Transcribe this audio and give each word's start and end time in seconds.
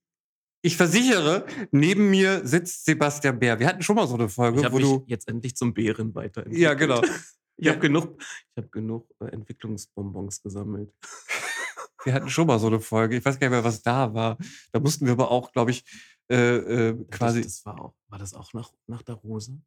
ich 0.62 0.78
versichere, 0.78 1.48
neben 1.72 2.12
mir 2.12 2.46
sitzt 2.46 2.86
Sebastian 2.86 3.40
Bär. 3.40 3.60
Wir 3.60 3.66
hatten 3.66 3.82
schon 3.82 3.96
mal 3.96 4.08
so 4.08 4.14
eine 4.14 4.30
Folge, 4.30 4.72
wo 4.72 4.78
du. 4.78 5.06
jetzt 5.08 5.28
endlich 5.28 5.56
zum 5.56 5.74
Bären 5.74 6.14
weiterentwickelt. 6.14 6.62
Ja, 6.62 6.76
genau. 6.76 7.02
Ich 7.62 7.70
habe 7.70 7.80
genug, 7.80 8.22
ich 8.22 8.64
hab 8.64 8.72
genug 8.72 9.10
äh, 9.20 9.26
Entwicklungsbonbons 9.28 10.42
gesammelt. 10.42 10.94
Wir 12.04 12.14
hatten 12.16 12.30
schon 12.30 12.48
mal 12.48 12.58
so 12.58 12.66
eine 12.68 12.80
Folge. 12.80 13.16
Ich 13.18 13.24
weiß 13.24 13.40
gar 13.40 13.48
nicht 13.48 13.56
mehr, 13.56 13.64
was 13.64 13.84
da 13.84 14.12
war. 14.16 14.38
Da 14.72 14.80
mussten 14.80 15.06
wir 15.06 15.12
aber 15.14 15.30
auch, 15.30 15.52
glaube 15.52 15.70
ich, 15.70 15.86
äh, 16.32 16.56
äh, 16.90 17.06
quasi. 17.12 17.44
Das, 17.44 17.58
das 17.58 17.66
war, 17.68 17.80
auch, 17.80 17.96
war 18.08 18.18
das 18.18 18.34
auch 18.34 18.54
nach, 18.54 18.74
nach 18.88 19.04
der 19.04 19.16
Rose? 19.16 19.62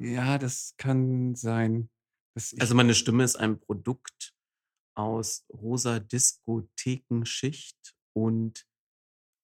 ja, 0.00 0.38
das 0.38 0.74
kann 0.78 1.34
sein. 1.34 1.90
ich- 2.34 2.58
Also 2.58 2.74
meine 2.74 2.94
Stimme 2.94 3.22
ist 3.24 3.36
ein 3.36 3.60
Produkt 3.60 4.34
aus 4.96 5.44
rosa 5.52 5.98
Diskothekenschicht 6.00 7.94
und 8.14 8.66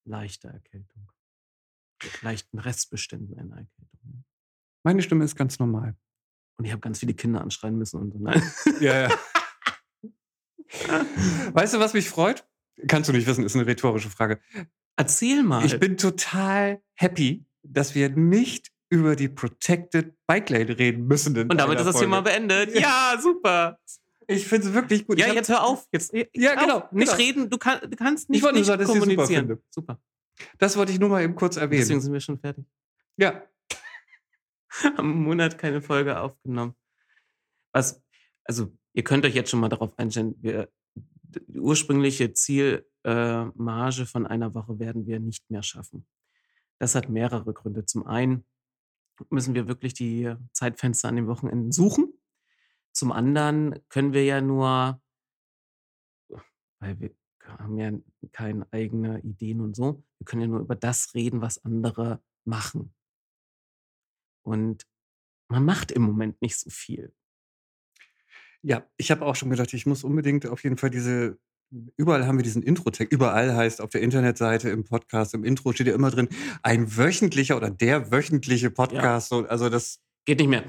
leichter 0.09 0.49
Erkältung. 0.51 1.11
Mit 2.03 2.23
leichten 2.23 2.59
Restbeständen 2.59 3.39
einer 3.39 3.57
Erkältung. 3.59 4.01
ja. 4.05 4.23
meine 4.83 5.03
Stimme 5.03 5.25
ist 5.25 5.37
ganz 5.37 5.59
normal. 5.59 5.95
Und 6.57 6.65
ich 6.67 6.71
habe 6.73 6.81
ganz 6.81 6.99
viele 7.01 7.15
Kinder 7.15 7.41
anschreien 7.41 7.77
müssen 7.77 8.01
und 8.01 8.13
so. 8.13 8.19
Nein. 8.19 8.43
Ja, 8.81 9.09
ja. 9.09 9.19
weißt 11.53 11.75
du, 11.75 11.79
was 11.81 11.95
mich 11.95 12.09
freut? 12.09 12.47
Kannst 12.89 13.09
du 13.09 13.13
nicht 13.13 13.27
wissen, 13.27 13.45
ist 13.45 13.55
eine 13.57 13.67
rhetorische 13.67 14.11
Frage. 14.11 14.41
Erzähl 14.97 15.43
mal. 15.43 15.65
Ich 15.65 15.79
bin 15.79 15.97
total 15.97 16.81
happy, 16.95 17.45
dass 17.63 17.95
wir 17.95 18.11
nicht 18.11 18.71
über 18.91 19.17
die 19.17 19.29
Protected 19.29 20.15
Bike 20.27 20.51
Lane 20.51 20.79
reden 20.79 21.07
müssen. 21.07 21.37
und 21.39 21.57
damit 21.59 21.79
ist 21.79 21.87
das 21.87 21.99
Thema 21.99 22.17
Folge. 22.23 22.31
beendet. 22.31 22.79
Ja, 22.79 23.17
super. 23.21 23.79
Ich 24.27 24.47
finde 24.47 24.69
es 24.69 24.73
wirklich 24.75 25.07
gut. 25.07 25.19
Ja, 25.19 25.27
hab- 25.29 25.35
jetzt 25.35 25.49
hör 25.49 25.65
auf. 25.65 25.87
Jetzt, 25.93 26.13
Ja, 26.35 26.55
auf. 26.55 26.61
genau, 26.61 26.89
Nicht 26.93 27.07
genau. 27.17 27.17
reden, 27.17 27.51
du, 27.51 27.59
kann, 27.59 27.79
du 27.83 27.97
kannst 27.97 28.31
nicht, 28.31 28.43
nur 28.43 28.53
nicht 28.53 28.63
ich 28.63 28.69
es 28.69 28.87
super 28.87 28.99
kommunizieren. 29.01 29.47
finde. 29.49 29.63
Super. 29.71 30.01
Das 30.59 30.77
wollte 30.77 30.93
ich 30.93 30.99
nur 31.01 31.09
mal 31.09 31.23
eben 31.23 31.35
kurz 31.35 31.57
erwähnen. 31.57 31.81
Deswegen 31.83 32.01
sind 32.01 32.13
wir 32.13 32.21
schon 32.21 32.39
fertig. 32.39 32.65
ja, 33.17 33.43
Einen 34.97 35.23
Monat 35.23 35.59
keine 35.59 35.81
Folge 35.81 36.21
aufgenommen. 36.21 36.75
Was, 37.73 38.03
also, 38.45 38.77
ihr 38.93 39.05
könnt 39.05 39.25
euch 39.25 39.35
jetzt 39.35 39.51
schon 39.51 39.61
mal 39.61 39.69
darauf 39.69 39.99
einstellen, 39.99 40.35
wir, 40.41 40.69
die 40.95 41.61
ursprüngliche 41.61 42.33
Zielmarge 42.33 44.03
äh, 44.03 44.07
von 44.07 44.27
einer 44.27 44.55
Woche 44.55 44.79
werden 44.79 45.07
wir 45.07 45.21
nicht 45.21 45.51
mehr 45.51 45.63
schaffen. 45.63 46.07
Das 46.79 46.95
hat 46.95 47.09
mehrere 47.09 47.53
Gründe. 47.53 47.87
Zum 47.87 48.07
einen 48.07 48.45
müssen 49.31 49.55
wir 49.55 49.69
wirklich 49.69 49.95
die 49.95 50.35
Zeitfenster 50.53 51.09
an 51.09 51.17
den 51.17 51.27
Wochenenden 51.27 51.73
suchen. 51.73 52.13
Zum 52.93 53.13
anderen 53.13 53.81
können 53.89 54.13
wir 54.13 54.25
ja 54.25 54.41
nur, 54.41 55.01
weil 56.81 57.01
wir 57.01 57.11
haben 57.47 57.79
ja 57.79 57.93
keine 58.33 58.67
eigene 58.73 59.21
Ideen 59.21 59.61
und 59.61 59.77
so, 59.77 60.05
wir 60.19 60.25
können 60.25 60.43
ja 60.43 60.49
nur 60.49 60.61
über 60.61 60.77
das 60.77 61.15
reden, 61.15 61.41
was 61.41 61.65
andere 61.65 62.23
machen. 62.45 62.95
Und 64.45 64.87
man 65.49 65.65
macht 65.65 65.91
im 65.91 66.03
Moment 66.03 66.41
nicht 66.41 66.59
so 66.59 66.71
viel. 66.71 67.13
ja, 68.63 68.87
ich 68.97 69.11
habe 69.11 69.25
auch 69.27 69.37
schon 69.37 69.51
gedacht, 69.51 69.75
ich 69.75 69.85
muss 69.87 70.05
unbedingt 70.05 70.47
auf 70.47 70.63
jeden 70.65 70.77
Fall 70.79 70.91
diese. 70.91 71.39
Überall 71.97 72.27
haben 72.27 72.39
wir 72.39 72.45
diesen 72.45 72.63
Intro-Tag. 72.63 73.09
Überall 73.11 73.55
heißt 73.57 73.81
auf 73.81 73.91
der 73.91 74.01
Internetseite, 74.03 74.71
im 74.71 74.85
Podcast, 74.85 75.35
im 75.35 75.43
Intro 75.45 75.73
steht 75.73 75.89
ja 75.89 75.95
immer 75.95 76.11
drin, 76.11 76.29
ein 76.63 76.97
wöchentlicher 76.97 77.57
oder 77.57 77.71
der 77.71 78.13
wöchentliche 78.13 78.71
Podcast. 78.71 79.29
So, 79.31 79.47
Also 79.49 79.69
das 79.69 79.99
Geht 80.25 80.39
nicht 80.39 80.49
mehr. 80.49 80.65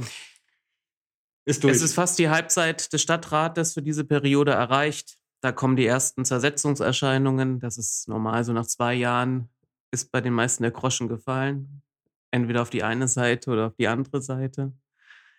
ist 1.46 1.64
durch. 1.64 1.76
Es 1.76 1.82
ist 1.84 1.94
fast 1.94 2.18
die 2.18 2.30
Halbzeit 2.30 2.92
des 2.92 3.02
Stadtrates 3.02 3.74
für 3.74 3.82
diese 3.84 4.04
Periode 4.04 4.52
erreicht. 4.52 5.18
Da 5.42 5.52
kommen 5.52 5.76
die 5.76 5.86
ersten 5.86 6.26
Zersetzungserscheinungen. 6.26 7.60
Das 7.60 7.78
ist 7.78 8.08
normal, 8.08 8.44
so 8.44 8.52
nach 8.54 8.66
zwei 8.66 8.96
Jahren 8.96 9.50
ist 9.92 10.12
bei 10.12 10.22
den 10.22 10.34
meisten 10.34 10.64
der 10.64 10.72
Groschen 10.72 11.08
gefallen. 11.08 11.84
Entweder 12.36 12.64
auf 12.64 12.70
die 12.70 12.84
eine 12.84 13.08
Seite 13.08 13.50
oder 13.50 13.68
auf 13.68 13.76
die 13.78 13.88
andere 13.88 14.22
Seite. 14.22 14.74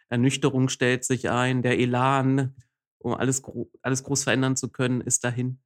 Ernüchterung 0.09 0.71
stellt 0.71 1.05
sich 1.05 1.29
ein, 1.29 1.61
der 1.61 1.79
Elan, 1.79 2.57
um 2.97 3.12
alles, 3.12 3.43
alles 3.83 4.03
groß 4.03 4.25
verändern 4.25 4.57
zu 4.57 4.71
können, 4.71 5.03
ist 5.03 5.23
dahin. 5.23 5.61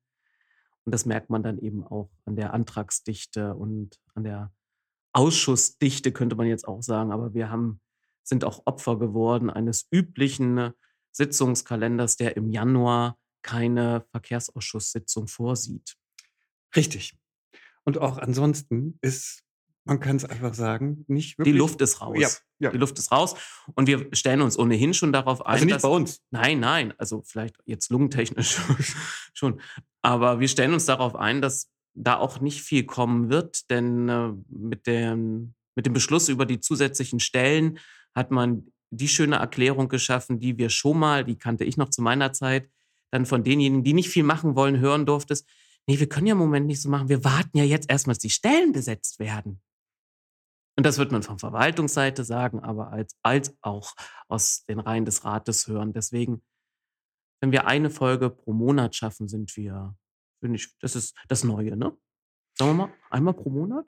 Und 0.84 0.92
das 0.92 1.06
merkt 1.06 1.30
man 1.30 1.44
dann 1.44 1.60
eben 1.60 1.86
auch 1.86 2.10
an 2.24 2.34
der 2.34 2.52
Antragsdichte 2.52 3.54
und 3.54 4.00
an 4.14 4.24
der 4.24 4.52
Ausschussdichte, 5.12 6.10
könnte 6.10 6.34
man 6.34 6.48
jetzt 6.48 6.66
auch 6.66 6.82
sagen. 6.82 7.12
Aber 7.12 7.32
wir 7.32 7.48
haben, 7.48 7.80
sind 8.24 8.44
auch 8.44 8.62
Opfer 8.64 8.98
geworden 8.98 9.50
eines 9.50 9.86
üblichen 9.92 10.72
Sitzungskalenders, 11.12 12.16
der 12.16 12.36
im 12.36 12.50
Januar 12.50 13.16
keine 13.42 14.04
Verkehrsausschusssitzung 14.10 15.28
vorsieht. 15.28 15.94
Richtig. 16.74 17.16
Und 17.84 17.98
auch 17.98 18.18
ansonsten 18.18 18.98
ist, 19.00 19.44
man 19.90 19.98
kann 19.98 20.14
es 20.14 20.24
einfach 20.24 20.54
sagen, 20.54 21.04
nicht 21.08 21.34
Die 21.34 21.38
wirklich. 21.38 21.56
Luft 21.56 21.80
ist 21.80 22.00
raus. 22.00 22.16
Ja, 22.16 22.28
ja. 22.60 22.70
Die 22.70 22.78
Luft 22.78 22.96
ist 23.00 23.10
raus. 23.10 23.34
Und 23.74 23.88
wir 23.88 24.06
stellen 24.12 24.40
uns 24.40 24.56
ohnehin 24.56 24.94
schon 24.94 25.12
darauf 25.12 25.44
ein, 25.44 25.52
Also 25.54 25.64
nicht 25.64 25.74
dass, 25.74 25.82
bei 25.82 25.88
uns. 25.88 26.22
Nein, 26.30 26.60
nein, 26.60 26.94
also 26.96 27.22
vielleicht 27.26 27.56
jetzt 27.66 27.90
lungentechnisch 27.90 28.60
schon. 29.34 29.60
Aber 30.00 30.38
wir 30.38 30.46
stellen 30.46 30.74
uns 30.74 30.86
darauf 30.86 31.16
ein, 31.16 31.42
dass 31.42 31.72
da 31.94 32.18
auch 32.18 32.40
nicht 32.40 32.62
viel 32.62 32.84
kommen 32.84 33.30
wird, 33.30 33.68
denn 33.68 34.08
äh, 34.08 34.32
mit, 34.48 34.86
dem, 34.86 35.54
mit 35.74 35.86
dem 35.86 35.92
Beschluss 35.92 36.28
über 36.28 36.46
die 36.46 36.60
zusätzlichen 36.60 37.18
Stellen 37.18 37.80
hat 38.14 38.30
man 38.30 38.68
die 38.90 39.08
schöne 39.08 39.36
Erklärung 39.36 39.88
geschaffen, 39.88 40.38
die 40.38 40.56
wir 40.56 40.70
schon 40.70 41.00
mal, 41.00 41.24
die 41.24 41.36
kannte 41.36 41.64
ich 41.64 41.76
noch 41.76 41.90
zu 41.90 42.00
meiner 42.00 42.32
Zeit, 42.32 42.70
dann 43.10 43.26
von 43.26 43.42
denjenigen, 43.42 43.82
die 43.82 43.94
nicht 43.94 44.08
viel 44.08 44.22
machen 44.22 44.54
wollen, 44.54 44.78
hören 44.78 45.04
durftest. 45.04 45.48
Nee, 45.88 45.98
wir 45.98 46.08
können 46.08 46.28
ja 46.28 46.34
im 46.34 46.38
Moment 46.38 46.68
nicht 46.68 46.80
so 46.80 46.88
machen. 46.88 47.08
Wir 47.08 47.24
warten 47.24 47.58
ja 47.58 47.64
jetzt 47.64 47.90
erstmal, 47.90 48.14
dass 48.14 48.22
die 48.22 48.30
Stellen 48.30 48.70
besetzt 48.70 49.18
werden. 49.18 49.60
Und 50.80 50.84
das 50.86 50.96
wird 50.96 51.12
man 51.12 51.22
von 51.22 51.38
Verwaltungsseite 51.38 52.24
sagen, 52.24 52.60
aber 52.60 52.90
als, 52.90 53.14
als 53.22 53.54
auch 53.60 53.92
aus 54.28 54.64
den 54.64 54.80
Reihen 54.80 55.04
des 55.04 55.26
Rates 55.26 55.66
hören. 55.66 55.92
Deswegen, 55.92 56.40
wenn 57.42 57.52
wir 57.52 57.66
eine 57.66 57.90
Folge 57.90 58.30
pro 58.30 58.54
Monat 58.54 58.96
schaffen, 58.96 59.28
sind 59.28 59.54
wir, 59.58 59.94
finde 60.42 60.56
ich, 60.56 60.74
das 60.78 60.96
ist 60.96 61.14
das 61.28 61.44
Neue, 61.44 61.76
ne? 61.76 61.94
Sagen 62.58 62.70
wir 62.70 62.86
mal, 62.86 62.92
einmal 63.10 63.34
pro 63.34 63.50
Monat? 63.50 63.84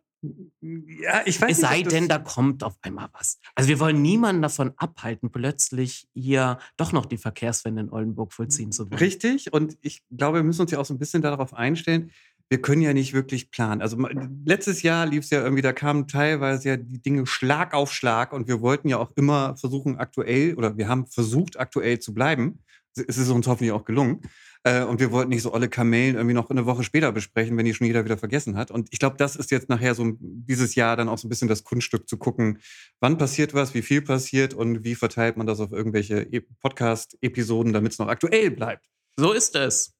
Ja, 0.61 1.23
ich 1.25 1.41
weiß 1.41 1.51
Es 1.51 1.59
nicht, 1.63 1.67
sei 1.67 1.79
ob 1.79 1.85
das- 1.85 1.93
denn, 1.95 2.09
da 2.09 2.19
kommt 2.19 2.63
auf 2.63 2.77
einmal 2.83 3.09
was. 3.15 3.39
Also 3.55 3.71
wir 3.71 3.81
wollen 3.81 4.03
niemanden 4.03 4.43
davon 4.43 4.75
abhalten, 4.77 5.33
plötzlich 5.33 6.07
hier 6.13 6.59
doch 6.77 6.93
noch 6.93 7.07
die 7.07 7.17
Verkehrswende 7.17 7.81
in 7.81 7.91
Oldenburg 7.91 8.35
vollziehen 8.35 8.71
zu 8.71 8.91
wollen. 8.91 8.99
Richtig. 8.99 9.51
Und 9.55 9.79
ich 9.81 10.05
glaube, 10.11 10.41
wir 10.41 10.45
müssen 10.45 10.61
uns 10.61 10.71
ja 10.73 10.79
auch 10.79 10.85
so 10.85 10.93
ein 10.93 10.99
bisschen 10.99 11.23
darauf 11.23 11.55
einstellen. 11.55 12.11
Wir 12.53 12.61
können 12.61 12.83
ja 12.83 12.93
nicht 12.93 13.15
wirklich 13.15 13.51
planen. 13.51 13.81
Also 13.81 13.97
letztes 14.45 14.83
Jahr 14.83 15.07
lief 15.07 15.25
es 15.25 15.31
ja 15.31 15.43
irgendwie, 15.43 15.63
da 15.63 15.73
kamen 15.73 16.07
teilweise 16.07 16.69
ja 16.69 16.77
die 16.77 17.01
Dinge 17.01 17.27
Schlag 17.27 17.73
auf 17.73 17.95
Schlag 17.95 18.35
und 18.35 18.47
wir 18.47 18.61
wollten 18.61 18.89
ja 18.91 18.99
auch 18.99 19.11
immer 19.17 19.57
versuchen, 19.57 19.97
aktuell 19.97 20.55
oder 20.57 20.77
wir 20.77 20.87
haben 20.87 21.07
versucht, 21.07 21.59
aktuell 21.59 21.99
zu 21.99 22.13
bleiben. 22.13 22.59
Es 22.95 23.17
ist 23.17 23.31
uns 23.31 23.47
hoffentlich 23.47 23.73
auch 23.73 23.87
gelungen. 23.87 24.21
Äh, 24.65 24.83
Und 24.85 25.01
wir 25.01 25.11
wollten 25.13 25.31
nicht 25.31 25.41
so 25.41 25.55
alle 25.55 25.71
Kamellen 25.71 26.15
irgendwie 26.17 26.35
noch 26.35 26.51
eine 26.51 26.67
Woche 26.67 26.83
später 26.85 27.11
besprechen, 27.11 27.57
wenn 27.57 27.65
die 27.65 27.73
schon 27.73 27.87
jeder 27.87 28.05
wieder 28.05 28.19
vergessen 28.19 28.55
hat. 28.59 28.71
Und 28.71 28.87
ich 28.91 28.99
glaube, 28.99 29.17
das 29.17 29.35
ist 29.35 29.51
jetzt 29.51 29.71
nachher 29.71 29.95
so 29.95 30.13
dieses 30.21 30.75
Jahr 30.75 30.95
dann 30.99 31.09
auch 31.09 31.17
so 31.17 31.27
ein 31.27 31.31
bisschen 31.31 31.49
das 31.49 31.65
Kunststück 31.65 32.07
zu 32.07 32.19
gucken, 32.19 32.59
wann 33.01 33.17
passiert 33.17 33.55
was, 33.55 33.73
wie 33.73 33.81
viel 33.81 34.03
passiert 34.03 34.53
und 34.53 34.85
wie 34.85 34.95
verteilt 34.95 35.39
man 35.39 35.47
das 35.47 35.59
auf 35.59 35.73
irgendwelche 35.73 36.21
E- 36.31 36.43
Podcast-Episoden, 36.61 37.73
damit 37.73 37.93
es 37.93 37.99
noch 37.99 38.09
aktuell 38.09 38.51
bleibt. 38.51 38.91
So 39.17 39.33
ist 39.33 39.57
es. 39.57 39.95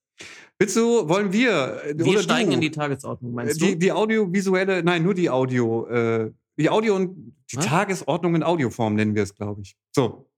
Willst 0.59 0.77
du, 0.77 1.09
wollen 1.09 1.33
wir? 1.33 1.83
äh, 1.85 1.95
Wir 1.99 2.23
steigen 2.23 2.51
du, 2.51 2.55
in 2.55 2.61
die 2.61 2.71
Tagesordnung, 2.71 3.33
meinst 3.35 3.61
die, 3.61 3.73
du? 3.73 3.79
die 3.79 3.93
audiovisuelle, 3.93 4.83
nein, 4.83 5.03
nur 5.03 5.15
die 5.15 5.29
Audio, 5.31 5.87
äh, 5.87 6.33
die 6.57 6.71
Audio 6.71 6.97
und 6.97 7.35
die 7.51 7.57
Was? 7.57 7.67
Tagesordnung 7.67 8.35
in 8.37 8.43
Audioform 8.43 8.95
nennen 8.95 9.15
wir 9.15 9.23
es, 9.25 9.35
glaube 9.35 9.63
ich. 9.63 9.77
So, 9.95 10.31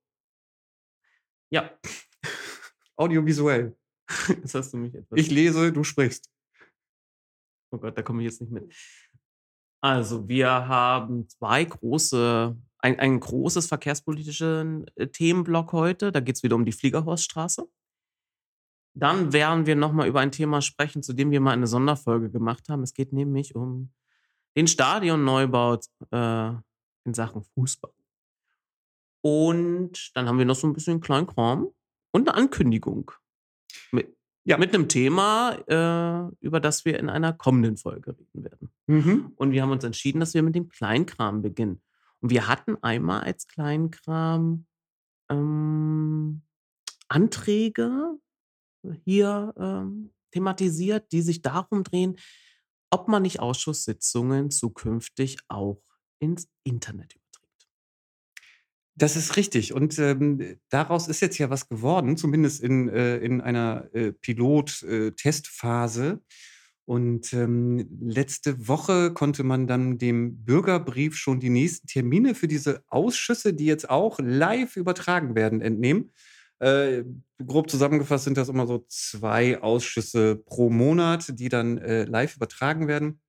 Ja, 1.51 1.71
audiovisuell. 2.97 3.77
jetzt 4.29 4.55
hast 4.55 4.73
du 4.73 4.79
mich 4.79 4.95
etwas. 4.95 5.19
Ich 5.19 5.31
lese, 5.31 5.73
du 5.73 5.85
sprichst. 5.85 6.31
Oh 7.73 7.79
Gott, 7.79 7.99
da 7.99 8.03
komme 8.03 8.23
ich 8.23 8.27
jetzt 8.31 8.41
nicht 8.41 8.53
mit. 8.53 8.73
Also, 9.83 10.27
wir 10.29 10.49
haben 10.49 11.29
zwei 11.29 11.65
große, 11.65 12.57
ein, 12.79 12.99
ein 12.99 13.21
großes 13.21 13.67
verkehrspolitischen 13.67 14.87
äh, 14.95 15.09
Themenblock 15.09 15.73
heute. 15.73 16.13
Da 16.13 16.21
geht 16.21 16.37
es 16.37 16.43
wieder 16.43 16.57
um 16.57 16.65
die 16.65 16.73
Fliegerhorststraße. 16.73 17.69
Dann 18.95 19.33
werden 19.33 19.67
wir 19.67 19.75
nochmal 19.75 20.07
über 20.07 20.21
ein 20.21 20.31
Thema 20.31 20.63
sprechen, 20.63 21.03
zu 21.03 21.13
dem 21.13 21.31
wir 21.33 21.41
mal 21.41 21.51
eine 21.51 21.67
Sonderfolge 21.67 22.31
gemacht 22.31 22.69
haben. 22.69 22.83
Es 22.83 22.95
geht 22.95 23.13
nämlich 23.13 23.57
um 23.57 23.91
den 24.57 24.69
Stadionneubau 24.69 25.81
äh, 26.13 26.51
in 27.05 27.15
Sachen 27.15 27.43
Fußball. 27.43 27.93
Und 29.21 30.15
dann 30.15 30.29
haben 30.29 30.39
wir 30.39 30.45
noch 30.45 30.55
so 30.55 30.67
ein 30.67 30.75
bisschen 30.75 31.01
Kleinkram 31.01 31.69
und 32.13 32.29
eine 32.29 32.37
Ankündigung. 32.37 33.11
Mit, 33.91 34.17
Ja. 34.45 34.59
Mit 34.59 34.75
einem 34.75 34.89
Thema, 34.89 35.55
äh, 35.67 36.31
über 36.41 36.61
das 36.61 36.85
wir 36.85 36.99
in 36.99 37.09
einer 37.09 37.33
kommenden 37.33 37.77
Folge 37.77 38.17
reden 38.17 38.45
werden. 38.45 38.71
Mhm. 38.87 39.33
Und 39.37 39.53
wir 39.53 39.63
haben 39.63 39.71
uns 39.71 39.83
entschieden, 39.83 40.21
dass 40.21 40.35
wir 40.35 40.43
mit 40.43 40.55
dem 40.55 40.69
Kleinkram 40.69 41.43
beginnen. 41.43 41.83
Und 42.21 42.31
wir 42.31 42.47
hatten 42.47 42.77
einmal 42.83 43.23
als 43.23 43.49
Kleinkram 43.49 44.67
ähm, 45.31 46.43
Anträge 47.09 48.19
hier 49.05 49.55
ähm, 49.59 50.11
thematisiert, 50.33 51.13
die 51.13 51.23
sich 51.23 51.43
darum 51.43 51.85
drehen, 51.85 52.17
ob 52.91 53.09
man 53.09 53.23
nicht 53.23 53.41
Ausschusssitzungen 53.41 54.51
zukünftig 54.51 55.39
auch 55.49 55.83
ins 56.19 56.49
Internet 56.65 57.15
das 58.97 59.17
ist 59.17 59.37
richtig. 59.37 59.73
Und 59.73 59.99
ähm, 59.99 60.57
daraus 60.69 61.09
ist 61.09 61.21
jetzt 61.21 61.39
ja 61.39 61.51
was 61.51 61.69
geworden, 61.69 62.17
zumindest 62.17 62.63
in, 62.63 62.89
äh, 62.89 63.19
in 63.19 63.41
einer 63.41 63.89
äh, 63.93 64.13
Pilot-Testphase. 64.13 66.07
Äh, 66.07 66.19
und 66.87 67.33
ähm, 67.33 67.89
letzte 68.01 68.69
Woche 68.69 69.15
konnte 69.15 69.43
man 69.43 69.67
dann 69.67 69.97
dem 69.97 70.45
Bürgerbrief 70.45 71.17
schon 71.17 71.41
die 71.41 71.49
nächsten 71.49 71.87
Termine 71.87 72.35
für 72.35 72.47
diese 72.47 72.85
Ausschüsse, 72.89 73.55
die 73.55 73.65
jetzt 73.65 73.89
auch 73.89 74.19
live 74.21 74.77
übertragen 74.77 75.35
werden, 75.35 75.63
entnehmen. 75.63 76.11
Äh, 76.65 77.05
grob 77.45 77.69
zusammengefasst 77.69 78.25
sind 78.25 78.39
das 78.39 78.49
immer 78.49 78.67
so 78.67 78.87
zwei 78.89 79.61
Ausschüsse 79.61 80.37
pro 80.37 80.71
Monat, 80.71 81.39
die 81.39 81.51
dann 81.51 81.77
äh, 81.77 82.05
live 82.05 82.37
übertragen 82.37 82.89
werden. 82.89 83.21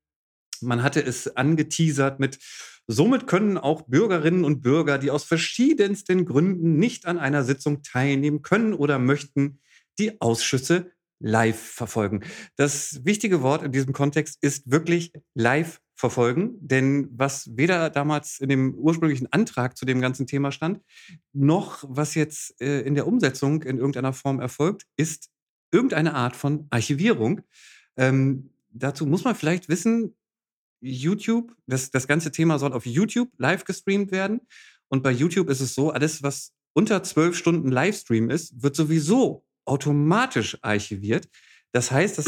Man 0.62 0.84
hatte 0.84 1.04
es 1.04 1.36
angeteasert 1.36 2.20
mit 2.22 2.40
Somit 2.88 3.28
können 3.28 3.58
auch 3.58 3.82
Bürgerinnen 3.82 4.46
und 4.46 4.62
Bürger, 4.62 5.00
die 5.00 5.12
aus 5.12 5.26
verschiedensten 5.26 6.26
Gründen 6.26 6.78
nicht 6.78 7.08
an 7.08 7.18
einer 7.18 7.44
Sitzung 7.44 7.82
teilnehmen 7.82 8.42
können 8.42 8.74
oder 8.74 9.00
möchten, 9.00 9.60
die 10.00 10.22
Ausschüsse 10.22 10.92
live 11.20 11.60
verfolgen. 11.60 12.24
Das 12.56 13.04
wichtige 13.04 13.42
Wort 13.42 13.64
in 13.64 13.72
diesem 13.74 13.92
Kontext 13.92 14.38
ist 14.42 14.72
wirklich 14.72 15.12
live 15.34 15.82
verfolgen, 15.96 16.56
denn 16.60 17.08
was 17.12 17.56
weder 17.56 17.90
damals 17.90 18.40
in 18.40 18.50
dem 18.50 18.76
ursprünglichen 18.76 19.32
Antrag 19.32 19.78
zu 19.78 19.86
dem 19.86 20.02
ganzen 20.02 20.28
Thema 20.28 20.52
stand, 20.52 20.82
noch 21.34 21.84
was 21.88 22.16
jetzt 22.16 22.62
äh, 22.62 22.82
in 22.82 22.96
der 22.96 23.08
Umsetzung 23.08 23.64
in 23.64 23.78
irgendeiner 23.78 24.14
Form 24.14 24.40
erfolgt, 24.40 24.86
ist 24.98 25.30
irgendeine 25.72 26.14
Art 26.14 26.36
von 26.36 26.68
Archivierung. 26.70 27.42
Ähm, 27.98 28.52
dazu 28.70 29.06
muss 29.06 29.24
man 29.24 29.36
vielleicht 29.36 29.70
wissen, 29.70 30.16
YouTube, 30.82 31.56
das, 31.66 31.92
das 31.92 32.08
ganze 32.08 32.32
Thema 32.32 32.60
soll 32.60 32.74
auf 32.74 32.86
YouTube 32.86 33.30
live 33.38 33.64
gestreamt 33.64 34.12
werden. 34.12 34.42
Und 34.90 35.02
bei 35.02 35.12
YouTube 35.12 35.50
ist 35.50 35.62
es 35.62 35.74
so, 35.74 35.92
alles, 35.92 36.22
was 36.22 36.54
unter 36.74 37.04
zwölf 37.04 37.38
Stunden 37.38 37.72
Livestream 37.72 38.30
ist, 38.30 38.62
wird 38.62 38.76
sowieso 38.76 39.46
automatisch 39.66 40.58
archiviert. 40.62 41.30
Das 41.72 41.90
heißt, 41.90 42.18
das 42.18 42.28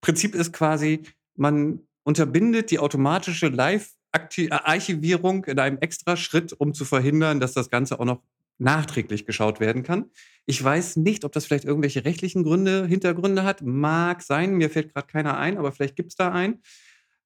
Prinzip 0.00 0.34
ist 0.34 0.52
quasi, 0.52 1.02
man 1.36 1.80
unterbindet 2.08 2.70
die 2.70 2.78
automatische 2.78 3.48
Live-Archivierung 3.48 5.44
in 5.44 5.58
einem 5.58 5.76
extra 5.82 6.16
Schritt, 6.16 6.54
um 6.54 6.72
zu 6.72 6.86
verhindern, 6.86 7.38
dass 7.38 7.52
das 7.52 7.68
Ganze 7.68 8.00
auch 8.00 8.06
noch 8.06 8.22
nachträglich 8.56 9.26
geschaut 9.26 9.60
werden 9.60 9.82
kann. 9.82 10.06
Ich 10.46 10.64
weiß 10.64 10.96
nicht, 10.96 11.26
ob 11.26 11.32
das 11.32 11.44
vielleicht 11.44 11.66
irgendwelche 11.66 12.06
rechtlichen 12.06 12.44
Gründe, 12.44 12.86
Hintergründe 12.86 13.44
hat. 13.44 13.60
Mag 13.60 14.22
sein, 14.22 14.54
mir 14.54 14.70
fällt 14.70 14.94
gerade 14.94 15.06
keiner 15.06 15.36
ein, 15.36 15.58
aber 15.58 15.70
vielleicht 15.70 15.96
gibt 15.96 16.08
es 16.08 16.16
da 16.16 16.32
einen. 16.32 16.62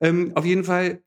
Ähm, 0.00 0.32
auf 0.34 0.44
jeden 0.44 0.64
Fall 0.64 1.00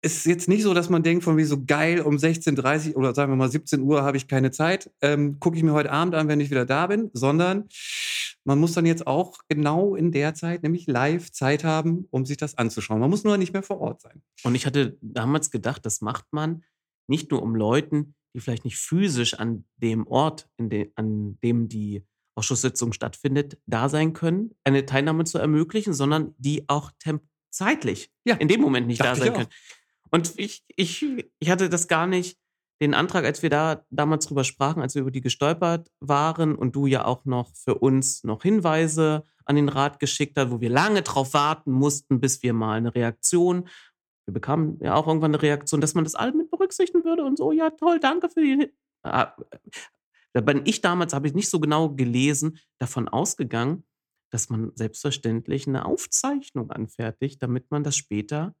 ist 0.00 0.24
jetzt 0.24 0.48
nicht 0.48 0.62
so, 0.62 0.72
dass 0.72 0.88
man 0.88 1.02
denkt, 1.02 1.22
von 1.22 1.36
wie 1.36 1.44
so 1.44 1.62
geil, 1.62 2.00
um 2.00 2.16
16.30 2.16 2.92
Uhr 2.92 2.96
oder 2.96 3.14
sagen 3.14 3.30
wir 3.30 3.36
mal 3.36 3.50
17 3.50 3.82
Uhr 3.82 4.04
habe 4.04 4.16
ich 4.16 4.26
keine 4.26 4.52
Zeit, 4.52 4.90
ähm, 5.02 5.38
gucke 5.38 5.58
ich 5.58 5.62
mir 5.62 5.74
heute 5.74 5.92
Abend 5.92 6.14
an, 6.14 6.28
wenn 6.28 6.40
ich 6.40 6.50
wieder 6.50 6.64
da 6.64 6.86
bin, 6.86 7.10
sondern 7.12 7.68
man 8.48 8.58
muss 8.60 8.72
dann 8.72 8.86
jetzt 8.86 9.06
auch 9.06 9.40
genau 9.48 9.94
in 9.94 10.10
der 10.10 10.32
Zeit, 10.32 10.62
nämlich 10.62 10.86
live 10.86 11.30
Zeit 11.30 11.64
haben, 11.64 12.06
um 12.10 12.24
sich 12.24 12.38
das 12.38 12.56
anzuschauen. 12.56 12.98
Man 12.98 13.10
muss 13.10 13.22
nur 13.22 13.36
nicht 13.36 13.52
mehr 13.52 13.62
vor 13.62 13.78
Ort 13.78 14.00
sein. 14.00 14.22
Und 14.42 14.54
ich 14.54 14.64
hatte 14.64 14.96
damals 15.02 15.50
gedacht, 15.50 15.84
das 15.84 16.00
macht 16.00 16.24
man 16.30 16.64
nicht 17.08 17.30
nur 17.30 17.42
um 17.42 17.54
Leuten, 17.54 18.14
die 18.32 18.40
vielleicht 18.40 18.64
nicht 18.64 18.78
physisch 18.78 19.34
an 19.34 19.66
dem 19.76 20.06
Ort, 20.06 20.48
de 20.58 20.90
an 20.94 21.38
dem 21.42 21.68
die 21.68 22.06
Ausschusssitzung 22.36 22.94
stattfindet, 22.94 23.58
da 23.66 23.90
sein 23.90 24.14
können, 24.14 24.54
eine 24.64 24.86
Teilnahme 24.86 25.24
zu 25.24 25.36
ermöglichen, 25.36 25.92
sondern 25.92 26.34
die 26.38 26.70
auch 26.70 26.90
zeitlich 27.50 28.10
ja. 28.24 28.36
in 28.36 28.48
dem 28.48 28.62
Moment 28.62 28.86
nicht 28.86 29.04
da 29.04 29.14
sein 29.14 29.34
können. 29.34 29.48
Und 30.10 30.38
ich, 30.38 30.64
ich, 30.74 31.04
ich 31.38 31.50
hatte 31.50 31.68
das 31.68 31.86
gar 31.86 32.06
nicht, 32.06 32.38
den 32.80 32.94
Antrag, 32.94 33.24
als 33.24 33.42
wir 33.42 33.50
da 33.50 33.84
damals 33.90 34.26
drüber 34.26 34.44
sprachen, 34.44 34.82
als 34.82 34.94
wir 34.94 35.02
über 35.02 35.10
die 35.10 35.20
gestolpert 35.20 35.90
waren 36.00 36.54
und 36.54 36.76
du 36.76 36.86
ja 36.86 37.04
auch 37.04 37.24
noch 37.24 37.54
für 37.56 37.74
uns 37.76 38.22
noch 38.24 38.42
Hinweise 38.42 39.24
an 39.44 39.56
den 39.56 39.68
Rat 39.68 39.98
geschickt 39.98 40.36
hast, 40.36 40.50
wo 40.50 40.60
wir 40.60 40.70
lange 40.70 41.02
drauf 41.02 41.34
warten 41.34 41.72
mussten, 41.72 42.20
bis 42.20 42.42
wir 42.42 42.52
mal 42.52 42.76
eine 42.76 42.94
Reaktion, 42.94 43.68
wir 44.26 44.34
bekamen 44.34 44.78
ja 44.82 44.94
auch 44.94 45.06
irgendwann 45.06 45.34
eine 45.34 45.42
Reaktion, 45.42 45.80
dass 45.80 45.94
man 45.94 46.04
das 46.04 46.14
alle 46.14 46.32
mit 46.32 46.50
berücksichtigen 46.50 47.02
würde 47.04 47.24
und 47.24 47.38
so, 47.38 47.50
ja 47.50 47.70
toll, 47.70 47.98
danke 47.98 48.28
für 48.28 48.42
die. 48.42 48.72
Da 49.02 50.42
bin 50.42 50.62
ich 50.66 50.82
damals, 50.82 51.14
habe 51.14 51.26
ich 51.26 51.34
nicht 51.34 51.48
so 51.48 51.58
genau 51.58 51.90
gelesen, 51.90 52.58
davon 52.78 53.08
ausgegangen, 53.08 53.84
dass 54.30 54.50
man 54.50 54.72
selbstverständlich 54.74 55.66
eine 55.66 55.86
Aufzeichnung 55.86 56.70
anfertigt, 56.70 57.42
damit 57.42 57.70
man 57.70 57.82
das 57.82 57.96
später 57.96 58.54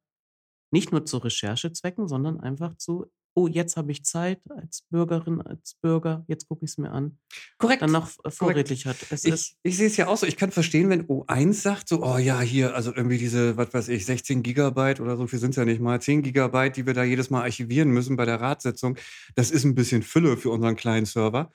nicht 0.70 0.90
nur 0.90 1.04
zu 1.04 1.18
Recherchezwecken, 1.18 2.08
sondern 2.08 2.40
einfach 2.40 2.74
zu, 2.76 3.06
oh, 3.38 3.46
jetzt 3.46 3.76
habe 3.76 3.92
ich 3.92 4.04
Zeit 4.04 4.40
als 4.50 4.82
Bürgerin, 4.90 5.40
als 5.40 5.74
Bürger, 5.80 6.24
jetzt 6.26 6.48
gucke 6.48 6.64
ich 6.64 6.72
es 6.72 6.78
mir 6.78 6.90
an. 6.90 7.18
Korrekt. 7.58 7.82
Dann 7.82 7.92
noch 7.92 8.10
vorrätig 8.28 8.86
hat. 8.86 8.96
Es 9.10 9.24
ich, 9.24 9.56
ich 9.62 9.76
sehe 9.76 9.86
es 9.86 9.96
ja 9.96 10.08
auch 10.08 10.16
so. 10.16 10.26
Ich 10.26 10.36
kann 10.36 10.50
verstehen, 10.50 10.90
wenn 10.90 11.06
O1 11.06 11.52
sagt, 11.52 11.88
so, 11.88 12.02
oh 12.02 12.18
ja, 12.18 12.40
hier, 12.40 12.74
also 12.74 12.92
irgendwie 12.92 13.18
diese, 13.18 13.56
was 13.56 13.72
weiß 13.72 13.88
ich, 13.88 14.06
16 14.06 14.42
Gigabyte 14.42 15.00
oder 15.00 15.16
so 15.16 15.26
viel 15.28 15.38
sind 15.38 15.50
es 15.50 15.56
ja 15.56 15.64
nicht 15.64 15.80
mal, 15.80 16.00
10 16.00 16.22
Gigabyte, 16.22 16.76
die 16.76 16.86
wir 16.86 16.94
da 16.94 17.04
jedes 17.04 17.30
Mal 17.30 17.42
archivieren 17.42 17.90
müssen 17.90 18.16
bei 18.16 18.24
der 18.24 18.40
Ratssitzung. 18.40 18.96
Das 19.36 19.52
ist 19.52 19.64
ein 19.64 19.76
bisschen 19.76 20.02
Fülle 20.02 20.36
für 20.36 20.50
unseren 20.50 20.74
kleinen 20.74 21.06
Server. 21.06 21.52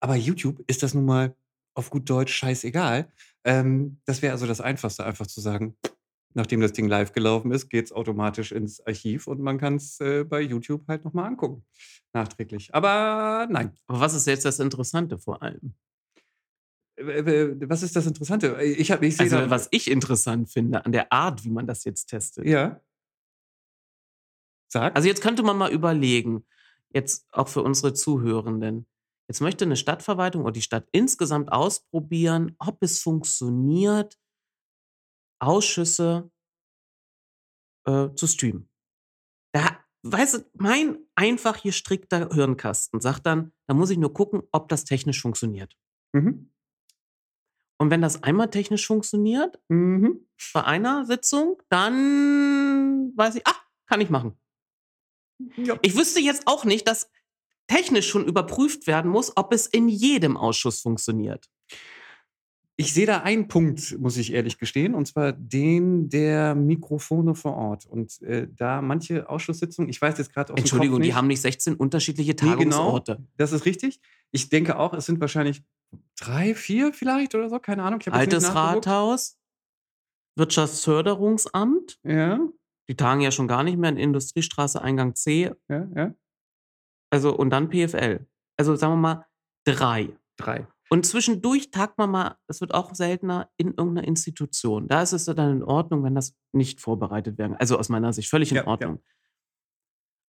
Aber 0.00 0.16
YouTube 0.16 0.62
ist 0.66 0.82
das 0.82 0.92
nun 0.92 1.06
mal 1.06 1.34
auf 1.74 1.88
gut 1.88 2.10
Deutsch 2.10 2.34
scheißegal. 2.34 3.10
Ähm, 3.44 4.00
das 4.04 4.20
wäre 4.20 4.32
also 4.32 4.46
das 4.46 4.60
Einfachste, 4.60 5.04
einfach 5.06 5.26
zu 5.26 5.40
sagen, 5.40 5.76
nachdem 6.34 6.60
das 6.60 6.72
Ding 6.72 6.88
live 6.88 7.12
gelaufen 7.12 7.52
ist, 7.52 7.68
geht 7.68 7.86
es 7.86 7.92
automatisch 7.92 8.52
ins 8.52 8.84
Archiv 8.86 9.26
und 9.26 9.40
man 9.40 9.58
kann 9.58 9.76
es 9.76 10.00
äh, 10.00 10.24
bei 10.24 10.40
YouTube 10.40 10.86
halt 10.88 11.04
nochmal 11.04 11.26
angucken. 11.26 11.64
Nachträglich. 12.12 12.74
Aber 12.74 13.46
nein. 13.50 13.72
Aber 13.86 14.00
was 14.00 14.14
ist 14.14 14.26
jetzt 14.26 14.44
das 14.44 14.58
Interessante 14.58 15.18
vor 15.18 15.42
allem? 15.42 15.74
Was 16.96 17.82
ist 17.82 17.96
das 17.96 18.06
Interessante? 18.06 18.62
Ich 18.62 18.90
hab, 18.92 19.02
ich 19.02 19.18
also, 19.18 19.50
was 19.50 19.68
ich 19.70 19.90
interessant 19.90 20.50
finde 20.50 20.84
an 20.84 20.92
der 20.92 21.12
Art, 21.12 21.44
wie 21.44 21.50
man 21.50 21.66
das 21.66 21.84
jetzt 21.84 22.06
testet. 22.06 22.46
Ja. 22.46 22.80
Sag. 24.68 24.94
Also 24.94 25.08
jetzt 25.08 25.22
könnte 25.22 25.42
man 25.42 25.56
mal 25.56 25.72
überlegen, 25.72 26.44
jetzt 26.94 27.26
auch 27.32 27.48
für 27.48 27.62
unsere 27.62 27.94
Zuhörenden, 27.94 28.86
Jetzt 29.28 29.40
möchte 29.40 29.64
eine 29.64 29.76
Stadtverwaltung 29.76 30.42
oder 30.42 30.52
die 30.52 30.62
Stadt 30.62 30.86
insgesamt 30.92 31.52
ausprobieren, 31.52 32.54
ob 32.58 32.82
es 32.82 33.00
funktioniert, 33.00 34.18
Ausschüsse 35.38 36.30
äh, 37.86 38.08
zu 38.14 38.26
streamen. 38.26 38.68
Da, 39.52 39.78
weißt 40.02 40.34
du, 40.34 40.38
mein 40.54 40.98
einfach 41.14 41.56
hier 41.56 41.72
strikter 41.72 42.28
Hirnkasten 42.32 43.00
sagt 43.00 43.26
dann, 43.26 43.52
da 43.66 43.74
muss 43.74 43.90
ich 43.90 43.98
nur 43.98 44.12
gucken, 44.12 44.42
ob 44.52 44.68
das 44.68 44.84
technisch 44.84 45.20
funktioniert. 45.20 45.76
Mhm. 46.12 46.52
Und 47.78 47.90
wenn 47.90 48.00
das 48.00 48.22
einmal 48.22 48.48
technisch 48.48 48.86
funktioniert, 48.86 49.60
mhm. 49.68 50.28
bei 50.54 50.64
einer 50.64 51.04
Sitzung, 51.04 51.60
dann 51.68 53.12
weiß 53.16 53.36
ich, 53.36 53.42
ach, 53.44 53.60
kann 53.86 54.00
ich 54.00 54.08
machen. 54.08 54.38
Ja. 55.56 55.78
Ich 55.82 55.96
wüsste 55.96 56.20
jetzt 56.20 56.46
auch 56.46 56.64
nicht, 56.64 56.86
dass 56.86 57.10
technisch 57.66 58.08
schon 58.08 58.26
überprüft 58.26 58.86
werden 58.86 59.10
muss, 59.10 59.36
ob 59.36 59.52
es 59.52 59.66
in 59.66 59.88
jedem 59.88 60.36
Ausschuss 60.36 60.80
funktioniert. 60.80 61.50
Ich 62.76 62.94
sehe 62.94 63.06
da 63.06 63.18
einen 63.18 63.48
Punkt, 63.48 63.98
muss 63.98 64.16
ich 64.16 64.32
ehrlich 64.32 64.58
gestehen, 64.58 64.94
und 64.94 65.06
zwar 65.06 65.32
den 65.32 66.08
der 66.08 66.54
Mikrofone 66.54 67.34
vor 67.34 67.54
Ort. 67.54 67.86
Und 67.86 68.20
äh, 68.22 68.48
da 68.50 68.80
manche 68.80 69.28
Ausschusssitzungen, 69.28 69.90
ich 69.90 70.00
weiß 70.00 70.16
jetzt 70.18 70.32
gerade 70.32 70.52
aus 70.52 70.58
Entschuldigung, 70.58 71.00
dem 71.00 71.04
die 71.04 71.14
haben 71.14 71.26
nicht 71.26 71.42
16 71.42 71.74
unterschiedliche 71.74 72.34
Tagungsorte. 72.34 73.12
Nee, 73.12 73.16
genau, 73.18 73.28
das 73.36 73.52
ist 73.52 73.66
richtig. 73.66 74.00
Ich 74.30 74.48
denke 74.48 74.78
auch, 74.78 74.94
es 74.94 75.04
sind 75.04 75.20
wahrscheinlich 75.20 75.62
drei, 76.18 76.54
vier 76.54 76.92
vielleicht 76.94 77.34
oder 77.34 77.50
so, 77.50 77.58
keine 77.58 77.82
Ahnung. 77.82 78.00
Altes 78.10 78.54
Rathaus, 78.54 79.38
Wirtschaftsförderungsamt. 80.36 82.00
Ja. 82.04 82.40
Die 82.88 82.96
tagen 82.96 83.20
ja 83.20 83.30
schon 83.30 83.48
gar 83.48 83.62
nicht 83.62 83.78
mehr 83.78 83.90
in 83.90 83.96
Industriestraße 83.96 84.80
Eingang 84.80 85.14
C. 85.14 85.52
Ja, 85.68 85.88
ja. 85.94 86.14
Also, 87.10 87.36
und 87.36 87.50
dann 87.50 87.68
PFL. 87.68 88.26
Also, 88.56 88.76
sagen 88.76 88.94
wir 88.94 88.96
mal, 88.96 89.26
drei. 89.64 90.08
Drei. 90.36 90.66
Und 90.92 91.06
zwischendurch 91.06 91.70
tagt 91.70 91.96
man 91.96 92.10
mal, 92.10 92.36
es 92.48 92.60
wird 92.60 92.74
auch 92.74 92.94
seltener, 92.94 93.50
in 93.56 93.68
irgendeiner 93.68 94.06
Institution. 94.06 94.88
Da 94.88 95.00
ist 95.00 95.12
es 95.12 95.24
dann 95.24 95.50
in 95.50 95.62
Ordnung, 95.62 96.04
wenn 96.04 96.14
das 96.14 96.36
nicht 96.52 96.82
vorbereitet 96.82 97.38
werden. 97.38 97.56
Also 97.56 97.78
aus 97.78 97.88
meiner 97.88 98.12
Sicht 98.12 98.28
völlig 98.28 98.50
in 98.50 98.56
ja, 98.56 98.66
Ordnung. 98.66 98.96
Ja. 98.96 99.02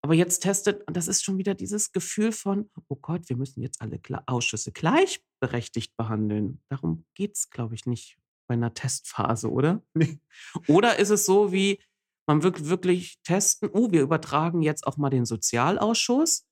Aber 0.04 0.14
jetzt 0.14 0.40
testet, 0.40 0.82
und 0.88 0.96
das 0.96 1.10
ist 1.10 1.22
schon 1.22 1.38
wieder 1.38 1.54
dieses 1.54 1.92
Gefühl 1.92 2.32
von, 2.32 2.70
oh 2.88 2.96
Gott, 2.96 3.28
wir 3.28 3.36
müssen 3.36 3.62
jetzt 3.62 3.82
alle 3.82 4.00
Ausschüsse 4.26 4.72
gleichberechtigt 4.72 5.98
behandeln. 5.98 6.62
Darum 6.70 7.04
geht 7.14 7.36
es, 7.36 7.50
glaube 7.50 7.76
ich, 7.76 7.86
nicht 7.86 8.18
bei 8.48 8.54
einer 8.54 8.74
Testphase, 8.74 9.52
oder? 9.52 9.84
Oder 10.70 10.98
ist 10.98 11.10
es 11.10 11.26
so 11.26 11.52
wie, 11.52 11.78
man 12.26 12.42
wirklich 12.42 13.20
testen, 13.24 13.70
oh, 13.74 13.92
wir 13.92 14.02
übertragen 14.02 14.62
jetzt 14.62 14.88
auch 14.88 14.96
mal 14.96 15.10
den 15.10 15.26
Sozialausschuss. 15.26 16.46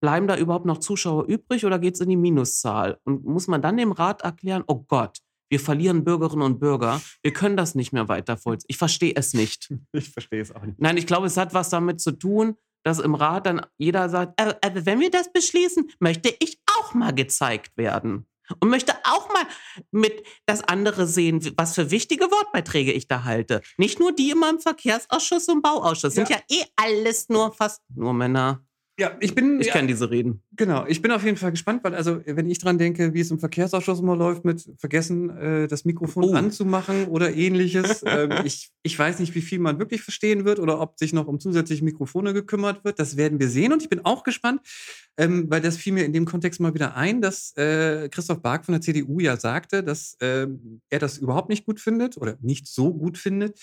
Bleiben 0.00 0.26
da 0.26 0.36
überhaupt 0.36 0.66
noch 0.66 0.78
Zuschauer 0.78 1.26
übrig 1.26 1.64
oder 1.64 1.78
geht 1.78 1.94
es 1.94 2.00
in 2.00 2.08
die 2.08 2.16
Minuszahl? 2.16 2.98
Und 3.04 3.24
muss 3.24 3.48
man 3.48 3.60
dann 3.62 3.76
dem 3.76 3.92
Rat 3.92 4.22
erklären, 4.22 4.64
oh 4.66 4.84
Gott, 4.88 5.18
wir 5.50 5.60
verlieren 5.60 6.04
Bürgerinnen 6.04 6.42
und 6.42 6.60
Bürger, 6.60 7.00
wir 7.22 7.32
können 7.32 7.56
das 7.56 7.74
nicht 7.74 7.92
mehr 7.92 8.08
weiter 8.08 8.36
vollziehen. 8.36 8.68
Ich 8.68 8.78
verstehe 8.78 9.12
es 9.16 9.34
nicht. 9.34 9.72
Ich 9.92 10.10
verstehe 10.10 10.40
es 10.40 10.54
auch 10.54 10.62
nicht. 10.62 10.78
Nein, 10.78 10.96
ich 10.96 11.06
glaube, 11.06 11.26
es 11.26 11.36
hat 11.36 11.52
was 11.52 11.68
damit 11.68 12.00
zu 12.00 12.12
tun, 12.12 12.56
dass 12.84 12.98
im 12.98 13.14
Rat 13.14 13.46
dann 13.46 13.66
jeder 13.76 14.08
sagt, 14.08 14.40
äh, 14.40 14.54
äh, 14.62 14.86
wenn 14.86 15.00
wir 15.00 15.10
das 15.10 15.32
beschließen, 15.32 15.90
möchte 15.98 16.34
ich 16.38 16.60
auch 16.78 16.94
mal 16.94 17.12
gezeigt 17.12 17.76
werden. 17.76 18.26
Und 18.58 18.68
möchte 18.68 18.94
auch 19.04 19.28
mal 19.32 19.44
mit 19.92 20.24
das 20.46 20.64
andere 20.64 21.06
sehen, 21.06 21.40
was 21.56 21.74
für 21.74 21.92
wichtige 21.92 22.24
Wortbeiträge 22.24 22.92
ich 22.92 23.06
da 23.06 23.22
halte. 23.22 23.60
Nicht 23.76 24.00
nur 24.00 24.12
die 24.12 24.30
immer 24.30 24.50
im 24.50 24.58
Verkehrsausschuss 24.58 25.48
und 25.48 25.62
Bauausschuss. 25.62 26.16
Ja. 26.16 26.26
Sind 26.26 26.30
ja 26.30 26.42
eh 26.50 26.64
alles 26.74 27.28
nur 27.28 27.52
fast 27.52 27.80
nur 27.94 28.12
Männer. 28.12 28.64
Ja, 29.00 29.16
ich 29.18 29.34
bin. 29.34 29.58
Ich 29.60 29.68
ja, 29.68 29.72
kenne 29.72 29.88
diese 29.88 30.10
Reden. 30.10 30.42
Genau, 30.56 30.84
ich 30.86 31.00
bin 31.00 31.10
auf 31.10 31.24
jeden 31.24 31.38
Fall 31.38 31.52
gespannt, 31.52 31.82
weil, 31.84 31.94
also, 31.94 32.20
wenn 32.26 32.50
ich 32.50 32.58
dran 32.58 32.76
denke, 32.76 33.14
wie 33.14 33.20
es 33.20 33.30
im 33.30 33.38
Verkehrsausschuss 33.38 34.00
immer 34.00 34.14
läuft, 34.14 34.44
mit 34.44 34.70
vergessen, 34.76 35.30
äh, 35.30 35.68
das 35.68 35.86
Mikrofon 35.86 36.24
oh. 36.24 36.34
anzumachen 36.34 37.06
oder 37.06 37.34
ähnliches. 37.34 38.02
ähm, 38.06 38.30
ich, 38.44 38.70
ich 38.82 38.98
weiß 38.98 39.18
nicht, 39.20 39.34
wie 39.34 39.40
viel 39.40 39.58
man 39.58 39.78
wirklich 39.78 40.02
verstehen 40.02 40.44
wird 40.44 40.58
oder 40.58 40.80
ob 40.82 40.98
sich 40.98 41.14
noch 41.14 41.28
um 41.28 41.40
zusätzliche 41.40 41.82
Mikrofone 41.82 42.34
gekümmert 42.34 42.84
wird. 42.84 42.98
Das 42.98 43.16
werden 43.16 43.40
wir 43.40 43.48
sehen 43.48 43.72
und 43.72 43.82
ich 43.82 43.88
bin 43.88 44.04
auch 44.04 44.22
gespannt, 44.22 44.60
ähm, 45.16 45.46
weil 45.48 45.62
das 45.62 45.78
fiel 45.78 45.94
mir 45.94 46.04
in 46.04 46.12
dem 46.12 46.26
Kontext 46.26 46.60
mal 46.60 46.74
wieder 46.74 46.94
ein, 46.94 47.22
dass 47.22 47.56
äh, 47.56 48.10
Christoph 48.10 48.42
Bark 48.42 48.66
von 48.66 48.72
der 48.72 48.82
CDU 48.82 49.18
ja 49.18 49.38
sagte, 49.38 49.82
dass 49.82 50.18
äh, 50.20 50.46
er 50.90 50.98
das 50.98 51.16
überhaupt 51.16 51.48
nicht 51.48 51.64
gut 51.64 51.80
findet 51.80 52.18
oder 52.18 52.36
nicht 52.42 52.66
so 52.66 52.92
gut 52.92 53.16
findet 53.16 53.58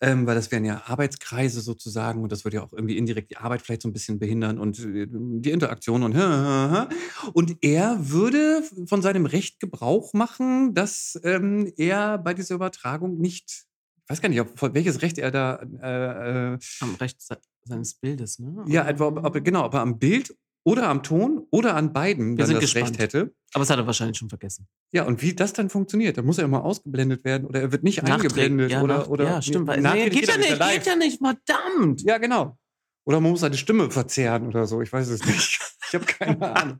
ähm, 0.00 0.26
weil 0.26 0.34
das 0.34 0.50
wären 0.50 0.64
ja 0.64 0.82
Arbeitskreise 0.86 1.60
sozusagen 1.60 2.22
und 2.22 2.32
das 2.32 2.44
würde 2.44 2.58
ja 2.58 2.62
auch 2.62 2.72
irgendwie 2.72 2.96
indirekt 2.96 3.30
die 3.30 3.36
Arbeit 3.36 3.62
vielleicht 3.62 3.82
so 3.82 3.88
ein 3.88 3.92
bisschen 3.92 4.18
behindern 4.18 4.58
und 4.58 4.78
äh, 4.78 5.06
die 5.08 5.50
Interaktion 5.50 6.02
und 6.02 6.14
und 7.32 7.56
er 7.60 8.10
würde 8.10 8.62
von 8.86 9.02
seinem 9.02 9.26
Recht 9.26 9.60
Gebrauch 9.60 10.12
machen, 10.14 10.74
dass 10.74 11.20
ähm, 11.24 11.70
er 11.76 12.18
bei 12.18 12.34
dieser 12.34 12.54
Übertragung 12.54 13.18
nicht 13.18 13.66
ich 14.04 14.12
weiß 14.14 14.22
gar 14.22 14.28
nicht, 14.28 14.40
ob, 14.40 14.74
welches 14.74 15.02
Recht 15.02 15.18
er 15.18 15.30
da. 15.30 15.62
Äh, 15.80 16.54
äh 16.54 16.58
am 16.80 16.94
Recht 16.96 17.18
seines 17.62 17.94
Bildes, 17.94 18.40
ne? 18.40 18.64
Ja, 18.66 18.88
etwa, 18.88 19.06
ob, 19.06 19.24
ob, 19.24 19.44
genau, 19.44 19.64
ob 19.64 19.74
er 19.74 19.82
am 19.82 20.00
Bild 20.00 20.34
oder 20.64 20.88
am 20.88 21.02
Ton 21.02 21.46
oder 21.50 21.74
an 21.74 21.92
beiden 21.92 22.36
Wir 22.36 22.44
dann 22.44 22.54
das 22.54 22.62
gespannt. 22.62 22.90
Recht 22.90 22.98
hätte. 22.98 23.34
Aber 23.52 23.62
das 23.62 23.70
hat 23.70 23.78
er 23.78 23.86
wahrscheinlich 23.86 24.18
schon 24.18 24.28
vergessen. 24.28 24.68
Ja, 24.92 25.04
und 25.04 25.22
wie 25.22 25.34
das 25.34 25.52
dann 25.52 25.70
funktioniert, 25.70 26.18
da 26.18 26.22
muss 26.22 26.38
er 26.38 26.44
immer 26.44 26.64
ausgeblendet 26.64 27.24
werden 27.24 27.46
oder 27.46 27.60
er 27.60 27.72
wird 27.72 27.82
nicht 27.82 28.04
eingeblendet 28.04 28.70
ja, 28.70 28.82
oder, 28.82 29.10
oder 29.10 29.24
ja, 29.24 29.42
stimmt. 29.42 29.66
Weil, 29.66 29.80
nee, 29.80 30.10
geht 30.10 30.28
ja 30.28 30.36
nicht, 30.36 30.58
geht 30.58 30.86
ja 30.86 30.96
nicht, 30.96 31.18
verdammt. 31.18 32.02
Ja, 32.02 32.18
genau. 32.18 32.58
Oder 33.04 33.20
man 33.20 33.30
muss 33.30 33.40
seine 33.40 33.56
Stimme 33.56 33.90
verzerren 33.90 34.46
oder 34.46 34.66
so, 34.66 34.82
ich 34.82 34.92
weiß 34.92 35.08
es 35.08 35.24
nicht. 35.24 35.60
Ich 35.90 35.94
habe 35.96 36.06
keine 36.06 36.54
Ahnung. 36.54 36.78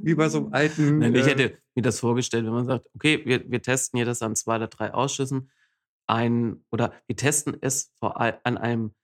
Wie 0.00 0.14
bei 0.14 0.28
so 0.28 0.38
einem 0.38 0.52
alten. 0.52 0.98
Nein, 0.98 1.12
ich 1.12 1.26
äh, 1.26 1.30
hätte 1.30 1.58
mir 1.74 1.82
das 1.82 1.98
vorgestellt, 1.98 2.46
wenn 2.46 2.52
man 2.52 2.66
sagt, 2.66 2.86
okay, 2.94 3.20
wir, 3.24 3.50
wir 3.50 3.60
testen 3.60 3.96
hier 3.96 4.06
das 4.06 4.22
an 4.22 4.36
zwei 4.36 4.54
oder 4.56 4.68
drei 4.68 4.94
Ausschüssen. 4.94 5.50
Ein, 6.06 6.64
oder 6.70 6.92
wir 7.08 7.16
testen 7.16 7.56
es 7.60 7.90
vor, 7.98 8.20
an 8.20 8.56
einem 8.56 8.94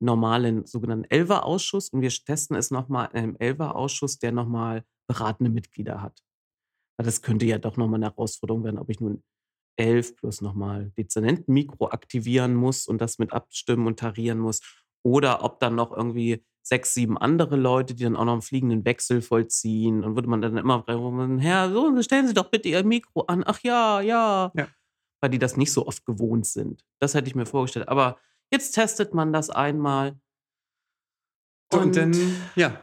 normalen 0.00 0.66
sogenannten 0.66 1.04
Elfer-Ausschuss 1.04 1.90
und 1.90 2.00
wir 2.00 2.10
testen 2.10 2.56
es 2.56 2.70
nochmal 2.70 3.08
in 3.12 3.18
einem 3.18 3.36
Elfer-Ausschuss, 3.38 4.18
der 4.18 4.32
nochmal 4.32 4.84
beratende 5.06 5.50
Mitglieder 5.50 6.02
hat. 6.02 6.22
Weil 6.96 7.06
das 7.06 7.22
könnte 7.22 7.46
ja 7.46 7.58
doch 7.58 7.76
nochmal 7.76 7.98
eine 7.98 8.10
Herausforderung 8.10 8.64
werden, 8.64 8.78
ob 8.78 8.90
ich 8.90 9.00
nun 9.00 9.22
elf 9.76 10.16
plus 10.16 10.40
nochmal 10.40 10.92
Dezernentenmikro 10.98 11.88
aktivieren 11.88 12.54
muss 12.54 12.86
und 12.86 13.00
das 13.00 13.18
mit 13.18 13.32
abstimmen 13.32 13.86
und 13.86 13.98
tarieren 13.98 14.38
muss. 14.38 14.60
Oder 15.02 15.42
ob 15.42 15.60
dann 15.60 15.74
noch 15.74 15.96
irgendwie 15.96 16.44
sechs, 16.62 16.92
sieben 16.92 17.16
andere 17.16 17.56
Leute, 17.56 17.94
die 17.94 18.04
dann 18.04 18.16
auch 18.16 18.26
noch 18.26 18.34
einen 18.34 18.42
fliegenden 18.42 18.84
Wechsel 18.84 19.22
vollziehen. 19.22 20.04
Und 20.04 20.14
würde 20.14 20.28
man 20.28 20.42
dann 20.42 20.56
immer 20.56 20.82
fragen, 20.82 21.38
Herr, 21.38 21.70
so, 21.72 22.02
stellen 22.02 22.26
Sie 22.28 22.34
doch 22.34 22.50
bitte 22.50 22.68
Ihr 22.68 22.84
Mikro 22.84 23.22
an. 23.22 23.42
Ach 23.46 23.60
ja, 23.62 24.00
ja. 24.00 24.52
ja. 24.54 24.68
Weil 25.20 25.30
die 25.30 25.38
das 25.38 25.56
nicht 25.56 25.72
so 25.72 25.86
oft 25.86 26.04
gewohnt 26.04 26.46
sind. 26.46 26.84
Das 27.00 27.14
hätte 27.14 27.28
ich 27.28 27.34
mir 27.34 27.46
vorgestellt. 27.46 27.88
Aber 27.88 28.18
Jetzt 28.50 28.72
testet 28.72 29.14
man 29.14 29.32
das 29.32 29.50
einmal. 29.50 30.18
Und, 31.72 31.80
und 31.80 31.96
dann, 31.96 32.36
ja, 32.56 32.82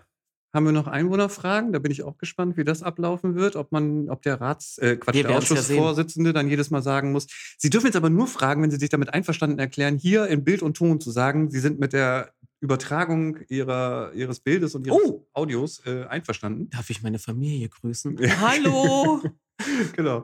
haben 0.54 0.66
wir 0.66 0.72
noch 0.72 0.88
Einwohnerfragen? 0.88 1.74
Da 1.74 1.80
bin 1.80 1.92
ich 1.92 2.04
auch 2.04 2.18
gespannt, 2.18 2.58
wie 2.58 2.64
das 2.64 2.82
ablaufen 2.82 3.36
wird. 3.36 3.56
Ob 3.56 3.72
man, 3.72 4.10
ob 4.10 4.22
der 4.22 4.40
Rats, 4.40 4.78
äh, 4.78 4.96
Quatsch, 4.96 5.16
der 5.16 5.38
Ausschussvorsitzende 5.38 6.30
ja 6.30 6.34
dann 6.34 6.48
jedes 6.48 6.72
Mal 6.72 6.82
sagen 6.82 7.12
muss. 7.12 7.28
Sie 7.58 7.70
dürfen 7.70 7.88
jetzt 7.88 7.98
aber 7.98 8.10
nur 8.10 8.28
fragen, 8.28 8.64
wenn 8.64 8.72
Sie 8.72 8.78
sich 8.78 8.90
damit 8.90 9.14
einverstanden 9.14 9.60
erklären, 9.60 9.98
hier 9.98 10.28
in 10.28 10.44
Bild 10.44 10.62
und 10.62 10.76
Ton 10.78 11.02
zu 11.02 11.12
sagen, 11.12 11.52
Sie 11.52 11.60
sind 11.60 11.80
mit 11.80 11.94
der 11.94 12.34
Übertragung 12.60 13.40
ihrer, 13.50 14.14
ihres 14.14 14.40
Bildes 14.40 14.74
und 14.74 14.88
ihres 14.88 15.00
oh. 15.00 15.28
Audios 15.34 15.86
äh, 15.86 16.06
einverstanden. 16.06 16.70
Darf 16.70 16.90
ich 16.90 17.04
meine 17.04 17.20
Familie 17.20 17.70
grüßen? 17.70 18.18
Hallo! 18.42 19.22
genau. 19.96 20.24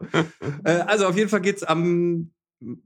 äh, 0.64 0.72
also 0.72 1.06
auf 1.06 1.18
jeden 1.18 1.30
Fall 1.30 1.42
geht 1.42 1.58
es 1.58 1.64
am 1.64 2.32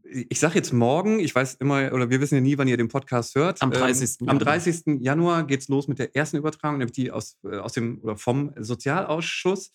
ich 0.04 0.40
sage 0.40 0.56
jetzt 0.56 0.74
morgen, 0.74 1.20
ich 1.20 1.34
weiß 1.34 1.56
immer, 1.56 1.92
oder 1.94 2.10
wir 2.10 2.22
wissen 2.22 2.36
ja 2.36 2.42
nie, 2.42 2.58
wann 2.58 2.68
ihr 2.68 2.78
den 2.78 2.88
Podcast 2.88 3.36
hört. 3.36 3.62
Am 3.62 3.72
30. 3.72 4.22
Ähm, 4.22 4.30
am 4.30 4.40
30. 4.40 5.02
Januar 5.02 5.46
geht 5.46 5.62
es 5.62 5.68
los 5.68 5.88
mit 5.88 6.00
der 6.00 6.16
ersten 6.16 6.38
Übertragung, 6.38 6.78
nämlich 6.78 6.96
die 6.96 7.12
aus, 7.12 7.38
äh, 7.44 7.58
aus 7.58 7.74
dem 7.74 8.00
oder 8.02 8.18
vom 8.18 8.54
Sozialausschuss. 8.58 9.72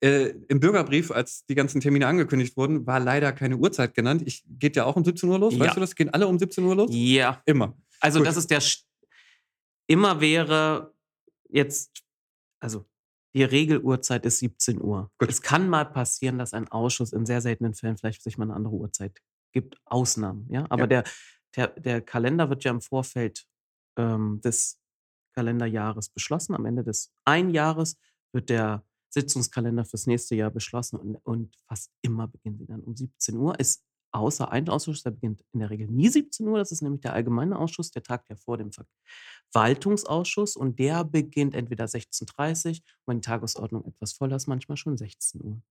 Äh, 0.00 0.34
Im 0.48 0.60
Bürgerbrief, 0.60 1.10
als 1.10 1.44
die 1.46 1.54
ganzen 1.54 1.80
Termine 1.80 2.06
angekündigt 2.06 2.56
wurden, 2.56 2.86
war 2.86 3.00
leider 3.00 3.32
keine 3.32 3.56
Uhrzeit 3.56 3.94
genannt. 3.94 4.22
Ich 4.26 4.44
geht 4.48 4.76
ja 4.76 4.84
auch 4.84 4.96
um 4.96 5.04
17 5.04 5.28
Uhr 5.28 5.38
los, 5.38 5.54
ja. 5.54 5.60
weißt 5.60 5.76
du 5.76 5.80
das? 5.80 5.94
Gehen 5.94 6.10
alle 6.10 6.26
um 6.26 6.38
17 6.38 6.64
Uhr 6.64 6.74
los? 6.74 6.90
Ja. 6.92 7.42
Immer. 7.46 7.76
Also 8.00 8.18
Gut. 8.18 8.26
das 8.26 8.36
ist 8.36 8.50
der 8.50 8.60
St 8.60 8.86
immer 9.86 10.20
wäre 10.20 10.94
jetzt, 11.48 12.02
also 12.60 12.86
die 13.34 13.44
Regeluhrzeit 13.44 14.26
ist 14.26 14.38
17 14.38 14.80
Uhr. 14.80 15.10
Gut. 15.18 15.28
Es 15.28 15.42
kann 15.42 15.68
mal 15.68 15.84
passieren, 15.84 16.38
dass 16.38 16.52
ein 16.52 16.68
Ausschuss 16.68 17.12
in 17.12 17.26
sehr 17.26 17.40
seltenen 17.40 17.74
Fällen 17.74 17.96
vielleicht 17.96 18.22
sich 18.22 18.38
mal 18.38 18.44
eine 18.44 18.54
andere 18.54 18.74
Uhrzeit 18.74 19.20
gibt 19.52 19.80
Ausnahmen, 19.84 20.46
ja. 20.50 20.66
Aber 20.68 20.82
ja. 20.82 20.86
Der, 20.86 21.04
der, 21.56 21.68
der 21.80 22.00
Kalender 22.00 22.48
wird 22.48 22.64
ja 22.64 22.70
im 22.70 22.80
Vorfeld 22.80 23.46
ähm, 23.96 24.40
des 24.40 24.80
Kalenderjahres 25.34 26.08
beschlossen. 26.08 26.54
Am 26.54 26.66
Ende 26.66 26.84
des 26.84 27.12
Einjahres 27.24 27.98
wird 28.32 28.50
der 28.50 28.84
Sitzungskalender 29.10 29.84
fürs 29.84 30.06
nächste 30.06 30.34
Jahr 30.34 30.50
beschlossen 30.50 30.96
und, 30.96 31.16
und 31.16 31.56
fast 31.68 31.90
immer 32.00 32.28
beginnen 32.28 32.58
sie 32.58 32.66
dann 32.66 32.80
um 32.80 32.96
17 32.96 33.36
Uhr. 33.36 33.58
Ist 33.60 33.84
außer 34.12 34.50
ein 34.50 34.68
Ausschuss, 34.68 35.02
der 35.02 35.10
beginnt 35.10 35.42
in 35.52 35.60
der 35.60 35.70
Regel 35.70 35.88
nie 35.88 36.08
17 36.08 36.46
Uhr. 36.46 36.58
Das 36.58 36.72
ist 36.72 36.82
nämlich 36.82 37.00
der 37.00 37.14
allgemeine 37.14 37.58
Ausschuss, 37.58 37.90
der 37.90 38.02
tagt 38.02 38.28
ja 38.28 38.36
vor 38.36 38.58
dem 38.58 38.70
Verwaltungsausschuss 39.52 40.56
und 40.56 40.78
der 40.78 41.04
beginnt 41.04 41.54
entweder 41.54 41.84
16.30 41.84 42.70
Uhr, 42.70 42.76
wenn 43.06 43.18
die 43.18 43.26
Tagesordnung 43.26 43.84
etwas 43.84 44.12
voller 44.12 44.36
ist, 44.36 44.46
manchmal 44.46 44.76
schon 44.76 44.96
16 44.96 45.42
Uhr. 45.42 45.62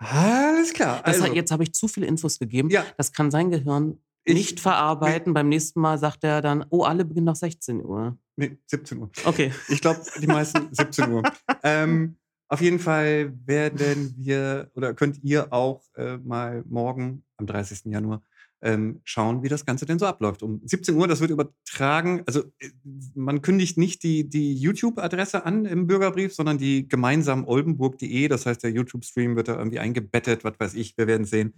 Alles 0.00 0.72
klar. 0.72 1.04
Also, 1.04 1.24
hat, 1.24 1.34
jetzt 1.34 1.50
habe 1.50 1.62
ich 1.62 1.74
zu 1.74 1.86
viele 1.86 2.06
Infos 2.06 2.38
gegeben. 2.38 2.70
Ja. 2.70 2.84
Das 2.96 3.12
kann 3.12 3.30
sein 3.30 3.50
Gehirn 3.50 3.98
ich, 4.24 4.34
nicht 4.34 4.60
verarbeiten. 4.60 5.32
Ich, 5.32 5.34
Beim 5.34 5.48
nächsten 5.48 5.80
Mal 5.80 5.98
sagt 5.98 6.24
er 6.24 6.40
dann, 6.40 6.64
oh, 6.70 6.84
alle 6.84 7.04
beginnen 7.04 7.26
nach 7.26 7.36
16 7.36 7.84
Uhr. 7.84 8.16
Nee, 8.36 8.56
17 8.66 8.98
Uhr. 8.98 9.10
Okay. 9.24 9.52
Ich 9.68 9.80
glaube, 9.80 10.00
die 10.20 10.26
meisten 10.26 10.68
17 10.74 11.12
Uhr. 11.12 11.22
Ähm, 11.62 12.16
auf 12.48 12.60
jeden 12.62 12.78
Fall 12.78 13.32
werden 13.46 14.14
wir 14.16 14.70
oder 14.74 14.94
könnt 14.94 15.22
ihr 15.22 15.52
auch 15.52 15.82
äh, 15.96 16.16
mal 16.16 16.64
morgen 16.66 17.22
am 17.36 17.46
30. 17.46 17.84
Januar 17.84 18.22
ähm, 18.62 19.00
schauen, 19.04 19.42
wie 19.42 19.48
das 19.48 19.64
Ganze 19.64 19.86
denn 19.86 19.98
so 19.98 20.06
abläuft. 20.06 20.42
Um 20.42 20.60
17 20.64 20.94
Uhr, 20.94 21.08
das 21.08 21.20
wird 21.20 21.30
übertragen. 21.30 22.22
Also 22.26 22.44
äh, 22.60 22.70
man 23.14 23.42
kündigt 23.42 23.78
nicht 23.78 24.02
die, 24.02 24.28
die 24.28 24.54
YouTube-Adresse 24.54 25.46
an 25.46 25.64
im 25.64 25.86
Bürgerbrief, 25.86 26.34
sondern 26.34 26.58
die 26.58 26.86
gemeinsam 26.88 27.46
oldenburg.de. 27.46 28.28
Das 28.28 28.46
heißt, 28.46 28.62
der 28.62 28.72
YouTube-Stream 28.72 29.36
wird 29.36 29.48
da 29.48 29.56
irgendwie 29.56 29.78
eingebettet, 29.78 30.44
was 30.44 30.54
weiß 30.58 30.74
ich, 30.74 30.96
wir 30.98 31.06
werden 31.06 31.24
sehen. 31.24 31.54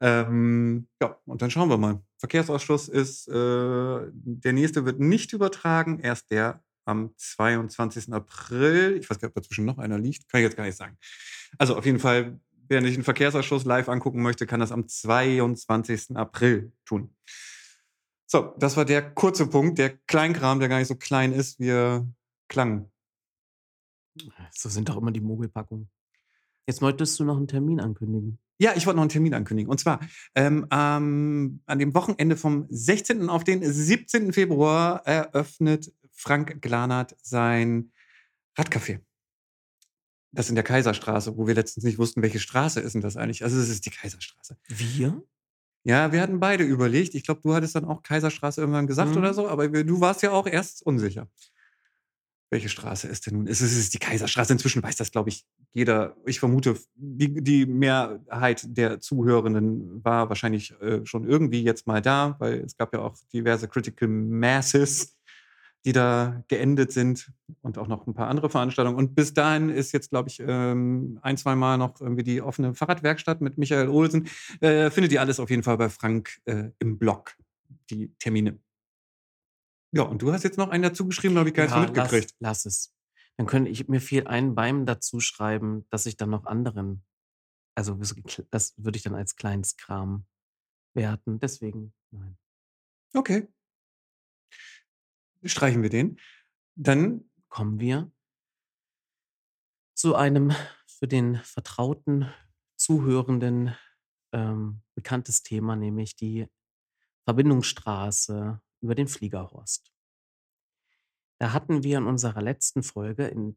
Ähm, 0.00 0.88
ja, 1.02 1.18
und 1.26 1.42
dann 1.42 1.50
schauen 1.50 1.68
wir 1.68 1.76
mal. 1.76 2.00
Verkehrsausschuss 2.18 2.88
ist, 2.88 3.28
äh, 3.28 3.32
der 4.12 4.52
nächste 4.52 4.84
wird 4.84 5.00
nicht 5.00 5.32
übertragen, 5.32 6.00
erst 6.00 6.30
der 6.30 6.62
am 6.84 7.12
22. 7.16 8.12
April. 8.12 8.96
Ich 8.98 9.10
weiß 9.10 9.18
gar 9.18 9.28
nicht, 9.28 9.36
ob 9.36 9.42
dazwischen 9.42 9.66
noch 9.66 9.78
einer 9.78 9.98
liegt. 9.98 10.28
Kann 10.28 10.40
ich 10.40 10.44
jetzt 10.46 10.56
gar 10.56 10.64
nicht 10.64 10.76
sagen. 10.76 10.96
Also 11.58 11.76
auf 11.76 11.84
jeden 11.84 11.98
Fall 11.98 12.40
Wer 12.68 12.82
sich 12.82 12.94
den 12.94 13.04
Verkehrsausschuss 13.04 13.64
live 13.64 13.88
angucken 13.88 14.22
möchte, 14.22 14.46
kann 14.46 14.60
das 14.60 14.72
am 14.72 14.86
22. 14.86 16.16
April 16.16 16.72
tun. 16.84 17.14
So, 18.26 18.54
das 18.58 18.76
war 18.76 18.84
der 18.84 19.10
kurze 19.14 19.46
Punkt, 19.46 19.78
der 19.78 19.96
Kleinkram, 20.06 20.60
der 20.60 20.68
gar 20.68 20.78
nicht 20.78 20.88
so 20.88 20.96
klein 20.96 21.32
ist, 21.32 21.58
wie 21.60 21.70
er 21.70 22.06
klang. 22.48 22.90
So 24.52 24.68
sind 24.68 24.88
doch 24.88 24.98
immer 24.98 25.12
die 25.12 25.20
Mogelpackungen. 25.20 25.88
Jetzt 26.66 26.82
wolltest 26.82 27.18
du 27.18 27.24
noch 27.24 27.38
einen 27.38 27.48
Termin 27.48 27.80
ankündigen. 27.80 28.38
Ja, 28.58 28.72
ich 28.76 28.84
wollte 28.84 28.96
noch 28.96 29.02
einen 29.02 29.10
Termin 29.10 29.32
ankündigen. 29.32 29.70
Und 29.70 29.78
zwar 29.78 30.00
ähm, 30.34 30.66
ähm, 30.70 31.62
an 31.64 31.78
dem 31.78 31.94
Wochenende 31.94 32.36
vom 32.36 32.66
16. 32.68 33.30
auf 33.30 33.44
den 33.44 33.62
17. 33.64 34.34
Februar 34.34 35.06
eröffnet 35.06 35.90
Frank 36.12 36.60
Glanert 36.60 37.16
sein 37.22 37.92
Radcafé 38.58 39.00
Das 40.38 40.48
in 40.48 40.54
der 40.54 40.62
Kaiserstraße, 40.62 41.36
wo 41.36 41.48
wir 41.48 41.54
letztens 41.56 41.82
nicht 41.82 41.98
wussten, 41.98 42.22
welche 42.22 42.38
Straße 42.38 42.78
ist 42.78 42.92
denn 42.92 43.00
das 43.00 43.16
eigentlich? 43.16 43.42
Also 43.42 43.58
es 43.58 43.68
ist 43.68 43.84
die 43.86 43.90
Kaiserstraße. 43.90 44.56
Wir? 44.68 45.20
Ja, 45.82 46.12
wir 46.12 46.20
hatten 46.20 46.38
beide 46.38 46.62
überlegt. 46.62 47.16
Ich 47.16 47.24
glaube, 47.24 47.40
du 47.42 47.54
hattest 47.54 47.74
dann 47.74 47.84
auch 47.84 48.04
Kaiserstraße 48.04 48.60
irgendwann 48.60 48.86
gesagt 48.86 49.10
Mhm. 49.10 49.16
oder 49.16 49.34
so, 49.34 49.48
aber 49.48 49.66
du 49.66 50.00
warst 50.00 50.22
ja 50.22 50.30
auch 50.30 50.46
erst 50.46 50.86
unsicher. 50.86 51.26
Welche 52.50 52.68
Straße 52.68 53.08
ist 53.08 53.26
denn 53.26 53.34
nun? 53.34 53.46
Es 53.48 53.60
ist, 53.60 53.72
es 53.72 53.78
ist 53.78 53.94
die 53.94 53.98
Kaiserstraße. 53.98 54.52
Inzwischen 54.52 54.80
weiß 54.80 54.94
das, 54.94 55.10
glaube 55.10 55.28
ich, 55.30 55.44
jeder. 55.72 56.16
Ich 56.24 56.38
vermute, 56.38 56.76
die, 56.94 57.42
die 57.42 57.66
Mehrheit 57.66 58.62
der 58.64 59.00
Zuhörenden 59.00 60.04
war 60.04 60.28
wahrscheinlich 60.28 60.72
äh, 60.80 61.04
schon 61.04 61.28
irgendwie 61.28 61.64
jetzt 61.64 61.88
mal 61.88 62.00
da, 62.00 62.36
weil 62.38 62.60
es 62.60 62.76
gab 62.76 62.94
ja 62.94 63.00
auch 63.00 63.16
diverse 63.32 63.66
Critical 63.66 64.08
Masses, 64.08 65.17
die 65.88 65.92
da 65.94 66.44
geendet 66.48 66.92
sind 66.92 67.32
und 67.62 67.78
auch 67.78 67.88
noch 67.88 68.06
ein 68.06 68.12
paar 68.12 68.28
andere 68.28 68.50
Veranstaltungen. 68.50 68.98
Und 68.98 69.14
bis 69.14 69.32
dahin 69.32 69.70
ist 69.70 69.92
jetzt, 69.92 70.10
glaube 70.10 70.28
ich, 70.28 70.38
ähm, 70.46 71.18
ein, 71.22 71.38
zwei 71.38 71.56
Mal 71.56 71.78
noch 71.78 71.98
irgendwie 72.02 72.24
die 72.24 72.42
offene 72.42 72.74
Fahrradwerkstatt 72.74 73.40
mit 73.40 73.56
Michael 73.56 73.88
Olsen. 73.88 74.28
Äh, 74.60 74.90
findet 74.90 75.12
ihr 75.12 75.22
alles 75.22 75.40
auf 75.40 75.48
jeden 75.48 75.62
Fall 75.62 75.78
bei 75.78 75.88
Frank 75.88 76.42
äh, 76.44 76.72
im 76.78 76.98
Blog, 76.98 77.38
die 77.88 78.14
Termine. 78.18 78.60
Ja, 79.92 80.02
und 80.02 80.20
du 80.20 80.30
hast 80.30 80.42
jetzt 80.42 80.58
noch 80.58 80.68
einen 80.68 80.82
dazu 80.82 81.06
geschrieben, 81.06 81.34
da 81.34 81.38
habe 81.38 81.48
ich 81.48 81.54
gar 81.54 81.64
nichts 81.64 81.74
Ja, 81.74 81.82
mitgekriegt. 81.86 82.34
Lass, 82.38 82.64
lass 82.64 82.66
es. 82.66 82.94
Dann 83.38 83.46
könnte 83.46 83.70
ich 83.70 83.88
mir 83.88 84.02
viel 84.02 84.26
ein 84.26 84.54
beim 84.54 84.84
dazu 84.84 85.20
schreiben, 85.20 85.86
dass 85.88 86.04
ich 86.04 86.18
dann 86.18 86.28
noch 86.28 86.44
anderen, 86.44 87.02
also 87.74 87.98
das 88.50 88.74
würde 88.76 88.96
ich 88.98 89.04
dann 89.04 89.14
als 89.14 89.36
Kleinstkram 89.36 90.26
werten. 90.92 91.40
Deswegen, 91.40 91.94
nein. 92.10 92.36
Okay. 93.14 93.48
Streichen 95.44 95.82
wir 95.82 95.90
den. 95.90 96.18
Dann 96.74 97.30
kommen 97.48 97.80
wir 97.80 98.10
zu 99.94 100.14
einem 100.14 100.52
für 100.86 101.08
den 101.08 101.36
vertrauten 101.36 102.32
Zuhörenden 102.76 103.74
ähm, 104.32 104.82
bekanntes 104.94 105.42
Thema, 105.42 105.76
nämlich 105.76 106.16
die 106.16 106.46
Verbindungsstraße 107.24 108.60
über 108.80 108.94
den 108.94 109.08
Fliegerhorst. 109.08 109.92
Da 111.38 111.52
hatten 111.52 111.82
wir 111.82 111.98
in 111.98 112.06
unserer 112.06 112.42
letzten 112.42 112.82
Folge, 112.82 113.26
in, 113.26 113.56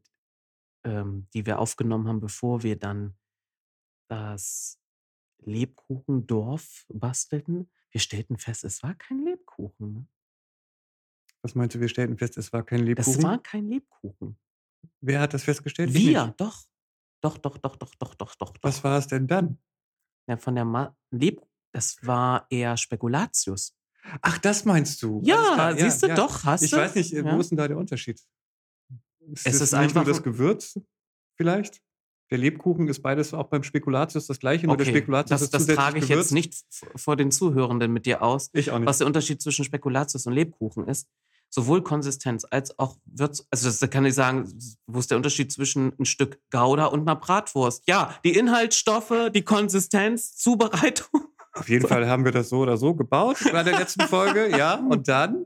ähm, 0.84 1.28
die 1.34 1.46
wir 1.46 1.58
aufgenommen 1.58 2.08
haben, 2.08 2.20
bevor 2.20 2.62
wir 2.62 2.78
dann 2.78 3.16
das 4.08 4.80
Lebkuchendorf 5.38 6.86
bastelten, 6.88 7.70
wir 7.90 8.00
stellten 8.00 8.38
fest, 8.38 8.64
es 8.64 8.82
war 8.82 8.94
kein 8.94 9.24
Lebkuchen. 9.24 10.08
Was 11.42 11.54
meinst 11.56 11.74
du, 11.74 11.80
wir 11.80 11.88
stellten 11.88 12.16
fest, 12.16 12.36
es 12.38 12.52
war 12.52 12.62
kein 12.64 12.80
Lebkuchen? 12.86 13.18
Es 13.18 13.22
war 13.22 13.38
kein 13.42 13.66
Lebkuchen. 13.68 14.38
Wer 15.00 15.20
hat 15.20 15.34
das 15.34 15.42
festgestellt? 15.44 15.90
Ich 15.90 15.96
Wir, 15.96 16.34
doch. 16.36 16.64
Doch, 17.20 17.38
doch, 17.38 17.58
doch, 17.58 17.76
doch, 17.76 17.94
doch, 17.96 18.14
doch, 18.14 18.34
doch. 18.36 18.52
Was 18.62 18.82
war 18.84 18.98
es 18.98 19.06
denn 19.08 19.26
dann? 19.26 19.58
Ja, 20.28 20.36
von 20.36 20.54
der 20.54 20.64
Ma 20.64 20.96
Leb 21.10 21.40
das 21.72 21.96
war 22.06 22.46
eher 22.50 22.76
Spekulatius. 22.76 23.74
Ach, 24.20 24.36
das 24.38 24.64
meinst 24.64 25.02
du? 25.02 25.20
Ja, 25.24 25.74
siehst 25.76 26.02
du, 26.02 26.14
doch, 26.14 26.44
hast 26.44 26.62
Ich 26.62 26.70
du. 26.70 26.76
weiß 26.76 26.94
nicht, 26.96 27.12
äh, 27.14 27.24
wo 27.24 27.28
Ja. 27.28 27.38
ist 27.40 27.50
denn 27.50 27.56
da 27.58 27.66
der 27.66 27.78
Unterschied? 27.78 28.20
Ist 29.20 29.46
Es 29.46 29.54
ist 29.60 29.72
nicht 29.72 29.74
einfach 29.74 30.04
nur 30.04 30.12
das 30.12 30.22
Gewürz 30.22 30.78
vielleicht? 31.36 31.80
Der 32.30 32.38
Lebkuchen 32.38 32.88
ist 32.88 33.00
beides 33.00 33.32
auch 33.34 33.48
beim 33.48 33.62
Spekulatius 33.62 34.26
das 34.26 34.38
gleiche, 34.38 34.66
nur 34.66 34.76
der 34.76 34.86
Okay, 34.86 34.96
Spekulatius 34.98 35.40
das, 35.40 35.42
ist 35.60 35.68
das 35.68 35.76
trage 35.76 35.98
ich 35.98 36.08
Gewürz. 36.08 36.30
jetzt 36.30 36.32
nicht 36.32 36.64
vor 36.96 37.16
den 37.16 37.30
Zuhörenden 37.30 37.92
mit 37.92 38.04
dir 38.06 38.22
aus, 38.22 38.50
Ich 38.52 38.70
auch 38.70 38.78
nicht. 38.78 38.86
was 38.86 38.98
der 38.98 39.06
Unterschied 39.06 39.40
zwischen 39.40 39.64
Spekulatius 39.64 40.26
und 40.26 40.32
Lebkuchen 40.34 40.88
ist. 40.88 41.08
Sowohl 41.54 41.82
Konsistenz 41.82 42.46
als 42.50 42.78
auch 42.78 42.96
Würz. 43.04 43.46
Also, 43.50 43.68
das 43.68 43.78
da 43.78 43.86
kann 43.86 44.06
ich 44.06 44.14
sagen, 44.14 44.50
wo 44.86 44.98
ist 44.98 45.10
der 45.10 45.18
Unterschied 45.18 45.52
zwischen 45.52 45.92
ein 45.98 46.06
Stück 46.06 46.40
Gouda 46.50 46.86
und 46.86 47.00
einer 47.02 47.16
Bratwurst? 47.16 47.82
Ja, 47.86 48.18
die 48.24 48.34
Inhaltsstoffe, 48.34 49.30
die 49.34 49.42
Konsistenz, 49.42 50.34
Zubereitung. 50.36 51.26
Auf 51.52 51.68
jeden 51.68 51.86
Fall 51.86 52.08
haben 52.08 52.24
wir 52.24 52.32
das 52.32 52.48
so 52.48 52.60
oder 52.60 52.78
so 52.78 52.94
gebaut 52.94 53.36
bei 53.52 53.62
der 53.62 53.78
letzten 53.78 54.02
Folge, 54.08 54.56
ja. 54.56 54.76
Und 54.76 55.08
dann? 55.08 55.44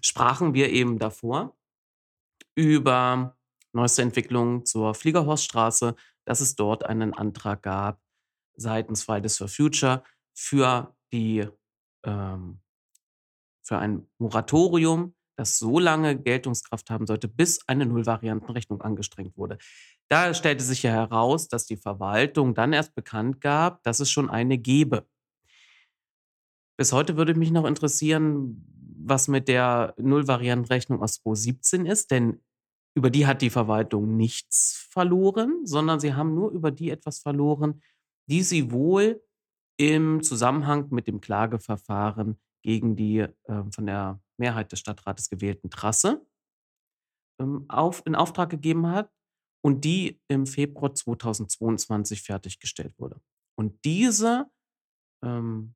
sprachen 0.00 0.54
wir 0.54 0.70
eben 0.70 0.98
davor 0.98 1.56
über 2.54 3.36
neueste 3.72 4.02
Entwicklungen 4.02 4.66
zur 4.66 4.94
Fliegerhorststraße, 4.94 5.94
dass 6.24 6.40
es 6.40 6.56
dort 6.56 6.84
einen 6.84 7.14
Antrag 7.14 7.62
gab 7.62 8.00
seitens 8.54 9.02
Fridays 9.02 9.38
for 9.38 9.48
Future 9.48 10.04
für 10.34 10.94
die 11.12 11.48
ähm, 12.04 12.60
für 13.62 13.78
ein 13.78 14.06
Moratorium, 14.18 15.14
das 15.36 15.58
so 15.58 15.78
lange 15.78 16.18
Geltungskraft 16.18 16.90
haben 16.90 17.06
sollte, 17.06 17.28
bis 17.28 17.66
eine 17.66 17.86
Nullvariantenrechnung 17.86 18.82
angestrengt 18.82 19.36
wurde. 19.36 19.58
Da 20.08 20.34
stellte 20.34 20.62
sich 20.62 20.82
ja 20.82 20.90
heraus, 20.90 21.48
dass 21.48 21.66
die 21.66 21.76
Verwaltung 21.76 22.54
dann 22.54 22.72
erst 22.72 22.94
bekannt 22.94 23.40
gab, 23.40 23.82
dass 23.82 24.00
es 24.00 24.10
schon 24.10 24.28
eine 24.28 24.58
gebe. 24.58 25.06
Bis 26.76 26.92
heute 26.92 27.16
würde 27.16 27.34
mich 27.34 27.50
noch 27.50 27.64
interessieren, 27.64 28.66
was 29.04 29.28
mit 29.28 29.48
der 29.48 29.94
Nullvariantenrechnung 29.98 31.02
aus 31.02 31.14
2017 31.22 31.86
ist, 31.86 32.10
denn 32.10 32.42
über 32.94 33.10
die 33.10 33.26
hat 33.26 33.42
die 33.42 33.50
Verwaltung 33.50 34.16
nichts 34.16 34.86
verloren, 34.90 35.64
sondern 35.64 35.98
sie 35.98 36.14
haben 36.14 36.34
nur 36.34 36.50
über 36.50 36.70
die 36.70 36.90
etwas 36.90 37.20
verloren, 37.20 37.82
die 38.26 38.42
sie 38.42 38.70
wohl 38.70 39.22
im 39.78 40.22
Zusammenhang 40.22 40.88
mit 40.90 41.06
dem 41.06 41.20
Klageverfahren 41.20 42.38
gegen 42.62 42.96
die 42.96 43.18
äh, 43.18 43.64
von 43.70 43.86
der 43.86 44.20
Mehrheit 44.38 44.72
des 44.72 44.80
Stadtrates 44.80 45.28
gewählten 45.28 45.70
Trasse 45.70 46.24
ähm, 47.40 47.66
auf, 47.68 48.02
in 48.06 48.14
Auftrag 48.14 48.50
gegeben 48.50 48.86
hat 48.88 49.10
und 49.64 49.84
die 49.84 50.20
im 50.28 50.46
Februar 50.46 50.94
2022 50.94 52.22
fertiggestellt 52.22 52.98
wurde. 52.98 53.20
Und 53.56 53.84
diese 53.84 54.50
ähm, 55.24 55.74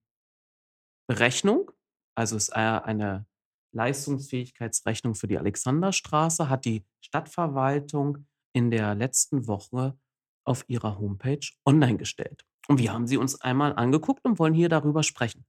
Berechnung, 1.09 1.71
also 2.17 2.37
ist 2.37 2.51
eine 2.51 3.27
Leistungsfähigkeitsrechnung 3.73 5.15
für 5.15 5.29
die 5.29 5.39
Alexanderstraße, 5.39 6.49
hat 6.49 6.65
die 6.65 6.85
Stadtverwaltung 7.01 8.27
in 8.55 8.71
der 8.71 8.95
letzten 8.95 9.47
Woche 9.47 9.99
auf 10.45 10.65
ihrer 10.69 10.99
Homepage 10.99 11.47
online 11.65 11.99
gestellt. 11.99 12.45
Und 12.69 12.79
wir 12.79 12.93
haben 12.93 13.07
sie 13.07 13.19
uns 13.19 13.41
einmal 13.41 13.75
angeguckt 13.77 14.25
und 14.25 14.39
wollen 14.39 14.55
hier 14.55 14.69
darüber 14.69 15.03
sprechen. 15.03 15.45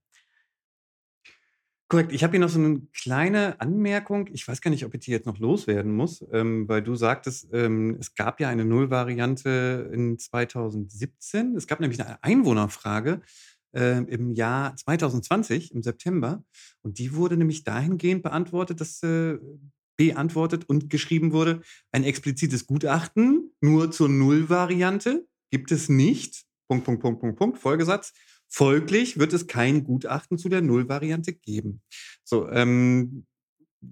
Korrekt. 1.90 2.12
Ich 2.12 2.22
habe 2.22 2.32
hier 2.32 2.40
noch 2.40 2.50
so 2.50 2.58
eine 2.58 2.82
kleine 2.92 3.58
Anmerkung. 3.62 4.28
Ich 4.34 4.46
weiß 4.46 4.60
gar 4.60 4.70
nicht, 4.70 4.84
ob 4.84 4.92
ich 4.92 5.00
die 5.00 5.10
jetzt 5.10 5.24
noch 5.24 5.38
loswerden 5.38 5.96
muss, 5.96 6.22
ähm, 6.32 6.68
weil 6.68 6.82
du 6.82 6.94
sagtest, 6.96 7.48
ähm, 7.54 7.96
es 7.98 8.14
gab 8.14 8.40
ja 8.40 8.50
eine 8.50 8.66
Nullvariante 8.66 9.90
in 9.94 10.18
2017. 10.18 11.56
Es 11.56 11.66
gab 11.66 11.80
nämlich 11.80 11.98
eine 12.02 12.22
Einwohnerfrage 12.22 13.22
äh, 13.74 14.02
im 14.04 14.34
Jahr 14.34 14.76
2020, 14.76 15.72
im 15.72 15.82
September. 15.82 16.44
Und 16.82 16.98
die 16.98 17.14
wurde 17.14 17.38
nämlich 17.38 17.64
dahingehend 17.64 18.22
beantwortet, 18.22 18.82
dass 18.82 19.02
äh, 19.02 19.38
beantwortet 19.96 20.68
und 20.68 20.90
geschrieben 20.90 21.32
wurde, 21.32 21.62
ein 21.90 22.04
explizites 22.04 22.66
Gutachten 22.66 23.52
nur 23.60 23.90
zur 23.90 24.10
Nullvariante 24.10 25.26
gibt 25.50 25.72
es 25.72 25.88
nicht. 25.88 26.44
Punkt, 26.68 26.84
Punkt, 26.84 27.00
Punkt, 27.00 27.20
Punkt, 27.20 27.38
Punkt, 27.38 27.58
Folgesatz. 27.58 28.12
Folglich 28.48 29.18
wird 29.18 29.32
es 29.32 29.46
kein 29.46 29.84
Gutachten 29.84 30.38
zu 30.38 30.48
der 30.48 30.62
Nullvariante 30.62 31.32
geben. 31.34 31.82
So, 32.24 32.48
ähm, 32.50 33.26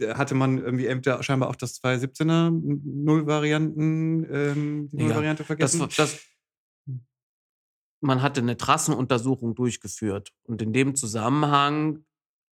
hatte 0.02 0.34
man 0.34 0.58
irgendwie 0.58 0.86
entweder 0.86 1.22
scheinbar 1.22 1.48
auch 1.50 1.56
das 1.56 1.80
2017er 1.80 2.50
Nullvarianten, 2.50 4.26
ähm, 4.30 4.88
die 4.90 4.96
Ja, 4.96 5.02
Nullvariante 5.04 5.42
Das, 5.42 5.46
vergessen. 5.46 5.88
das, 5.96 6.20
man 8.00 8.22
hatte 8.22 8.40
eine 8.40 8.56
Trassenuntersuchung 8.56 9.54
durchgeführt 9.54 10.32
und 10.44 10.60
in 10.62 10.72
dem 10.72 10.94
Zusammenhang 10.96 12.04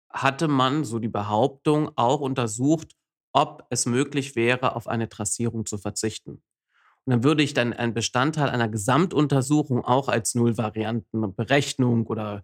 hatte 0.09 0.47
man, 0.47 0.85
so 0.85 0.99
die 0.99 1.09
Behauptung, 1.09 1.91
auch 1.97 2.21
untersucht, 2.21 2.95
ob 3.33 3.65
es 3.69 3.85
möglich 3.85 4.35
wäre, 4.37 4.75
auf 4.75 4.87
eine 4.87 5.09
Trassierung 5.09 5.65
zu 5.65 5.77
verzichten. 5.77 6.41
Und 7.05 7.11
dann 7.11 7.23
würde 7.23 7.43
ich 7.43 7.53
dann 7.53 7.73
einen 7.73 7.93
Bestandteil 7.93 8.49
einer 8.49 8.67
Gesamtuntersuchung 8.67 9.83
auch 9.85 10.07
als 10.09 10.33
Nullvariantenberechnung 10.35 12.07
oder 12.07 12.43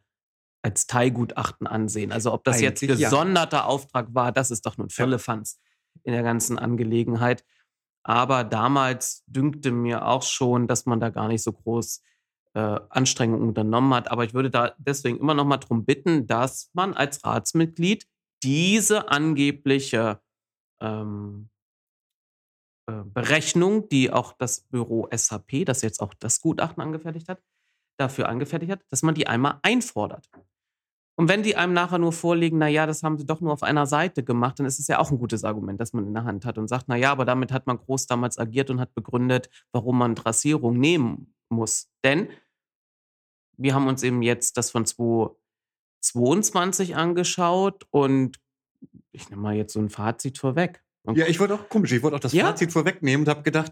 als 0.62 0.86
Teilgutachten 0.86 1.66
ansehen. 1.66 2.12
Also 2.12 2.32
ob 2.32 2.44
das 2.44 2.62
jetzt 2.62 2.84
Eigentlich 2.84 3.00
ja. 3.00 3.10
gesonderter 3.10 3.66
Auftrag 3.66 4.14
war, 4.14 4.32
das 4.32 4.52
ist 4.52 4.66
doch 4.66 4.78
nun 4.78 4.90
Firlefanz 4.90 5.60
in 6.04 6.14
der 6.14 6.24
ganzen 6.24 6.60
Angelegenheit. 6.60 7.44
Aber 8.04 8.44
damals 8.44 9.24
dünkte 9.28 9.72
mir 9.72 10.08
auch 10.08 10.24
schon, 10.24 10.68
dass 10.68 10.86
man 10.86 11.00
da 11.00 11.10
gar 11.10 11.28
nicht 11.28 11.44
so 11.44 11.52
groß 11.54 12.02
äh, 12.54 12.80
Anstrengungen 12.90 13.48
unternommen 13.48 13.94
hat. 13.94 14.12
Aber 14.12 14.24
ich 14.24 14.34
würde 14.34 14.50
da 14.50 14.74
deswegen 14.78 15.20
immer 15.20 15.34
noch 15.34 15.46
mal 15.46 15.58
darum 15.58 15.86
bitten, 15.86 16.28
dass 16.28 16.70
man 16.74 16.94
als 16.94 17.24
Ratsmitglied 17.24 18.08
diese 18.44 19.10
angebliche 19.10 20.20
ähm, 20.80 21.50
äh, 21.50 21.51
Berechnung, 22.86 23.90
die 23.90 24.12
auch 24.12 24.34
das 24.34 24.62
Büro 24.62 25.08
SAP, 25.14 25.66
das 25.66 25.82
jetzt 25.82 26.02
auch 26.02 26.14
das 26.14 26.42
Gutachten 26.42 26.82
angefertigt 26.82 27.30
hat, 27.30 27.42
dafür 27.98 28.30
angefertigt 28.30 28.72
hat, 28.72 28.82
dass 28.90 29.04
man 29.04 29.16
die 29.16 29.28
einmal 29.28 29.60
einfordert. 29.62 30.30
Und 31.18 31.28
wenn 31.30 31.44
die 31.44 31.56
einem 31.56 31.74
nachher 31.74 32.00
nur 32.00 32.14
vorlegen, 32.14 32.58
na 32.58 32.68
ja, 32.68 32.88
das 32.88 33.04
haben 33.04 33.20
sie 33.20 33.26
doch 33.26 33.42
nur 33.42 33.54
auf 33.54 33.64
einer 33.64 33.86
Seite 33.86 34.24
gemacht, 34.24 34.60
dann 34.60 34.66
ist 34.66 34.80
es 34.80 34.88
ja 34.88 34.98
auch 34.98 35.12
ein 35.12 35.20
gutes 35.20 35.44
Argument, 35.44 35.80
das 35.80 35.94
man 35.94 36.08
in 36.08 36.14
der 36.14 36.24
Hand 36.24 36.46
hat 36.46 36.58
und 36.58 36.68
sagt, 36.68 36.86
na 36.88 36.96
ja, 36.96 37.12
aber 37.12 37.26
damit 37.26 37.52
hat 37.52 37.68
man 37.68 37.78
groß 37.78 38.08
damals 38.08 38.40
agiert 38.40 38.72
und 38.72 38.80
hat 38.80 38.96
begründet, 38.96 39.50
warum 39.72 40.00
man 40.00 40.16
Trassierung 40.16 40.80
nehmen 40.80 41.36
muss. 41.50 41.92
Denn 42.04 42.30
wir 43.58 43.76
haben 43.76 43.88
uns 43.88 44.02
eben 44.02 44.24
jetzt 44.24 44.58
das 44.58 44.72
von 44.72 44.86
2022 44.86 46.96
angeschaut 46.96 47.86
und 47.92 48.40
ich 49.12 49.30
nehme 49.30 49.42
mal 49.42 49.56
jetzt 49.56 49.74
so 49.74 49.80
ein 49.80 49.90
Fazit 49.90 50.40
vorweg. 50.40 50.84
Und 51.04 51.18
ja, 51.18 51.28
ich 51.28 51.40
wollte 51.40 51.56
auch 51.56 51.70
komisch, 51.70 51.92
ich 51.92 52.04
wollte 52.04 52.18
auch 52.18 52.22
das 52.22 52.34
ja? 52.34 52.46
Fazit 52.46 52.72
vorwegnehmen 52.72 53.26
und 53.26 53.30
habe 53.30 53.44
gedacht, 53.44 53.72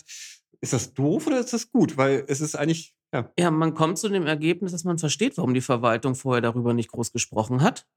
ist 0.61 0.73
das 0.73 0.93
doof 0.93 1.27
oder 1.27 1.39
ist 1.39 1.53
das 1.53 1.71
gut? 1.71 1.97
Weil 1.97 2.25
es 2.27 2.41
ist 2.41 2.55
eigentlich, 2.55 2.95
ja. 3.13 3.31
Ja, 3.39 3.51
man 3.51 3.73
kommt 3.73 3.97
zu 3.97 4.09
dem 4.09 4.25
Ergebnis, 4.25 4.71
dass 4.71 4.83
man 4.83 4.97
versteht, 4.97 5.37
warum 5.37 5.53
die 5.53 5.61
Verwaltung 5.61 6.15
vorher 6.15 6.41
darüber 6.41 6.73
nicht 6.73 6.91
groß 6.91 7.11
gesprochen 7.11 7.61
hat. 7.61 7.87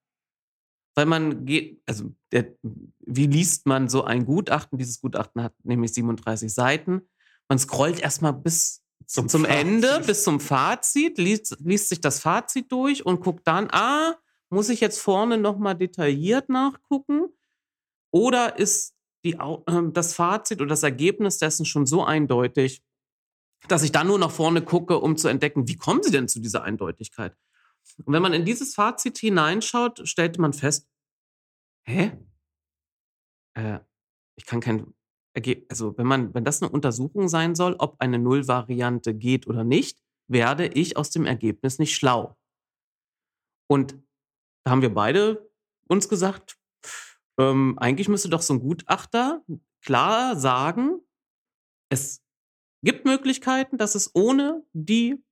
Weil 0.95 1.07
man 1.07 1.47
geht, 1.47 1.83
also 1.87 2.13
der, 2.33 2.55
wie 3.01 3.27
liest 3.27 3.67
man 3.67 3.89
so 3.89 4.05
ein 4.05 4.27
Gutachten? 4.27 4.79
Dieses 4.79 5.01
Gutachten 5.01 5.43
hat 5.43 5.55
nämlich 5.65 5.95
37 5.95 6.53
Seiten. 6.53 7.09
Man 7.49 7.59
scrollt 7.59 8.01
erstmal 8.01 8.35
bis 8.35 8.83
zum, 9.07 9.29
zum 9.29 9.45
Ende, 9.45 10.03
bis 10.07 10.23
zum 10.23 10.39
Fazit, 10.39 11.19
liest, 11.19 11.57
liest 11.61 11.89
sich 11.89 12.01
das 12.01 12.21
Fazit 12.21 12.71
durch 12.71 13.05
und 13.05 13.21
guckt 13.21 13.47
dann, 13.47 13.69
ah, 13.71 14.15
muss 14.51 14.69
ich 14.69 14.81
jetzt 14.81 15.01
vorne 15.01 15.39
nochmal 15.39 15.75
detailliert 15.75 16.49
nachgucken? 16.49 17.29
Oder 18.11 18.59
ist 18.59 18.95
die, 19.25 19.35
äh, 19.35 19.91
das 19.93 20.15
Fazit 20.15 20.61
oder 20.61 20.71
das 20.71 20.83
Ergebnis 20.83 21.39
dessen 21.39 21.65
schon 21.65 21.87
so 21.87 22.05
eindeutig, 22.05 22.83
dass 23.69 23.83
ich 23.83 23.93
dann 23.93 24.09
nur 24.09 24.19
nach 24.19 24.31
vorne 24.31 24.63
gucke, 24.63 24.99
um 24.99 25.17
zu 25.17 25.29
entdecken, 25.29 25.69
wie 25.69 25.77
kommen 25.77 26.03
sie 26.03 26.11
denn 26.11 26.29
zu 26.29 26.41
dieser 26.41 26.65
Eindeutigkeit? 26.65 27.37
Und 28.05 28.13
wenn 28.13 28.23
man 28.23 28.33
in 28.33 28.45
dieses 28.45 28.75
Fazit 28.75 29.19
hineinschaut, 29.19 30.07
stellt 30.09 30.39
man 30.39 30.53
fest, 30.53 30.89
hä? 31.85 32.13
Äh, 33.55 33.81
ich 34.37 34.47
kann 34.47 34.61
kein 34.61 34.95
Ergebnis, 35.35 35.69
also 35.71 35.97
wenn 35.97 36.07
man, 36.07 36.35
wenn 36.35 36.45
das 36.45 36.63
eine 36.63 36.71
Untersuchung 36.71 37.29
sein 37.29 37.55
soll, 37.55 37.75
ob 37.79 38.01
eine 38.01 38.19
Nullvariante 38.19 39.15
geht 39.15 39.47
oder 39.47 39.65
nicht, 39.65 40.03
werde 40.29 40.67
ich 40.67 40.97
aus 40.97 41.11
dem 41.11 41.27
Ergebnis 41.27 41.79
nicht 41.79 41.95
schlau. 41.95 42.37
Und 43.69 43.97
da 44.65 44.73
haben 44.73 44.83
wir 44.83 44.95
beide 44.95 45.51
uns 45.89 46.09
gesagt, 46.09 46.59
ähm, 47.51 47.79
eigentlich 47.79 48.09
müsste 48.09 48.29
doch 48.29 48.43
so 48.43 48.55
ein 48.55 48.61
Gutachter 48.61 49.43
klar 49.83 50.37
sagen, 50.37 51.01
es 51.91 52.23
gibt 52.85 53.05
Möglichkeiten, 53.05 53.79
dass 53.79 53.95
es 53.95 54.11
ohne 54.15 54.65
die 54.73 55.23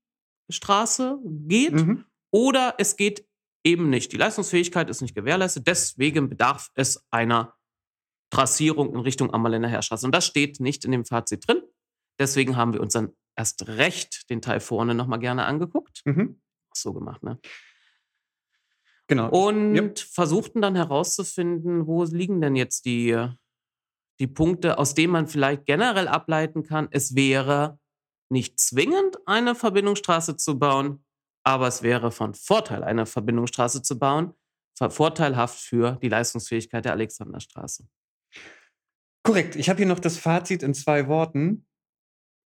Straße 0.51 1.19
geht 1.25 1.73
mhm. 1.73 2.05
oder 2.33 2.75
es 2.79 2.97
geht 2.97 3.27
eben 3.65 3.91
nicht. 3.91 4.13
Die 4.13 4.17
Leistungsfähigkeit 4.17 4.89
ist 4.91 5.01
nicht 5.01 5.15
gewährleistet, 5.15 5.67
deswegen 5.67 6.29
bedarf 6.29 6.71
es 6.75 7.07
einer 7.11 7.55
Trassierung 8.31 8.95
in 8.95 9.01
Richtung 9.01 9.33
Ammerländer 9.33 9.69
Heerstraße. 9.69 10.07
Und 10.07 10.15
das 10.15 10.27
steht 10.27 10.61
nicht 10.61 10.85
in 10.85 10.93
dem 10.93 11.05
Fazit 11.05 11.47
drin. 11.47 11.63
Deswegen 12.19 12.57
haben 12.57 12.73
wir 12.73 12.81
uns 12.81 12.93
dann 12.93 13.13
erst 13.37 13.67
recht 13.67 14.31
den 14.31 14.41
Teil 14.41 14.61
vorne 14.61 14.95
nochmal 14.95 15.19
gerne 15.19 15.47
angeguckt. 15.47 16.03
Mhm. 16.05 16.41
So 16.75 16.93
gemacht, 16.93 17.23
ne? 17.23 17.41
Genau. 19.11 19.29
Und 19.29 19.75
ja. 19.75 19.91
versuchten 20.09 20.63
dann 20.63 20.77
herauszufinden, 20.77 21.89
wo 21.89 22.05
liegen 22.05 22.41
denn 22.41 22.55
jetzt 22.55 22.85
die, 22.85 23.27
die 24.21 24.29
Punkte, 24.29 24.79
aus 24.79 24.95
denen 24.95 25.13
man 25.13 25.27
vielleicht 25.27 25.67
generell 25.67 26.07
ableiten 26.07 26.63
kann, 26.63 26.87
es 26.93 27.17
wäre 27.17 27.81
nicht 28.31 28.61
zwingend 28.61 29.19
eine 29.27 29.57
Verbindungsstraße 29.57 30.37
zu 30.37 30.61
bauen, 30.61 31.05
aber 31.45 31.67
es 31.67 31.83
wäre 31.83 32.13
von 32.13 32.35
Vorteil, 32.35 32.85
eine 32.85 33.05
Verbindungsstraße 33.05 33.83
zu 33.83 33.99
bauen, 33.99 34.33
vorteilhaft 34.79 35.59
für 35.59 35.99
die 36.01 36.09
Leistungsfähigkeit 36.09 36.85
der 36.85 36.93
Alexanderstraße. 36.93 37.89
Korrekt. 39.25 39.57
Ich 39.57 39.69
habe 39.69 39.79
hier 39.79 39.87
noch 39.87 39.99
das 39.99 40.19
Fazit 40.19 40.63
in 40.63 40.73
zwei 40.73 41.09
Worten. 41.09 41.67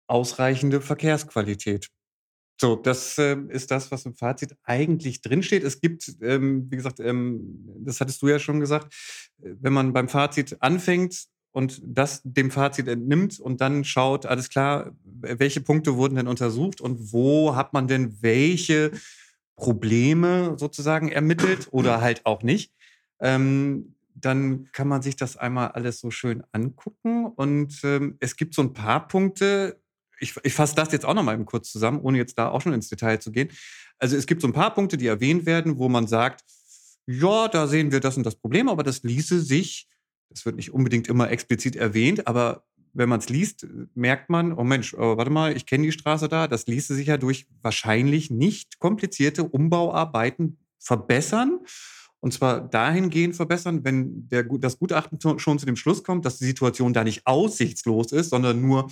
Ausreichende 0.07 0.81
Verkehrsqualität. 0.81 1.91
So, 2.57 2.75
das 2.75 3.17
äh, 3.17 3.37
ist 3.49 3.71
das, 3.71 3.91
was 3.91 4.05
im 4.05 4.15
Fazit 4.15 4.55
eigentlich 4.63 5.21
drinsteht. 5.21 5.63
Es 5.63 5.81
gibt, 5.81 6.15
ähm, 6.21 6.67
wie 6.69 6.77
gesagt, 6.77 6.99
ähm, 6.99 7.65
das 7.79 7.99
hattest 7.99 8.21
du 8.21 8.29
ja 8.29 8.39
schon 8.39 8.59
gesagt, 8.59 8.93
äh, 9.41 9.51
wenn 9.59 9.73
man 9.73 9.91
beim 9.91 10.07
Fazit 10.07 10.57
anfängt 10.61 11.25
und 11.51 11.81
das 11.85 12.21
dem 12.23 12.51
Fazit 12.51 12.87
entnimmt 12.87 13.39
und 13.39 13.59
dann 13.59 13.83
schaut, 13.83 14.25
alles 14.25 14.49
klar, 14.49 14.95
welche 15.03 15.61
Punkte 15.61 15.95
wurden 15.95 16.15
denn 16.15 16.27
untersucht 16.27 16.79
und 16.79 17.11
wo 17.11 17.55
hat 17.55 17.73
man 17.73 17.87
denn 17.87 18.17
welche 18.21 18.91
Probleme 19.55 20.55
sozusagen 20.57 21.09
ermittelt 21.09 21.67
oder 21.71 22.01
halt 22.01 22.25
auch 22.25 22.41
nicht, 22.43 22.73
ähm, 23.19 23.95
dann 24.13 24.69
kann 24.71 24.87
man 24.87 25.01
sich 25.01 25.15
das 25.15 25.37
einmal 25.37 25.69
alles 25.69 25.99
so 25.99 26.09
schön 26.09 26.43
angucken. 26.51 27.25
Und 27.25 27.81
ähm, 27.83 28.17
es 28.19 28.37
gibt 28.37 28.53
so 28.53 28.61
ein 28.61 28.73
paar 28.73 29.07
Punkte, 29.07 29.79
ich, 30.19 30.33
ich 30.43 30.53
fasse 30.53 30.75
das 30.75 30.91
jetzt 30.91 31.05
auch 31.05 31.13
noch 31.13 31.23
mal 31.23 31.37
kurz 31.45 31.71
zusammen, 31.71 31.99
ohne 32.01 32.17
jetzt 32.17 32.37
da 32.37 32.49
auch 32.49 32.61
schon 32.61 32.73
ins 32.73 32.89
Detail 32.89 33.19
zu 33.19 33.31
gehen. 33.31 33.49
Also 33.97 34.15
es 34.15 34.25
gibt 34.25 34.41
so 34.41 34.47
ein 34.47 34.53
paar 34.53 34.73
Punkte, 34.73 34.97
die 34.97 35.07
erwähnt 35.07 35.45
werden, 35.45 35.77
wo 35.77 35.89
man 35.89 36.07
sagt, 36.07 36.43
ja, 37.07 37.47
da 37.47 37.67
sehen 37.67 37.91
wir 37.91 37.99
das 37.99 38.17
und 38.17 38.25
das 38.25 38.35
Problem, 38.35 38.67
aber 38.69 38.83
das 38.83 39.03
ließe 39.03 39.41
sich, 39.41 39.87
das 40.29 40.45
wird 40.45 40.55
nicht 40.55 40.73
unbedingt 40.73 41.07
immer 41.07 41.29
explizit 41.29 41.75
erwähnt, 41.75 42.27
aber 42.27 42.65
wenn 42.93 43.09
man 43.09 43.19
es 43.19 43.29
liest, 43.29 43.67
merkt 43.93 44.29
man, 44.29 44.53
oh 44.53 44.63
Mensch, 44.63 44.93
oh, 44.93 45.17
warte 45.17 45.29
mal, 45.29 45.55
ich 45.55 45.65
kenne 45.65 45.83
die 45.83 45.91
Straße 45.91 46.29
da, 46.29 46.47
das 46.47 46.65
ließe 46.65 46.95
sich 46.95 47.07
ja 47.07 47.17
durch 47.17 47.45
wahrscheinlich 47.61 48.31
nicht 48.31 48.79
komplizierte 48.79 49.43
Umbauarbeiten 49.43 50.57
verbessern. 50.79 51.59
Und 52.21 52.31
zwar 52.31 52.61
dahingehend 52.61 53.35
verbessern, 53.35 53.83
wenn 53.83 54.27
der, 54.29 54.43
das 54.43 54.79
Gutachten 54.79 55.19
schon 55.37 55.59
zu 55.59 55.65
dem 55.65 55.75
Schluss 55.75 56.03
kommt, 56.03 56.25
dass 56.25 56.39
die 56.39 56.45
Situation 56.45 56.93
da 56.93 57.03
nicht 57.03 57.27
aussichtslos 57.27 58.11
ist, 58.13 58.29
sondern 58.29 58.61
nur 58.61 58.89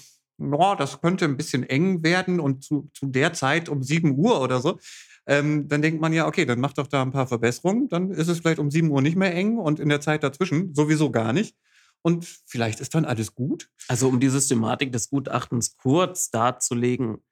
ja, 0.51 0.75
das 0.75 1.01
könnte 1.01 1.25
ein 1.25 1.37
bisschen 1.37 1.63
eng 1.63 2.03
werden 2.03 2.39
und 2.39 2.63
zu, 2.63 2.89
zu 2.93 3.07
der 3.07 3.33
Zeit 3.33 3.69
um 3.69 3.83
7 3.83 4.17
Uhr 4.17 4.41
oder 4.41 4.59
so, 4.61 4.79
ähm, 5.25 5.67
dann 5.67 5.81
denkt 5.81 6.01
man 6.01 6.13
ja, 6.13 6.27
okay, 6.27 6.45
dann 6.45 6.59
macht 6.59 6.77
doch 6.77 6.87
da 6.87 7.01
ein 7.01 7.11
paar 7.11 7.27
Verbesserungen, 7.27 7.87
dann 7.89 8.11
ist 8.11 8.27
es 8.27 8.39
vielleicht 8.39 8.59
um 8.59 8.71
7 8.71 8.89
Uhr 8.89 9.01
nicht 9.01 9.15
mehr 9.15 9.33
eng 9.33 9.57
und 9.57 9.79
in 9.79 9.89
der 9.89 10.01
Zeit 10.01 10.23
dazwischen 10.23 10.73
sowieso 10.73 11.11
gar 11.11 11.33
nicht. 11.33 11.55
Und 12.01 12.25
vielleicht 12.45 12.81
ist 12.81 12.95
dann 12.95 13.05
alles 13.05 13.33
gut. 13.33 13.69
Also 13.87 14.09
um 14.09 14.19
die 14.19 14.27
Systematik 14.27 14.91
des 14.91 15.09
Gutachtens 15.09 15.77
kurz 15.77 16.29
darzulegen, 16.29 17.23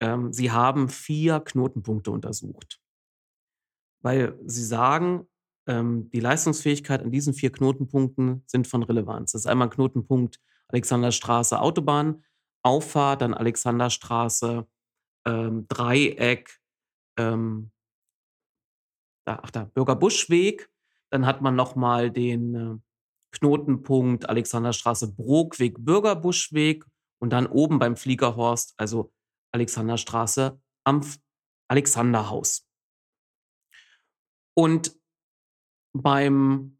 ähm, 0.00 0.32
Sie 0.32 0.50
haben 0.50 0.88
vier 0.88 1.40
Knotenpunkte 1.40 2.10
untersucht. 2.10 2.80
Weil 4.00 4.38
Sie 4.46 4.64
sagen, 4.64 5.26
ähm, 5.66 6.10
die 6.10 6.20
Leistungsfähigkeit 6.20 7.02
an 7.02 7.10
diesen 7.10 7.34
vier 7.34 7.52
Knotenpunkten 7.52 8.44
sind 8.46 8.66
von 8.66 8.82
Relevanz. 8.82 9.32
Das 9.32 9.42
ist 9.42 9.46
einmal 9.46 9.70
Knotenpunkt 9.70 10.40
Alexanderstraße 10.68 11.60
Autobahn, 11.60 12.24
Auffahrt, 12.64 13.22
dann 13.22 13.34
Alexanderstraße, 13.34 14.66
ähm, 15.26 15.66
Dreieck, 15.68 16.60
ähm, 17.18 17.70
da, 19.26 19.40
ach 19.42 19.50
da, 19.50 19.64
Bürgerbuschweg. 19.64 20.70
Dann 21.10 21.26
hat 21.26 21.40
man 21.42 21.54
nochmal 21.54 22.10
den 22.10 22.54
äh, 22.54 22.76
Knotenpunkt 23.32 24.28
Alexanderstraße, 24.28 25.14
Brogweg, 25.14 25.76
Bürgerbuschweg 25.78 26.84
und 27.20 27.30
dann 27.30 27.46
oben 27.46 27.78
beim 27.78 27.96
Fliegerhorst, 27.96 28.74
also 28.76 29.12
Alexanderstraße 29.52 30.60
am 30.84 31.02
Alexanderhaus. 31.68 32.66
Und 34.56 34.96
beim 35.92 36.78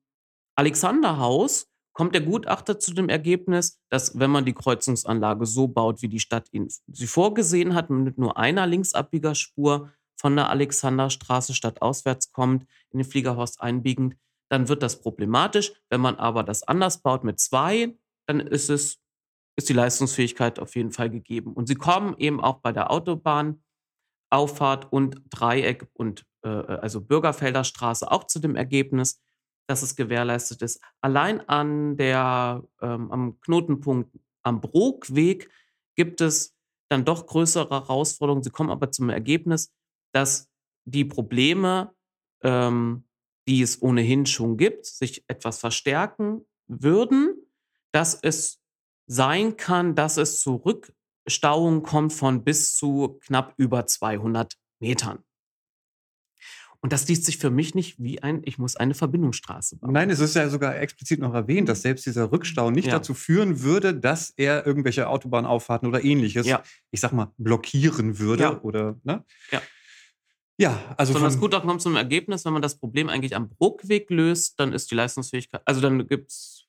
Alexanderhaus 0.56 1.70
kommt 1.94 2.14
der 2.14 2.20
Gutachter 2.20 2.78
zu 2.78 2.92
dem 2.92 3.08
Ergebnis, 3.08 3.80
dass 3.88 4.18
wenn 4.18 4.30
man 4.30 4.44
die 4.44 4.52
Kreuzungsanlage 4.52 5.46
so 5.46 5.68
baut, 5.68 6.02
wie 6.02 6.08
die 6.08 6.20
Stadt 6.20 6.48
ihn 6.52 6.68
sie 6.86 7.06
vorgesehen 7.06 7.74
hat, 7.74 7.88
mit 7.88 8.18
nur 8.18 8.36
einer 8.36 8.66
Linksabbiegerspur 8.66 9.90
von 10.16 10.36
der 10.36 10.50
Alexanderstraße 10.50 11.54
stadtauswärts 11.54 12.32
kommt, 12.32 12.66
in 12.90 12.98
den 12.98 13.08
Fliegerhorst 13.08 13.60
einbiegend, 13.60 14.16
dann 14.50 14.68
wird 14.68 14.82
das 14.82 15.00
problematisch. 15.00 15.72
Wenn 15.88 16.00
man 16.00 16.16
aber 16.16 16.42
das 16.42 16.62
anders 16.64 17.00
baut 17.00 17.24
mit 17.24 17.40
zwei, 17.40 17.96
dann 18.26 18.40
ist 18.40 18.68
es 18.68 19.00
ist 19.56 19.68
die 19.68 19.74
Leistungsfähigkeit 19.74 20.58
auf 20.58 20.74
jeden 20.74 20.90
Fall 20.90 21.10
gegeben. 21.10 21.52
Und 21.52 21.68
sie 21.68 21.76
kommen 21.76 22.16
eben 22.18 22.40
auch 22.40 22.58
bei 22.58 22.72
der 22.72 22.90
Autobahn, 22.90 23.62
Auffahrt 24.30 24.92
und 24.92 25.22
Dreieck 25.30 25.86
und 25.92 26.26
äh, 26.42 26.48
also 26.48 27.00
Bürgerfelder 27.00 27.62
auch 27.82 28.24
zu 28.24 28.40
dem 28.40 28.56
Ergebnis, 28.56 29.22
dass 29.66 29.82
es 29.82 29.96
gewährleistet 29.96 30.62
ist. 30.62 30.80
Allein 31.00 31.40
an 31.48 31.96
der, 31.96 32.62
ähm, 32.80 33.10
am 33.10 33.40
Knotenpunkt 33.40 34.16
am 34.42 34.60
Brogweg 34.60 35.50
gibt 35.96 36.20
es 36.20 36.54
dann 36.88 37.04
doch 37.04 37.26
größere 37.26 37.70
Herausforderungen. 37.70 38.42
Sie 38.42 38.50
kommen 38.50 38.70
aber 38.70 38.90
zum 38.90 39.08
Ergebnis, 39.10 39.72
dass 40.12 40.50
die 40.84 41.04
Probleme, 41.04 41.94
ähm, 42.42 43.04
die 43.48 43.62
es 43.62 43.80
ohnehin 43.80 44.26
schon 44.26 44.56
gibt, 44.56 44.86
sich 44.86 45.24
etwas 45.28 45.58
verstärken 45.58 46.46
würden, 46.66 47.34
dass 47.92 48.14
es 48.14 48.60
sein 49.06 49.56
kann, 49.56 49.94
dass 49.94 50.16
es 50.16 50.40
zu 50.40 50.56
Rückstauungen 50.56 51.82
kommt 51.82 52.12
von 52.12 52.44
bis 52.44 52.74
zu 52.74 53.18
knapp 53.24 53.54
über 53.56 53.86
200 53.86 54.54
Metern. 54.80 55.24
Und 56.84 56.92
das 56.92 57.08
liest 57.08 57.24
sich 57.24 57.38
für 57.38 57.48
mich 57.48 57.74
nicht 57.74 57.98
wie 57.98 58.22
ein, 58.22 58.42
ich 58.44 58.58
muss 58.58 58.76
eine 58.76 58.92
Verbindungsstraße 58.92 59.78
bauen. 59.78 59.94
Nein, 59.94 60.10
es 60.10 60.20
ist 60.20 60.34
ja 60.36 60.50
sogar 60.50 60.76
explizit 60.78 61.18
noch 61.18 61.32
erwähnt, 61.32 61.66
dass 61.70 61.80
selbst 61.80 62.04
dieser 62.04 62.30
Rückstau 62.30 62.70
nicht 62.70 62.88
Ja. 62.88 62.92
dazu 62.98 63.14
führen 63.14 63.62
würde, 63.62 63.94
dass 63.94 64.34
er 64.36 64.66
irgendwelche 64.66 65.08
Autobahnauffahrten 65.08 65.88
oder 65.88 66.04
ähnliches, 66.04 66.46
Ja. 66.46 66.62
ich 66.90 67.00
sag 67.00 67.12
mal, 67.14 67.32
blockieren 67.38 68.18
würde 68.18 68.42
Ja. 68.42 68.60
oder, 68.60 69.00
ne? 69.02 69.24
Ja. 69.50 69.62
Ja, 70.58 70.94
also 70.98 71.14
Sondern 71.14 71.28
das 71.28 71.34
von- 71.36 71.40
Gutachten 71.40 71.68
kommt 71.70 71.80
zum 71.80 71.96
Ergebnis, 71.96 72.44
wenn 72.44 72.52
man 72.52 72.60
das 72.60 72.78
Problem 72.78 73.08
eigentlich 73.08 73.34
am 73.34 73.48
Bruckweg 73.48 74.10
löst, 74.10 74.60
dann 74.60 74.74
ist 74.74 74.90
die 74.90 74.94
Leistungsfähigkeit, 74.94 75.62
also 75.64 75.80
dann 75.80 76.06
gibt 76.06 76.30
es 76.32 76.63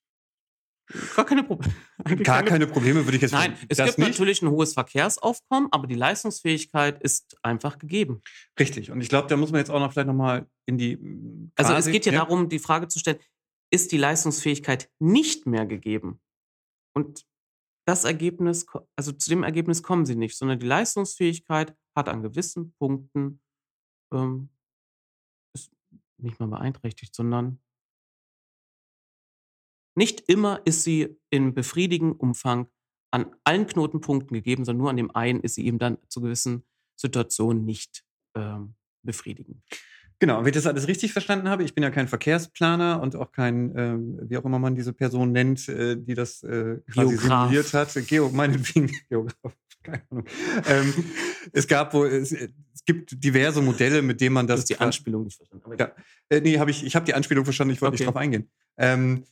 gar 1.16 1.26
keine 1.26 1.44
Probleme. 1.44 1.74
gar 2.24 2.44
keine 2.44 2.68
Probleme 2.68 3.06
würde 3.06 3.16
ich 3.18 3.22
jetzt 3.24 3.32
Nein, 3.32 3.58
es 3.70 3.78
das 3.78 3.88
gibt 3.88 4.00
nicht. 4.00 4.10
natürlich 4.10 4.42
ein 4.42 4.50
hohes 4.50 4.74
Verkehrsaufkommen, 4.74 5.70
aber 5.72 5.88
die 5.88 5.96
Leistungsfähigkeit 5.96 7.02
ist 7.02 7.38
einfach 7.44 7.78
gegeben. 7.80 8.22
Richtig. 8.60 8.92
Und 8.92 9.02
ich 9.02 9.10
glaube, 9.10 9.28
da 9.28 9.38
muss 9.38 9.52
man 9.52 9.60
jetzt 9.60 9.70
auch 9.72 9.80
noch 9.80 9.92
vielleicht 9.94 10.08
nochmal 10.08 10.48
in 10.68 10.78
die. 10.78 10.98
mm, 10.98 11.52
Also 11.56 11.74
quasi- 11.74 11.90
es 11.90 11.94
geht 11.94 12.06
ja, 12.06 12.12
darum, 12.14 12.50
die 12.50 12.60
Frage 12.60 12.88
zu 12.88 13.00
stellen, 13.00 13.20
ist 13.74 13.92
die 13.92 13.98
Leistungsfähigkeit 13.98 14.90
nicht 15.00 15.46
mehr 15.48 15.66
gegeben? 15.66 16.22
Und 16.96 17.26
das 17.88 18.04
Ergebnis, 18.04 18.66
also 18.96 19.12
zu 19.12 19.30
dem 19.30 19.44
Ergebnis 19.44 19.84
kommen 19.84 20.06
sie 20.06 20.16
nicht, 20.16 20.38
sondern 20.38 20.60
die 20.60 20.66
Leistungsfähigkeit 20.68 21.76
hat 21.96 22.10
an 22.10 22.22
gewissen 22.24 22.74
Punkten 22.80 23.42
ähm, 24.14 24.50
ist 25.56 25.72
nicht 26.18 26.40
mal 26.40 26.48
beeinträchtigt, 26.48 27.14
sondern 27.16 27.60
nicht 29.96 30.22
immer 30.28 30.62
ist 30.66 30.84
sie 30.84 31.18
in 31.30 31.54
befriedigendem 31.54 32.18
Umfang 32.20 32.68
an 33.12 33.28
allen 33.44 33.66
Knotenpunkten 33.68 34.34
gegeben, 34.34 34.66
sondern 34.66 34.82
nur 34.82 34.90
an 34.90 34.98
dem 34.98 35.16
einen 35.16 35.40
ist 35.40 35.56
sie 35.56 35.66
eben 35.66 35.80
dann 35.80 35.98
zu 36.10 36.22
gewissen 36.22 36.64
Situationen 36.98 37.66
nicht 37.66 38.04
ähm, 38.36 38.76
befriedigend. 39.04 39.62
Genau, 40.20 40.40
wenn 40.40 40.48
ich 40.48 40.54
das 40.54 40.66
alles 40.66 40.88
richtig 40.88 41.12
verstanden 41.12 41.50
habe, 41.50 41.64
ich 41.64 41.74
bin 41.74 41.84
ja 41.84 41.92
kein 41.92 42.08
Verkehrsplaner 42.08 43.02
und 43.02 43.16
auch 43.18 43.32
kein, 43.34 43.74
ähm, 43.78 44.20
wie 44.24 44.38
auch 44.38 44.46
immer 44.46 44.60
man 44.60 44.74
diese 44.76 44.94
Person 44.94 45.32
nennt, 45.34 45.68
äh, 45.68 45.98
die 45.98 46.14
das 46.14 46.42
äh, 46.44 46.78
quasi 46.92 47.10
Geograf. 47.16 47.50
simuliert 47.50 47.74
hat. 47.74 47.94
Geo, 48.08 48.30
meinetwegen 48.30 48.90
Geograf, 49.10 49.56
keine 49.84 50.02
Ahnung. 50.10 50.26
Ähm, 50.68 50.94
es 51.52 51.68
gab 51.68 51.94
wohl, 51.94 52.08
es, 52.08 52.32
es 52.32 52.86
gibt 52.86 53.22
diverse 53.24 53.62
Modelle, 53.62 54.02
mit 54.02 54.22
denen 54.22 54.34
man 54.36 54.48
Das 54.48 54.56
das. 54.56 54.60
ist 54.62 54.70
die 54.70 54.80
Anspielung 54.80 55.24
nicht 55.26 55.36
verstanden. 55.36 55.66
Aber 55.66 55.78
Ja. 55.78 55.92
Äh, 56.30 56.40
nee, 56.42 56.60
habe 56.60 56.72
ich, 56.72 56.86
ich 56.86 56.96
habe 56.96 57.06
die 57.06 57.14
Anspielung 57.14 57.44
verstanden, 57.44 57.74
ich 57.74 57.82
wollte 57.82 57.96
Okay. 57.96 58.04
nicht 58.04 58.08
drauf 58.08 58.22
eingehen. 58.22 58.50
Ähm, 58.78 59.18
äh, 59.18 59.26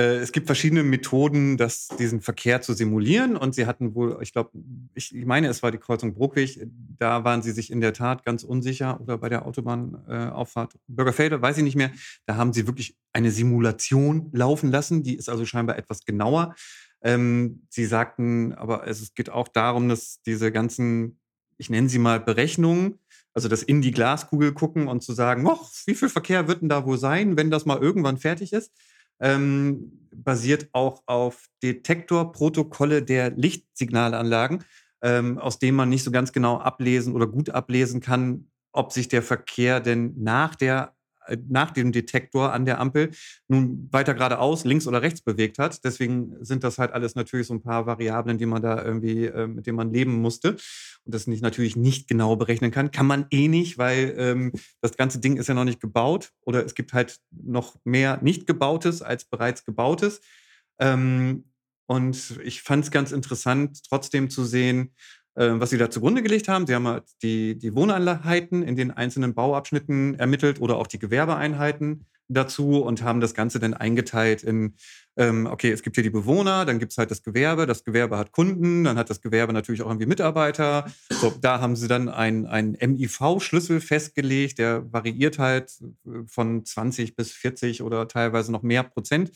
es 0.00 0.32
gibt 0.32 0.46
verschiedene 0.46 0.82
Methoden, 0.82 1.58
das, 1.58 1.88
diesen 1.98 2.22
Verkehr 2.22 2.62
zu 2.62 2.72
simulieren. 2.72 3.36
Und 3.36 3.54
sie 3.54 3.66
hatten 3.66 3.94
wohl, 3.94 4.18
ich 4.22 4.32
glaube, 4.32 4.50
ich, 4.94 5.12
meine, 5.12 5.48
es 5.48 5.62
war 5.62 5.70
die 5.70 5.78
Kreuzung 5.78 6.14
Bruckweg, 6.14 6.66
da 6.98 7.24
waren 7.24 7.42
sie 7.42 7.52
sich 7.52 7.70
in 7.70 7.82
der 7.82 7.92
Tat 7.92 8.24
ganz 8.24 8.42
unsicher 8.42 9.00
oder 9.00 9.18
bei 9.18 9.28
der 9.28 9.44
Autobahnauffahrt 9.44 10.30
äh, 10.30 10.32
Auffahrt 10.32 10.78
Bürgerfelde, 10.88 11.42
weiß 11.42 11.58
ich 11.58 11.64
nicht 11.64 11.76
mehr. 11.76 11.90
Da 12.24 12.36
haben 12.36 12.54
sie 12.54 12.66
wirklich 12.66 12.96
eine 13.12 13.30
Simulation 13.30 14.30
laufen 14.32 14.70
lassen, 14.70 15.02
die 15.02 15.14
ist 15.14 15.28
also 15.28 15.44
scheinbar 15.44 15.76
etwas 15.76 16.04
genauer. 16.04 16.54
Ähm, 17.02 17.66
sie 17.68 17.84
sagten, 17.84 18.54
aber 18.54 18.86
es 18.86 19.12
geht 19.14 19.28
auch 19.28 19.48
darum, 19.48 19.88
dass 19.88 20.22
diese 20.22 20.52
ganzen, 20.52 21.18
ich 21.58 21.68
nenne 21.68 21.90
sie 21.90 21.98
mal 21.98 22.18
Berechnungen, 22.18 22.98
also 23.34 23.48
das 23.48 23.62
in 23.62 23.82
die 23.82 23.90
Glaskugel 23.90 24.52
gucken 24.52 24.88
und 24.88 25.02
zu 25.02 25.12
sagen, 25.12 25.44
wie 25.86 25.94
viel 25.94 26.08
Verkehr 26.08 26.48
wird 26.48 26.62
denn 26.62 26.68
da 26.68 26.86
wohl 26.86 26.98
sein, 26.98 27.36
wenn 27.36 27.50
das 27.50 27.66
mal 27.66 27.78
irgendwann 27.78 28.18
fertig 28.18 28.52
ist, 28.52 28.72
ähm, 29.22 30.08
basiert 30.14 30.68
auch 30.72 31.02
auf 31.06 31.46
Detektorprotokolle 31.62 33.02
der 33.02 33.30
Lichtsignalanlagen, 33.30 34.64
ähm, 35.02 35.38
aus 35.38 35.58
denen 35.58 35.76
man 35.76 35.88
nicht 35.88 36.04
so 36.04 36.10
ganz 36.10 36.32
genau 36.32 36.58
ablesen 36.58 37.14
oder 37.14 37.26
gut 37.26 37.50
ablesen 37.50 38.00
kann, 38.00 38.50
ob 38.72 38.92
sich 38.92 39.08
der 39.08 39.22
Verkehr 39.22 39.80
denn 39.80 40.14
nach 40.18 40.54
der 40.54 40.94
nach 41.48 41.70
dem 41.70 41.92
Detektor 41.92 42.52
an 42.52 42.64
der 42.64 42.80
Ampel 42.80 43.10
nun 43.48 43.88
weiter 43.90 44.14
geradeaus, 44.14 44.64
links 44.64 44.86
oder 44.86 45.02
rechts 45.02 45.22
bewegt 45.22 45.58
hat. 45.58 45.84
Deswegen 45.84 46.36
sind 46.44 46.64
das 46.64 46.78
halt 46.78 46.92
alles 46.92 47.14
natürlich 47.14 47.46
so 47.46 47.54
ein 47.54 47.62
paar 47.62 47.86
Variablen, 47.86 48.38
die 48.38 48.46
man 48.46 48.62
da 48.62 48.82
irgendwie, 48.82 49.26
äh, 49.26 49.46
mit 49.46 49.66
denen 49.66 49.76
man 49.76 49.92
leben 49.92 50.20
musste 50.20 50.56
und 51.04 51.14
das 51.14 51.26
nicht 51.26 51.42
natürlich 51.42 51.76
nicht 51.76 52.08
genau 52.08 52.36
berechnen 52.36 52.70
kann. 52.70 52.90
Kann 52.90 53.06
man 53.06 53.26
eh 53.30 53.48
nicht, 53.48 53.78
weil 53.78 54.14
ähm, 54.16 54.52
das 54.80 54.96
ganze 54.96 55.20
Ding 55.20 55.36
ist 55.36 55.48
ja 55.48 55.54
noch 55.54 55.64
nicht 55.64 55.80
gebaut 55.80 56.30
oder 56.44 56.64
es 56.64 56.74
gibt 56.74 56.92
halt 56.92 57.18
noch 57.30 57.76
mehr 57.84 58.18
nicht 58.22 58.46
gebautes 58.46 59.02
als 59.02 59.24
bereits 59.24 59.64
gebautes. 59.64 60.20
Ähm, 60.78 61.44
und 61.86 62.40
ich 62.42 62.62
fand 62.62 62.84
es 62.84 62.90
ganz 62.90 63.12
interessant, 63.12 63.82
trotzdem 63.88 64.30
zu 64.30 64.44
sehen, 64.44 64.94
äh, 65.21 65.21
was 65.34 65.70
sie 65.70 65.78
da 65.78 65.90
zugrunde 65.90 66.22
gelegt 66.22 66.48
haben. 66.48 66.66
Sie 66.66 66.74
haben 66.74 66.86
halt 66.86 67.04
die, 67.22 67.58
die 67.58 67.74
Wohneinheiten 67.74 68.62
in 68.62 68.76
den 68.76 68.90
einzelnen 68.90 69.34
Bauabschnitten 69.34 70.18
ermittelt 70.18 70.60
oder 70.60 70.76
auch 70.76 70.86
die 70.86 70.98
Gewerbeeinheiten 70.98 72.06
dazu 72.34 72.82
und 72.82 73.02
haben 73.02 73.20
das 73.20 73.34
Ganze 73.34 73.58
dann 73.58 73.74
eingeteilt 73.74 74.42
in, 74.42 74.74
ähm, 75.16 75.46
okay, 75.46 75.70
es 75.70 75.82
gibt 75.82 75.96
hier 75.96 76.02
die 76.02 76.10
Bewohner, 76.10 76.64
dann 76.64 76.78
gibt 76.78 76.92
es 76.92 76.98
halt 76.98 77.10
das 77.10 77.22
Gewerbe, 77.22 77.66
das 77.66 77.84
Gewerbe 77.84 78.18
hat 78.18 78.32
Kunden, 78.32 78.84
dann 78.84 78.96
hat 78.96 79.10
das 79.10 79.20
Gewerbe 79.20 79.52
natürlich 79.52 79.82
auch 79.82 79.88
irgendwie 79.88 80.06
Mitarbeiter. 80.06 80.86
So, 81.10 81.32
da 81.40 81.60
haben 81.60 81.76
sie 81.76 81.88
dann 81.88 82.08
einen, 82.08 82.46
einen 82.46 82.72
MIV-Schlüssel 82.72 83.80
festgelegt, 83.80 84.58
der 84.58 84.90
variiert 84.92 85.38
halt 85.38 85.72
äh, 86.06 86.26
von 86.26 86.64
20 86.64 87.16
bis 87.16 87.32
40 87.32 87.82
oder 87.82 88.08
teilweise 88.08 88.52
noch 88.52 88.62
mehr 88.62 88.82
Prozent. 88.82 89.30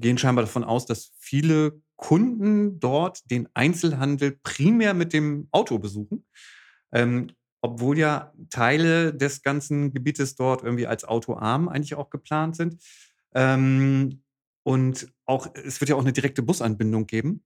Gehen 0.00 0.18
scheinbar 0.18 0.44
davon 0.44 0.64
aus, 0.64 0.86
dass 0.86 1.12
viele 1.18 1.80
Kunden 1.96 2.78
dort 2.78 3.30
den 3.30 3.48
Einzelhandel 3.54 4.38
primär 4.42 4.94
mit 4.94 5.12
dem 5.12 5.48
Auto 5.50 5.78
besuchen. 5.78 6.24
Ähm, 6.92 7.28
obwohl 7.62 7.98
ja 7.98 8.32
Teile 8.50 9.12
des 9.12 9.42
ganzen 9.42 9.92
Gebietes 9.92 10.36
dort 10.36 10.62
irgendwie 10.62 10.86
als 10.86 11.04
autoarm 11.04 11.68
eigentlich 11.68 11.94
auch 11.94 12.10
geplant 12.10 12.54
sind. 12.54 12.80
Ähm, 13.34 14.22
und 14.62 15.08
auch, 15.24 15.48
es 15.54 15.80
wird 15.80 15.90
ja 15.90 15.96
auch 15.96 16.00
eine 16.00 16.12
direkte 16.12 16.42
Busanbindung 16.42 17.06
geben. 17.06 17.44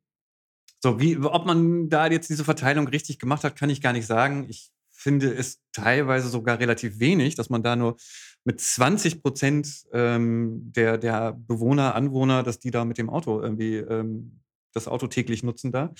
So, 0.83 0.99
wie, 0.99 1.17
ob 1.19 1.47
man 1.47 1.89
da 1.89 2.07
jetzt 2.07 2.31
diese 2.31 2.45
Verteilung 2.45 2.89
richtig 2.89 3.19
gemacht 3.19 3.45
hat, 3.45 3.57
kann 3.57 3.71
ich 3.71 3.83
gar 3.83 3.93
nicht 3.93 4.07
sagen. 4.07 4.47
Ich 4.49 4.71
finde 4.91 5.33
es 5.33 5.61
teilweise 5.73 6.29
sogar 6.29 6.59
relativ 6.59 6.99
wenig, 6.99 7.35
dass 7.35 7.51
man 7.51 7.63
da 7.63 7.77
nur 7.77 7.97
mit 8.45 8.61
20 8.61 9.23
Prozent 9.23 9.85
ähm, 9.93 10.73
der, 10.73 10.99
der 10.99 11.33
Bewohner, 11.33 11.95
Anwohner, 11.95 12.43
dass 12.43 12.59
die 12.59 12.71
da 12.71 12.85
mit 12.85 12.99
dem 12.99 13.11
Auto 13.11 13.41
irgendwie 13.41 13.77
ähm, 13.77 14.41
das 14.73 14.89
Auto 14.89 15.07
täglich 15.07 15.43
nutzen 15.43 15.73
da. 15.73 15.93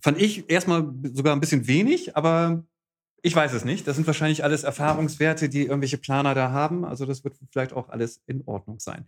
Fand 0.00 0.20
ich 0.20 0.50
erstmal 0.50 0.92
sogar 1.12 1.34
ein 1.34 1.40
bisschen 1.40 1.66
wenig, 1.66 2.16
aber 2.16 2.64
ich 3.22 3.34
weiß 3.34 3.52
es 3.52 3.64
nicht. 3.64 3.86
Das 3.86 3.96
sind 3.96 4.06
wahrscheinlich 4.06 4.42
alles 4.42 4.64
Erfahrungswerte, 4.64 5.48
die 5.48 5.62
irgendwelche 5.62 5.98
Planer 5.98 6.34
da 6.34 6.50
haben. 6.50 6.84
Also 6.84 7.06
das 7.06 7.22
wird 7.22 7.36
vielleicht 7.50 7.72
auch 7.72 7.88
alles 7.88 8.20
in 8.26 8.42
Ordnung 8.46 8.80
sein. 8.80 9.06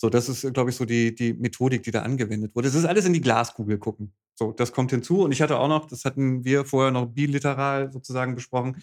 So, 0.00 0.08
das 0.08 0.28
ist, 0.28 0.52
glaube 0.54 0.70
ich, 0.70 0.76
so 0.76 0.84
die, 0.84 1.12
die 1.12 1.34
Methodik, 1.34 1.82
die 1.82 1.90
da 1.90 2.02
angewendet 2.02 2.54
wurde. 2.54 2.68
Es 2.68 2.76
ist 2.76 2.84
alles 2.84 3.04
in 3.04 3.12
die 3.12 3.20
Glaskugel 3.20 3.78
gucken. 3.78 4.14
So, 4.36 4.52
das 4.52 4.72
kommt 4.72 4.92
hinzu. 4.92 5.22
Und 5.22 5.32
ich 5.32 5.42
hatte 5.42 5.58
auch 5.58 5.66
noch, 5.66 5.86
das 5.86 6.04
hatten 6.04 6.44
wir 6.44 6.64
vorher 6.64 6.92
noch 6.92 7.06
biliteral 7.06 7.90
sozusagen 7.90 8.36
besprochen. 8.36 8.76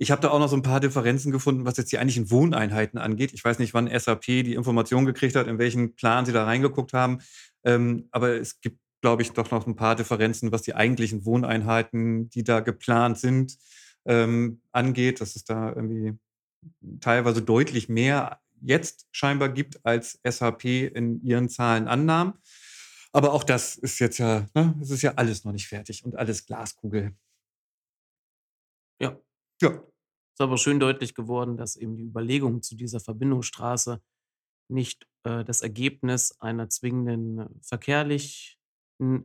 Ich 0.00 0.12
habe 0.12 0.22
da 0.22 0.30
auch 0.30 0.38
noch 0.38 0.48
so 0.48 0.56
ein 0.56 0.62
paar 0.62 0.80
Differenzen 0.80 1.32
gefunden, 1.32 1.64
was 1.64 1.76
jetzt 1.76 1.90
die 1.90 1.98
eigentlichen 1.98 2.30
Wohneinheiten 2.30 2.98
angeht. 2.98 3.32
Ich 3.34 3.44
weiß 3.44 3.58
nicht, 3.58 3.74
wann 3.74 3.88
SAP 3.88 4.22
die 4.22 4.54
Information 4.54 5.06
gekriegt 5.06 5.34
hat, 5.34 5.48
in 5.48 5.58
welchen 5.58 5.96
Plan 5.96 6.24
sie 6.24 6.32
da 6.32 6.44
reingeguckt 6.44 6.92
haben. 6.92 7.18
Ähm, 7.64 8.08
aber 8.12 8.38
es 8.40 8.60
gibt, 8.60 8.78
glaube 9.00 9.22
ich, 9.22 9.32
doch 9.32 9.50
noch 9.50 9.66
ein 9.66 9.74
paar 9.74 9.96
Differenzen, 9.96 10.52
was 10.52 10.62
die 10.62 10.74
eigentlichen 10.74 11.24
Wohneinheiten, 11.24 12.30
die 12.30 12.44
da 12.44 12.60
geplant 12.60 13.18
sind, 13.18 13.58
ähm, 14.04 14.60
angeht. 14.70 15.20
Dass 15.20 15.34
es 15.34 15.44
da 15.44 15.70
irgendwie 15.70 16.14
teilweise 17.00 17.42
deutlich 17.42 17.88
mehr 17.88 18.40
jetzt 18.60 19.08
scheinbar 19.10 19.48
gibt, 19.48 19.84
als 19.84 20.20
SAP 20.24 20.64
in 20.64 21.20
ihren 21.22 21.48
Zahlen 21.48 21.88
annahm. 21.88 22.34
Aber 23.12 23.32
auch 23.32 23.44
das 23.44 23.76
ist 23.76 23.98
jetzt 23.98 24.18
ja, 24.18 24.46
ne, 24.54 24.76
es 24.80 24.90
ist 24.90 25.02
ja 25.02 25.14
alles 25.16 25.44
noch 25.44 25.52
nicht 25.52 25.66
fertig 25.68 26.04
und 26.04 26.16
alles 26.16 26.46
Glaskugel. 26.46 27.16
Ja. 29.00 29.18
Ja. 29.60 29.70
Ist 29.70 30.40
aber 30.40 30.56
schön 30.56 30.78
deutlich 30.78 31.14
geworden, 31.14 31.56
dass 31.56 31.76
eben 31.76 31.96
die 31.96 32.04
Überlegung 32.04 32.62
zu 32.62 32.76
dieser 32.76 33.00
Verbindungsstraße 33.00 34.00
nicht 34.70 35.06
äh, 35.24 35.44
das 35.44 35.62
Ergebnis 35.62 36.38
einer 36.40 36.68
zwingenden 36.68 37.38
äh, 37.40 37.48
verkehrlichen 37.62 38.58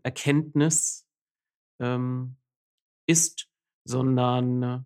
Erkenntnis 0.03 1.07
ähm, 1.81 2.37
ist, 3.07 3.47
sondern 3.87 4.63
äh, 4.63 4.79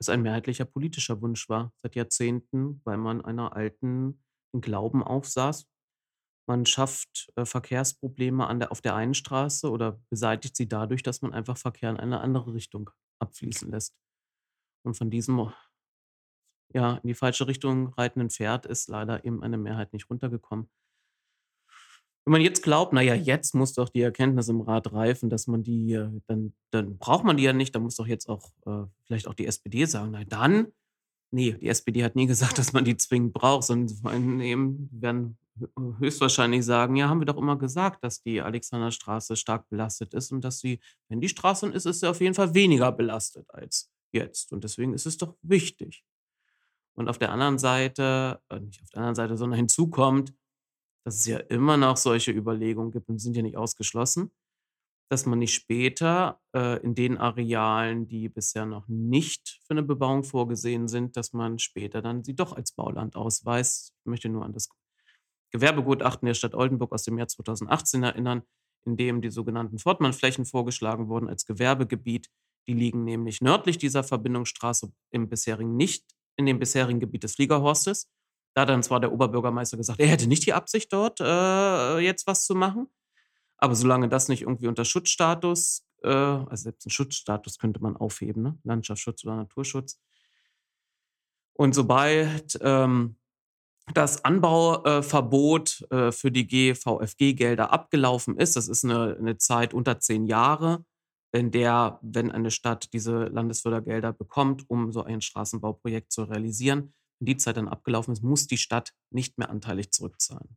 es 0.00 0.08
ein 0.08 0.22
mehrheitlicher 0.22 0.64
politischer 0.64 1.20
Wunsch 1.20 1.48
war 1.48 1.72
seit 1.76 1.94
Jahrzehnten, 1.96 2.80
weil 2.84 2.98
man 2.98 3.24
einer 3.24 3.54
alten 3.54 4.22
Glauben 4.52 5.02
aufsaß. 5.02 5.68
Man 6.48 6.64
schafft 6.66 7.30
äh, 7.36 7.44
Verkehrsprobleme 7.44 8.46
an 8.46 8.60
der, 8.60 8.72
auf 8.72 8.80
der 8.80 8.94
einen 8.94 9.14
Straße 9.14 9.70
oder 9.70 10.00
beseitigt 10.08 10.56
sie 10.56 10.68
dadurch, 10.68 11.02
dass 11.02 11.20
man 11.20 11.34
einfach 11.34 11.58
Verkehr 11.58 11.90
in 11.90 11.98
eine 11.98 12.20
andere 12.20 12.54
Richtung 12.54 12.90
abfließen 13.20 13.70
lässt. 13.70 13.94
Und 14.88 14.94
von 14.94 15.10
diesem 15.10 15.52
ja, 16.74 16.94
in 16.96 17.06
die 17.06 17.14
falsche 17.14 17.46
Richtung 17.46 17.88
reitenden 17.94 18.30
Pferd 18.30 18.66
ist 18.66 18.88
leider 18.88 19.24
eben 19.24 19.42
eine 19.42 19.56
Mehrheit 19.56 19.92
nicht 19.92 20.10
runtergekommen. 20.10 20.68
Wenn 22.24 22.32
man 22.32 22.40
jetzt 22.42 22.62
glaubt, 22.62 22.92
naja, 22.92 23.14
jetzt 23.14 23.54
muss 23.54 23.72
doch 23.72 23.88
die 23.88 24.02
Erkenntnis 24.02 24.48
im 24.48 24.60
Rat 24.60 24.92
reifen, 24.92 25.30
dass 25.30 25.46
man 25.46 25.62
die, 25.62 25.94
äh, 25.94 26.10
dann, 26.26 26.52
dann 26.70 26.98
braucht 26.98 27.24
man 27.24 27.38
die 27.38 27.44
ja 27.44 27.54
nicht, 27.54 27.74
dann 27.74 27.82
muss 27.82 27.96
doch 27.96 28.06
jetzt 28.06 28.28
auch 28.28 28.50
äh, 28.66 28.84
vielleicht 29.04 29.28
auch 29.28 29.34
die 29.34 29.46
SPD 29.46 29.86
sagen, 29.86 30.10
na 30.10 30.24
dann 30.24 30.72
Nee, 31.30 31.52
die 31.52 31.68
SPD 31.68 32.04
hat 32.04 32.16
nie 32.16 32.26
gesagt, 32.26 32.58
dass 32.58 32.72
man 32.72 32.84
die 32.84 32.96
zwingend 32.96 33.34
braucht, 33.34 33.64
sondern 33.64 34.40
eben 34.40 34.88
werden 34.92 35.38
höchstwahrscheinlich 35.98 36.64
sagen, 36.64 36.96
ja, 36.96 37.08
haben 37.08 37.20
wir 37.20 37.26
doch 37.26 37.36
immer 37.36 37.58
gesagt, 37.58 38.04
dass 38.04 38.22
die 38.22 38.40
Alexanderstraße 38.40 39.36
stark 39.36 39.68
belastet 39.68 40.14
ist 40.14 40.32
und 40.32 40.42
dass 40.42 40.60
sie, 40.60 40.80
wenn 41.08 41.20
die 41.20 41.28
Straße 41.28 41.66
ist, 41.68 41.84
ist 41.84 42.00
sie 42.00 42.08
auf 42.08 42.20
jeden 42.20 42.34
Fall 42.34 42.54
weniger 42.54 42.92
belastet 42.92 43.46
als 43.50 43.90
jetzt. 44.12 44.52
Und 44.52 44.64
deswegen 44.64 44.94
ist 44.94 45.06
es 45.06 45.16
doch 45.16 45.36
wichtig. 45.42 46.04
Und 46.94 47.08
auf 47.08 47.18
der 47.18 47.30
anderen 47.30 47.58
Seite, 47.58 48.40
äh, 48.48 48.60
nicht 48.60 48.82
auf 48.82 48.90
der 48.90 48.98
anderen 48.98 49.14
Seite, 49.14 49.36
sondern 49.36 49.56
hinzu 49.58 49.88
kommt, 49.88 50.34
dass 51.04 51.16
es 51.16 51.26
ja 51.26 51.38
immer 51.38 51.76
noch 51.76 51.96
solche 51.96 52.32
Überlegungen 52.32 52.90
gibt 52.90 53.08
und 53.08 53.18
sind 53.18 53.36
ja 53.36 53.42
nicht 53.42 53.56
ausgeschlossen, 53.56 54.32
dass 55.10 55.24
man 55.24 55.38
nicht 55.38 55.54
später 55.54 56.40
äh, 56.54 56.82
in 56.82 56.94
den 56.94 57.16
Arealen, 57.16 58.08
die 58.08 58.28
bisher 58.28 58.66
noch 58.66 58.86
nicht 58.88 59.60
für 59.64 59.70
eine 59.70 59.82
Bebauung 59.82 60.22
vorgesehen 60.22 60.86
sind, 60.86 61.16
dass 61.16 61.32
man 61.32 61.58
später 61.58 62.02
dann 62.02 62.24
sie 62.24 62.34
doch 62.34 62.52
als 62.52 62.72
Bauland 62.72 63.16
ausweist. 63.16 63.94
Ich 64.00 64.06
möchte 64.06 64.28
nur 64.28 64.44
an 64.44 64.52
das 64.52 64.68
Gewerbegutachten 65.50 66.26
der 66.26 66.34
Stadt 66.34 66.54
Oldenburg 66.54 66.92
aus 66.92 67.04
dem 67.04 67.16
Jahr 67.16 67.28
2018 67.28 68.02
erinnern, 68.02 68.42
in 68.84 68.96
dem 68.96 69.22
die 69.22 69.30
sogenannten 69.30 69.78
Fortmann-Flächen 69.78 70.44
vorgeschlagen 70.44 71.08
wurden 71.08 71.28
als 71.28 71.46
Gewerbegebiet. 71.46 72.28
Die 72.68 72.74
liegen 72.74 73.04
nämlich 73.04 73.40
nördlich 73.40 73.78
dieser 73.78 74.04
Verbindungsstraße 74.04 74.92
im 75.10 75.28
bisherigen 75.28 75.76
nicht 75.76 76.04
in 76.36 76.46
dem 76.46 76.58
bisherigen 76.58 77.00
Gebiet 77.00 77.24
des 77.24 77.34
Fliegerhorstes. 77.34 78.08
Da 78.54 78.62
hat 78.62 78.68
dann 78.68 78.82
zwar 78.82 79.00
der 79.00 79.12
Oberbürgermeister 79.12 79.76
gesagt, 79.76 80.00
er 80.00 80.06
hätte 80.06 80.26
nicht 80.26 80.44
die 80.46 80.52
Absicht, 80.52 80.92
dort 80.92 81.18
äh, 81.20 81.98
jetzt 81.98 82.26
was 82.26 82.44
zu 82.44 82.54
machen. 82.54 82.88
Aber 83.56 83.74
solange 83.74 84.08
das 84.08 84.28
nicht 84.28 84.42
irgendwie 84.42 84.68
unter 84.68 84.84
Schutzstatus, 84.84 85.84
äh, 86.02 86.08
also 86.08 86.62
selbst 86.64 86.86
einen 86.86 86.92
Schutzstatus 86.92 87.58
könnte 87.58 87.80
man 87.80 87.96
aufheben, 87.96 88.42
ne? 88.42 88.58
Landschaftsschutz 88.64 89.24
oder 89.24 89.36
Naturschutz. 89.36 89.98
Und 91.54 91.74
sobald 91.74 92.58
ähm, 92.62 93.16
das 93.94 94.24
Anbauverbot 94.24 95.90
äh, 95.90 96.12
für 96.12 96.30
die 96.30 96.46
GVFG-Gelder 96.46 97.72
abgelaufen 97.72 98.36
ist, 98.36 98.56
das 98.56 98.68
ist 98.68 98.84
eine, 98.84 99.16
eine 99.18 99.38
Zeit 99.38 99.74
unter 99.74 99.98
zehn 99.98 100.26
Jahre, 100.26 100.84
in 101.32 101.50
der, 101.50 101.98
wenn 102.02 102.30
eine 102.30 102.50
Stadt 102.50 102.92
diese 102.92 103.26
Landesfördergelder 103.26 104.12
bekommt, 104.12 104.68
um 104.68 104.92
so 104.92 105.02
ein 105.02 105.20
Straßenbauprojekt 105.20 106.12
zu 106.12 106.24
realisieren, 106.24 106.94
wenn 107.20 107.26
die 107.26 107.36
Zeit 107.36 107.56
dann 107.56 107.68
abgelaufen 107.68 108.12
ist, 108.12 108.22
muss 108.22 108.46
die 108.46 108.56
Stadt 108.56 108.94
nicht 109.10 109.38
mehr 109.38 109.50
anteilig 109.50 109.90
zurückzahlen. 109.92 110.56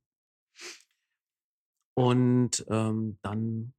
Und 1.93 2.65
ähm, 2.69 3.17
dann 3.21 3.73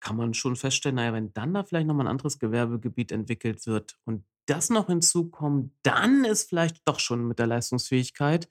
kann 0.00 0.16
man 0.16 0.34
schon 0.34 0.56
feststellen, 0.56 0.96
naja, 0.96 1.12
wenn 1.12 1.32
dann 1.32 1.54
da 1.54 1.64
vielleicht 1.64 1.86
nochmal 1.86 2.06
ein 2.06 2.10
anderes 2.10 2.38
Gewerbegebiet 2.38 3.12
entwickelt 3.12 3.66
wird 3.66 3.98
und 4.04 4.24
das 4.46 4.70
noch 4.70 4.86
hinzukommt, 4.86 5.72
dann 5.82 6.24
ist 6.24 6.48
vielleicht 6.48 6.80
doch 6.86 6.98
schon 6.98 7.26
mit 7.26 7.38
der 7.38 7.46
Leistungsfähigkeit 7.46 8.48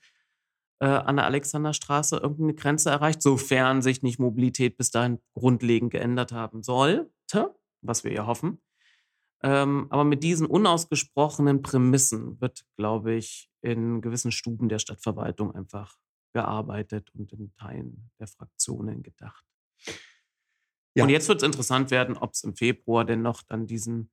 äh, 0.82 0.86
an 0.86 1.18
der 1.18 1.26
Alexanderstraße 1.26 2.18
irgendeine 2.18 2.54
Grenze 2.54 2.90
erreicht, 2.90 3.22
sofern 3.22 3.82
sich 3.82 4.02
nicht 4.02 4.20
Mobilität 4.20 4.78
bis 4.78 4.92
dahin 4.92 5.20
grundlegend 5.34 5.92
geändert 5.92 6.32
haben 6.32 6.64
sollte, 7.30 7.56
was 7.82 8.04
wir 8.04 8.12
ja 8.12 8.28
hoffen. 8.28 8.62
Ähm, 9.42 9.88
aber 9.90 10.04
mit 10.04 10.24
diesen 10.24 10.48
unausgesprochenen 10.48 11.62
Prämissen 11.62 12.42
wird, 12.42 12.66
glaube 12.76 13.14
ich, 13.14 13.50
in 13.62 14.02
gewissen 14.02 14.32
Stuben 14.32 14.68
der 14.68 14.80
Stadtverwaltung 14.80 15.56
einfach 15.56 15.98
gearbeitet 16.34 17.10
und 17.14 17.32
in 17.32 17.54
Teilen 17.56 18.12
der 18.20 18.28
Fraktionen 18.28 19.02
gedacht. 19.02 19.46
Ja. 20.94 21.04
Und 21.04 21.10
jetzt 21.10 21.30
wird 21.30 21.42
es 21.42 21.46
interessant 21.46 21.92
werden, 21.92 22.18
ob 22.18 22.34
es 22.34 22.44
im 22.44 22.56
Februar 22.56 23.06
denn 23.06 23.22
noch 23.22 23.42
dann 23.44 23.66
diesen 23.66 24.12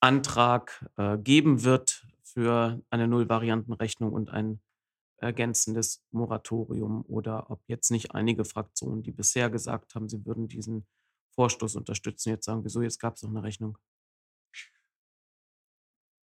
Antrag 0.00 0.90
äh, 0.96 1.18
geben 1.18 1.64
wird 1.64 2.06
für 2.22 2.80
eine 2.90 3.06
Nullvariantenrechnung 3.08 4.12
und 4.12 4.30
ein 4.30 4.60
ergänzendes 5.18 6.02
Moratorium 6.10 7.04
oder 7.06 7.50
ob 7.50 7.62
jetzt 7.66 7.90
nicht 7.90 8.14
einige 8.14 8.44
Fraktionen, 8.44 9.02
die 9.02 9.12
bisher 9.12 9.50
gesagt 9.50 9.94
haben, 9.94 10.08
sie 10.08 10.24
würden 10.24 10.48
diesen 10.48 10.86
Vorstoß 11.34 11.76
unterstützen, 11.76 12.30
jetzt 12.30 12.46
sagen, 12.46 12.64
wieso, 12.64 12.82
jetzt 12.82 12.98
gab 12.98 13.16
es 13.16 13.22
noch 13.22 13.30
eine 13.30 13.42
Rechnung. 13.42 13.78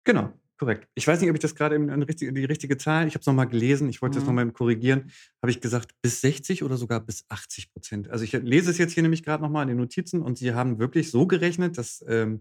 Genau. 0.03 0.33
Korrekt. 0.57 0.87
Ich 0.95 1.05
weiß 1.05 1.19
nicht, 1.19 1.29
ob 1.29 1.35
ich 1.35 1.41
das 1.41 1.53
gerade 1.53 1.75
in, 1.75 1.89
in 1.89 2.35
die 2.35 2.45
richtige 2.45 2.77
Zahl, 2.77 3.07
ich 3.07 3.13
habe 3.13 3.19
es 3.19 3.25
nochmal 3.25 3.47
gelesen, 3.47 3.89
ich 3.89 4.01
wollte 4.01 4.15
mhm. 4.15 4.21
das 4.21 4.27
nochmal 4.27 4.51
korrigieren, 4.51 5.11
habe 5.41 5.51
ich 5.51 5.59
gesagt, 5.59 5.91
bis 6.01 6.21
60 6.21 6.63
oder 6.63 6.77
sogar 6.77 7.01
bis 7.01 7.25
80 7.27 7.73
Prozent. 7.73 8.09
Also 8.09 8.23
ich 8.23 8.31
lese 8.31 8.71
es 8.71 8.77
jetzt 8.77 8.93
hier 8.93 9.03
nämlich 9.03 9.23
gerade 9.23 9.43
nochmal 9.43 9.63
in 9.63 9.69
den 9.69 9.77
Notizen 9.77 10.21
und 10.21 10.37
sie 10.37 10.53
haben 10.53 10.79
wirklich 10.79 11.11
so 11.11 11.27
gerechnet, 11.27 11.77
dass 11.77 12.05
ähm, 12.07 12.39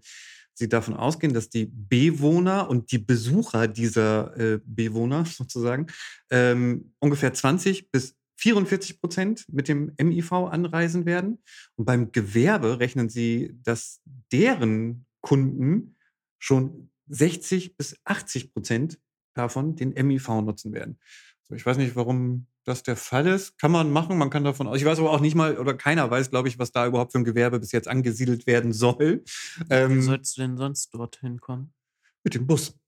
sie 0.53 0.69
davon 0.69 0.95
ausgehen, 0.95 1.35
dass 1.35 1.49
die 1.49 1.67
Bewohner 1.67 2.71
und 2.71 2.93
die 2.93 2.99
Besucher 2.99 3.67
dieser 3.67 4.37
äh, 4.39 4.61
Bewohner 4.65 5.25
sozusagen 5.25 5.89
ähm, 6.31 6.95
ungefähr 7.01 7.35
20 7.35 7.91
bis 7.91 8.15
44 8.37 9.01
Prozent 9.01 9.45
mit 9.49 9.69
dem 9.69 9.93
MIV 10.01 10.33
anreisen 10.33 11.07
werden. 11.07 11.43
Und 11.77 11.85
beim 11.85 12.13
Gewerbe 12.13 12.81
rechnen 12.81 13.09
sie, 13.09 13.57
dass 13.63 14.01
deren 14.33 15.07
Kunden 15.21 15.97
schon 16.39 16.91
60 17.09 17.77
bis 17.77 17.97
80 18.05 18.53
Prozent 18.53 18.99
davon 19.35 19.77
den 19.77 19.91
MIV 19.91 20.29
nutzen 20.43 20.73
werden. 20.73 20.99
So, 21.45 21.55
ich 21.55 21.65
weiß 21.65 21.77
nicht, 21.77 21.97
warum 21.97 22.47
das 22.65 22.83
der 22.83 22.97
Fall 22.97 23.27
ist. 23.27 23.59
Kann 23.59 23.71
man 23.71 23.91
machen, 23.91 24.17
man 24.17 24.31
kann 24.31 24.45
davon 24.45 24.67
aus. 24.67 24.79
Ich 24.79 24.85
weiß 24.85 24.99
aber 24.99 25.11
auch 25.11 25.21
nicht 25.21 25.35
mal, 25.35 25.59
oder 25.59 25.75
keiner 25.75 26.11
weiß, 26.11 26.31
glaube 26.31 26.49
ich, 26.49 26.59
was 26.59 26.73
da 26.73 26.87
überhaupt 26.87 27.13
für 27.13 27.19
ein 27.19 27.25
Gewerbe 27.25 27.61
bis 27.61 27.73
jetzt 27.73 27.89
angesiedelt 27.89 28.47
werden 28.47 28.73
soll. 28.73 29.23
Ähm, 29.71 29.99
wie 29.99 30.03
sollst 30.03 30.37
du 30.37 30.43
denn 30.43 30.57
sonst 30.57 30.95
dorthin 30.95 31.41
kommen? 31.41 31.75
Mit 32.23 32.35
dem 32.35 32.47
Bus. 32.47 32.79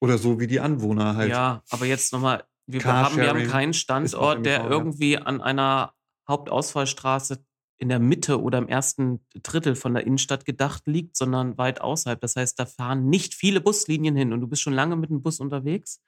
Oder 0.00 0.18
so 0.18 0.40
wie 0.40 0.48
die 0.48 0.60
Anwohner 0.60 1.16
halt. 1.16 1.30
Ja, 1.30 1.62
aber 1.70 1.86
jetzt 1.86 2.12
nochmal, 2.12 2.44
wir 2.66 2.84
haben, 2.84 3.16
wir 3.16 3.28
haben 3.28 3.46
keinen 3.46 3.74
Standort, 3.74 4.46
der 4.46 4.64
irgendwie 4.68 5.18
an 5.18 5.40
einer 5.40 5.92
Hauptausfallstraße 6.28 7.44
in 7.78 7.88
der 7.88 7.98
Mitte 7.98 8.40
oder 8.40 8.58
im 8.58 8.68
ersten 8.68 9.26
Drittel 9.42 9.74
von 9.74 9.94
der 9.94 10.06
Innenstadt 10.06 10.44
gedacht 10.44 10.86
liegt, 10.86 11.16
sondern 11.16 11.58
weit 11.58 11.80
außerhalb. 11.80 12.20
Das 12.20 12.36
heißt, 12.36 12.58
da 12.58 12.66
fahren 12.66 13.08
nicht 13.08 13.34
viele 13.34 13.60
Buslinien 13.60 14.16
hin 14.16 14.32
und 14.32 14.40
du 14.40 14.46
bist 14.46 14.62
schon 14.62 14.72
lange 14.72 14.96
mit 14.96 15.10
dem 15.10 15.22
Bus 15.22 15.40
unterwegs. 15.40 16.00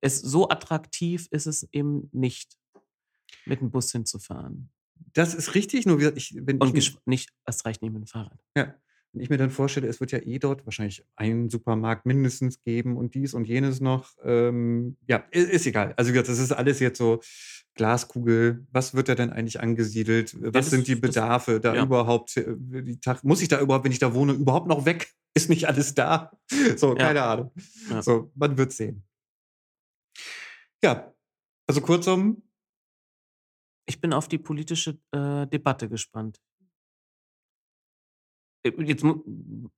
Es 0.00 0.20
so 0.20 0.48
attraktiv 0.48 1.28
ist 1.30 1.46
es 1.46 1.68
eben 1.72 2.08
nicht, 2.12 2.56
mit 3.46 3.60
dem 3.60 3.70
Bus 3.70 3.90
hinzufahren. 3.92 4.70
Das 5.12 5.34
ist 5.34 5.54
richtig, 5.54 5.86
nur 5.86 6.00
ich, 6.16 6.36
wenn 6.40 6.58
und 6.58 6.76
ich 6.76 6.98
nicht, 7.06 7.30
es 7.44 7.64
reicht 7.64 7.82
nicht 7.82 7.92
mit 7.92 8.02
dem 8.02 8.06
Fahrrad. 8.06 8.38
Ja, 8.56 8.74
wenn 9.12 9.22
ich 9.22 9.30
mir 9.30 9.38
dann 9.38 9.50
vorstelle, 9.50 9.88
es 9.88 10.00
wird 10.00 10.12
ja 10.12 10.18
eh 10.18 10.38
dort 10.38 10.66
wahrscheinlich 10.66 11.04
einen 11.16 11.48
Supermarkt 11.48 12.04
mindestens 12.04 12.62
geben 12.62 12.96
und 12.96 13.14
dies 13.14 13.34
und 13.34 13.46
jenes 13.46 13.80
noch. 13.80 14.14
Ähm, 14.22 14.96
ja, 15.06 15.24
ist, 15.30 15.50
ist 15.50 15.66
egal. 15.66 15.94
Also 15.96 16.12
das 16.12 16.28
ist 16.28 16.52
alles 16.52 16.80
jetzt 16.80 16.98
so 16.98 17.20
Glaskugel, 17.74 18.66
was 18.70 18.94
wird 18.94 19.08
da 19.08 19.14
denn 19.14 19.30
eigentlich 19.30 19.60
angesiedelt? 19.60 20.36
Was 20.40 20.52
das, 20.52 20.70
sind 20.70 20.88
die 20.88 20.96
Bedarfe 20.96 21.60
das, 21.60 21.62
da 21.62 21.74
ja. 21.76 21.84
überhaupt? 21.84 22.36
Äh, 22.36 22.56
muss 23.22 23.40
ich 23.40 23.48
da 23.48 23.60
überhaupt, 23.60 23.84
wenn 23.84 23.92
ich 23.92 23.98
da 23.98 24.14
wohne, 24.14 24.32
überhaupt 24.32 24.68
noch 24.68 24.84
weg? 24.84 25.14
Ist 25.34 25.48
nicht 25.48 25.66
alles 25.68 25.94
da? 25.94 26.32
So, 26.76 26.96
ja. 26.96 27.06
keine 27.06 27.22
Ahnung. 27.22 27.52
Ja. 27.88 28.02
So, 28.02 28.30
man 28.34 28.58
wird 28.58 28.72
sehen. 28.72 29.04
Ja, 30.82 31.14
also 31.66 31.80
kurzum. 31.80 32.42
Ich 33.86 34.00
bin 34.00 34.12
auf 34.12 34.28
die 34.28 34.38
politische 34.38 34.98
äh, 35.12 35.46
Debatte 35.46 35.88
gespannt. 35.88 36.40
Jetzt, 38.76 39.04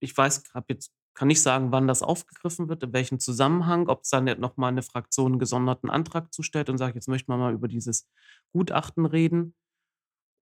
ich 0.00 0.16
weiß, 0.16 0.42
jetzt 0.68 0.92
kann 1.14 1.28
nicht 1.28 1.42
sagen, 1.42 1.72
wann 1.72 1.86
das 1.86 2.02
aufgegriffen 2.02 2.68
wird, 2.68 2.82
in 2.82 2.92
welchem 2.92 3.18
Zusammenhang, 3.20 3.88
ob 3.88 4.02
es 4.02 4.10
dann 4.10 4.24
nochmal 4.40 4.70
eine 4.70 4.82
Fraktion 4.82 5.32
einen 5.32 5.38
gesonderten 5.38 5.90
Antrag 5.90 6.32
zustellt 6.32 6.70
und 6.70 6.78
sagt, 6.78 6.94
jetzt 6.94 7.08
möchten 7.08 7.30
wir 7.32 7.36
mal 7.36 7.52
über 7.52 7.68
dieses 7.68 8.08
Gutachten 8.52 9.06
reden. 9.06 9.54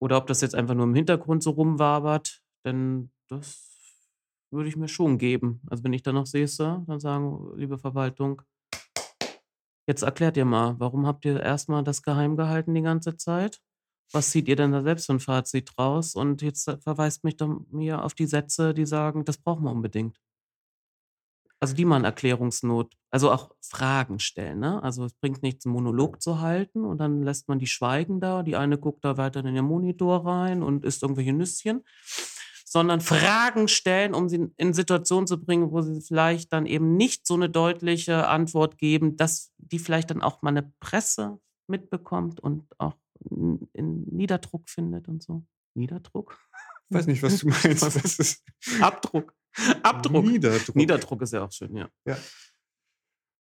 Oder 0.00 0.16
ob 0.18 0.26
das 0.26 0.40
jetzt 0.40 0.54
einfach 0.54 0.74
nur 0.74 0.84
im 0.84 0.94
Hintergrund 0.94 1.42
so 1.42 1.50
rumwabert. 1.50 2.42
Denn 2.64 3.10
das 3.28 3.68
würde 4.50 4.68
ich 4.68 4.76
mir 4.76 4.88
schon 4.88 5.18
geben. 5.18 5.60
Also 5.68 5.84
wenn 5.84 5.92
ich 5.92 6.02
da 6.02 6.12
noch 6.12 6.26
sehe, 6.26 6.46
dann 6.46 7.00
sagen, 7.00 7.56
liebe 7.56 7.78
Verwaltung, 7.78 8.42
jetzt 9.88 10.02
erklärt 10.02 10.36
ihr 10.36 10.44
mal, 10.44 10.78
warum 10.78 11.06
habt 11.06 11.24
ihr 11.24 11.40
erstmal 11.40 11.82
das 11.82 12.02
geheim 12.02 12.36
gehalten 12.36 12.74
die 12.74 12.82
ganze 12.82 13.16
Zeit? 13.16 13.60
Was 14.12 14.30
zieht 14.30 14.48
ihr 14.48 14.56
denn 14.56 14.72
da 14.72 14.82
selbst 14.82 15.06
für 15.06 15.12
ein 15.12 15.20
Fazit 15.20 15.78
raus? 15.78 16.14
Und 16.14 16.40
jetzt 16.40 16.64
verweist 16.82 17.24
mich 17.24 17.36
dann 17.36 17.66
mir 17.70 18.02
auf 18.02 18.14
die 18.14 18.26
Sätze, 18.26 18.72
die 18.72 18.86
sagen, 18.86 19.24
das 19.24 19.36
brauchen 19.38 19.64
wir 19.64 19.70
unbedingt. 19.70 20.18
Also 21.60 21.74
die 21.74 21.84
mal 21.84 22.04
Erklärungsnot, 22.04 22.94
also 23.10 23.32
auch 23.32 23.50
Fragen 23.60 24.20
stellen. 24.20 24.60
Ne? 24.60 24.82
Also 24.82 25.04
es 25.04 25.14
bringt 25.14 25.42
nichts, 25.42 25.66
einen 25.66 25.74
Monolog 25.74 26.22
zu 26.22 26.40
halten 26.40 26.84
und 26.84 26.98
dann 26.98 27.22
lässt 27.22 27.48
man 27.48 27.58
die 27.58 27.66
schweigen 27.66 28.20
da. 28.20 28.44
Die 28.44 28.54
eine 28.54 28.78
guckt 28.78 29.04
da 29.04 29.16
weiter 29.16 29.40
in 29.40 29.54
den 29.54 29.64
Monitor 29.64 30.24
rein 30.24 30.62
und 30.62 30.84
isst 30.84 31.02
irgendwelche 31.02 31.32
Nüsschen. 31.32 31.84
Sondern 32.64 33.00
Fragen 33.00 33.66
stellen, 33.66 34.14
um 34.14 34.28
sie 34.28 34.52
in 34.56 34.74
Situationen 34.74 35.26
zu 35.26 35.42
bringen, 35.42 35.72
wo 35.72 35.80
sie 35.80 36.00
vielleicht 36.02 36.52
dann 36.52 36.66
eben 36.66 36.96
nicht 36.96 37.26
so 37.26 37.34
eine 37.34 37.48
deutliche 37.48 38.28
Antwort 38.28 38.76
geben, 38.76 39.16
dass 39.16 39.52
die 39.56 39.78
vielleicht 39.78 40.10
dann 40.10 40.22
auch 40.22 40.42
mal 40.42 40.50
eine 40.50 40.70
Presse 40.78 41.40
mitbekommt 41.66 42.40
und 42.40 42.66
auch 42.78 42.94
in 43.30 44.04
Niederdruck 44.10 44.68
findet 44.68 45.08
und 45.08 45.22
so. 45.22 45.44
Niederdruck? 45.74 46.38
Ich 46.90 46.96
weiß 46.96 47.06
nicht, 47.06 47.22
was 47.22 47.38
du 47.38 47.48
meinst. 47.48 47.82
Was 47.82 48.18
ist 48.18 48.44
Abdruck. 48.80 49.34
Abdruck. 49.82 50.24
Niederdruck. 50.24 50.76
Niederdruck 50.76 51.22
ist 51.22 51.32
ja 51.32 51.44
auch 51.44 51.52
schön, 51.52 51.76
ja. 51.76 51.88
ja. 52.06 52.16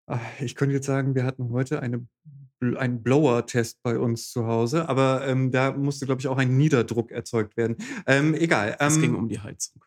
Ah, 0.08 0.20
ich 0.40 0.56
könnte 0.56 0.76
jetzt 0.76 0.86
sagen, 0.86 1.16
wir 1.16 1.24
hatten 1.26 1.50
heute 1.50 1.82
eine, 1.82 2.08
einen 2.62 3.02
Blower-Test 3.02 3.82
bei 3.82 3.98
uns 3.98 4.30
zu 4.32 4.46
Hause, 4.46 4.88
aber 4.88 5.28
ähm, 5.28 5.52
da 5.52 5.72
musste, 5.72 6.06
glaube 6.06 6.22
ich, 6.22 6.28
auch 6.28 6.38
ein 6.38 6.56
Niederdruck 6.58 7.12
erzeugt 7.12 7.58
werden. 7.58 7.78
Ähm, 8.06 8.36
egal. 8.36 8.76
es 8.80 8.96
ging 9.00 9.12
Ähm, 9.12 9.16
um 9.16 9.30
die 9.30 9.40
Heizung. 9.40 9.84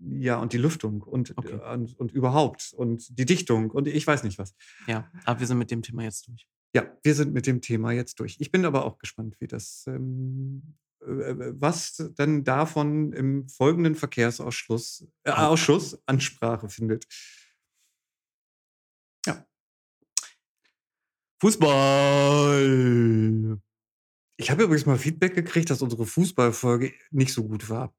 ja, 0.00 0.38
und 0.38 0.52
die 0.52 0.58
Lüftung 0.58 1.00
und, 1.00 1.32
Okay. 1.38 1.54
äh, 1.54 1.72
und, 1.74 1.98
und 1.98 2.12
überhaupt 2.12 2.74
und 2.76 3.18
die 3.18 3.24
Dichtung 3.24 3.70
und 3.70 3.88
ich 3.88 4.06
weiß 4.06 4.22
nicht 4.24 4.38
was. 4.38 4.54
Ja, 4.86 5.10
aber 5.24 5.40
wir 5.40 5.46
sind 5.46 5.58
mit 5.58 5.70
dem 5.70 5.80
Thema 5.82 6.02
jetzt 6.02 6.28
durch. 6.28 6.46
Ja, 6.74 6.90
wir 7.04 7.14
sind 7.14 7.32
mit 7.32 7.46
dem 7.46 7.60
Thema 7.60 7.92
jetzt 7.92 8.18
durch. 8.18 8.36
Ich 8.40 8.50
bin 8.50 8.64
aber 8.64 8.84
auch 8.84 8.98
gespannt, 8.98 9.36
wie 9.38 9.46
das, 9.46 9.84
ähm, 9.86 10.74
äh, 11.02 11.06
äh, 11.30 11.52
was 11.60 12.10
dann 12.16 12.42
davon 12.42 13.12
im 13.12 13.48
folgenden 13.48 13.94
Verkehrsausschuss 13.94 15.06
äh, 15.22 15.30
Au- 15.30 15.52
Ausschuss 15.52 16.02
Ansprache 16.06 16.68
findet. 16.68 17.06
Ja. 19.24 19.46
Fußball! 22.34 23.60
Ich 24.36 24.50
habe 24.50 24.64
übrigens 24.64 24.84
mal 24.86 24.98
Feedback 24.98 25.34
gekriegt, 25.34 25.70
dass 25.70 25.80
unsere 25.80 26.06
Fußballfolge 26.06 26.92
nicht 27.12 27.32
so 27.32 27.44
gut 27.46 27.68
war. 27.70 27.94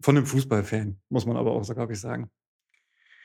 Von 0.00 0.16
einem 0.16 0.26
Fußballfan, 0.26 1.00
muss 1.10 1.26
man 1.26 1.36
aber 1.36 1.52
auch, 1.52 1.62
glaube 1.64 1.92
ich, 1.92 2.00
sagen. 2.00 2.28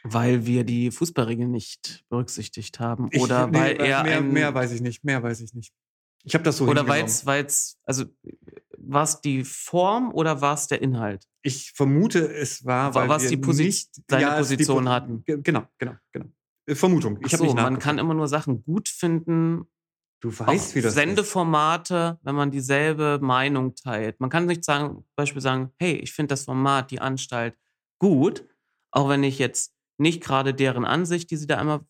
Weil 0.03 0.45
wir 0.45 0.63
die 0.63 0.89
Fußballregeln 0.91 1.51
nicht 1.51 2.03
berücksichtigt 2.09 2.79
haben. 2.79 3.07
Ich- 3.11 3.21
Oder 3.21 3.47
nee, 3.47 3.57
weil 3.59 3.75
er 3.77 4.03
mehr, 4.03 4.17
ein, 4.17 4.31
mehr 4.33 4.53
weiß 4.53 4.71
ich 4.71 4.81
nicht, 4.81 5.03
mehr 5.03 5.21
weiß 5.21 5.41
ich 5.41 5.53
nicht. 5.53 5.73
Ich 6.23 6.33
habe 6.35 6.43
das 6.43 6.57
so 6.57 6.67
Oder 6.67 6.87
weil 6.87 7.03
es, 7.05 7.25
weil 7.25 7.45
es, 7.45 7.77
also 7.83 8.05
war 8.77 9.03
es 9.03 9.21
die 9.21 9.43
Form 9.43 10.13
oder 10.13 10.41
war 10.41 10.53
es 10.53 10.67
der 10.67 10.81
Inhalt? 10.81 11.27
Ich 11.43 11.71
vermute, 11.71 12.19
es 12.31 12.63
war, 12.65 12.93
Wa- 12.93 13.01
weil 13.01 13.09
was 13.09 13.23
wir 13.23 13.29
die 13.31 13.37
Posi- 13.37 13.63
nicht 13.65 13.89
seine 14.07 14.39
ist 14.39 14.49
die 14.51 14.55
Position 14.57 14.85
Po- 14.85 14.89
hatten. 14.91 15.23
Ge- 15.25 15.39
Genau, 15.41 15.63
genau, 15.79 15.95
genau. 16.11 16.25
Äh, 16.67 16.75
Vermutung. 16.75 17.19
Ich 17.25 17.31
so, 17.35 17.43
nicht 17.43 17.55
man 17.55 17.79
kann 17.79 17.97
immer 17.97 18.13
nur 18.13 18.27
Sachen 18.27 18.63
gut 18.63 18.87
finden. 18.87 19.65
Du 20.19 20.29
weißt, 20.37 20.75
wie 20.75 20.81
das 20.81 20.93
ist. 20.93 20.95
Sendeformate, 20.99 22.19
wenn 22.21 22.35
man 22.35 22.51
dieselbe 22.51 23.17
Meinung 23.21 23.73
teilt. 23.73 24.19
Man 24.19 24.29
kann 24.29 24.45
nicht 24.45 24.63
sagen, 24.63 24.97
zum 24.97 25.05
Beispiel 25.15 25.41
sagen, 25.41 25.71
hey, 25.79 25.93
ich 25.95 26.13
finde 26.13 26.33
das 26.33 26.45
Format, 26.45 26.91
die 26.91 26.99
Anstalt 26.99 27.55
gut, 27.99 28.47
auch 28.91 29.09
wenn 29.09 29.23
ich 29.23 29.39
jetzt 29.39 29.73
nicht 30.01 30.21
gerade 30.23 30.53
deren 30.53 30.85
Ansicht, 30.85 31.31
die 31.31 31.37
sie 31.37 31.47
da 31.47 31.59
immer, 31.61 31.85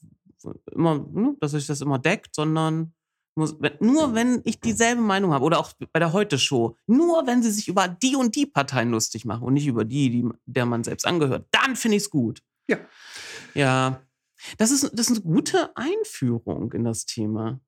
immer, 0.72 0.96
ne, 1.12 1.36
dass 1.40 1.52
sich 1.52 1.68
das 1.68 1.82
immer 1.82 2.00
deckt, 2.00 2.36
sondern 2.36 2.94
muss, 3.36 3.56
nur 3.80 4.14
wenn 4.14 4.42
ich 4.44 4.60
dieselbe 4.60 5.02
Meinung 5.02 5.34
habe 5.34 5.46
oder 5.46 5.60
auch 5.60 5.72
bei 5.94 6.00
der 6.00 6.12
Heute-Show, 6.12 6.76
nur 6.88 7.26
wenn 7.28 7.42
sie 7.42 7.52
sich 7.52 7.68
über 7.70 7.88
die 7.88 8.16
und 8.16 8.36
die 8.36 8.46
Parteien 8.46 8.92
lustig 8.92 9.24
machen 9.26 9.44
und 9.44 9.54
nicht 9.54 9.68
über 9.68 9.86
die, 9.86 10.10
die 10.10 10.30
der 10.46 10.66
man 10.66 10.84
selbst 10.84 11.06
angehört, 11.08 11.48
dann 11.52 11.76
finde 11.78 11.98
ich 11.98 12.04
es 12.04 12.10
gut. 12.10 12.42
Ja. 12.68 12.78
Ja. 13.54 14.02
Das 14.58 14.72
ist, 14.72 14.84
das 14.94 15.10
ist 15.10 15.12
eine 15.12 15.22
gute 15.22 15.76
Einführung 15.78 16.74
in 16.74 16.84
das 16.84 17.06
Thema. 17.06 17.62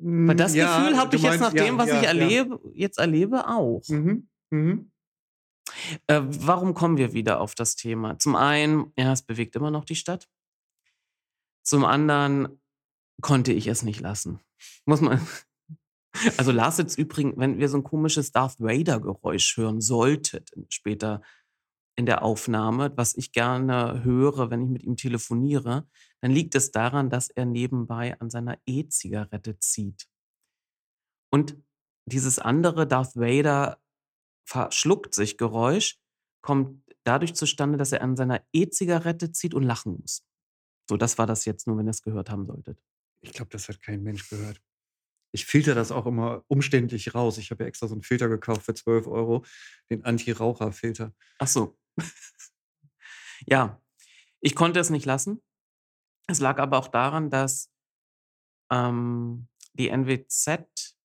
Weil 0.00 0.36
das 0.36 0.52
Mm, 0.54 0.56
Ja, 0.56 0.78
Gefühl 0.80 0.96
habe 0.96 1.16
ich 1.16 1.22
jetzt 1.22 1.40
nach 1.40 1.52
meinst- 1.52 1.56
ja, 1.58 1.64
dem, 1.66 1.78
was 1.78 1.88
ja, 1.88 2.00
ich 2.00 2.06
erlebe, 2.06 2.60
jetzt 2.72 2.98
erlebe, 2.98 3.48
auch. 3.48 3.82
Mhm. 3.88 4.28
Mhm. 4.50 4.91
Äh, 6.06 6.22
warum 6.24 6.74
kommen 6.74 6.96
wir 6.96 7.12
wieder 7.12 7.40
auf 7.40 7.54
das 7.54 7.76
Thema? 7.76 8.18
Zum 8.18 8.36
einen, 8.36 8.92
ja, 8.96 9.12
es 9.12 9.22
bewegt 9.22 9.56
immer 9.56 9.70
noch 9.70 9.84
die 9.84 9.96
Stadt. 9.96 10.28
Zum 11.62 11.84
anderen 11.84 12.60
konnte 13.20 13.52
ich 13.52 13.66
es 13.66 13.82
nicht 13.82 14.00
lassen. 14.00 14.40
Muss 14.84 15.00
man. 15.00 15.26
Also 16.36 16.52
Lars 16.52 16.76
jetzt 16.76 16.98
übrigens, 16.98 17.38
wenn 17.38 17.58
wir 17.58 17.70
so 17.70 17.78
ein 17.78 17.84
komisches 17.84 18.32
Darth 18.32 18.60
Vader-Geräusch 18.60 19.56
hören 19.56 19.80
solltet, 19.80 20.50
später 20.68 21.22
in 21.96 22.04
der 22.04 22.22
Aufnahme, 22.22 22.92
was 22.96 23.14
ich 23.14 23.32
gerne 23.32 24.04
höre, 24.04 24.50
wenn 24.50 24.62
ich 24.62 24.68
mit 24.68 24.82
ihm 24.82 24.96
telefoniere, 24.96 25.88
dann 26.20 26.30
liegt 26.30 26.54
es 26.54 26.70
daran, 26.70 27.08
dass 27.08 27.30
er 27.30 27.46
nebenbei 27.46 28.20
an 28.20 28.28
seiner 28.28 28.58
E-Zigarette 28.66 29.58
zieht. 29.58 30.06
Und 31.30 31.56
dieses 32.04 32.38
andere 32.38 32.86
Darth 32.86 33.16
Vader 33.16 33.81
verschluckt 34.44 35.14
sich 35.14 35.38
Geräusch 35.38 35.98
kommt 36.42 36.82
dadurch 37.04 37.34
zustande, 37.34 37.78
dass 37.78 37.92
er 37.92 38.02
an 38.02 38.16
seiner 38.16 38.44
E-Zigarette 38.52 39.32
zieht 39.32 39.54
und 39.54 39.62
lachen 39.62 39.98
muss. 40.00 40.24
So, 40.88 40.96
das 40.96 41.18
war 41.18 41.26
das 41.26 41.44
jetzt 41.44 41.66
nur, 41.66 41.78
wenn 41.78 41.86
ihr 41.86 41.90
es 41.90 42.02
gehört 42.02 42.30
haben 42.30 42.46
solltet. 42.46 42.82
Ich 43.20 43.32
glaube, 43.32 43.50
das 43.50 43.68
hat 43.68 43.80
kein 43.80 44.02
Mensch 44.02 44.28
gehört. 44.28 44.60
Ich 45.32 45.46
filter 45.46 45.74
das 45.74 45.92
auch 45.92 46.06
immer 46.06 46.44
umständlich 46.48 47.14
raus. 47.14 47.38
Ich 47.38 47.50
habe 47.50 47.64
ja 47.64 47.68
extra 47.68 47.86
so 47.86 47.94
einen 47.94 48.02
Filter 48.02 48.28
gekauft 48.28 48.62
für 48.62 48.74
12 48.74 49.06
Euro, 49.06 49.44
den 49.88 50.04
Anti-Raucher-Filter. 50.04 51.14
Ach 51.38 51.46
so. 51.46 51.78
ja, 53.46 53.80
ich 54.40 54.54
konnte 54.54 54.80
es 54.80 54.90
nicht 54.90 55.06
lassen. 55.06 55.40
Es 56.26 56.40
lag 56.40 56.58
aber 56.58 56.78
auch 56.78 56.88
daran, 56.88 57.30
dass 57.30 57.70
ähm, 58.70 59.48
die 59.72 59.88
NWZ 59.88 60.96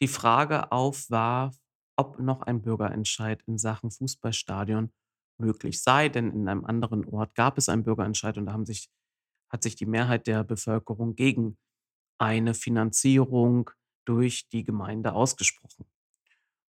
die 0.00 0.08
Frage 0.08 0.72
aufwarf, 0.72 1.56
ob 1.96 2.18
noch 2.18 2.42
ein 2.42 2.62
Bürgerentscheid 2.62 3.42
in 3.46 3.58
Sachen 3.58 3.90
Fußballstadion 3.90 4.92
möglich 5.38 5.82
sei. 5.82 6.08
Denn 6.08 6.30
in 6.30 6.48
einem 6.48 6.64
anderen 6.64 7.04
Ort 7.06 7.34
gab 7.34 7.58
es 7.58 7.68
einen 7.68 7.84
Bürgerentscheid 7.84 8.38
und 8.38 8.46
da 8.46 8.52
haben 8.52 8.66
sich, 8.66 8.88
hat 9.50 9.62
sich 9.62 9.76
die 9.76 9.86
Mehrheit 9.86 10.26
der 10.26 10.44
Bevölkerung 10.44 11.14
gegen 11.14 11.58
eine 12.18 12.54
Finanzierung 12.54 13.70
durch 14.04 14.48
die 14.48 14.64
Gemeinde 14.64 15.12
ausgesprochen. 15.12 15.86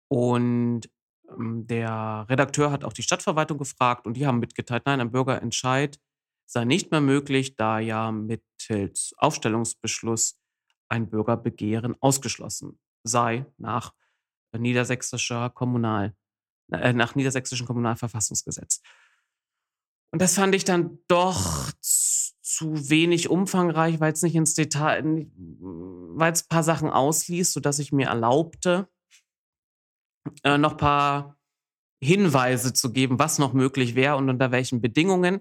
Und 0.09 0.89
ähm, 1.29 1.67
der 1.67 2.27
Redakteur 2.29 2.71
hat 2.71 2.85
auch 2.85 2.93
die 2.93 3.03
Stadtverwaltung 3.03 3.59
gefragt 3.59 4.07
und 4.07 4.17
die 4.17 4.27
haben 4.27 4.39
mitgeteilt, 4.39 4.85
nein, 4.87 5.01
ein 5.01 5.11
Bürgerentscheid 5.11 5.99
sei 6.47 6.65
nicht 6.65 6.93
mehr 6.93 7.01
möglich, 7.01 7.57
da 7.57 7.81
ja 7.81 8.13
mittels 8.13 9.15
Aufstellungsbeschluss 9.19 10.39
ein 10.89 11.11
Bürgerbegehren 11.11 11.97
ausgeschlossen 12.01 12.79
sei 13.03 13.47
nach 13.59 13.93
niedersächsischer 14.53 15.51
Kommunal, 15.51 16.15
äh, 16.73 16.93
nach 16.93 17.15
niedersächsischem 17.15 17.67
Kommunalverfassungsgesetz. 17.67 18.81
Und 20.13 20.23
das 20.23 20.35
fand 20.35 20.55
ich 20.55 20.65
dann 20.65 20.99
doch 21.09 21.73
zu 21.81 22.89
wenig 22.89 23.29
umfangreich, 23.29 24.01
weil 24.01 24.13
es 24.13 24.23
nicht 24.23 24.37
ins 24.37 24.55
Detail, 24.55 25.27
weil 25.39 26.33
es 26.33 26.45
ein 26.45 26.49
paar 26.49 26.63
Sachen 26.63 26.89
ausließ, 26.89 27.53
sodass 27.53 27.79
ich 27.79 27.93
mir 27.93 28.07
erlaubte, 28.07 28.89
äh, 30.43 30.57
noch 30.57 30.73
ein 30.73 30.77
paar 30.79 31.37
Hinweise 32.03 32.73
zu 32.73 32.93
geben, 32.93 33.19
was 33.19 33.39
noch 33.39 33.53
möglich 33.53 33.95
wäre 33.95 34.17
und 34.17 34.31
unter 34.31 34.53
welchen 34.53 34.81
Bedingungen. 34.81 35.41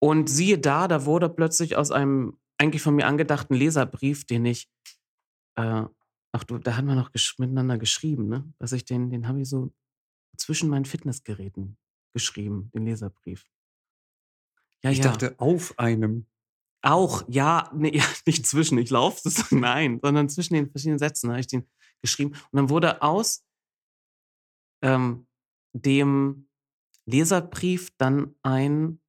Und 0.00 0.28
siehe 0.28 0.58
da, 0.58 0.86
da 0.86 1.04
wurde 1.04 1.28
plötzlich 1.28 1.76
aus 1.76 1.90
einem 1.90 2.38
eigentlich 2.58 2.82
von 2.82 2.94
mir 2.94 3.06
angedachten 3.06 3.54
Leserbrief, 3.54 4.26
den 4.26 4.44
ich, 4.44 4.68
äh, 5.56 5.84
ach 6.32 6.44
du, 6.44 6.58
da 6.58 6.76
haben 6.76 6.86
wir 6.86 6.94
noch 6.94 7.12
gesch 7.12 7.38
miteinander 7.38 7.78
geschrieben, 7.78 8.28
ne? 8.28 8.52
Dass 8.58 8.72
ich 8.72 8.84
den, 8.84 9.10
den 9.10 9.28
habe 9.28 9.40
ich 9.40 9.48
so 9.48 9.72
zwischen 10.36 10.68
meinen 10.68 10.84
Fitnessgeräten 10.84 11.76
geschrieben, 12.14 12.70
den 12.74 12.84
Leserbrief. 12.84 13.44
Ja, 14.82 14.90
Ich 14.90 14.98
ja. 14.98 15.04
dachte, 15.04 15.34
auf 15.38 15.78
einem. 15.78 16.26
Auch, 16.82 17.24
ja, 17.28 17.70
nee, 17.74 17.90
ja, 17.96 18.04
nicht 18.26 18.46
zwischen, 18.46 18.78
ich 18.78 18.90
laufe 18.90 19.28
nein, 19.54 19.98
sondern 20.02 20.28
zwischen 20.28 20.54
den 20.54 20.70
verschiedenen 20.70 20.98
Sätzen 20.98 21.30
habe 21.30 21.40
ich 21.40 21.48
den 21.48 21.68
geschrieben. 22.00 22.30
Und 22.30 22.56
dann 22.56 22.70
wurde 22.70 23.02
aus 23.02 23.44
ähm, 24.82 25.26
dem 25.72 26.48
Leserbrief 27.06 27.90
dann 27.96 28.34
ein, 28.42 29.00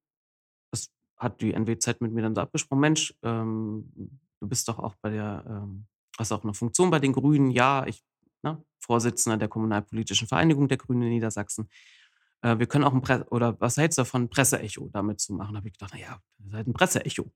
das 0.72 0.92
hat 1.16 1.40
die 1.40 1.52
NWZ 1.52 2.00
mit 2.00 2.12
mir 2.12 2.22
dann 2.22 2.34
so 2.34 2.40
abgesprochen, 2.40 2.80
Mensch, 2.80 3.14
ähm, 3.22 3.92
du 4.40 4.48
bist 4.48 4.68
doch 4.68 4.78
auch 4.78 4.96
bei 4.96 5.10
der, 5.10 5.44
ähm, 5.46 5.86
hast 6.20 6.32
auch 6.32 6.44
eine 6.44 6.54
Funktion 6.54 6.90
bei 6.90 6.98
den 6.98 7.12
Grünen, 7.12 7.50
ja, 7.50 7.86
ich, 7.86 8.04
ne, 8.42 8.62
Vorsitzender 8.78 9.36
der 9.36 9.48
Kommunalpolitischen 9.48 10.28
Vereinigung 10.28 10.68
der 10.68 10.78
Grünen 10.78 11.02
in 11.02 11.10
Niedersachsen. 11.10 11.68
Äh, 12.42 12.58
wir 12.58 12.66
können 12.66 12.84
auch 12.84 12.94
ein 12.94 13.02
Presse, 13.02 13.26
oder 13.30 13.60
was 13.60 13.76
hältst 13.76 13.98
du 13.98 14.02
davon, 14.02 14.28
Presseecho 14.28 14.88
damit 14.92 15.20
zu 15.20 15.34
machen? 15.34 15.54
Da 15.54 15.58
habe 15.58 15.68
ich 15.68 15.74
gedacht, 15.74 15.94
naja, 15.94 16.20
das 16.38 16.46
ist 16.46 16.54
halt 16.54 16.66
ein 16.68 16.72
Presseecho 16.72 17.32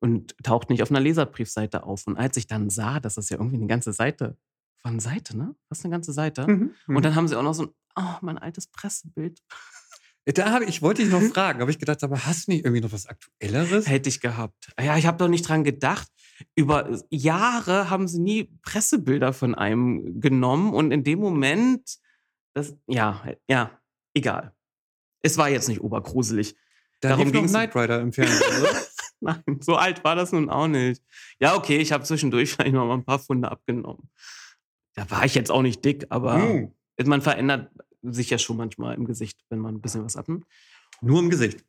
und 0.00 0.36
taucht 0.42 0.70
nicht 0.70 0.82
auf 0.82 0.90
einer 0.90 1.00
Leserbriefseite 1.00 1.84
auf. 1.84 2.06
Und 2.06 2.16
als 2.16 2.36
ich 2.36 2.46
dann 2.46 2.70
sah, 2.70 3.00
dass 3.00 3.14
das 3.14 3.28
ja 3.30 3.38
irgendwie 3.38 3.56
eine 3.56 3.66
ganze 3.66 3.92
Seite, 3.92 4.36
war 4.82 4.92
eine 4.92 5.00
Seite, 5.00 5.36
ne? 5.36 5.54
Das 5.68 5.78
ist 5.78 5.84
eine 5.84 5.92
ganze 5.92 6.12
Seite. 6.12 6.46
Mhm. 6.46 6.74
Und 6.86 7.04
dann 7.04 7.14
haben 7.14 7.28
sie 7.28 7.36
auch 7.36 7.42
noch 7.42 7.54
so 7.54 7.64
ein, 7.64 7.70
oh, 7.96 8.18
mein 8.20 8.38
altes 8.38 8.66
Pressebild. 8.68 9.42
Da 10.34 10.50
habe 10.50 10.64
ich, 10.64 10.82
wollte 10.82 11.02
ich 11.02 11.10
noch 11.10 11.22
fragen, 11.32 11.60
habe 11.60 11.70
ich 11.70 11.78
gedacht, 11.78 12.02
aber 12.02 12.26
hast 12.26 12.46
du 12.48 12.52
nicht 12.52 12.64
irgendwie 12.64 12.82
noch 12.82 12.92
was 12.92 13.06
Aktuelleres? 13.06 13.88
Hätte 13.88 14.08
ich 14.08 14.20
gehabt. 14.20 14.72
Ja, 14.80 14.96
ich 14.96 15.06
habe 15.06 15.18
doch 15.18 15.28
nicht 15.28 15.48
dran 15.48 15.62
gedacht. 15.64 16.08
Über 16.54 17.00
Jahre 17.10 17.88
haben 17.90 18.08
sie 18.08 18.20
nie 18.20 18.44
Pressebilder 18.62 19.32
von 19.32 19.54
einem 19.54 20.20
genommen 20.20 20.74
und 20.74 20.90
in 20.90 21.04
dem 21.04 21.20
Moment, 21.20 21.98
das, 22.54 22.74
ja, 22.86 23.24
ja, 23.48 23.78
egal. 24.14 24.52
Es 25.22 25.38
war 25.38 25.48
jetzt 25.48 25.68
nicht 25.68 25.80
obergruselig. 25.80 26.56
Da 27.00 27.10
darum 27.10 27.30
ging's- 27.32 27.52
Knight 27.52 27.74
Rider 27.76 28.00
im 28.00 28.12
Fernsehen, 28.12 28.42
oder? 28.60 28.70
Nein, 29.20 29.42
so 29.60 29.76
alt 29.76 30.04
war 30.04 30.14
das 30.16 30.32
nun 30.32 30.50
auch 30.50 30.66
nicht. 30.68 31.02
Ja, 31.40 31.54
okay, 31.56 31.78
ich 31.78 31.92
habe 31.92 32.04
zwischendurch 32.04 32.52
vielleicht 32.54 32.74
noch 32.74 32.86
mal 32.86 32.94
ein 32.94 33.04
paar 33.04 33.18
Funde 33.18 33.50
abgenommen. 33.50 34.10
Da 34.94 35.08
war 35.10 35.24
ich 35.24 35.34
jetzt 35.34 35.50
auch 35.50 35.62
nicht 35.62 35.84
dick, 35.84 36.06
aber 36.10 36.34
Hm. 36.42 36.72
man 37.04 37.22
verändert 37.22 37.70
sich 38.12 38.30
ja 38.30 38.38
schon 38.38 38.56
manchmal 38.56 38.94
im 38.94 39.06
Gesicht, 39.06 39.38
wenn 39.48 39.58
man 39.58 39.76
ein 39.76 39.80
bisschen 39.80 40.04
was 40.04 40.16
abnimmt. 40.16 40.44
Nur 41.00 41.20
im 41.20 41.30
Gesicht. 41.30 41.64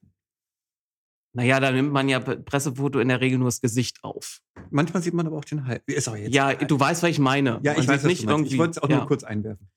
Naja, 1.34 1.60
da 1.60 1.72
nimmt 1.72 1.92
man 1.92 2.10
ja 2.10 2.20
Pressefoto 2.20 3.00
in 3.00 3.10
der 3.10 3.22
Regel 3.22 3.38
nur 3.38 3.48
das 3.48 3.62
Gesicht 3.62 4.04
auf. 4.04 4.42
Manchmal 4.72 5.04
sieht 5.04 5.14
man 5.14 5.28
aber 5.28 5.38
auch 5.38 5.46
den 5.46 5.66
Hals. 5.68 5.84
Ist 5.86 6.08
auch 6.08 6.16
jetzt 6.16 6.34
ja, 6.34 6.54
du 6.56 6.80
weißt, 6.80 7.04
was 7.04 7.10
ich 7.12 7.20
meine. 7.20 7.60
Ja, 7.62 7.74
ich 7.74 7.80
man 7.80 7.90
weiß 7.90 8.04
nicht 8.06 8.24
irgendwie. 8.24 8.54
Ich 8.54 8.58
wollte 8.58 8.72
es 8.72 8.78
auch 8.80 8.90
ja. 8.90 8.98
nur 8.98 9.08
kurz 9.08 9.24
einwerfen. 9.24 9.70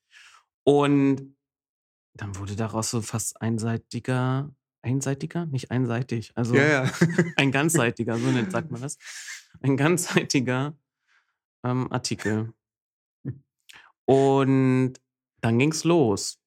Und 0.63 1.35
dann 2.13 2.35
wurde 2.37 2.55
daraus 2.55 2.89
so 2.89 3.01
fast 3.01 3.41
einseitiger, 3.41 4.53
einseitiger, 4.81 5.45
nicht 5.45 5.71
einseitig, 5.71 6.31
also 6.35 6.55
ja, 6.55 6.83
ja. 6.85 6.91
ein 7.37 7.51
ganzseitiger, 7.51 8.17
so 8.17 8.27
nennt 8.31 8.51
sagt 8.51 8.71
man 8.71 8.81
das, 8.81 8.97
ein 9.61 9.77
ganzseitiger 9.77 10.75
ähm, 11.63 11.91
Artikel. 11.91 12.53
Und 14.05 14.93
dann 15.41 15.59
ging's 15.59 15.83
los. 15.83 16.40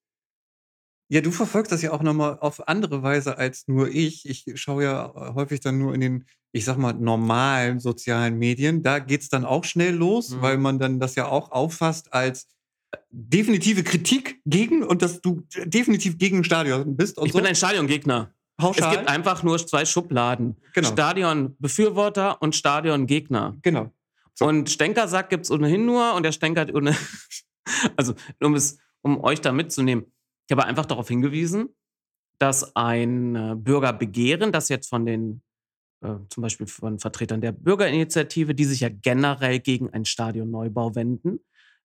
Ja, 1.07 1.21
du 1.21 1.31
verfolgst 1.31 1.71
das 1.71 1.83
ja 1.83 1.91
auch 1.91 2.01
nochmal 2.01 2.39
auf 2.39 2.67
andere 2.67 3.03
Weise 3.03 3.37
als 3.37 3.67
nur 3.67 3.89
ich. 3.89 4.27
Ich 4.27 4.45
schaue 4.55 4.83
ja 4.83 5.13
äh, 5.15 5.33
häufig 5.35 5.59
dann 5.59 5.77
nur 5.77 5.93
in 5.93 6.01
den, 6.01 6.25
ich 6.51 6.65
sag 6.65 6.77
mal, 6.77 6.93
normalen 6.93 7.79
sozialen 7.79 8.39
Medien. 8.39 8.81
Da 8.81 8.99
geht's 8.99 9.29
dann 9.29 9.45
auch 9.45 9.65
schnell 9.65 9.93
los, 9.93 10.31
mhm. 10.31 10.41
weil 10.41 10.57
man 10.57 10.79
dann 10.79 10.99
das 10.99 11.15
ja 11.15 11.27
auch 11.27 11.51
auffasst 11.51 12.11
als 12.11 12.47
äh, 12.91 12.97
definitive 13.11 13.83
Kritik 13.83 14.41
gegen 14.45 14.83
und 14.83 15.03
dass 15.03 15.21
du 15.21 15.43
definitiv 15.65 16.17
gegen 16.17 16.37
ein 16.37 16.43
Stadion 16.43 16.97
bist. 16.97 17.19
ich 17.23 17.33
so. 17.33 17.37
bin 17.37 17.47
ein 17.47 17.55
Stadiongegner. 17.55 18.31
Pauschal. 18.57 18.89
Es 18.89 18.97
gibt 18.97 19.09
einfach 19.09 19.43
nur 19.43 19.59
zwei 19.59 19.85
Schubladen. 19.85 20.55
Genau. 20.73 20.87
Stadionbefürworter 20.87 22.41
und 22.41 22.55
Stadiongegner. 22.55 23.57
Genau. 23.61 23.91
So. 24.33 24.47
Und 24.47 24.69
Stenker 24.71 25.03
es 25.05 25.51
ohnehin 25.51 25.85
nur 25.85 26.15
und 26.15 26.23
der 26.23 26.31
Stenker 26.31 26.61
hat 26.61 26.73
ohne. 26.73 26.95
also, 27.95 28.15
um 28.41 28.55
es, 28.55 28.79
um 29.01 29.21
euch 29.23 29.41
da 29.41 29.51
mitzunehmen 29.51 30.05
ich 30.47 30.51
habe 30.51 30.65
einfach 30.65 30.85
darauf 30.85 31.07
hingewiesen, 31.07 31.75
dass 32.39 32.75
ein 32.75 33.35
äh, 33.35 33.55
Bürgerbegehren, 33.55 34.51
das 34.51 34.69
jetzt 34.69 34.89
von 34.89 35.05
den, 35.05 35.41
äh, 36.01 36.15
zum 36.29 36.43
Beispiel 36.43 36.67
von 36.67 36.99
Vertretern 36.99 37.41
der 37.41 37.51
Bürgerinitiative, 37.51 38.53
die 38.53 38.65
sich 38.65 38.81
ja 38.81 38.89
generell 38.89 39.59
gegen 39.59 39.89
einen 39.91 40.05
Stadionneubau 40.05 40.95
wenden, 40.95 41.39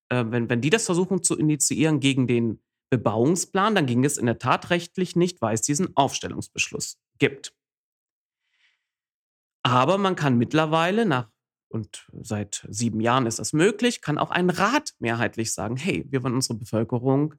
äh, 0.08 0.24
wenn, 0.28 0.48
wenn 0.50 0.60
die 0.60 0.70
das 0.70 0.86
versuchen 0.86 1.22
zu 1.22 1.38
initiieren 1.38 2.00
gegen 2.00 2.26
den 2.26 2.62
Bebauungsplan, 2.90 3.74
dann 3.74 3.86
ging 3.86 4.04
es 4.04 4.18
in 4.18 4.26
der 4.26 4.38
Tat 4.38 4.70
rechtlich 4.70 5.14
nicht, 5.14 5.40
weil 5.40 5.54
es 5.54 5.62
diesen 5.62 5.96
Aufstellungsbeschluss 5.96 6.98
gibt. 7.18 7.54
Aber 9.62 9.98
man 9.98 10.16
kann 10.16 10.36
mittlerweile 10.36 11.06
nach 11.06 11.28
und 11.68 12.08
seit 12.20 12.66
sieben 12.68 13.00
Jahren 13.00 13.26
ist 13.26 13.38
das 13.38 13.52
möglich, 13.52 14.00
kann 14.00 14.18
auch 14.18 14.32
ein 14.32 14.50
Rat 14.50 14.94
mehrheitlich 14.98 15.52
sagen, 15.52 15.76
hey, 15.76 16.04
wir 16.08 16.24
wollen 16.24 16.34
unsere 16.34 16.58
Bevölkerung 16.58 17.36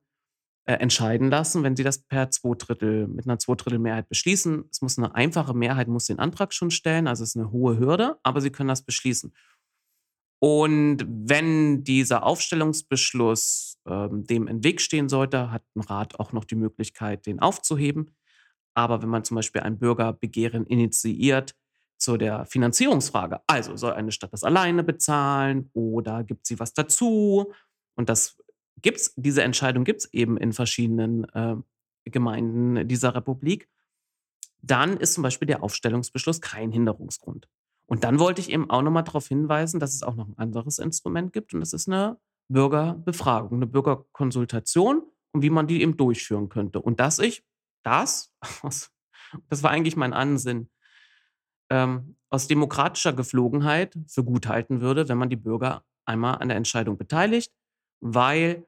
äh, 0.66 0.74
entscheiden 0.74 1.30
lassen, 1.30 1.64
wenn 1.64 1.76
sie 1.76 1.84
das 1.84 1.99
per 1.99 2.30
zwei 2.30 2.49
mit 3.07 3.26
einer 3.26 3.39
Zweidrittelmehrheit 3.39 4.07
beschließen. 4.09 4.66
Es 4.70 4.82
muss 4.82 4.97
eine 4.97 5.16
einfache 5.16 5.53
Mehrheit, 5.53 5.88
muss 5.88 6.05
den 6.05 6.20
Antrag 6.20 6.53
schon 6.53 6.72
stellen, 6.72 7.07
also 7.07 7.24
es 7.24 7.32
ist 7.32 7.38
eine 7.38 7.51
hohe 7.51 7.80
Hürde, 7.80 8.18
aber 8.24 8.41
sie 8.41 8.51
können 8.51 8.70
das 8.70 8.84
beschließen. 8.84 9.34
Und 10.43 11.05
wenn 11.07 11.84
dieser 11.84 12.24
Aufstellungsbeschluss 12.24 13.80
ähm, 13.88 14.26
dem 14.26 14.47
im 14.47 14.64
Weg 14.64 14.82
stehen 14.82 15.07
sollte, 15.07 15.51
hat 15.51 15.64
ein 15.76 15.82
Rat 15.82 16.20
auch 16.20 16.34
noch 16.34 16.45
die 16.45 16.55
Möglichkeit, 16.55 17.28
den 17.28 17.39
aufzuheben. 17.39 18.16
Aber 18.74 19.01
wenn 19.01 19.09
man 19.09 19.24
zum 19.24 19.36
Beispiel 19.36 19.62
ein 19.62 19.78
Bürgerbegehren 19.78 20.66
initiiert 20.66 21.55
zu 21.97 22.18
der 22.18 22.45
Finanzierungsfrage, 22.45 23.41
also 23.45 23.76
soll 23.76 23.93
eine 23.93 24.12
Stadt 24.12 24.34
das 24.34 24.43
alleine 24.43 24.84
bezahlen 24.84 25.70
oder 25.74 26.24
gibt 26.24 26.47
sie 26.47 26.59
was 26.59 26.74
dazu? 26.74 27.53
Und 27.95 28.09
das 28.09 28.38
gibt's, 28.78 29.13
diese 29.15 29.43
Entscheidung 29.43 29.84
gibt 29.84 30.01
es 30.01 30.13
eben 30.13 30.38
in 30.38 30.53
verschiedenen 30.53 31.26
äh, 31.34 31.55
Gemeinden 32.05 32.88
dieser 32.88 33.15
Republik, 33.15 33.69
dann 34.61 34.97
ist 34.97 35.13
zum 35.13 35.24
Beispiel 35.24 35.47
der 35.47 35.63
Aufstellungsbeschluss 35.63 36.41
kein 36.41 36.72
Hinderungsgrund. 36.72 37.47
Und 37.86 38.03
dann 38.03 38.19
wollte 38.19 38.41
ich 38.41 38.49
eben 38.49 38.69
auch 38.69 38.82
nochmal 38.82 39.03
darauf 39.03 39.28
hinweisen, 39.28 39.80
dass 39.80 39.93
es 39.93 40.03
auch 40.03 40.15
noch 40.15 40.28
ein 40.28 40.38
anderes 40.38 40.80
Instrument 40.80 41.34
gibt 41.34 41.53
und 41.53 41.59
das 41.59 41.74
ist 41.74 41.88
eine 41.88 42.17
Bürgerbefragung, 42.47 43.57
eine 43.57 43.67
Bürgerkonsultation 43.67 45.03
und 45.34 45.41
wie 45.41 45.49
man 45.49 45.67
die 45.67 45.82
eben 45.82 45.97
durchführen 45.97 46.49
könnte. 46.49 46.82
Und 46.82 46.99
dass 46.99 47.19
ich 47.19 47.43
das, 47.84 48.34
das 49.49 49.63
war 49.63 49.72
eigentlich 49.72 49.95
mein 49.95 50.13
Ansinn, 50.13 50.69
ähm, 51.69 52.15
aus 52.30 52.47
demokratischer 52.47 53.13
Geflogenheit 53.13 53.97
für 54.07 54.24
gut 54.24 54.47
halten 54.47 54.82
würde, 54.82 55.09
wenn 55.09 55.17
man 55.17 55.30
die 55.30 55.36
Bürger 55.36 55.84
einmal 56.05 56.36
an 56.36 56.47
der 56.47 56.57
Entscheidung 56.57 56.97
beteiligt, 56.97 57.51
weil 58.02 58.68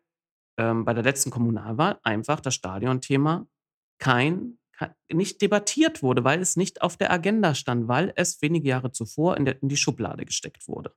ähm, 0.58 0.86
bei 0.86 0.94
der 0.94 1.04
letzten 1.04 1.32
Kommunalwahl 1.32 2.00
einfach 2.04 2.40
das 2.40 2.56
Stadionthema 2.56 3.48
kein, 3.98 4.60
kein, 4.72 4.94
nicht 5.12 5.42
debattiert 5.42 6.04
wurde, 6.04 6.24
weil 6.24 6.42
es 6.42 6.56
nicht 6.56 6.82
auf 6.82 6.98
der 6.98 7.12
Agenda 7.12 7.56
stand, 7.56 7.88
weil 7.88 8.14
es 8.16 8.42
wenige 8.42 8.70
Jahre 8.70 8.92
zuvor 8.92 9.38
in, 9.38 9.46
der, 9.46 9.62
in 9.62 9.70
die 9.70 9.78
Schublade 9.78 10.26
gesteckt 10.26 10.68
wurde. 10.68 10.94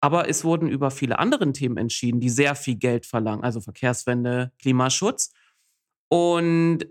Aber 0.00 0.28
es 0.28 0.44
wurden 0.44 0.68
über 0.68 0.90
viele 0.90 1.18
andere 1.18 1.50
Themen 1.52 1.78
entschieden, 1.78 2.20
die 2.20 2.28
sehr 2.28 2.54
viel 2.54 2.76
Geld 2.76 3.06
verlangen, 3.06 3.42
also 3.42 3.62
Verkehrswende, 3.62 4.52
Klimaschutz. 4.58 5.32
Und 6.10 6.86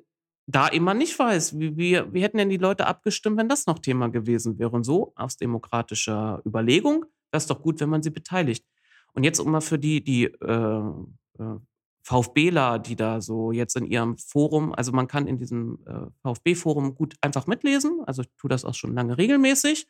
da 0.48 0.68
immer 0.68 0.96
nicht 0.96 1.18
weiß, 1.18 1.60
wie, 1.60 1.78
wie, 1.78 2.02
wie 2.12 2.24
hätten 2.24 2.38
denn 2.38 2.50
die 2.50 2.58
Leute 2.58 2.88
abgestimmt, 2.88 3.38
wenn 3.38 3.50
das 3.50 3.68
noch 3.68 3.80
Thema 3.80 4.10
gewesen 4.10 4.58
wäre. 4.58 4.72
Und 4.72 4.84
so 4.84 5.14
aus 5.16 5.38
demokratischer 5.38 6.42
Überlegung 6.44 7.04
wäre 7.04 7.38
es 7.38 7.46
doch 7.46 7.62
gut, 7.62 7.80
wenn 7.80 7.90
man 7.90 8.02
sie 8.02 8.10
beteiligt. 8.10 8.66
Und 9.14 9.24
jetzt 9.24 9.40
um 9.40 9.52
mal 9.52 9.62
für 9.62 9.80
die, 9.80 10.04
die 10.04 10.26
äh, 10.26 10.92
äh, 11.40 11.60
VfBler, 12.04 12.80
die 12.80 12.96
da 12.96 13.22
so 13.22 13.52
jetzt 13.52 13.76
in 13.76 13.86
ihrem 13.86 14.18
Forum, 14.18 14.74
also 14.74 14.92
man 14.92 15.08
kann 15.08 15.28
in 15.28 15.38
diesem 15.38 15.80
äh, 15.86 16.08
VfB-Forum 16.22 16.96
gut 16.96 17.16
einfach 17.22 17.48
mitlesen. 17.48 18.02
Also 18.06 18.24
ich 18.24 18.30
tue 18.38 18.50
das 18.50 18.66
auch 18.66 18.74
schon 18.74 18.94
lange 18.94 19.18
regelmäßig. 19.18 19.88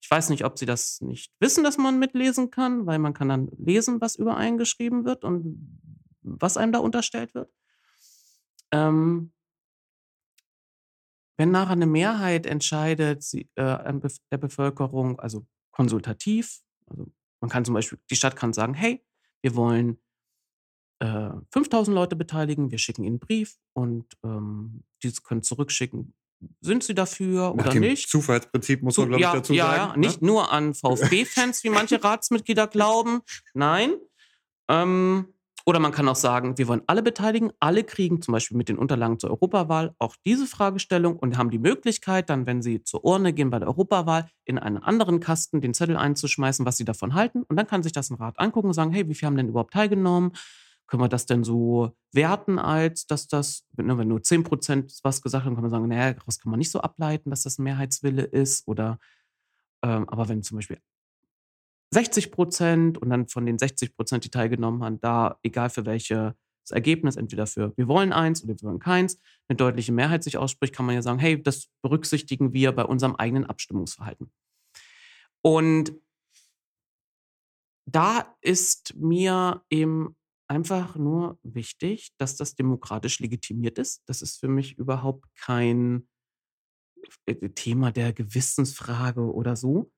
Ich 0.00 0.10
weiß 0.10 0.28
nicht, 0.30 0.44
ob 0.44 0.58
sie 0.58 0.66
das 0.66 1.00
nicht 1.00 1.32
wissen, 1.40 1.64
dass 1.64 1.78
man 1.78 1.98
mitlesen 1.98 2.50
kann, 2.50 2.86
weil 2.86 2.98
man 2.98 3.14
kann 3.14 3.28
dann 3.28 3.48
lesen, 3.58 4.00
was 4.00 4.14
über 4.14 4.36
einen 4.36 4.58
geschrieben 4.58 5.04
wird 5.04 5.24
und 5.24 5.80
was 6.22 6.56
einem 6.56 6.72
da 6.72 6.78
unterstellt 6.78 7.34
wird. 7.34 7.50
Ähm, 8.70 9.32
wenn 11.38 11.50
nachher 11.50 11.72
eine 11.72 11.86
Mehrheit 11.86 12.46
entscheidet, 12.46 13.22
sie, 13.22 13.50
äh, 13.56 14.00
der 14.30 14.38
Bevölkerung, 14.38 15.18
also 15.18 15.46
konsultativ, 15.70 16.60
also 16.86 17.06
man 17.40 17.50
kann 17.50 17.64
zum 17.64 17.74
Beispiel, 17.74 17.98
die 18.10 18.16
Stadt 18.16 18.36
kann 18.36 18.52
sagen, 18.52 18.74
hey, 18.74 19.04
wir 19.42 19.54
wollen 19.54 19.98
äh, 21.00 21.30
5000 21.52 21.94
Leute 21.94 22.16
beteiligen, 22.16 22.70
wir 22.70 22.78
schicken 22.78 23.04
ihnen 23.04 23.14
einen 23.14 23.20
Brief 23.20 23.58
und 23.74 24.06
ähm, 24.24 24.84
die 25.02 25.12
können 25.12 25.42
zurückschicken, 25.42 26.14
sind 26.60 26.82
sie 26.82 26.94
dafür 26.94 27.54
Nach 27.54 27.64
oder 27.64 27.70
dem 27.70 27.82
nicht? 27.82 28.08
Zufallsprinzip 28.08 28.82
muss 28.82 28.96
man, 28.98 29.08
glaube 29.08 29.22
ja, 29.22 29.30
ich, 29.30 29.36
dazu 29.36 29.52
ja, 29.54 29.66
sagen. 29.66 29.78
Ja, 29.78 29.92
ne? 29.92 29.98
nicht 29.98 30.22
nur 30.22 30.52
an 30.52 30.74
VfB-Fans, 30.74 31.64
wie 31.64 31.70
manche 31.70 32.02
Ratsmitglieder 32.02 32.66
glauben. 32.66 33.20
Nein. 33.54 33.94
Ähm, 34.68 35.32
oder 35.68 35.80
man 35.80 35.90
kann 35.90 36.08
auch 36.08 36.16
sagen, 36.16 36.58
wir 36.58 36.68
wollen 36.68 36.82
alle 36.86 37.02
beteiligen, 37.02 37.50
alle 37.58 37.82
kriegen 37.82 38.22
zum 38.22 38.30
Beispiel 38.30 38.56
mit 38.56 38.68
den 38.68 38.78
Unterlagen 38.78 39.18
zur 39.18 39.30
Europawahl 39.30 39.96
auch 39.98 40.14
diese 40.24 40.46
Fragestellung 40.46 41.16
und 41.16 41.36
haben 41.36 41.50
die 41.50 41.58
Möglichkeit, 41.58 42.30
dann, 42.30 42.46
wenn 42.46 42.62
sie 42.62 42.84
zur 42.84 43.04
Urne 43.04 43.32
gehen 43.32 43.50
bei 43.50 43.58
der 43.58 43.66
Europawahl, 43.66 44.28
in 44.44 44.60
einen 44.60 44.78
anderen 44.78 45.18
Kasten 45.18 45.60
den 45.60 45.74
Zettel 45.74 45.96
einzuschmeißen, 45.96 46.64
was 46.64 46.76
sie 46.76 46.84
davon 46.84 47.14
halten. 47.14 47.42
Und 47.42 47.56
dann 47.56 47.66
kann 47.66 47.82
sich 47.82 47.90
das 47.90 48.10
ein 48.10 48.14
Rat 48.14 48.38
angucken 48.38 48.68
und 48.68 48.74
sagen, 48.74 48.92
hey, 48.92 49.08
wie 49.08 49.14
viele 49.14 49.26
haben 49.26 49.36
denn 49.36 49.48
überhaupt 49.48 49.72
teilgenommen? 49.72 50.32
Können 50.86 51.02
wir 51.02 51.08
das 51.08 51.26
denn 51.26 51.42
so 51.42 51.90
werten, 52.12 52.60
als 52.60 53.08
dass 53.08 53.26
das, 53.26 53.66
wenn 53.72 53.86
nur 53.86 54.22
10 54.22 54.44
Prozent 54.44 55.00
was 55.02 55.20
gesagt 55.20 55.46
haben, 55.46 55.54
kann 55.54 55.62
man 55.62 55.70
sagen, 55.72 55.88
naja, 55.88 56.12
daraus 56.12 56.38
kann 56.38 56.50
man 56.50 56.58
nicht 56.58 56.70
so 56.70 56.80
ableiten, 56.80 57.30
dass 57.30 57.42
das 57.42 57.58
ein 57.58 57.64
Mehrheitswille 57.64 58.22
ist. 58.22 58.68
Oder 58.68 59.00
ähm, 59.82 60.08
aber 60.08 60.28
wenn 60.28 60.44
zum 60.44 60.58
Beispiel 60.58 60.78
60 61.92 62.32
Prozent 62.32 62.98
und 62.98 63.10
dann 63.10 63.28
von 63.28 63.46
den 63.46 63.58
60 63.58 63.96
Prozent, 63.96 64.24
die 64.24 64.30
teilgenommen 64.30 64.82
haben, 64.82 65.00
da, 65.00 65.38
egal 65.42 65.70
für 65.70 65.86
welches 65.86 66.34
Ergebnis, 66.70 67.16
entweder 67.16 67.46
für 67.46 67.72
wir 67.76 67.88
wollen 67.88 68.12
eins 68.12 68.42
oder 68.42 68.54
wir 68.54 68.62
wollen 68.62 68.80
keins, 68.80 69.20
eine 69.48 69.56
deutliche 69.56 69.92
Mehrheit 69.92 70.24
sich 70.24 70.36
ausspricht, 70.36 70.74
kann 70.74 70.86
man 70.86 70.94
ja 70.94 71.02
sagen, 71.02 71.18
hey, 71.18 71.40
das 71.40 71.68
berücksichtigen 71.82 72.52
wir 72.52 72.72
bei 72.72 72.84
unserem 72.84 73.16
eigenen 73.16 73.46
Abstimmungsverhalten. 73.46 74.30
Und 75.42 75.92
da 77.88 78.36
ist 78.40 78.96
mir 78.96 79.64
eben 79.70 80.16
einfach 80.48 80.96
nur 80.96 81.38
wichtig, 81.42 82.12
dass 82.18 82.36
das 82.36 82.56
demokratisch 82.56 83.20
legitimiert 83.20 83.78
ist. 83.78 84.02
Das 84.06 84.22
ist 84.22 84.38
für 84.38 84.48
mich 84.48 84.76
überhaupt 84.76 85.26
kein 85.36 86.08
äh, 87.26 87.48
Thema 87.50 87.92
der 87.92 88.12
Gewissensfrage 88.12 89.32
oder 89.32 89.56
so. 89.56 89.90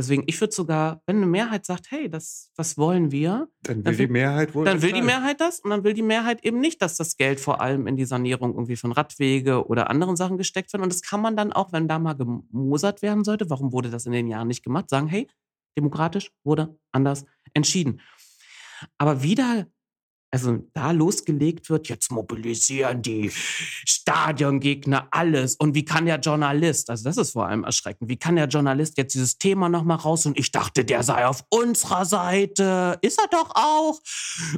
Deswegen, 0.00 0.22
ich 0.26 0.40
würde 0.40 0.54
sogar, 0.54 1.02
wenn 1.06 1.16
eine 1.16 1.26
Mehrheit 1.26 1.66
sagt, 1.66 1.90
hey, 1.90 2.08
das, 2.08 2.50
was 2.56 2.78
wollen 2.78 3.12
wir? 3.12 3.48
Dann 3.62 3.76
will, 3.76 3.82
dann 3.82 3.96
die 3.96 4.06
Mehrheit 4.06 4.54
wohl. 4.54 4.64
Dann 4.64 4.80
will 4.80 4.92
die 4.92 5.02
Mehrheit 5.02 5.40
das 5.42 5.60
und 5.60 5.68
dann 5.68 5.84
will 5.84 5.92
die 5.92 6.02
Mehrheit 6.02 6.42
eben 6.42 6.58
nicht, 6.58 6.80
dass 6.80 6.96
das 6.96 7.18
Geld 7.18 7.38
vor 7.38 7.60
allem 7.60 7.86
in 7.86 7.96
die 7.96 8.06
Sanierung 8.06 8.54
irgendwie 8.54 8.76
von 8.76 8.92
Radwege 8.92 9.66
oder 9.66 9.90
anderen 9.90 10.16
Sachen 10.16 10.38
gesteckt 10.38 10.72
wird. 10.72 10.82
Und 10.82 10.90
das 10.90 11.02
kann 11.02 11.20
man 11.20 11.36
dann 11.36 11.52
auch, 11.52 11.72
wenn 11.72 11.86
da 11.86 11.98
mal 11.98 12.14
gemosert 12.14 13.02
werden 13.02 13.24
sollte, 13.24 13.50
warum 13.50 13.72
wurde 13.72 13.90
das 13.90 14.06
in 14.06 14.12
den 14.12 14.26
Jahren 14.26 14.48
nicht 14.48 14.64
gemacht, 14.64 14.88
sagen, 14.88 15.06
hey, 15.06 15.28
demokratisch 15.76 16.32
wurde 16.44 16.78
anders 16.92 17.26
entschieden. 17.52 18.00
Aber 18.96 19.22
wieder 19.22 19.66
also 20.30 20.58
da 20.74 20.92
losgelegt 20.92 21.70
wird, 21.70 21.88
jetzt 21.88 22.10
mobilisieren 22.12 23.02
die 23.02 23.30
Stadiongegner 23.32 25.08
alles. 25.10 25.56
Und 25.56 25.74
wie 25.74 25.84
kann 25.84 26.06
der 26.06 26.20
Journalist, 26.20 26.88
also 26.90 27.04
das 27.04 27.16
ist 27.16 27.32
vor 27.32 27.46
allem 27.46 27.64
erschreckend, 27.64 28.08
wie 28.08 28.16
kann 28.16 28.36
der 28.36 28.46
Journalist 28.46 28.96
jetzt 28.98 29.14
dieses 29.14 29.38
Thema 29.38 29.68
nochmal 29.68 29.96
raus? 29.96 30.26
Und 30.26 30.38
ich 30.38 30.52
dachte, 30.52 30.84
der 30.84 31.02
sei 31.02 31.26
auf 31.26 31.44
unserer 31.50 32.04
Seite. 32.04 32.98
Ist 33.02 33.20
er 33.20 33.28
doch 33.28 33.50
auch. 33.54 34.00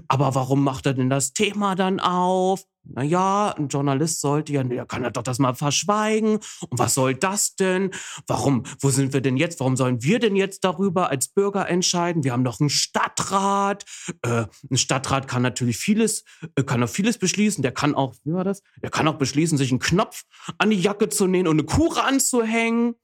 Aber 0.08 0.34
warum 0.34 0.62
macht 0.62 0.86
er 0.86 0.94
denn 0.94 1.10
das 1.10 1.32
Thema 1.32 1.74
dann 1.74 2.00
auf? 2.00 2.64
Naja, 2.84 3.54
ein 3.56 3.68
Journalist 3.68 4.20
sollte 4.20 4.52
ja, 4.52 4.64
der 4.64 4.86
kann 4.86 5.02
ja 5.02 5.10
doch 5.10 5.22
das 5.22 5.38
mal 5.38 5.54
verschweigen. 5.54 6.34
Und 6.68 6.78
was 6.78 6.94
soll 6.94 7.14
das 7.14 7.54
denn? 7.54 7.90
Warum, 8.26 8.64
wo 8.80 8.90
sind 8.90 9.12
wir 9.12 9.20
denn 9.20 9.36
jetzt? 9.36 9.60
Warum 9.60 9.76
sollen 9.76 10.02
wir 10.02 10.18
denn 10.18 10.36
jetzt 10.36 10.64
darüber 10.64 11.08
als 11.10 11.28
Bürger 11.28 11.68
entscheiden? 11.68 12.24
Wir 12.24 12.32
haben 12.32 12.44
doch 12.44 12.60
einen 12.60 12.70
Stadtrat. 12.70 13.84
Äh, 14.22 14.46
ein 14.70 14.76
Stadtrat 14.76 15.28
kann 15.28 15.42
natürlich 15.42 15.76
vieles, 15.76 16.24
äh, 16.56 16.64
kann 16.64 16.82
auch 16.82 16.88
vieles 16.88 17.18
beschließen. 17.18 17.62
Der 17.62 17.72
kann 17.72 17.94
auch, 17.94 18.14
wie 18.24 18.32
war 18.32 18.44
das? 18.44 18.62
Der 18.82 18.90
kann 18.90 19.06
auch 19.06 19.18
beschließen, 19.18 19.58
sich 19.58 19.70
einen 19.70 19.80
Knopf 19.80 20.24
an 20.58 20.70
die 20.70 20.80
Jacke 20.80 21.08
zu 21.08 21.26
nähen 21.26 21.46
und 21.46 21.58
eine 21.58 21.64
Kuh 21.64 21.92
anzuhängen. 21.92 22.94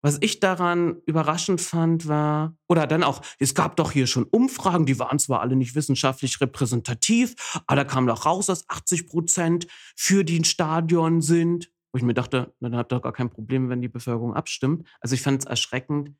Was 0.00 0.18
ich 0.20 0.38
daran 0.38 1.02
überraschend 1.06 1.60
fand, 1.60 2.06
war, 2.06 2.56
oder 2.68 2.86
dann 2.86 3.02
auch, 3.02 3.20
es 3.40 3.54
gab 3.54 3.76
doch 3.76 3.90
hier 3.90 4.06
schon 4.06 4.24
Umfragen, 4.24 4.86
die 4.86 4.98
waren 4.98 5.18
zwar 5.18 5.40
alle 5.40 5.56
nicht 5.56 5.74
wissenschaftlich 5.74 6.40
repräsentativ, 6.40 7.60
aber 7.66 7.76
da 7.76 7.84
kam 7.84 8.06
doch 8.06 8.24
raus, 8.24 8.46
dass 8.46 8.68
80 8.68 9.08
Prozent 9.08 9.66
für 9.96 10.24
die 10.24 10.44
Stadion 10.44 11.20
sind. 11.20 11.72
Wo 11.92 11.96
ich 11.96 12.04
mir 12.04 12.14
dachte, 12.14 12.54
na, 12.60 12.68
dann 12.68 12.78
habt 12.78 12.92
ihr 12.92 12.96
doch 12.96 13.02
gar 13.02 13.12
kein 13.12 13.30
Problem, 13.30 13.70
wenn 13.70 13.80
die 13.80 13.88
Bevölkerung 13.88 14.34
abstimmt. 14.34 14.86
Also 15.00 15.14
ich 15.14 15.22
fand 15.22 15.42
es 15.42 15.46
erschreckend, 15.46 16.14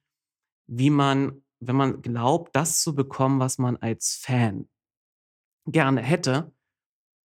wie 0.67 0.91
man, 0.91 1.43
wenn 1.61 1.77
man 1.77 2.03
glaubt, 2.03 2.57
das 2.57 2.83
zu 2.83 2.95
bekommen, 2.95 3.39
was 3.39 3.59
man 3.59 3.77
als 3.77 4.19
Fan 4.21 4.69
gerne 5.67 6.01
hätte, 6.01 6.53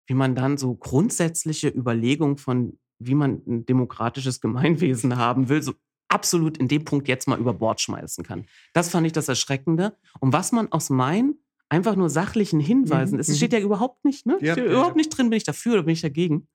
wie 0.08 0.14
man 0.14 0.36
dann 0.36 0.58
so 0.58 0.76
grundsätzliche 0.76 1.70
Überlegungen 1.70 2.38
von, 2.38 2.78
wie 3.00 3.16
man 3.16 3.42
ein 3.48 3.66
demokratisches 3.66 4.42
Gemeinwesen 4.42 5.18
haben 5.18 5.50
will, 5.50 5.64
so 5.64 5.74
absolut 6.14 6.58
in 6.58 6.68
dem 6.68 6.86
Punkt 6.86 7.08
jetzt 7.08 7.28
mal 7.28 7.40
über 7.40 7.54
Bord 7.54 7.82
schmeißen 7.82 8.24
kann. 8.24 8.46
Das 8.74 8.90
fand 8.90 9.08
ich 9.08 9.14
das 9.14 9.28
Erschreckende. 9.28 9.98
Und 10.20 10.32
was 10.32 10.52
man 10.52 10.72
aus 10.72 10.90
meinen 10.90 11.40
einfach 11.70 11.96
nur 11.96 12.10
sachlichen 12.10 12.60
Hinweisen, 12.60 13.16
mhm. 13.16 13.22
es 13.22 13.36
steht 13.36 13.52
mhm. 13.52 13.58
ja 13.58 13.64
überhaupt 13.64 14.06
nicht, 14.06 14.26
ne? 14.26 14.38
Steht 14.38 14.58
ja, 14.58 14.64
überhaupt 14.64 14.96
ja. 14.96 14.98
nicht 14.98 15.10
drin, 15.10 15.30
bin 15.30 15.38
ich 15.38 15.44
dafür 15.44 15.74
oder 15.74 15.84
bin 15.84 15.94
ich 15.94 16.02
dagegen, 16.02 16.48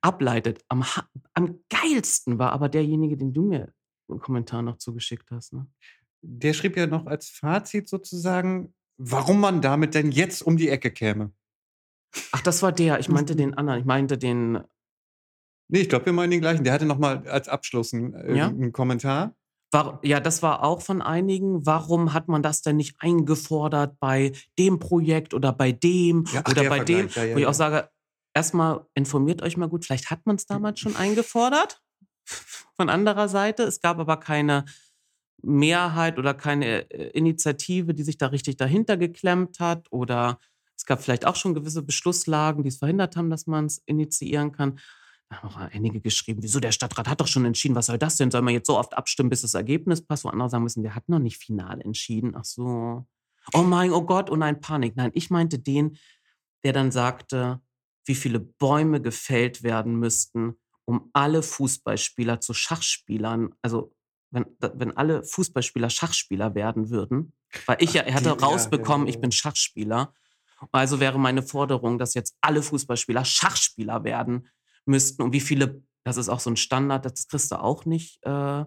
ableitet. 0.00 0.64
Am, 0.68 0.84
am 1.34 1.58
geilsten 1.68 2.38
war 2.38 2.52
aber 2.52 2.68
derjenige, 2.68 3.16
den 3.16 3.32
du 3.32 3.42
mir 3.42 3.72
einen 4.08 4.20
Kommentar 4.20 4.62
noch 4.62 4.78
zugeschickt 4.78 5.30
hast. 5.30 5.52
Ne? 5.52 5.66
Der 6.22 6.52
schrieb 6.52 6.76
ja 6.76 6.86
noch 6.86 7.06
als 7.06 7.28
Fazit 7.28 7.88
sozusagen, 7.88 8.74
warum 8.96 9.40
man 9.40 9.60
damit 9.60 9.94
denn 9.94 10.12
jetzt 10.12 10.42
um 10.42 10.56
die 10.56 10.68
Ecke 10.68 10.90
käme. 10.90 11.32
Ach, 12.30 12.42
das 12.42 12.62
war 12.62 12.70
der. 12.70 13.00
Ich 13.00 13.08
meinte 13.08 13.34
den 13.34 13.54
anderen. 13.54 13.80
Ich 13.80 13.86
meinte 13.86 14.16
den 14.16 14.60
Nee, 15.68 15.80
ich 15.80 15.88
glaube, 15.88 16.06
wir 16.06 16.12
meinen 16.12 16.30
den 16.30 16.40
gleichen. 16.40 16.64
Der 16.64 16.72
hatte 16.72 16.86
noch 16.86 16.98
mal 16.98 17.26
als 17.28 17.48
Abschluss 17.48 17.94
einen, 17.94 18.14
äh, 18.14 18.36
ja? 18.36 18.48
einen 18.48 18.72
Kommentar. 18.72 19.34
War, 19.72 19.98
ja, 20.02 20.20
das 20.20 20.42
war 20.42 20.62
auch 20.62 20.82
von 20.82 21.02
einigen. 21.02 21.66
Warum 21.66 22.12
hat 22.12 22.28
man 22.28 22.42
das 22.42 22.62
denn 22.62 22.76
nicht 22.76 22.96
eingefordert 23.00 23.98
bei 23.98 24.32
dem 24.58 24.78
Projekt 24.78 25.34
oder 25.34 25.52
bei 25.52 25.72
dem 25.72 26.24
ja, 26.32 26.42
ach, 26.44 26.50
oder 26.52 26.68
bei 26.68 26.80
dem? 26.80 27.08
Ja, 27.08 27.24
ja, 27.24 27.34
wo 27.34 27.38
ich 27.38 27.46
auch 27.46 27.54
sage, 27.54 27.88
erstmal 28.34 28.86
informiert 28.94 29.42
euch 29.42 29.56
mal 29.56 29.68
gut. 29.68 29.84
Vielleicht 29.84 30.10
hat 30.10 30.26
man 30.26 30.36
es 30.36 30.46
damals 30.46 30.78
schon 30.80 30.96
eingefordert 30.96 31.82
von 32.76 32.88
anderer 32.88 33.28
Seite. 33.28 33.64
Es 33.64 33.80
gab 33.80 33.98
aber 33.98 34.18
keine 34.18 34.64
Mehrheit 35.42 36.18
oder 36.18 36.34
keine 36.34 36.90
äh, 36.90 37.10
Initiative, 37.10 37.94
die 37.94 38.02
sich 38.02 38.18
da 38.18 38.26
richtig 38.26 38.56
dahinter 38.56 38.96
geklemmt 38.96 39.60
hat. 39.60 39.86
Oder 39.90 40.38
es 40.76 40.84
gab 40.84 41.02
vielleicht 41.02 41.26
auch 41.26 41.36
schon 41.36 41.54
gewisse 41.54 41.82
Beschlusslagen, 41.82 42.62
die 42.62 42.68
es 42.68 42.78
verhindert 42.78 43.16
haben, 43.16 43.30
dass 43.30 43.46
man 43.46 43.66
es 43.66 43.82
initiieren 43.86 44.52
kann. 44.52 44.78
Da 45.28 45.42
haben 45.42 45.48
auch 45.48 45.56
einige 45.56 46.00
geschrieben, 46.00 46.42
wieso 46.42 46.60
der 46.60 46.72
Stadtrat 46.72 47.08
hat 47.08 47.20
doch 47.20 47.26
schon 47.26 47.44
entschieden, 47.44 47.74
was 47.74 47.86
soll 47.86 47.98
das 47.98 48.16
denn? 48.16 48.30
Soll 48.30 48.42
man 48.42 48.54
jetzt 48.54 48.66
so 48.66 48.78
oft 48.78 48.96
abstimmen, 48.96 49.30
bis 49.30 49.42
das 49.42 49.54
Ergebnis 49.54 50.04
passt? 50.04 50.24
Wo 50.24 50.28
andere 50.28 50.50
sagen 50.50 50.64
müssen, 50.64 50.82
der 50.82 50.94
hat 50.94 51.08
noch 51.08 51.18
nicht 51.18 51.38
final 51.38 51.80
entschieden. 51.80 52.34
Ach 52.36 52.44
so. 52.44 53.06
Oh 53.52 53.62
mein, 53.62 53.92
oh 53.92 54.02
Gott, 54.02 54.30
oh 54.30 54.36
nein, 54.36 54.60
Panik. 54.60 54.96
Nein, 54.96 55.10
ich 55.14 55.30
meinte 55.30 55.58
den, 55.58 55.96
der 56.62 56.72
dann 56.72 56.90
sagte, 56.90 57.60
wie 58.06 58.14
viele 58.14 58.40
Bäume 58.40 59.00
gefällt 59.00 59.62
werden 59.62 59.98
müssten, 59.98 60.54
um 60.84 61.10
alle 61.12 61.42
Fußballspieler 61.42 62.40
zu 62.40 62.54
Schachspielern, 62.54 63.54
also 63.62 63.94
wenn, 64.30 64.46
wenn 64.60 64.96
alle 64.96 65.22
Fußballspieler 65.24 65.90
Schachspieler 65.90 66.54
werden 66.54 66.90
würden, 66.90 67.32
weil 67.66 67.76
ich 67.80 67.94
ja, 67.94 68.02
er 68.02 68.14
hatte 68.14 68.30
rausbekommen, 68.30 69.06
ich 69.06 69.20
bin 69.20 69.32
Schachspieler. 69.32 70.12
Also 70.72 70.98
wäre 70.98 71.18
meine 71.18 71.42
Forderung, 71.42 71.98
dass 71.98 72.14
jetzt 72.14 72.36
alle 72.40 72.62
Fußballspieler 72.62 73.24
Schachspieler 73.24 74.02
werden 74.04 74.48
müssten 74.86 75.22
und 75.22 75.32
wie 75.32 75.40
viele, 75.40 75.82
das 76.04 76.16
ist 76.16 76.28
auch 76.28 76.40
so 76.40 76.50
ein 76.50 76.56
Standard, 76.56 77.04
das 77.04 77.28
kriegst 77.28 77.50
du 77.50 77.60
auch 77.60 77.84
nicht 77.84 78.24
äh, 78.24 78.64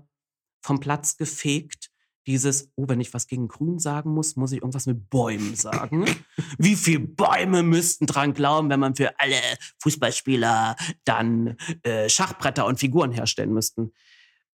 vom 0.61 0.79
Platz 0.79 1.17
gefegt. 1.17 1.89
Dieses, 2.25 2.73
oh, 2.75 2.89
wenn 2.89 2.99
ich 2.99 3.13
was 3.13 3.27
gegen 3.27 3.47
Grün 3.47 3.79
sagen 3.79 4.11
muss, 4.11 4.35
muss 4.35 4.51
ich 4.51 4.57
irgendwas 4.57 4.85
mit 4.85 5.09
Bäumen 5.09 5.55
sagen. 5.55 6.05
Wie 6.57 6.75
viele 6.75 6.99
Bäume 6.99 7.63
müssten 7.63 8.05
dran 8.05 8.33
glauben, 8.33 8.69
wenn 8.69 8.81
man 8.81 8.95
für 8.95 9.17
alle 9.17 9.39
Fußballspieler 9.79 10.75
dann 11.05 11.55
äh, 11.83 12.09
Schachbretter 12.09 12.65
und 12.65 12.81
Figuren 12.81 13.13
herstellen 13.13 13.53
müssten? 13.53 13.93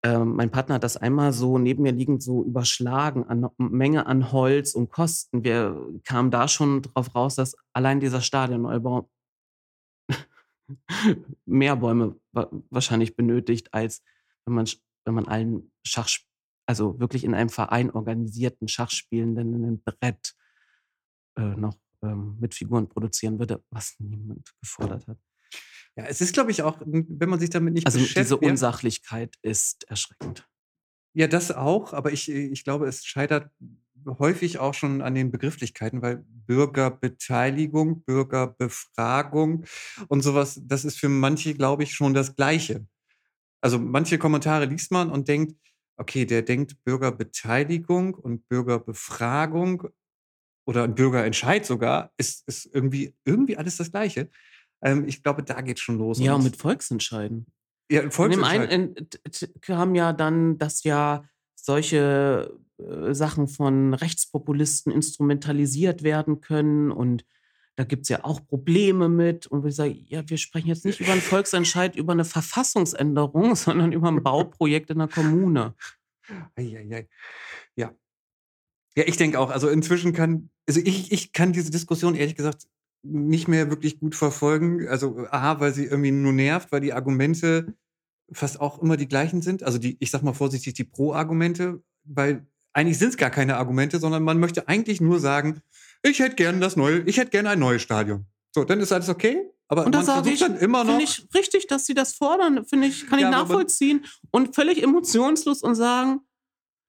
Ähm, 0.04 0.36
mein 0.36 0.52
Partner 0.52 0.76
hat 0.76 0.84
das 0.84 0.98
einmal 0.98 1.32
so 1.32 1.58
neben 1.58 1.84
mir 1.84 1.94
liegend 1.94 2.22
so 2.22 2.44
überschlagen 2.44 3.24
an 3.24 3.48
Menge 3.58 4.06
an 4.06 4.32
Holz 4.32 4.76
und 4.76 4.92
Kosten. 4.92 5.44
Wir 5.44 5.76
kamen 6.04 6.30
da 6.30 6.48
schon 6.48 6.82
drauf 6.82 7.16
raus, 7.16 7.36
dass 7.36 7.56
allein 7.72 8.02
dieser 8.02 8.22
Stadionneubau 8.22 9.10
mehr 11.46 11.76
Bäume 11.76 12.20
wahrscheinlich 12.32 13.16
benötigt, 13.16 13.74
als 13.74 14.04
wenn 14.46 14.56
man, 14.56 14.70
wenn 15.06 15.14
man 15.14 15.28
allen 15.28 15.72
Schach, 15.86 16.10
also 16.66 17.00
wirklich 17.00 17.24
in 17.24 17.34
einem 17.34 17.50
Verein 17.50 17.92
organisierten 17.92 18.68
Schachspielenden 18.68 19.66
ein 19.66 19.84
Brett 19.84 20.36
äh, 21.38 21.42
noch 21.42 21.78
ähm, 22.02 22.38
mit 22.40 22.54
Figuren 22.54 22.88
produzieren 22.90 23.40
würde, 23.40 23.64
was 23.70 23.96
niemand 24.00 24.54
gefordert 24.62 25.08
hat. 25.08 25.18
Ja, 25.96 26.06
es 26.06 26.22
ist, 26.22 26.34
glaube 26.34 26.52
ich, 26.52 26.64
auch, 26.64 26.80
wenn 26.86 27.30
man 27.30 27.40
sich 27.40 27.52
damit 27.52 27.74
nicht 27.74 27.86
also 27.86 28.00
beschäftigt. 28.00 28.18
Also 28.18 28.38
diese 28.38 28.52
Unsachlichkeit 28.52 29.36
ist 29.42 29.84
erschreckend. 29.90 30.48
Ja, 31.16 31.28
das 31.28 31.52
auch, 31.52 31.94
aber 31.94 32.12
ich, 32.12 32.30
ich 32.30 32.64
glaube, 32.64 32.88
es 32.88 33.06
scheitert 33.06 33.52
häufig 34.06 34.60
auch 34.60 34.74
schon 34.74 35.02
an 35.02 35.16
den 35.16 35.32
Begrifflichkeiten, 35.32 36.02
weil 36.02 36.24
Bürgerbeteiligung, 36.46 38.04
Bürgerbefragung 38.04 39.66
und 40.08 40.22
sowas, 40.22 40.62
das 40.64 40.86
ist 40.86 41.00
für 41.00 41.10
manche, 41.10 41.54
glaube 41.54 41.84
ich, 41.84 41.94
schon 41.94 42.14
das 42.14 42.36
Gleiche. 42.36 42.86
Also 43.62 43.80
manche 43.80 44.18
Kommentare 44.18 44.66
liest 44.66 44.92
man 44.92 45.10
und 45.10 45.28
denkt, 45.28 45.56
okay, 45.98 46.26
der 46.26 46.42
denkt 46.42 46.84
Bürgerbeteiligung 46.84 48.14
und 48.16 48.48
Bürgerbefragung 48.50 49.88
oder 50.66 50.84
ein 50.84 50.96
Bürgerentscheid 50.96 51.66
sogar, 51.66 52.12
ist, 52.18 52.48
ist 52.48 52.70
irgendwie, 52.74 53.16
irgendwie 53.26 53.58
alles 53.58 53.78
das 53.78 53.92
Gleiche. 53.92 54.30
Ähm, 54.82 55.08
ich 55.08 55.24
glaube, 55.24 55.44
da 55.44 55.62
geht 55.62 55.78
es 55.78 55.84
schon 55.84 55.98
los. 55.98 56.20
Ja, 56.20 56.36
und 56.36 56.44
mit 56.44 56.58
Volksentscheiden. 56.58 57.46
Ja, 57.90 58.10
Volksentscheid. 58.10 58.72
In 58.72 58.96
dem 58.96 59.06
einen 59.24 59.60
kam 59.62 59.96
ja 59.96 60.14
dann 60.14 60.58
das 60.58 60.84
ja 60.84 61.26
solche 61.64 62.60
äh, 62.78 63.14
Sachen 63.14 63.48
von 63.48 63.94
Rechtspopulisten 63.94 64.92
instrumentalisiert 64.92 66.04
werden 66.04 66.42
können 66.42 66.92
und 66.92 67.26
da 67.76 67.86
gibt 67.86 68.04
es 68.04 68.10
ja 68.10 68.24
auch 68.24 68.46
Probleme 68.46 69.10
mit. 69.10 69.48
Und 69.48 69.64
wir 69.64 69.72
sagen, 69.72 70.06
ja, 70.08 70.30
wir 70.30 70.38
sprechen 70.38 70.68
jetzt 70.68 70.86
nicht 70.86 71.00
über 71.00 71.12
einen 71.12 71.22
Volksentscheid, 71.22 71.96
über 71.96 72.14
eine 72.14 72.26
Verfassungsänderung, 72.26 73.56
sondern 73.56 73.92
über 73.92 74.10
ein 74.10 74.22
Bauprojekt 74.22 74.92
in 74.92 75.00
der 75.00 75.08
Kommune. 75.08 75.74
Ja. 77.76 77.96
Ja, 78.96 79.04
ich 79.08 79.18
denke 79.18 79.40
auch, 79.40 79.50
also 79.50 79.70
inzwischen 79.70 80.14
kann, 80.14 80.52
also 80.68 80.80
ich, 80.84 81.12
ich 81.12 81.34
kann 81.34 81.52
diese 81.52 81.72
Diskussion 81.72 82.14
ehrlich 82.14 82.36
gesagt 82.36 82.68
nicht 83.02 83.48
mehr 83.48 83.72
wirklich 83.72 84.00
gut 84.00 84.14
verfolgen. 84.14 84.88
Also 84.88 85.26
A, 85.32 85.60
weil 85.60 85.74
sie 85.74 85.86
irgendwie 85.86 86.12
nur 86.12 86.32
nervt, 86.32 86.72
weil 86.72 86.82
die 86.82 86.94
Argumente 86.94 87.74
fast 88.34 88.60
auch 88.60 88.82
immer 88.82 88.98
die 88.98 89.08
gleichen 89.08 89.42
sind. 89.42 89.64
Also 89.64 89.78
die, 89.78 89.98
ich 90.00 90.12
sag 90.12 90.24
mal 90.24 90.34
vorsichtig, 90.34 90.74
die 90.74 90.84
Pro-Argumente, 90.84 91.84
weil 92.04 92.46
eigentlich 92.74 92.98
sind 92.98 93.10
es 93.10 93.18
gar 93.18 93.30
keine 93.30 93.58
Argumente, 93.58 94.00
sondern 94.00 94.24
man 94.24 94.40
möchte 94.40 94.68
eigentlich 94.68 95.00
nur 95.00 95.20
sagen, 95.20 95.62
ich 96.02 96.20
hätte 96.20 96.36
gerne 96.36 96.60
das 96.60 96.76
neue, 96.76 97.02
ich 97.02 97.18
hätte 97.18 97.32
gerne 97.32 97.52
ein 97.52 97.60
neues 97.60 97.82
Stadion. 97.82 98.26
So, 98.54 98.64
dann 98.64 98.80
ist 98.80 98.92
alles 98.92 99.10
okay. 99.10 99.50
Aber 99.68 99.86
und 99.86 99.96
das 99.96 100.08
man 100.08 100.24
versucht 100.24 100.34
ich, 100.34 100.40
dann 100.40 100.58
immer 100.58 100.84
noch. 100.84 100.98
Finde 100.98 101.04
ich 101.04 101.28
richtig, 101.34 101.68
dass 101.68 101.86
sie 101.86 101.94
das 101.94 102.14
fordern. 102.14 102.66
Finde 102.66 102.88
ich, 102.88 103.08
kann 103.08 103.20
ich 103.20 103.24
ja, 103.24 103.32
nachvollziehen 103.32 104.06
und 104.32 104.54
völlig 104.54 104.84
emotionslos 104.84 105.62
und 105.62 105.76
sagen, 105.76 106.22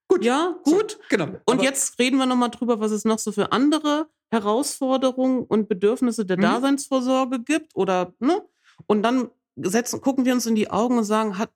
gut, 0.09 0.25
ja, 0.25 0.57
gut. 0.65 0.93
So, 0.93 0.99
genau. 1.09 1.29
Und 1.47 1.63
jetzt 1.63 1.99
reden 1.99 2.19
wir 2.19 2.27
nochmal 2.27 2.51
drüber, 2.51 2.81
was 2.81 2.91
es 2.91 3.05
noch 3.05 3.19
so 3.19 3.33
für 3.33 3.53
andere 3.53 4.09
Herausforderungen 4.31 5.45
und 5.45 5.69
Bedürfnisse 5.69 6.27
der 6.27 6.37
mhm. 6.37 6.43
Daseinsvorsorge 6.43 7.41
gibt 7.41 7.75
oder, 7.75 8.13
ne? 8.19 8.43
Und 8.87 9.03
dann 9.03 9.31
setzen, 9.57 10.01
gucken 10.01 10.25
wir 10.25 10.33
uns 10.33 10.47
in 10.47 10.55
die 10.55 10.71
Augen 10.71 10.99
und 10.99 11.05
sagen, 11.05 11.39
hat, 11.39 11.53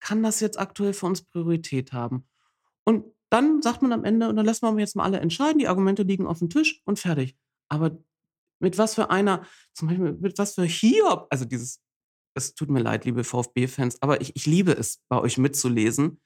kann 0.00 0.22
das 0.22 0.40
jetzt 0.40 0.58
aktuell 0.58 0.92
für 0.92 1.06
uns 1.06 1.22
Priorität 1.22 1.92
haben? 1.92 2.26
Und 2.84 3.04
dann 3.30 3.62
sagt 3.62 3.82
man 3.82 3.92
am 3.92 4.04
Ende, 4.04 4.28
und 4.28 4.36
dann 4.36 4.46
lässt 4.46 4.62
man 4.62 4.78
jetzt 4.78 4.96
mal 4.96 5.04
alle 5.04 5.18
entscheiden, 5.18 5.58
die 5.58 5.68
Argumente 5.68 6.02
liegen 6.02 6.26
auf 6.26 6.38
dem 6.38 6.50
Tisch 6.50 6.82
und 6.84 6.98
fertig. 6.98 7.36
Aber 7.68 7.98
mit 8.60 8.78
was 8.78 8.94
für 8.94 9.10
einer, 9.10 9.46
zum 9.72 9.88
Beispiel 9.88 10.12
mit 10.12 10.38
was 10.38 10.54
für 10.54 10.64
Hiob, 10.64 11.26
also 11.30 11.44
dieses, 11.44 11.80
es 12.34 12.54
tut 12.54 12.70
mir 12.70 12.80
leid, 12.80 13.04
liebe 13.04 13.24
VfB-Fans, 13.24 14.02
aber 14.02 14.20
ich, 14.20 14.36
ich 14.36 14.46
liebe 14.46 14.72
es, 14.72 15.00
bei 15.08 15.18
euch 15.18 15.38
mitzulesen, 15.38 16.20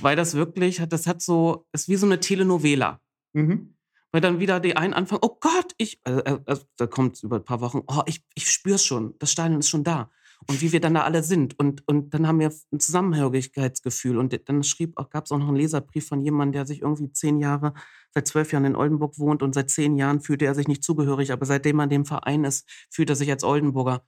weil 0.00 0.16
das 0.16 0.34
wirklich, 0.34 0.82
das 0.88 1.06
hat 1.06 1.22
so, 1.22 1.66
ist 1.72 1.88
wie 1.88 1.96
so 1.96 2.06
eine 2.06 2.20
Telenovela. 2.20 3.00
Mhm. 3.32 3.74
Weil 4.10 4.20
dann 4.22 4.40
wieder 4.40 4.58
die 4.58 4.76
einen 4.76 4.94
anfangen, 4.94 5.20
oh 5.22 5.36
Gott, 5.38 5.74
ich, 5.76 6.00
also, 6.04 6.22
also, 6.46 6.62
da 6.76 6.86
kommt 6.86 7.22
über 7.22 7.36
ein 7.36 7.44
paar 7.44 7.60
Wochen, 7.60 7.82
oh, 7.86 8.02
ich, 8.06 8.24
ich 8.34 8.50
spüre 8.50 8.76
es 8.76 8.84
schon, 8.84 9.14
das 9.18 9.32
Stadion 9.32 9.60
ist 9.60 9.68
schon 9.68 9.84
da. 9.84 10.10
Und 10.46 10.62
wie 10.62 10.72
wir 10.72 10.80
dann 10.80 10.94
da 10.94 11.02
alle 11.02 11.22
sind. 11.22 11.58
Und, 11.58 11.86
und 11.86 12.14
dann 12.14 12.26
haben 12.26 12.38
wir 12.38 12.52
ein 12.72 12.80
Zusammenhörigkeitsgefühl. 12.80 14.16
Und 14.18 14.32
dann 14.48 14.62
gab 15.10 15.24
es 15.24 15.32
auch 15.32 15.38
noch 15.38 15.48
einen 15.48 15.56
Leserbrief 15.56 16.08
von 16.08 16.22
jemandem, 16.22 16.52
der 16.52 16.66
sich 16.66 16.82
irgendwie 16.82 17.12
zehn 17.12 17.38
Jahre, 17.38 17.74
seit 18.14 18.28
zwölf 18.28 18.52
Jahren 18.52 18.64
in 18.64 18.76
Oldenburg 18.76 19.18
wohnt 19.18 19.42
und 19.42 19.54
seit 19.54 19.70
zehn 19.70 19.96
Jahren 19.96 20.20
fühlte 20.20 20.46
er 20.46 20.54
sich 20.54 20.68
nicht 20.68 20.84
zugehörig. 20.84 21.32
Aber 21.32 21.44
seitdem 21.44 21.80
er 21.80 21.84
in 21.84 21.90
dem 21.90 22.04
Verein 22.04 22.44
ist, 22.44 22.68
fühlt 22.90 23.10
er 23.10 23.16
sich 23.16 23.30
als 23.30 23.44
Oldenburger 23.44 24.06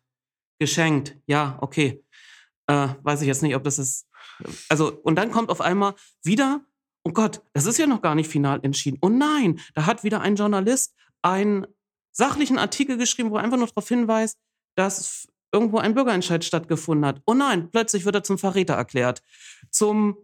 geschenkt. 0.59 1.18
Ja, 1.26 1.59
okay. 1.61 2.05
Äh, 2.68 2.89
weiß 3.03 3.20
ich 3.22 3.26
jetzt 3.26 3.43
nicht, 3.43 3.57
ob 3.57 3.64
das 3.64 3.78
ist. 3.78 4.07
Also, 4.68 4.93
und 5.03 5.16
dann 5.16 5.31
kommt 5.31 5.51
auf 5.51 5.61
einmal 5.61 5.95
wieder 6.22 6.64
oh 7.05 7.12
Gott, 7.12 7.43
das 7.53 7.66
ist 7.66 7.78
ja 7.78 7.87
noch 7.87 8.03
gar 8.03 8.14
nicht 8.14 8.31
final 8.31 8.61
entschieden. 8.62 8.99
Oh 9.03 9.09
nein, 9.09 9.61
da 9.74 9.87
hat 9.87 10.05
wieder 10.05 10.20
ein 10.20 10.37
Journalist 10.37 10.95
einen 11.22 11.66
sachlichen 12.12 12.59
Artikel 12.59 12.97
geschrieben, 12.97 13.31
wo 13.31 13.37
er 13.37 13.45
einfach 13.45 13.57
nur 13.57 13.66
darauf 13.66 13.89
hinweist, 13.89 14.39
dass 14.76 15.28
irgendwo 15.53 15.78
ein 15.78 15.94
Bürgerentscheid 15.94 16.44
stattgefunden 16.44 17.07
hat. 17.07 17.22
Oh 17.26 17.34
nein, 17.34 17.70
plötzlich 17.70 18.05
wird 18.05 18.14
er 18.14 18.22
zum 18.22 18.38
Verräter 18.38 18.74
erklärt. 18.74 19.22
Zum 19.70 20.16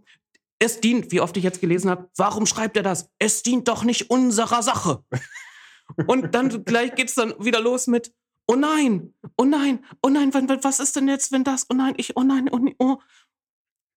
es 0.58 0.80
dient, 0.80 1.12
wie 1.12 1.20
oft 1.20 1.36
ich 1.36 1.44
jetzt 1.44 1.60
gelesen 1.60 1.90
habe, 1.90 2.08
warum 2.16 2.46
schreibt 2.46 2.76
er 2.76 2.82
das? 2.82 3.10
Es 3.18 3.42
dient 3.42 3.68
doch 3.68 3.84
nicht 3.84 4.10
unserer 4.10 4.62
Sache. 4.62 5.04
Und 6.06 6.34
dann 6.34 6.64
gleich 6.64 6.94
geht 6.94 7.08
es 7.08 7.14
dann 7.14 7.34
wieder 7.38 7.60
los 7.60 7.86
mit, 7.86 8.12
oh 8.46 8.54
nein, 8.54 9.14
oh 9.36 9.44
nein, 9.44 9.84
oh 10.02 10.08
nein, 10.08 10.32
was 10.32 10.80
ist 10.80 10.96
denn 10.96 11.08
jetzt, 11.08 11.32
wenn 11.32 11.44
das, 11.44 11.66
oh 11.70 11.74
nein, 11.74 11.94
ich, 11.96 12.16
oh 12.16 12.22
nein, 12.22 12.48
oh, 12.50 12.58
oh. 12.78 12.98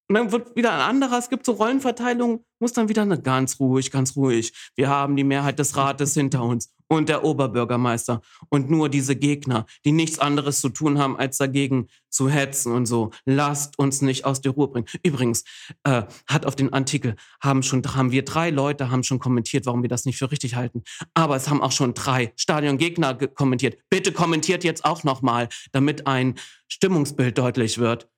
Und 0.07 0.15
dann 0.15 0.31
wird 0.31 0.55
wieder 0.55 0.73
ein 0.73 0.81
anderer, 0.81 1.17
es 1.19 1.29
gibt 1.29 1.45
so 1.45 1.53
Rollenverteilungen, 1.53 2.43
muss 2.59 2.73
dann 2.73 2.89
wieder 2.89 3.03
eine 3.03 3.21
ganz 3.21 3.59
ruhig, 3.59 3.91
ganz 3.91 4.15
ruhig. 4.15 4.53
Wir 4.75 4.89
haben 4.89 5.15
die 5.15 5.23
Mehrheit 5.23 5.59
des 5.59 5.77
Rates 5.77 6.13
hinter 6.15 6.43
uns 6.43 6.73
und 6.89 7.07
der 7.07 7.23
Oberbürgermeister 7.23 8.21
und 8.49 8.69
nur 8.69 8.89
diese 8.89 9.15
Gegner, 9.15 9.65
die 9.85 9.91
nichts 9.91 10.19
anderes 10.19 10.59
zu 10.59 10.69
tun 10.69 10.97
haben, 10.97 11.17
als 11.17 11.37
dagegen 11.37 11.87
zu 12.09 12.29
hetzen 12.29 12.73
und 12.73 12.87
so. 12.87 13.11
Lasst 13.25 13.77
uns 13.77 14.01
nicht 14.01 14.25
aus 14.25 14.41
der 14.41 14.53
Ruhe 14.53 14.67
bringen. 14.67 14.87
Übrigens, 15.03 15.43
äh, 15.83 16.03
hat 16.27 16.45
auf 16.45 16.55
den 16.55 16.73
Artikel 16.73 17.15
haben 17.41 17.63
schon, 17.63 17.83
haben 17.95 18.11
wir 18.11 18.25
drei 18.25 18.49
Leute 18.49 18.89
haben 18.89 19.03
schon 19.03 19.19
kommentiert, 19.19 19.65
warum 19.67 19.83
wir 19.83 19.89
das 19.89 20.05
nicht 20.05 20.17
für 20.17 20.31
richtig 20.31 20.55
halten. 20.55 20.83
Aber 21.13 21.35
es 21.35 21.47
haben 21.47 21.61
auch 21.61 21.71
schon 21.71 21.93
drei 21.93 22.33
Stadiongegner 22.35 23.13
kommentiert. 23.13 23.77
Bitte 23.89 24.11
kommentiert 24.11 24.63
jetzt 24.63 24.83
auch 24.83 25.03
nochmal, 25.03 25.47
damit 25.71 26.07
ein 26.07 26.35
Stimmungsbild 26.67 27.37
deutlich 27.37 27.77
wird. 27.77 28.09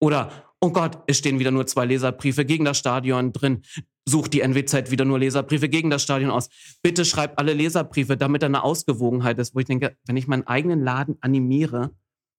Oder 0.00 0.48
oh 0.60 0.70
Gott, 0.70 0.98
es 1.06 1.18
stehen 1.18 1.38
wieder 1.38 1.50
nur 1.50 1.66
zwei 1.66 1.84
Leserbriefe 1.84 2.44
gegen 2.44 2.64
das 2.64 2.78
Stadion 2.78 3.32
drin. 3.32 3.62
Sucht 4.08 4.32
die 4.32 4.40
NWZ 4.40 4.90
wieder 4.90 5.04
nur 5.04 5.18
Leserbriefe 5.18 5.68
gegen 5.68 5.90
das 5.90 6.02
Stadion 6.02 6.30
aus. 6.30 6.48
Bitte 6.82 7.04
schreibt 7.04 7.38
alle 7.38 7.52
Leserbriefe, 7.52 8.16
damit 8.16 8.42
da 8.42 8.46
eine 8.46 8.62
Ausgewogenheit 8.62 9.38
ist, 9.38 9.54
wo 9.54 9.60
ich 9.60 9.66
denke, 9.66 9.96
wenn 10.06 10.16
ich 10.16 10.26
meinen 10.26 10.46
eigenen 10.46 10.82
Laden 10.82 11.16
animiere, 11.20 11.90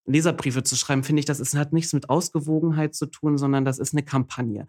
Leserbriefe 0.06 0.62
zu 0.62 0.76
schreiben, 0.76 1.04
finde 1.04 1.20
ich, 1.20 1.26
das 1.26 1.40
ist, 1.40 1.54
hat 1.54 1.72
nichts 1.72 1.92
mit 1.92 2.10
Ausgewogenheit 2.10 2.94
zu 2.94 3.06
tun, 3.06 3.38
sondern 3.38 3.64
das 3.64 3.78
ist 3.78 3.94
eine 3.94 4.02
Kampagne. 4.02 4.66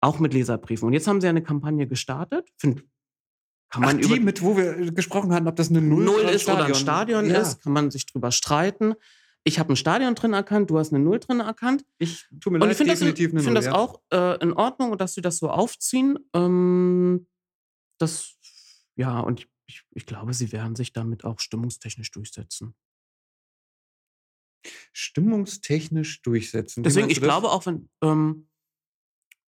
Auch 0.00 0.20
mit 0.20 0.32
Leserbriefen. 0.32 0.86
Und 0.86 0.92
jetzt 0.92 1.08
haben 1.08 1.20
sie 1.20 1.26
eine 1.26 1.42
Kampagne 1.42 1.86
gestartet. 1.88 2.48
Find, 2.56 2.84
kann 3.70 3.82
man 3.82 3.96
Ach, 3.96 4.08
die, 4.08 4.20
mit 4.20 4.40
wo 4.42 4.56
wir 4.56 4.92
gesprochen 4.92 5.32
hatten, 5.32 5.48
ob 5.48 5.56
das 5.56 5.70
eine 5.70 5.80
Null, 5.80 6.04
Null 6.04 6.22
ist 6.22 6.48
oder 6.48 6.66
ein 6.66 6.74
Stadion 6.74 7.28
ja. 7.28 7.38
ist, 7.38 7.62
kann 7.62 7.72
man 7.72 7.90
sich 7.90 8.06
drüber 8.06 8.30
streiten 8.30 8.94
ich 9.44 9.58
habe 9.58 9.72
ein 9.72 9.76
Stadion 9.76 10.14
drin 10.14 10.32
erkannt, 10.32 10.70
du 10.70 10.78
hast 10.78 10.92
eine 10.92 11.02
Null 11.02 11.20
drin 11.20 11.40
erkannt. 11.40 11.84
Ich 11.98 12.26
tue 12.40 12.52
mir 12.52 12.58
leid, 12.58 12.72
ich 12.72 12.78
definitiv 12.78 13.32
das, 13.32 13.40
Ich 13.40 13.44
finde 13.44 13.58
das 13.60 13.66
ja. 13.66 13.74
auch 13.74 14.02
äh, 14.12 14.42
in 14.42 14.52
Ordnung, 14.52 14.96
dass 14.98 15.14
sie 15.14 15.22
das 15.22 15.38
so 15.38 15.48
aufziehen. 15.50 16.18
Ähm, 16.34 17.26
das, 17.98 18.36
ja, 18.96 19.20
und 19.20 19.40
ich, 19.40 19.48
ich, 19.66 19.84
ich, 19.94 20.06
glaube, 20.06 20.34
sie 20.34 20.52
werden 20.52 20.76
sich 20.76 20.92
damit 20.92 21.24
auch 21.24 21.40
stimmungstechnisch 21.40 22.10
durchsetzen. 22.10 22.74
Stimmungstechnisch 24.92 26.22
durchsetzen. 26.22 26.82
Deswegen, 26.82 27.10
ich 27.10 27.20
glaube 27.20 27.50
auch, 27.50 27.64
wenn 27.66 27.88
ähm, 28.02 28.48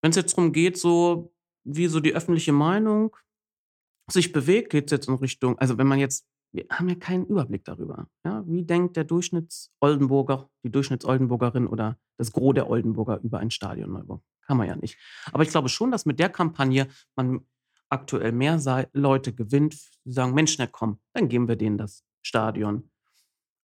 es 0.01 0.15
jetzt 0.15 0.37
darum 0.37 0.51
geht, 0.51 0.77
so 0.77 1.33
wie 1.63 1.87
so 1.87 1.99
die 1.99 2.13
öffentliche 2.13 2.53
Meinung 2.53 3.15
sich 4.09 4.31
bewegt, 4.31 4.71
geht 4.71 4.85
es 4.85 4.91
jetzt 4.91 5.07
in 5.07 5.15
Richtung, 5.15 5.59
also 5.59 5.77
wenn 5.77 5.87
man 5.87 5.99
jetzt 5.99 6.27
wir 6.53 6.65
haben 6.69 6.89
ja 6.89 6.95
keinen 6.95 7.25
Überblick 7.25 7.63
darüber. 7.63 8.07
Ja? 8.25 8.43
Wie 8.45 8.63
denkt 8.63 8.97
der 8.97 9.05
Durchschnitts-Oldenburger, 9.05 10.49
die 10.63 10.71
Durchschnitts-Oldenburgerin 10.71 11.67
oder 11.67 11.97
das 12.17 12.31
Gros 12.31 12.53
der 12.53 12.69
Oldenburger 12.69 13.19
über 13.21 13.39
ein 13.39 13.51
Stadionneubau? 13.51 14.21
Kann 14.45 14.57
man 14.57 14.67
ja 14.67 14.75
nicht. 14.75 14.97
Aber 15.31 15.43
ich 15.43 15.49
glaube 15.49 15.69
schon, 15.69 15.91
dass 15.91 16.05
mit 16.05 16.19
der 16.19 16.29
Kampagne 16.29 16.87
man 17.15 17.45
aktuell 17.89 18.31
mehr 18.31 18.59
Leute 18.93 19.33
gewinnt, 19.33 19.77
die 20.05 20.11
sagen, 20.11 20.33
Mensch, 20.33 20.57
na 20.57 20.67
komm, 20.67 20.99
dann 21.13 21.29
geben 21.29 21.47
wir 21.47 21.55
denen 21.55 21.77
das 21.77 22.03
Stadion. 22.21 22.89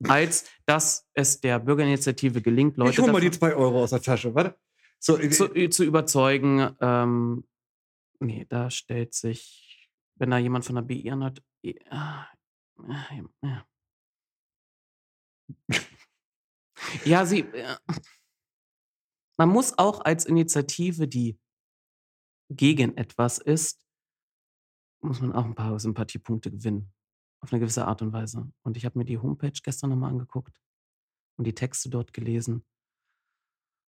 Als 0.07 0.45
dass 0.65 1.07
es 1.13 1.41
der 1.41 1.59
Bürgerinitiative 1.59 2.41
gelingt, 2.41 2.77
Leute. 2.77 2.91
Ich 2.91 2.99
hol 2.99 3.11
mal 3.11 3.21
die 3.21 3.31
zwei 3.31 3.55
Euro 3.55 3.83
aus 3.83 3.89
der 3.89 4.01
Tasche, 4.01 4.35
warte. 4.35 4.55
So, 4.99 5.17
äh, 5.17 5.29
zu, 5.29 5.53
äh, 5.55 5.69
zu 5.69 5.83
überzeugen, 5.83 6.75
ähm, 6.81 7.47
nee, 8.19 8.45
da 8.47 8.69
stellt 8.69 9.13
sich, 9.13 9.89
wenn 10.15 10.29
da 10.29 10.37
jemand 10.37 10.65
von 10.65 10.75
der 10.75 10.83
BI 10.83 11.09
hat, 11.09 11.41
ja. 13.41 13.65
Ja, 17.05 17.25
sie. 17.25 17.45
Man 19.37 19.49
muss 19.49 19.77
auch 19.77 20.01
als 20.01 20.25
Initiative, 20.25 21.07
die 21.07 21.39
gegen 22.49 22.95
etwas 22.97 23.37
ist, 23.39 23.81
muss 25.01 25.21
man 25.21 25.33
auch 25.33 25.45
ein 25.45 25.55
paar 25.55 25.79
Sympathiepunkte 25.79 26.51
gewinnen. 26.51 26.93
Auf 27.41 27.51
eine 27.51 27.59
gewisse 27.59 27.85
Art 27.85 28.01
und 28.01 28.13
Weise. 28.13 28.51
Und 28.63 28.77
ich 28.77 28.85
habe 28.85 28.97
mir 28.97 29.05
die 29.05 29.19
Homepage 29.19 29.51
gestern 29.63 29.91
nochmal 29.91 30.09
angeguckt 30.09 30.59
und 31.37 31.45
die 31.45 31.53
Texte 31.53 31.89
dort 31.89 32.13
gelesen. 32.13 32.65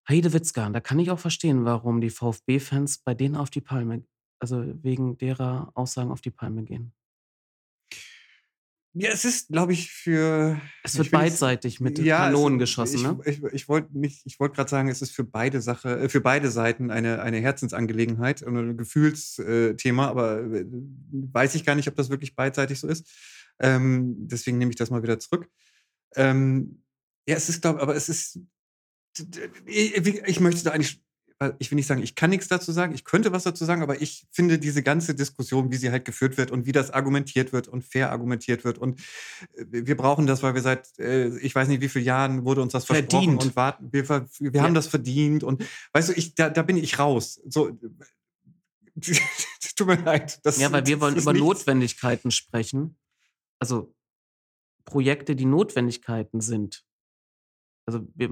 Heidewitzka, 0.08 0.70
da 0.70 0.82
kann 0.82 1.00
ich 1.00 1.10
auch 1.12 1.20
verstehen, 1.20 1.66
warum 1.66 2.00
die 2.02 2.10
VfB-Fans 2.10 3.00
bei 3.00 3.16
denen 3.16 3.36
auf 3.36 3.50
die 3.50 3.62
Palme, 3.62 4.06
also 4.40 4.64
wegen 4.84 5.18
derer 5.18 5.72
Aussagen 5.76 6.12
auf 6.12 6.22
die 6.22 6.32
Palme 6.32 6.64
gehen. 6.64 6.94
Ja, 8.94 9.10
es 9.12 9.24
ist, 9.24 9.50
glaube 9.50 9.74
ich, 9.74 9.92
für. 9.92 10.60
Es 10.84 10.98
wird 10.98 11.12
beidseitig 11.12 11.80
mit 11.80 12.00
ja, 12.00 12.26
Kanonen 12.26 12.58
geschossen, 12.58 12.96
ich, 12.96 13.04
ne? 13.04 13.20
Ich, 13.26 13.44
ich, 13.44 13.54
ich 13.54 13.70
wollte 13.70 13.90
wollt 14.40 14.54
gerade 14.56 14.70
sagen, 14.70 14.90
es 14.90 15.02
ist 15.02 15.12
für 15.12 15.24
beide 15.24 15.62
Sache, 15.62 16.00
äh, 16.00 16.10
für 16.10 16.22
beide 16.22 16.50
Seiten 16.50 16.90
eine, 16.90 17.22
eine 17.22 17.38
Herzensangelegenheit 17.38 18.42
und 18.42 18.58
ein 18.58 18.78
Gefühlsthema, 18.78 20.08
aber 20.08 20.42
äh, 20.42 20.66
weiß 21.12 21.54
ich 21.54 21.66
gar 21.66 21.76
nicht, 21.76 21.88
ob 21.88 21.96
das 21.96 22.10
wirklich 22.10 22.36
beidseitig 22.36 22.80
so 22.80 22.88
ist. 22.88 23.08
Ähm, 23.60 24.16
deswegen 24.28 24.58
nehme 24.58 24.72
ich 24.72 24.78
das 24.78 24.90
mal 24.90 25.04
wieder 25.04 25.20
zurück. 25.20 25.48
Ähm, 26.16 26.84
ja, 27.28 27.36
es 27.36 27.48
ist, 27.48 27.62
glaube 27.62 27.82
aber 27.82 27.96
es 27.96 28.10
ist. 28.10 28.40
Ich, 29.66 29.96
ich 29.98 30.40
möchte 30.40 30.64
da 30.64 30.72
eigentlich 30.72 31.04
ich 31.60 31.72
will 31.72 31.78
nicht 31.78 31.88
sagen, 31.88 32.04
ich 32.04 32.16
kann 32.16 32.30
nichts 32.30 32.48
dazu 32.50 32.72
sagen, 32.72 32.94
ich 32.94 33.06
könnte 33.06 33.32
was 33.32 33.44
dazu 33.44 33.64
sagen, 33.64 33.82
aber 33.82 34.02
ich 34.02 34.26
finde 34.30 34.60
diese 34.60 34.84
ganze 34.84 35.16
Diskussion, 35.16 35.72
wie 35.72 35.78
sie 35.78 35.90
halt 35.90 36.04
geführt 36.04 36.38
wird 36.38 36.52
und 36.52 36.66
wie 36.66 36.74
das 36.74 36.92
argumentiert 36.92 37.54
wird 37.54 37.68
und 37.68 37.84
fair 37.84 38.12
argumentiert 38.12 38.66
wird 38.66 38.78
und 38.78 39.00
äh, 39.54 39.66
wir 39.70 39.96
brauchen 39.96 40.28
das, 40.28 40.44
weil 40.44 40.54
wir 40.54 40.62
seit, 40.62 40.98
äh, 41.00 41.38
ich 41.40 41.56
weiß 41.56 41.68
nicht 41.70 41.82
wie 41.82 41.90
vielen 41.90 42.06
Jahren 42.06 42.46
wurde 42.46 42.62
uns 42.62 42.74
das 42.74 42.86
verdient. 42.86 43.12
versprochen 43.12 43.38
und 43.38 43.56
warten, 43.56 43.90
wir, 43.92 44.10
wir 44.10 44.52
ja. 44.52 44.64
haben 44.64 44.74
das 44.74 44.88
verdient 44.88 45.44
und 45.44 45.64
weißt 45.94 46.10
du, 46.10 46.14
ich, 46.14 46.36
da, 46.36 46.50
da 46.50 46.62
bin 46.62 46.78
ich 46.78 47.00
raus. 47.00 47.42
So, 47.48 47.78
tut 49.80 49.88
mir 49.88 49.96
leid. 49.96 50.40
Das, 50.44 50.60
ja, 50.60 50.72
weil 50.72 50.86
wir 50.86 51.00
wollen 51.00 51.16
über 51.16 51.32
nichts. 51.32 51.46
Notwendigkeiten 51.46 52.32
sprechen. 52.32 52.98
Also 53.60 53.96
Projekte, 54.86 55.36
die 55.36 55.46
Notwendigkeiten 55.46 56.42
sind. 56.42 56.84
Also 57.86 58.08
wir 58.14 58.30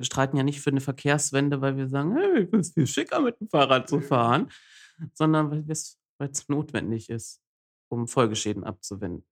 streiten 0.00 0.36
ja 0.36 0.42
nicht 0.42 0.60
für 0.60 0.70
eine 0.70 0.80
Verkehrswende, 0.80 1.60
weil 1.60 1.76
wir 1.76 1.88
sagen, 1.88 2.16
hey, 2.16 2.48
es 2.52 2.72
viel 2.72 2.86
schicker, 2.86 3.20
mit 3.20 3.40
dem 3.40 3.48
Fahrrad 3.48 3.88
zu 3.88 4.00
fahren, 4.00 4.50
sondern 5.14 5.50
weil 5.50 5.64
es 5.68 5.98
notwendig 6.48 7.08
ist, 7.08 7.40
um 7.88 8.08
Folgeschäden 8.08 8.64
abzuwenden. 8.64 9.24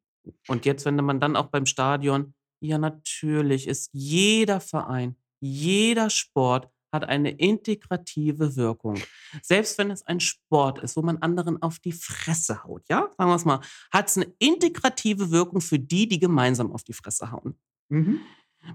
Und 0.49 0.64
jetzt, 0.64 0.85
wenn 0.85 0.97
man 0.97 1.21
dann 1.21 1.37
auch 1.37 1.47
beim 1.47 1.67
Stadion, 1.67 2.35
ja, 2.61 2.79
natürlich 2.79 3.69
ist 3.69 3.91
jeder 3.93 4.61
Verein, 4.61 5.17
jeder 5.41 6.11
Sport 6.11 6.69
hat 6.93 7.05
eine 7.05 7.31
integrative 7.31 8.57
Wirkung. 8.57 8.99
Selbst 9.43 9.77
wenn 9.79 9.91
es 9.91 10.07
ein 10.07 10.21
Sport 10.21 10.79
ist, 10.79 10.97
wo 10.97 11.03
man 11.03 11.19
anderen 11.19 11.61
auf 11.62 11.79
die 11.79 11.93
Fresse 11.93 12.64
haut, 12.64 12.89
ja, 12.89 13.11
sagen 13.17 13.31
wir 13.31 13.37
es 13.37 13.45
mal, 13.45 13.61
hat 13.93 14.09
es 14.09 14.17
eine 14.17 14.33
integrative 14.39 15.31
Wirkung 15.31 15.61
für 15.61 15.79
die, 15.79 16.09
die 16.09 16.19
gemeinsam 16.19 16.73
auf 16.73 16.85
die 16.85 16.95
Fresse 16.95 17.31
hauen. 17.31 17.59
Mhm. 17.89 18.21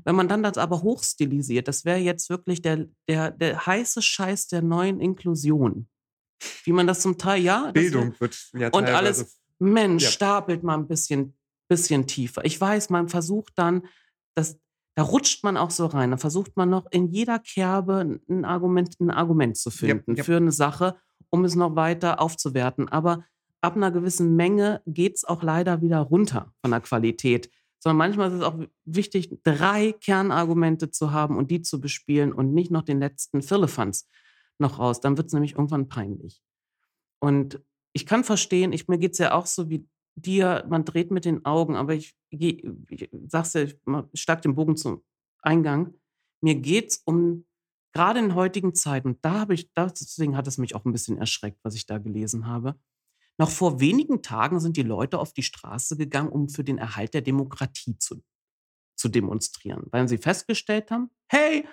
Wenn 0.03 0.15
man 0.15 0.27
dann 0.27 0.43
das 0.43 0.57
aber 0.57 0.81
hochstilisiert, 0.81 1.67
das 1.67 1.85
wäre 1.85 1.99
jetzt 1.99 2.29
wirklich 2.29 2.61
der, 2.61 2.87
der, 3.07 3.31
der 3.31 3.65
heiße 3.65 4.01
Scheiß 4.01 4.47
der 4.47 4.61
neuen 4.61 4.99
Inklusion. 4.99 5.87
Wie 6.63 6.71
man 6.71 6.87
das 6.87 7.01
zum 7.01 7.17
Teil, 7.17 7.41
ja. 7.41 7.71
Bildung 7.71 8.15
wird 8.19 8.37
ja 8.53 8.69
Und 8.69 8.85
alles, 8.85 9.39
Mensch, 9.59 10.03
ja. 10.03 10.09
stapelt 10.09 10.63
mal 10.63 10.75
ein 10.75 10.87
bisschen 10.87 11.35
bisschen 11.71 12.05
tiefer. 12.05 12.43
Ich 12.43 12.59
weiß, 12.59 12.89
man 12.89 13.07
versucht 13.07 13.53
dann, 13.55 13.83
das, 14.35 14.59
da 14.95 15.03
rutscht 15.03 15.45
man 15.45 15.55
auch 15.55 15.71
so 15.71 15.85
rein. 15.85 16.11
Da 16.11 16.17
versucht 16.17 16.57
man 16.57 16.69
noch 16.69 16.85
in 16.91 17.07
jeder 17.07 17.39
Kerbe 17.39 18.19
ein 18.29 18.43
Argument, 18.43 18.99
ein 18.99 19.09
Argument 19.09 19.55
zu 19.55 19.71
finden 19.71 20.11
Yep, 20.11 20.17
yep. 20.17 20.25
für 20.25 20.35
eine 20.35 20.51
Sache, 20.51 20.97
um 21.29 21.45
es 21.45 21.55
noch 21.55 21.77
weiter 21.77 22.19
aufzuwerten. 22.19 22.89
Aber 22.89 23.23
ab 23.61 23.77
einer 23.77 23.89
gewissen 23.89 24.35
Menge 24.35 24.81
geht 24.85 25.15
es 25.15 25.23
auch 25.23 25.43
leider 25.43 25.81
wieder 25.81 25.99
runter 25.99 26.51
von 26.59 26.71
der 26.71 26.81
Qualität. 26.81 27.49
Sondern 27.83 27.97
manchmal 27.97 28.29
ist 28.29 28.35
es 28.37 28.43
auch 28.43 28.59
wichtig, 28.85 29.39
drei 29.43 29.91
Kernargumente 29.93 30.91
zu 30.91 31.11
haben 31.11 31.35
und 31.37 31.49
die 31.49 31.61
zu 31.63 31.81
bespielen 31.81 32.31
und 32.31 32.53
nicht 32.53 32.69
noch 32.71 32.83
den 32.83 32.99
letzten 32.99 33.41
Firlefanz 33.41 34.07
noch 34.59 34.77
raus. 34.77 35.01
Dann 35.01 35.17
wird 35.17 35.27
es 35.27 35.33
nämlich 35.33 35.53
irgendwann 35.53 35.87
peinlich. 35.87 36.43
Und 37.19 37.61
ich 37.93 38.05
kann 38.05 38.23
verstehen, 38.23 38.71
ich, 38.71 38.87
mir 38.87 38.99
geht 38.99 39.13
es 39.13 39.17
ja 39.17 39.33
auch 39.33 39.47
so 39.47 39.69
wie 39.69 39.87
dir, 40.15 40.65
man 40.69 40.85
dreht 40.85 41.09
mit 41.11 41.25
den 41.25 41.45
Augen, 41.45 41.75
aber 41.75 41.93
ich, 41.95 42.15
geh- 42.29 42.63
ich 42.89 43.09
sag's 43.27 43.53
ja, 43.53 43.63
ich 43.63 44.21
stark 44.21 44.41
den 44.43 44.55
Bogen 44.55 44.77
zum 44.77 45.03
Eingang. 45.41 45.95
Mir 46.41 46.55
geht 46.55 46.89
es 46.91 46.97
um, 47.05 47.45
gerade 47.93 48.19
in 48.19 48.35
heutigen 48.35 48.75
Zeiten, 48.75 49.09
und 49.09 49.25
da 49.25 49.39
habe 49.41 49.53
ich, 49.53 49.71
deswegen 49.73 50.37
hat 50.37 50.47
es 50.47 50.57
mich 50.57 50.75
auch 50.75 50.85
ein 50.85 50.91
bisschen 50.91 51.17
erschreckt, 51.17 51.59
was 51.63 51.75
ich 51.75 51.85
da 51.85 51.97
gelesen 51.97 52.45
habe. 52.45 52.75
Noch 53.41 53.49
vor 53.49 53.79
wenigen 53.79 54.21
Tagen 54.21 54.59
sind 54.59 54.77
die 54.77 54.83
Leute 54.83 55.17
auf 55.17 55.33
die 55.33 55.41
Straße 55.41 55.97
gegangen, 55.97 56.29
um 56.29 56.47
für 56.47 56.63
den 56.63 56.77
Erhalt 56.77 57.15
der 57.15 57.23
Demokratie 57.23 57.97
zu, 57.97 58.21
zu 58.95 59.09
demonstrieren, 59.09 59.87
weil 59.89 60.07
sie 60.07 60.19
festgestellt 60.19 60.91
haben, 60.91 61.09
hey, 61.27 61.65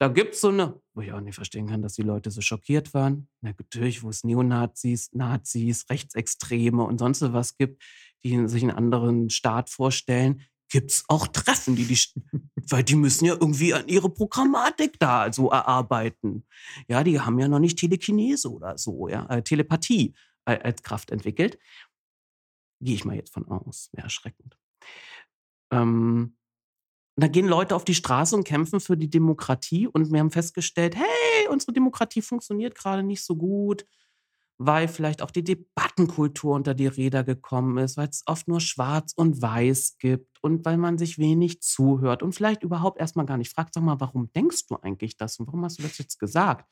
da 0.00 0.08
gibt 0.08 0.34
es 0.34 0.40
so 0.40 0.48
eine, 0.48 0.80
wo 0.94 1.02
ich 1.02 1.12
auch 1.12 1.20
nicht 1.20 1.36
verstehen 1.36 1.68
kann, 1.68 1.80
dass 1.80 1.94
die 1.94 2.02
Leute 2.02 2.32
so 2.32 2.40
schockiert 2.40 2.92
waren. 2.92 3.28
Na, 3.40 3.52
natürlich, 3.56 4.02
wo 4.02 4.08
es 4.08 4.24
Neonazis, 4.24 5.12
Nazis, 5.12 5.88
Rechtsextreme 5.88 6.82
und 6.82 6.98
sonst 6.98 7.22
was 7.32 7.56
gibt, 7.56 7.84
die 8.24 8.48
sich 8.48 8.64
einen 8.64 8.76
anderen 8.76 9.30
Staat 9.30 9.70
vorstellen, 9.70 10.42
gibt 10.68 10.90
es 10.90 11.04
auch 11.06 11.28
Treffen, 11.28 11.76
die 11.76 11.84
die, 11.84 12.00
weil 12.68 12.82
die 12.82 12.96
müssen 12.96 13.26
ja 13.26 13.34
irgendwie 13.34 13.74
an 13.74 13.86
ihre 13.86 14.10
Programmatik 14.10 14.98
da 14.98 15.32
so 15.32 15.50
erarbeiten. 15.50 16.44
Ja, 16.88 17.04
die 17.04 17.20
haben 17.20 17.38
ja 17.38 17.46
noch 17.46 17.60
nicht 17.60 17.78
Telekinese 17.78 18.52
oder 18.52 18.76
so, 18.76 19.06
ja, 19.06 19.24
äh, 19.26 19.42
Telepathie 19.42 20.12
als 20.46 20.82
Kraft 20.82 21.10
entwickelt. 21.10 21.58
Gehe 22.80 22.94
ich 22.94 23.04
mal 23.04 23.16
jetzt 23.16 23.32
von 23.32 23.46
aus. 23.48 23.90
Wäre 23.92 24.04
erschreckend. 24.04 24.58
Ähm, 25.72 26.36
da 27.18 27.28
gehen 27.28 27.46
Leute 27.46 27.74
auf 27.74 27.84
die 27.84 27.94
Straße 27.94 28.36
und 28.36 28.44
kämpfen 28.44 28.78
für 28.78 28.96
die 28.96 29.08
Demokratie 29.08 29.86
und 29.86 30.12
wir 30.12 30.20
haben 30.20 30.30
festgestellt, 30.30 30.96
hey, 30.96 31.48
unsere 31.48 31.72
Demokratie 31.72 32.20
funktioniert 32.20 32.74
gerade 32.74 33.02
nicht 33.02 33.24
so 33.24 33.36
gut, 33.36 33.86
weil 34.58 34.86
vielleicht 34.86 35.22
auch 35.22 35.30
die 35.30 35.44
Debattenkultur 35.44 36.54
unter 36.54 36.74
die 36.74 36.86
Räder 36.86 37.24
gekommen 37.24 37.78
ist, 37.78 37.96
weil 37.96 38.08
es 38.08 38.22
oft 38.26 38.48
nur 38.48 38.60
schwarz 38.60 39.14
und 39.14 39.40
weiß 39.40 39.96
gibt 39.98 40.42
und 40.42 40.64
weil 40.66 40.76
man 40.76 40.98
sich 40.98 41.18
wenig 41.18 41.62
zuhört 41.62 42.22
und 42.22 42.34
vielleicht 42.34 42.62
überhaupt 42.62 43.00
erstmal 43.00 43.26
gar 43.26 43.38
nicht 43.38 43.52
fragt, 43.52 43.74
sag 43.74 43.82
mal, 43.82 44.00
warum 44.00 44.30
denkst 44.32 44.66
du 44.66 44.76
eigentlich 44.76 45.16
das 45.16 45.38
und 45.38 45.46
warum 45.46 45.64
hast 45.64 45.78
du 45.78 45.82
das 45.82 45.96
jetzt 45.96 46.18
gesagt? 46.18 46.70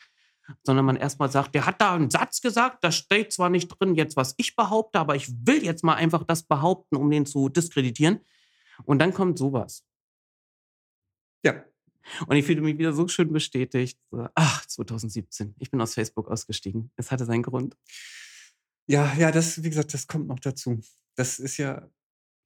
Sondern 0.63 0.85
man 0.85 0.97
erstmal 0.97 1.31
sagt, 1.31 1.55
der 1.55 1.67
hat 1.67 1.81
da 1.81 1.95
einen 1.95 2.11
Satz 2.11 2.41
gesagt, 2.41 2.85
da 2.85 2.93
steht 2.93 3.33
zwar 3.33 3.51
nicht 3.51 3.69
drin 3.69 3.95
jetzt, 3.95 4.17
was 4.17 4.35
ich 4.37 4.57
behaupte, 4.57 4.99
aber 4.99 5.17
ich 5.17 5.31
will 5.47 5.65
jetzt 5.65 5.85
mal 5.85 5.95
einfach 5.95 6.25
das 6.25 6.43
behaupten, 6.43 6.97
um 6.97 7.11
den 7.11 7.27
zu 7.27 7.49
diskreditieren. 7.49 8.21
Und 8.85 8.99
dann 8.99 9.15
kommt 9.15 9.39
sowas. 9.39 9.85
Ja. 11.45 11.65
Und 12.27 12.37
ich 12.37 12.45
fühle 12.45 12.61
mich 12.61 12.79
wieder 12.79 12.93
so 12.93 13.09
schön 13.09 13.33
bestätigt. 13.33 13.99
Ach, 14.35 14.67
2017. 14.67 15.55
Ich 15.59 15.71
bin 15.71 15.81
aus 15.81 15.95
Facebook 15.95 16.29
ausgestiegen. 16.29 16.91
Es 16.97 17.11
hatte 17.11 17.25
seinen 17.25 17.43
Grund. 17.43 17.77
Ja, 18.87 19.15
ja, 19.15 19.31
das, 19.31 19.63
wie 19.63 19.71
gesagt, 19.71 19.95
das 19.95 20.07
kommt 20.07 20.27
noch 20.29 20.41
dazu. 20.41 20.81
Das 21.17 21.39
ist 21.39 21.57
ja 21.57 21.89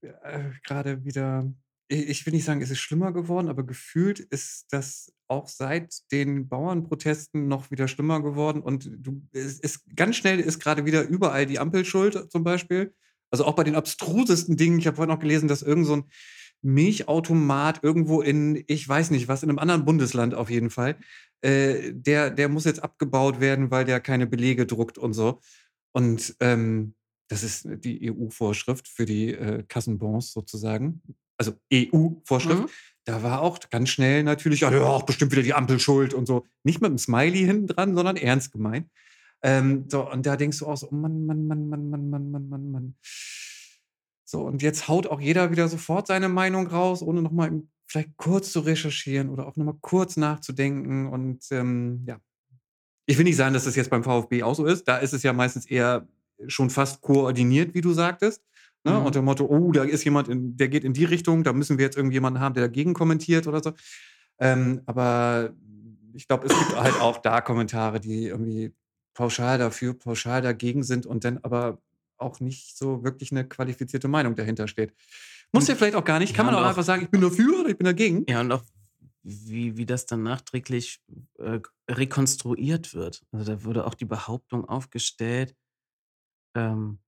äh, 0.03 0.51
gerade 0.62 1.05
wieder, 1.05 1.53
ich, 1.89 2.26
will 2.26 2.34
nicht 2.34 2.45
sagen, 2.45 2.61
es 2.61 2.70
ist 2.70 2.80
schlimmer 2.80 3.12
geworden, 3.12 3.49
aber 3.49 3.64
gefühlt 3.64 4.20
ist 4.20 4.66
das 4.70 5.12
auch 5.26 5.49
seit 5.49 5.95
den 6.12 6.49
Bauernprotesten 6.49 7.49
noch 7.49 7.70
wieder 7.70 7.89
schlimmer 7.89 8.22
geworden. 8.22 8.62
Und 8.62 8.91
du, 8.99 9.22
es 9.32 9.59
ist 9.59 9.84
ganz 9.97 10.16
schnell 10.16 10.41
ist 10.41 10.61
gerade 10.61 10.84
wieder 10.84 11.07
überall 11.07 11.47
die 11.47 11.59
Ampel 11.59 11.84
schuld, 11.84 12.30
zum 12.30 12.45
Beispiel. 12.45 12.95
Also 13.30 13.45
auch 13.45 13.55
bei 13.55 13.64
den 13.64 13.74
abstrusesten 13.74 14.57
Dingen. 14.57 14.78
Ich 14.78 14.86
habe 14.86 14.97
vorhin 14.97 15.14
noch 15.14 15.20
gelesen, 15.20 15.49
dass 15.49 15.62
irgend 15.62 15.86
so 15.86 15.97
ein 15.97 16.05
Milchautomat 16.62 17.82
irgendwo 17.82 18.20
in, 18.20 18.64
ich 18.66 18.89
weiß 18.89 19.11
nicht 19.11 19.28
was, 19.28 19.43
in 19.43 19.51
einem 19.51 19.59
anderen 19.59 19.84
Bundesland 19.84 20.34
auf 20.34 20.51
jeden 20.51 20.70
Fall, 20.70 20.97
äh, 21.41 21.93
der, 21.93 22.30
der 22.30 22.49
muss 22.49 22.64
jetzt 22.64 22.82
abgebaut 22.82 23.41
werden, 23.41 23.70
weil 23.70 23.84
der 23.84 24.01
keine 24.01 24.26
Belege 24.26 24.66
druckt 24.66 24.99
und 24.99 25.12
so. 25.12 25.41
Und 25.93 26.36
ähm, 26.41 26.95
das 27.28 27.43
ist 27.43 27.68
die 27.84 28.11
EU-Vorschrift 28.11 28.89
für 28.89 29.05
die 29.05 29.34
äh, 29.34 29.62
Kassenbons 29.68 30.32
sozusagen. 30.32 31.03
Also 31.39 31.55
EU-Vorschrift. 31.72 32.62
Mhm. 32.62 32.68
Da 33.05 33.22
war 33.22 33.41
auch 33.41 33.59
ganz 33.70 33.89
schnell 33.89 34.22
natürlich, 34.22 34.61
ja, 34.61 34.70
ja, 34.70 34.82
auch 34.82 35.05
bestimmt 35.05 35.32
wieder 35.32 35.43
die 35.43 35.55
Ampel 35.55 35.80
schuld 35.80 36.12
und 36.12 36.26
so. 36.26 36.45
Nicht 36.62 36.82
mit 36.82 36.91
einem 36.91 36.99
Smiley 36.99 37.39
hinten 37.39 37.68
dran, 37.68 37.95
sondern 37.95 38.16
ernst 38.16 38.53
gemeint. 38.53 38.91
Ähm, 39.43 39.84
so, 39.89 40.11
und 40.11 40.26
da 40.26 40.36
denkst 40.36 40.59
du 40.59 40.66
auch 40.66 40.76
so, 40.76 40.89
oh 40.91 40.95
Mann, 40.95 41.24
Mann, 41.24 41.47
Mann, 41.47 41.68
Mann, 41.68 41.89
Mann, 41.89 42.11
Mann, 42.11 42.30
Mann, 42.30 42.49
Mann, 42.49 42.70
Mann. 42.70 42.95
So, 44.24 44.43
und 44.43 44.62
jetzt 44.62 44.89
haut 44.89 45.07
auch 45.07 45.20
jeder 45.20 45.51
wieder 45.51 45.68
sofort 45.68 46.07
seine 46.07 46.28
Meinung 46.28 46.66
raus, 46.66 47.01
ohne 47.01 47.22
nochmal 47.22 47.62
vielleicht 47.86 48.16
kurz 48.18 48.53
zu 48.53 48.61
recherchieren 48.61 49.30
oder 49.30 49.47
auch 49.47 49.57
nochmal 49.57 49.78
kurz 49.80 50.18
nachzudenken. 50.18 51.09
Und 51.09 51.47
ähm, 51.51 52.05
ja, 52.07 52.20
ich 53.07 53.16
will 53.16 53.24
nicht 53.24 53.36
sagen, 53.36 53.55
dass 53.55 53.64
das 53.64 53.76
jetzt 53.76 53.89
beim 53.89 54.05
VfB 54.05 54.43
auch 54.43 54.55
so 54.55 54.66
ist. 54.66 54.86
Da 54.86 54.99
ist 54.99 55.14
es 55.14 55.22
ja 55.22 55.32
meistens 55.32 55.64
eher 55.64 56.07
schon 56.47 56.68
fast 56.68 57.01
koordiniert, 57.01 57.72
wie 57.74 57.80
du 57.80 57.95
sagtest. 57.95 58.43
Ne? 58.85 58.93
Mhm. 58.93 59.07
Unter 59.07 59.20
dem 59.20 59.24
Motto, 59.24 59.45
oh, 59.47 59.72
da 59.72 59.85
ist 59.85 60.05
jemand, 60.05 60.29
in, 60.29 60.57
der 60.57 60.68
geht 60.68 60.85
in 60.85 60.93
die 60.93 61.05
Richtung, 61.05 61.43
da 61.45 61.53
müssen 61.53 61.79
wir 61.79 61.85
jetzt 61.85 61.97
irgendjemanden 61.97 62.41
haben, 62.41 62.55
der 62.55 62.64
dagegen 62.64 62.95
kommentiert 62.95 63.47
oder 63.47 63.62
so. 63.62 63.72
Ähm, 64.39 64.83
aber 64.87 65.53
ich 66.14 66.26
glaube, 66.29 66.47
es 66.47 66.57
gibt 66.59 66.76
halt 66.76 67.01
auch 67.01 67.18
da 67.18 67.41
Kommentare, 67.41 68.01
die 68.01 68.26
irgendwie 68.26 68.72
pauschal 69.14 69.59
dafür, 69.59 69.95
pauschal 69.95 70.43
dagegen 70.43 70.83
sind 70.85 71.07
und 71.07 71.24
dann 71.24 71.39
aber 71.43 71.83
auch 72.18 72.41
nicht 72.41 72.76
so 72.76 73.03
wirklich 73.05 73.31
eine 73.33 73.47
qualifizierte 73.49 74.09
Meinung 74.09 74.35
dahinter 74.37 74.68
steht. 74.68 74.93
Muss 75.53 75.64
Und- 75.64 75.68
ja 75.70 75.74
vielleicht 75.76 75.95
auch 75.97 76.05
gar 76.05 76.18
nicht. 76.20 76.35
Kann 76.35 76.47
Ja, 76.47 76.53
man 76.53 76.61
auch 76.61 76.64
auch- 76.64 76.70
einfach 76.70 76.85
sagen, 76.85 77.03
ich 77.03 77.11
bin 77.11 77.20
dafür 77.20 77.61
oder 77.61 77.70
ich 77.70 77.76
bin 77.79 77.85
dagegen. 77.85 78.24
Ja, 78.29 78.41
und 78.41 78.53
auch 78.53 78.62
wie, 79.22 79.76
wie 79.76 79.87
das 79.87 80.07
dann 80.07 80.22
nachträglich 80.22 81.01
äh, 81.39 81.61
rekonstruiert 81.91 82.95
wird. 82.95 83.24
Also 83.33 83.53
da 83.53 83.64
wurde 83.64 83.87
auch 83.87 83.95
die 83.95 84.05
Behauptung 84.05 84.64
aufgestellt, 84.68 85.55
ähm, 86.57 86.99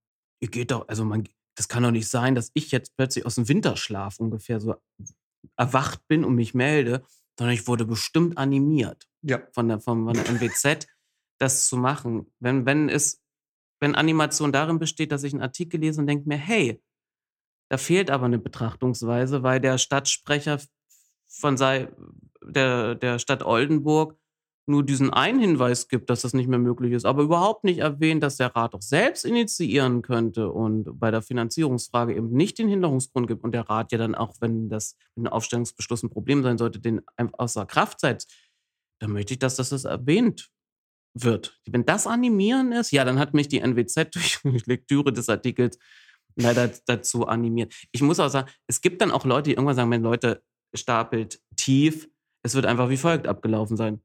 ihr 0.41 0.49
geht 0.49 0.71
doch, 0.71 0.89
also 0.89 1.05
man, 1.05 1.25
das 1.61 1.69
kann 1.69 1.83
doch 1.83 1.91
nicht 1.91 2.09
sein, 2.09 2.35
dass 2.35 2.51
ich 2.55 2.71
jetzt 2.71 2.97
plötzlich 2.97 3.27
aus 3.27 3.35
dem 3.35 3.47
Winterschlaf 3.47 4.19
ungefähr 4.19 4.61
so 4.61 4.77
erwacht 5.59 6.01
bin 6.09 6.25
und 6.25 6.35
mich 6.35 6.55
melde, 6.55 7.05
sondern 7.39 7.53
ich 7.53 7.67
wurde 7.67 7.85
bestimmt 7.85 8.39
animiert 8.39 9.11
Ja. 9.21 9.43
von 9.53 9.69
der, 9.69 9.79
von, 9.79 10.07
von 10.07 10.15
der 10.15 10.27
NWZ, 10.27 10.87
das 11.39 11.69
zu 11.69 11.77
machen. 11.77 12.33
Wenn, 12.39 12.65
wenn 12.65 12.89
es, 12.89 13.23
wenn 13.79 13.95
Animation 13.95 14.53
darin 14.53 14.79
besteht, 14.79 15.13
dass 15.13 15.23
ich 15.23 15.35
einen 15.35 15.43
Artikel 15.43 15.81
lese 15.81 16.01
und 16.01 16.07
denke 16.07 16.27
mir, 16.27 16.39
hey, 16.39 16.83
da 17.69 17.77
fehlt 17.77 18.11
aber 18.11 18.25
eine 18.25 18.39
Betrachtungsweise, 18.39 19.43
weil 19.43 19.61
der 19.61 19.77
Stadtsprecher 19.77 20.63
von 21.29 21.59
sei, 21.59 21.93
der, 22.43 22.95
der 22.95 23.19
Stadt 23.19 23.43
Oldenburg 23.43 24.17
nur 24.67 24.85
diesen 24.85 25.11
einen 25.11 25.41
Hinweis 25.41 25.89
gibt, 25.89 26.11
dass 26.11 26.23
das 26.23 26.35
nicht 26.35 26.49
mehr 26.49 26.59
möglich 26.59 26.93
ist, 26.93 27.05
aber 27.05 27.23
überhaupt 27.23 27.65
nicht 27.65 27.79
erwähnt, 27.79 28.23
dass 28.23 28.37
der 28.37 28.55
Rat 28.55 28.75
auch 28.75 28.83
selbst 28.83 29.25
initiieren 29.25 30.03
könnte 30.03 30.51
und 30.51 30.99
bei 30.99 31.11
der 31.11 31.23
Finanzierungsfrage 31.23 32.15
eben 32.15 32.31
nicht 32.31 32.59
den 32.59 32.69
Hinderungsgrund 32.69 33.27
gibt 33.27 33.43
und 33.43 33.53
der 33.53 33.69
Rat 33.69 33.93
ja 33.93 33.99
dann 33.99 34.15
auch, 34.15 34.35
wenn 34.41 34.69
das 34.69 34.97
mit 35.17 35.27
einem 35.27 35.33
Aufstellungsbeschluss 35.33 36.03
ein 36.03 36.11
Problem 36.11 36.43
sein 36.43 36.59
sollte, 36.59 36.79
den 36.79 37.01
außer 37.17 37.67
Kraft 37.67 38.01
setzt, 38.01 38.33
dann 39.01 39.13
möchte 39.13 39.35
ich, 39.35 39.39
dass 39.39 39.57
das 39.57 39.71
das 39.71 39.85
erwähnt 39.85 40.51
wird. 41.15 41.59
Wenn 41.67 41.85
das 41.85 42.07
animieren 42.07 42.73
ist, 42.73 42.93
ja, 42.93 43.05
dann 43.05 43.19
hat 43.19 43.35
mich 43.35 43.49
die 43.49 43.61
NWZ 43.61 44.15
durch 44.15 44.41
Lektüre 44.67 45.13
des 45.13 45.29
Artikels 45.29 45.79
leider 46.37 46.71
dazu 46.87 47.27
animiert. 47.27 47.75
Ich 47.93 48.03
muss 48.03 48.21
auch 48.21 48.29
sagen, 48.29 48.49
es 48.67 48.81
gibt 48.81 49.01
dann 49.03 49.11
auch 49.11 49.25
Leute, 49.25 49.51
die 49.51 49.55
irgendwann 49.55 49.77
sagen, 49.77 49.91
wenn 49.91 50.03
Leute 50.03 50.43
stapelt 50.75 51.41
tief, 51.57 52.09
es 52.43 52.55
wird 52.55 52.67
einfach 52.67 52.89
wie 52.89 52.97
folgt 52.97 53.27
abgelaufen 53.27 53.77
sein. 53.77 54.01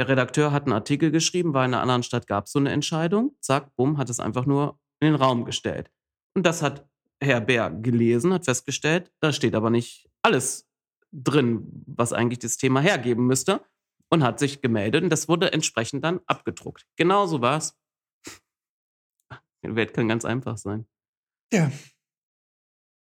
Der 0.00 0.08
Redakteur 0.08 0.50
hat 0.50 0.62
einen 0.62 0.72
Artikel 0.72 1.10
geschrieben, 1.10 1.52
weil 1.52 1.68
in 1.68 1.74
einer 1.74 1.82
anderen 1.82 2.02
Stadt 2.02 2.26
gab 2.26 2.46
es 2.46 2.52
so 2.52 2.58
eine 2.58 2.70
Entscheidung. 2.70 3.36
Zack, 3.42 3.76
bumm, 3.76 3.98
hat 3.98 4.08
es 4.08 4.18
einfach 4.18 4.46
nur 4.46 4.80
in 4.98 5.12
den 5.12 5.14
Raum 5.14 5.44
gestellt. 5.44 5.90
Und 6.34 6.46
das 6.46 6.62
hat 6.62 6.88
Herr 7.22 7.42
Bär 7.42 7.68
gelesen, 7.70 8.32
hat 8.32 8.46
festgestellt, 8.46 9.12
da 9.20 9.30
steht 9.30 9.54
aber 9.54 9.68
nicht 9.68 10.08
alles 10.22 10.66
drin, 11.12 11.84
was 11.86 12.14
eigentlich 12.14 12.38
das 12.38 12.56
Thema 12.56 12.80
hergeben 12.80 13.26
müsste. 13.26 13.62
Und 14.08 14.22
hat 14.22 14.38
sich 14.38 14.62
gemeldet 14.62 15.04
und 15.04 15.10
das 15.10 15.28
wurde 15.28 15.52
entsprechend 15.52 16.02
dann 16.02 16.20
abgedruckt. 16.24 16.86
Genauso 16.96 17.42
war 17.42 17.58
es. 17.58 17.78
Die 19.62 19.76
Welt 19.76 19.92
kann 19.92 20.08
ganz 20.08 20.24
einfach 20.24 20.56
sein. 20.56 20.88
Ja, 21.52 21.70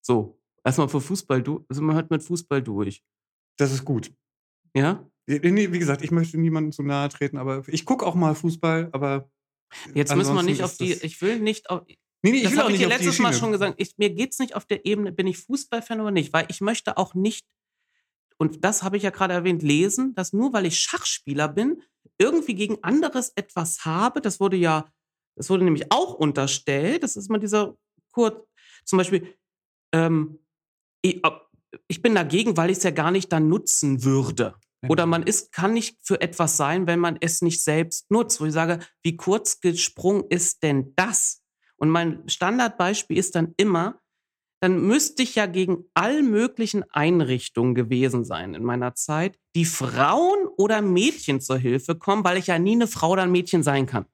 So, 0.04 0.42
erstmal 0.64 0.88
für 0.88 1.00
Fußball, 1.00 1.44
du, 1.44 1.64
also 1.68 1.80
man 1.80 1.94
hört 1.94 2.10
mit 2.10 2.24
Fußball 2.24 2.60
durch. 2.60 3.04
das 3.56 3.70
ist 3.70 3.84
gut. 3.84 4.12
Ja? 4.74 5.08
Nee, 5.28 5.72
wie 5.72 5.78
gesagt, 5.78 6.02
ich 6.02 6.10
möchte 6.10 6.38
niemandem 6.38 6.72
zu 6.72 6.82
nahe 6.82 7.10
treten, 7.10 7.36
aber 7.36 7.62
ich 7.66 7.84
gucke 7.84 8.06
auch 8.06 8.14
mal 8.14 8.34
Fußball, 8.34 8.88
aber 8.92 9.30
Jetzt 9.94 10.16
müssen 10.16 10.34
wir 10.34 10.42
nicht 10.42 10.62
auf 10.62 10.76
die, 10.76 10.92
ich 10.92 11.20
will 11.20 11.38
nicht 11.40 11.68
auf, 11.68 11.82
Nee, 12.22 12.32
nee, 12.32 12.38
ich 12.38 12.44
das 12.44 12.56
habe 12.56 12.72
ich 12.72 12.78
dir 12.78 12.88
letztes 12.88 13.18
Mal 13.20 13.32
schon 13.32 13.52
gesagt. 13.52 13.74
Ich, 13.76 13.96
mir 13.96 14.10
geht 14.10 14.32
es 14.32 14.38
nicht 14.38 14.56
auf 14.56 14.64
der 14.64 14.84
Ebene, 14.84 15.12
bin 15.12 15.26
ich 15.26 15.38
Fußballfan 15.38 16.00
oder 16.00 16.10
nicht, 16.10 16.32
weil 16.32 16.46
ich 16.48 16.60
möchte 16.60 16.96
auch 16.96 17.14
nicht, 17.14 17.46
und 18.38 18.64
das 18.64 18.82
habe 18.82 18.96
ich 18.96 19.04
ja 19.04 19.10
gerade 19.10 19.34
erwähnt, 19.34 19.62
lesen, 19.62 20.14
dass 20.14 20.32
nur 20.32 20.52
weil 20.52 20.66
ich 20.66 20.80
Schachspieler 20.80 21.48
bin, 21.48 21.82
irgendwie 22.18 22.54
gegen 22.54 22.82
anderes 22.82 23.32
etwas 23.36 23.84
habe. 23.84 24.20
Das 24.20 24.40
wurde 24.40 24.56
ja, 24.56 24.90
das 25.36 25.48
wurde 25.50 25.64
nämlich 25.64 25.92
auch 25.92 26.14
unterstellt. 26.14 27.04
Das 27.04 27.16
ist 27.16 27.30
mal 27.30 27.38
dieser 27.38 27.76
kurz, 28.10 28.44
zum 28.84 28.96
Beispiel, 28.96 29.34
ähm, 29.92 30.38
ich, 31.02 31.22
ich 31.86 32.02
bin 32.02 32.14
dagegen, 32.16 32.56
weil 32.56 32.70
ich 32.70 32.78
es 32.78 32.82
ja 32.82 32.90
gar 32.90 33.12
nicht 33.12 33.32
dann 33.32 33.48
nutzen 33.48 34.02
würde. 34.02 34.54
Oder 34.86 35.06
man 35.06 35.24
ist, 35.24 35.52
kann 35.52 35.72
nicht 35.72 35.98
für 36.02 36.20
etwas 36.20 36.56
sein, 36.56 36.86
wenn 36.86 37.00
man 37.00 37.16
es 37.20 37.42
nicht 37.42 37.62
selbst 37.64 38.10
nutzt. 38.10 38.40
Wo 38.40 38.44
ich 38.44 38.52
sage, 38.52 38.78
wie 39.02 39.16
kurz 39.16 39.60
gesprungen 39.60 40.24
ist 40.28 40.62
denn 40.62 40.92
das? 40.94 41.42
Und 41.76 41.90
mein 41.90 42.28
Standardbeispiel 42.28 43.18
ist 43.18 43.34
dann 43.34 43.54
immer, 43.56 44.00
dann 44.60 44.80
müsste 44.82 45.22
ich 45.22 45.36
ja 45.36 45.46
gegen 45.46 45.84
all 45.94 46.22
möglichen 46.22 46.84
Einrichtungen 46.90 47.74
gewesen 47.74 48.24
sein 48.24 48.54
in 48.54 48.64
meiner 48.64 48.94
Zeit, 48.94 49.38
die 49.54 49.64
Frauen 49.64 50.48
oder 50.56 50.82
Mädchen 50.82 51.40
zur 51.40 51.58
Hilfe 51.58 51.96
kommen, 51.96 52.24
weil 52.24 52.38
ich 52.38 52.48
ja 52.48 52.58
nie 52.58 52.72
eine 52.72 52.88
Frau 52.88 53.10
oder 53.10 53.22
ein 53.22 53.32
Mädchen 53.32 53.62
sein 53.62 53.86
kann. 53.86 54.06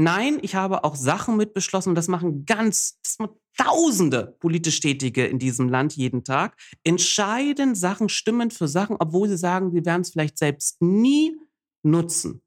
Nein, 0.00 0.38
ich 0.42 0.54
habe 0.54 0.84
auch 0.84 0.94
Sachen 0.94 1.36
mit 1.36 1.54
beschlossen 1.54 1.88
und 1.90 1.94
das 1.96 2.06
machen 2.06 2.44
ganz, 2.46 3.00
das 3.02 3.18
machen 3.18 3.34
Tausende 3.56 4.36
politisch 4.38 4.78
Tätige 4.78 5.26
in 5.26 5.40
diesem 5.40 5.68
Land 5.68 5.96
jeden 5.96 6.22
Tag, 6.22 6.56
entscheiden 6.84 7.74
Sachen, 7.74 8.08
stimmen 8.08 8.52
für 8.52 8.68
Sachen, 8.68 8.94
obwohl 9.00 9.28
sie 9.28 9.36
sagen, 9.36 9.72
sie 9.72 9.84
werden 9.84 10.02
es 10.02 10.10
vielleicht 10.10 10.38
selbst 10.38 10.80
nie 10.80 11.36
nutzen. 11.82 12.40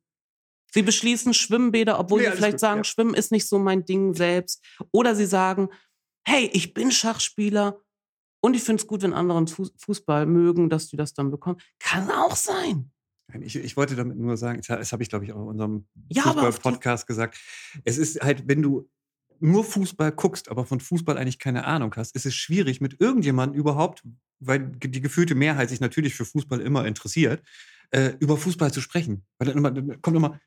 Sie 0.74 0.84
beschließen 0.84 1.34
Schwimmbäder, 1.34 2.00
obwohl 2.00 2.22
Nee, 2.22 2.28
sie 2.28 2.38
vielleicht 2.38 2.54
gut, 2.54 2.60
sagen, 2.62 2.80
ja. 2.80 2.84
Schwimmen 2.86 3.14
ist 3.14 3.34
nicht 3.34 3.46
so 3.46 3.60
mein 3.60 3.84
Ding 3.84 4.14
selbst. 4.14 4.64
Oder 4.94 5.14
sie 5.16 5.26
sagen, 5.26 5.68
hey, 6.26 6.50
ich 6.54 6.74
bin 6.74 6.92
Schachspieler 6.92 7.82
und 8.42 8.56
ich 8.56 8.64
finde 8.64 8.82
es 8.82 8.88
gut, 8.88 9.02
wenn 9.02 9.14
andere 9.14 9.40
Fuß- 9.40 9.74
Fußball 9.78 10.26
mögen, 10.26 10.70
dass 10.70 10.88
die 10.88 10.96
das 10.96 11.14
dann 11.14 11.30
bekommen. 11.30 11.60
Kann 11.80 12.10
auch 12.10 12.38
sein. 12.38 12.94
Ich, 13.42 13.56
ich 13.56 13.78
wollte 13.78 13.96
damit 13.96 14.18
nur 14.18 14.38
sagen, 14.38 14.62
das 14.66 14.92
habe 14.92 15.04
ich, 15.04 15.10
glaube 15.10 15.26
ich, 15.26 15.34
auch 15.34 15.42
in 15.42 15.48
unserem 15.48 15.86
Ja, 16.10 16.24
Fußball-Podcast 16.24 17.08
gesagt. 17.08 17.38
Es 17.84 17.98
ist 17.98 18.22
halt, 18.22 18.48
wenn 18.48 18.62
du 18.62 18.90
nur 19.40 19.64
Fußball 19.64 20.12
guckst, 20.12 20.50
aber 20.50 20.66
von 20.66 20.80
Fußball 20.80 21.18
eigentlich 21.18 21.40
keine 21.40 21.66
Ahnung 21.66 21.94
hast, 21.96 22.16
ist 22.16 22.26
es 22.26 22.36
schwierig, 22.36 22.80
mit 22.80 23.02
irgendjemandem 23.02 23.60
überhaupt, 23.60 24.04
weil 24.40 24.60
die 24.60 25.02
gefühlte 25.02 25.36
Mehrheit 25.36 25.70
sich 25.70 25.80
natürlich 25.80 26.14
für 26.14 26.26
Fußball 26.26 26.62
immer 26.62 26.86
interessiert, 26.86 27.42
äh, 27.90 28.14
über 28.20 28.38
Fußball 28.38 28.72
zu 28.72 28.82
sprechen. 28.82 29.26
Weil 29.40 29.48
dann, 29.48 29.58
immer, 29.58 29.72
dann 29.72 30.02
kommt 30.02 30.16
immer, 30.16 30.40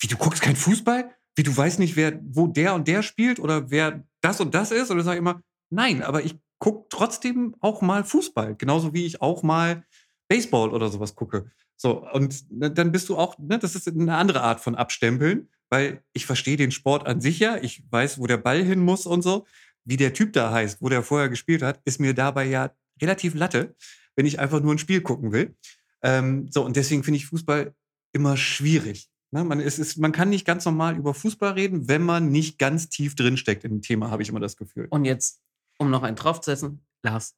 wie 0.00 0.06
du 0.06 0.16
guckst 0.16 0.42
kein 0.42 0.56
Fußball? 0.56 1.10
Wie 1.34 1.42
du 1.42 1.56
weißt 1.56 1.78
nicht, 1.78 1.96
wer, 1.96 2.20
wo 2.22 2.46
der 2.46 2.74
und 2.74 2.88
der 2.88 3.02
spielt 3.02 3.38
oder 3.40 3.70
wer 3.70 4.04
das 4.20 4.40
und 4.40 4.54
das 4.54 4.70
ist? 4.70 4.90
Oder 4.90 5.02
sage 5.02 5.16
ich 5.16 5.20
immer, 5.20 5.42
nein, 5.70 6.02
aber 6.02 6.24
ich 6.24 6.36
gucke 6.58 6.86
trotzdem 6.90 7.54
auch 7.60 7.82
mal 7.82 8.04
Fußball. 8.04 8.56
Genauso 8.56 8.94
wie 8.94 9.06
ich 9.06 9.20
auch 9.20 9.42
mal 9.42 9.84
Baseball 10.28 10.70
oder 10.70 10.88
sowas 10.88 11.14
gucke. 11.14 11.50
So, 11.80 12.04
und 12.12 12.50
ne, 12.50 12.70
dann 12.70 12.90
bist 12.90 13.08
du 13.08 13.16
auch, 13.16 13.38
ne, 13.38 13.58
das 13.58 13.76
ist 13.76 13.86
eine 13.88 14.16
andere 14.16 14.42
Art 14.42 14.60
von 14.60 14.74
Abstempeln, 14.74 15.48
weil 15.70 16.02
ich 16.12 16.26
verstehe 16.26 16.56
den 16.56 16.72
Sport 16.72 17.06
an 17.06 17.20
sich 17.20 17.38
ja, 17.38 17.56
ich 17.56 17.84
weiß, 17.90 18.18
wo 18.18 18.26
der 18.26 18.36
Ball 18.36 18.62
hin 18.62 18.80
muss 18.80 19.06
und 19.06 19.22
so. 19.22 19.46
Wie 19.84 19.96
der 19.96 20.12
Typ 20.12 20.32
da 20.32 20.52
heißt, 20.52 20.82
wo 20.82 20.88
der 20.88 21.02
vorher 21.02 21.28
gespielt 21.28 21.62
hat, 21.62 21.80
ist 21.84 22.00
mir 22.00 22.14
dabei 22.14 22.46
ja 22.46 22.72
relativ 23.00 23.34
Latte, 23.34 23.76
wenn 24.16 24.26
ich 24.26 24.40
einfach 24.40 24.60
nur 24.60 24.74
ein 24.74 24.78
Spiel 24.78 25.00
gucken 25.00 25.30
will. 25.30 25.54
Ähm, 26.02 26.48
so, 26.50 26.64
und 26.64 26.76
deswegen 26.76 27.04
finde 27.04 27.18
ich 27.18 27.26
Fußball 27.26 27.72
immer 28.12 28.36
schwierig. 28.36 29.08
Ne, 29.30 29.44
man, 29.44 29.60
es 29.60 29.78
ist, 29.78 29.98
man 29.98 30.10
kann 30.10 30.30
nicht 30.30 30.46
ganz 30.46 30.64
normal 30.64 30.96
über 30.96 31.14
Fußball 31.14 31.52
reden, 31.52 31.86
wenn 31.86 32.02
man 32.02 32.32
nicht 32.32 32.58
ganz 32.58 32.88
tief 32.88 33.14
drinsteckt 33.14 33.62
in 33.62 33.70
dem 33.70 33.82
Thema, 33.82 34.10
habe 34.10 34.22
ich 34.22 34.30
immer 34.30 34.40
das 34.40 34.56
Gefühl. 34.56 34.88
Und 34.90 35.04
jetzt, 35.04 35.42
um 35.78 35.90
noch 35.90 36.02
einen 36.02 36.16
draufzusetzen, 36.16 36.80
Lars, 37.02 37.36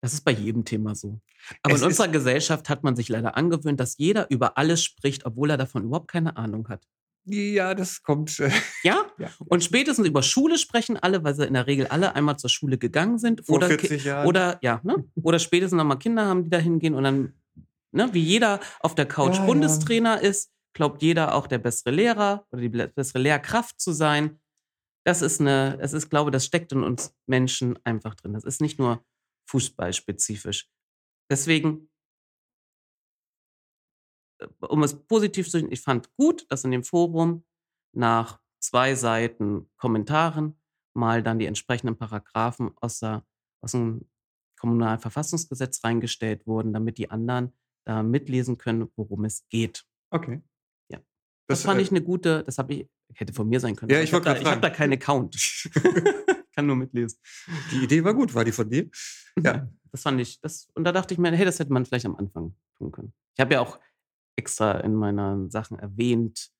das 0.00 0.14
ist 0.14 0.22
bei 0.24 0.32
jedem 0.32 0.64
Thema 0.64 0.94
so. 0.94 1.20
Aber 1.62 1.74
Es 1.74 1.80
in 1.82 1.86
unserer 1.88 2.08
Gesellschaft 2.08 2.68
hat 2.68 2.82
man 2.84 2.96
sich 2.96 3.08
leider 3.08 3.36
angewöhnt, 3.36 3.78
dass 3.80 3.96
jeder 3.98 4.30
über 4.30 4.56
alles 4.58 4.82
spricht, 4.82 5.26
obwohl 5.26 5.50
er 5.50 5.56
davon 5.56 5.84
überhaupt 5.84 6.08
keine 6.10 6.36
Ahnung 6.36 6.68
hat. 6.68 6.86
Ja, 7.26 7.74
das 7.74 8.02
kommt. 8.02 8.40
Äh, 8.40 8.50
Ja? 8.82 9.04
ja. 9.18 9.30
Und 9.46 9.62
spätestens 9.62 10.06
über 10.08 10.22
Schule 10.22 10.56
sprechen 10.58 10.96
alle, 10.96 11.22
weil 11.22 11.34
sie 11.34 11.44
in 11.46 11.54
der 11.54 11.66
Regel 11.66 11.86
alle 11.86 12.14
einmal 12.14 12.38
zur 12.38 12.48
Schule 12.50 12.78
gegangen 12.78 13.18
sind. 13.18 13.44
Vor 13.44 13.56
oder, 13.56 13.68
Ki- 13.76 13.88
40 13.88 14.04
Jahren. 14.06 14.26
oder 14.26 14.58
ja, 14.62 14.80
ne? 14.84 15.04
Oder 15.22 15.38
spätestens 15.38 15.76
nochmal 15.76 15.98
Kinder 15.98 16.24
haben, 16.26 16.44
die 16.44 16.50
da 16.50 16.58
hingehen 16.58 16.94
und 16.94 17.04
dann, 17.04 17.34
ne, 17.92 18.08
wie 18.12 18.22
jeder 18.22 18.60
auf 18.80 18.94
der 18.94 19.06
Couch 19.06 19.34
Ja, 19.34 19.40
ja. 19.40 19.46
Bundestrainer 19.46 20.20
ist, 20.20 20.50
glaubt 20.72 21.02
jeder 21.02 21.34
auch 21.34 21.46
der 21.46 21.58
bessere 21.58 21.90
Lehrer 21.90 22.46
oder 22.52 22.62
die 22.62 22.68
bessere 22.70 23.18
Lehrkraft 23.18 23.78
zu 23.80 23.92
sein. 23.92 24.40
Das 25.04 25.20
ist 25.20 25.40
eine, 25.40 25.76
es 25.80 25.92
ist, 25.92 26.08
glaube, 26.08 26.30
das 26.30 26.46
steckt 26.46 26.72
in 26.72 26.82
uns 26.82 27.14
Menschen 27.26 27.78
einfach 27.84 28.14
drin. 28.14 28.32
Das 28.32 28.44
ist 28.44 28.60
nicht 28.62 28.78
nur 28.78 29.04
fußballspezifisch. 29.48 30.70
Deswegen, 31.30 31.90
äh, 34.40 34.46
um 34.68 34.82
es 34.82 34.94
positiv 35.04 35.46
zu 35.46 35.58
sehen, 35.58 35.72
ich 35.72 35.80
fand 35.80 36.12
gut, 36.16 36.46
dass 36.50 36.64
in 36.64 36.70
dem 36.70 36.84
Forum 36.84 37.44
nach 37.92 38.40
zwei 38.60 38.94
Seiten 38.94 39.70
Kommentaren 39.76 40.60
mal 40.94 41.22
dann 41.22 41.38
die 41.38 41.46
entsprechenden 41.46 41.96
Paragraphen 41.96 42.72
aus, 42.80 43.00
der, 43.00 43.24
aus 43.62 43.72
dem 43.72 44.08
Kommunalverfassungsgesetz 44.58 45.82
reingestellt 45.84 46.46
wurden, 46.46 46.72
damit 46.72 46.98
die 46.98 47.10
anderen 47.10 47.52
da 47.86 48.02
mitlesen 48.02 48.58
können, 48.58 48.90
worum 48.96 49.24
es 49.24 49.46
geht. 49.48 49.84
Okay. 50.10 50.42
Ja. 50.90 51.00
Das, 51.48 51.62
fand 51.62 51.80
äh, 51.80 51.82
ich 51.82 51.90
eine 51.90 52.02
gute, 52.02 52.44
das 52.44 52.58
habe 52.58 52.74
ich, 52.74 52.88
hätte 53.14 53.32
von 53.32 53.48
mir 53.48 53.60
sein 53.60 53.76
können. 53.76 53.90
Ja, 53.90 53.96
aber 53.96 54.04
ich 54.04 54.12
habe 54.12 54.24
da, 54.24 54.36
ich 54.36 54.44
hab 54.44 54.60
da 54.60 54.70
keinen 54.70 54.92
Account. 54.92 55.34
Kann 56.60 56.66
nur 56.66 56.76
mitlesen. 56.76 57.18
Die 57.72 57.84
Idee 57.84 58.04
war 58.04 58.12
gut, 58.12 58.34
war 58.34 58.44
die 58.44 58.52
von 58.52 58.68
dir? 58.68 58.90
Ja. 59.42 59.66
Das 59.92 60.02
fand 60.02 60.20
ich, 60.20 60.38
das, 60.42 60.68
und 60.74 60.84
da 60.84 60.92
dachte 60.92 61.14
ich 61.14 61.18
mir, 61.18 61.32
hey, 61.32 61.46
das 61.46 61.58
hätte 61.58 61.72
man 61.72 61.86
vielleicht 61.86 62.04
am 62.04 62.16
Anfang 62.16 62.54
tun 62.76 62.92
können. 62.92 63.14
Ich 63.34 63.40
habe 63.40 63.54
ja 63.54 63.60
auch 63.60 63.80
extra 64.36 64.72
in 64.80 64.94
meinen 64.94 65.50
Sachen 65.50 65.78
erwähnt, 65.78 66.50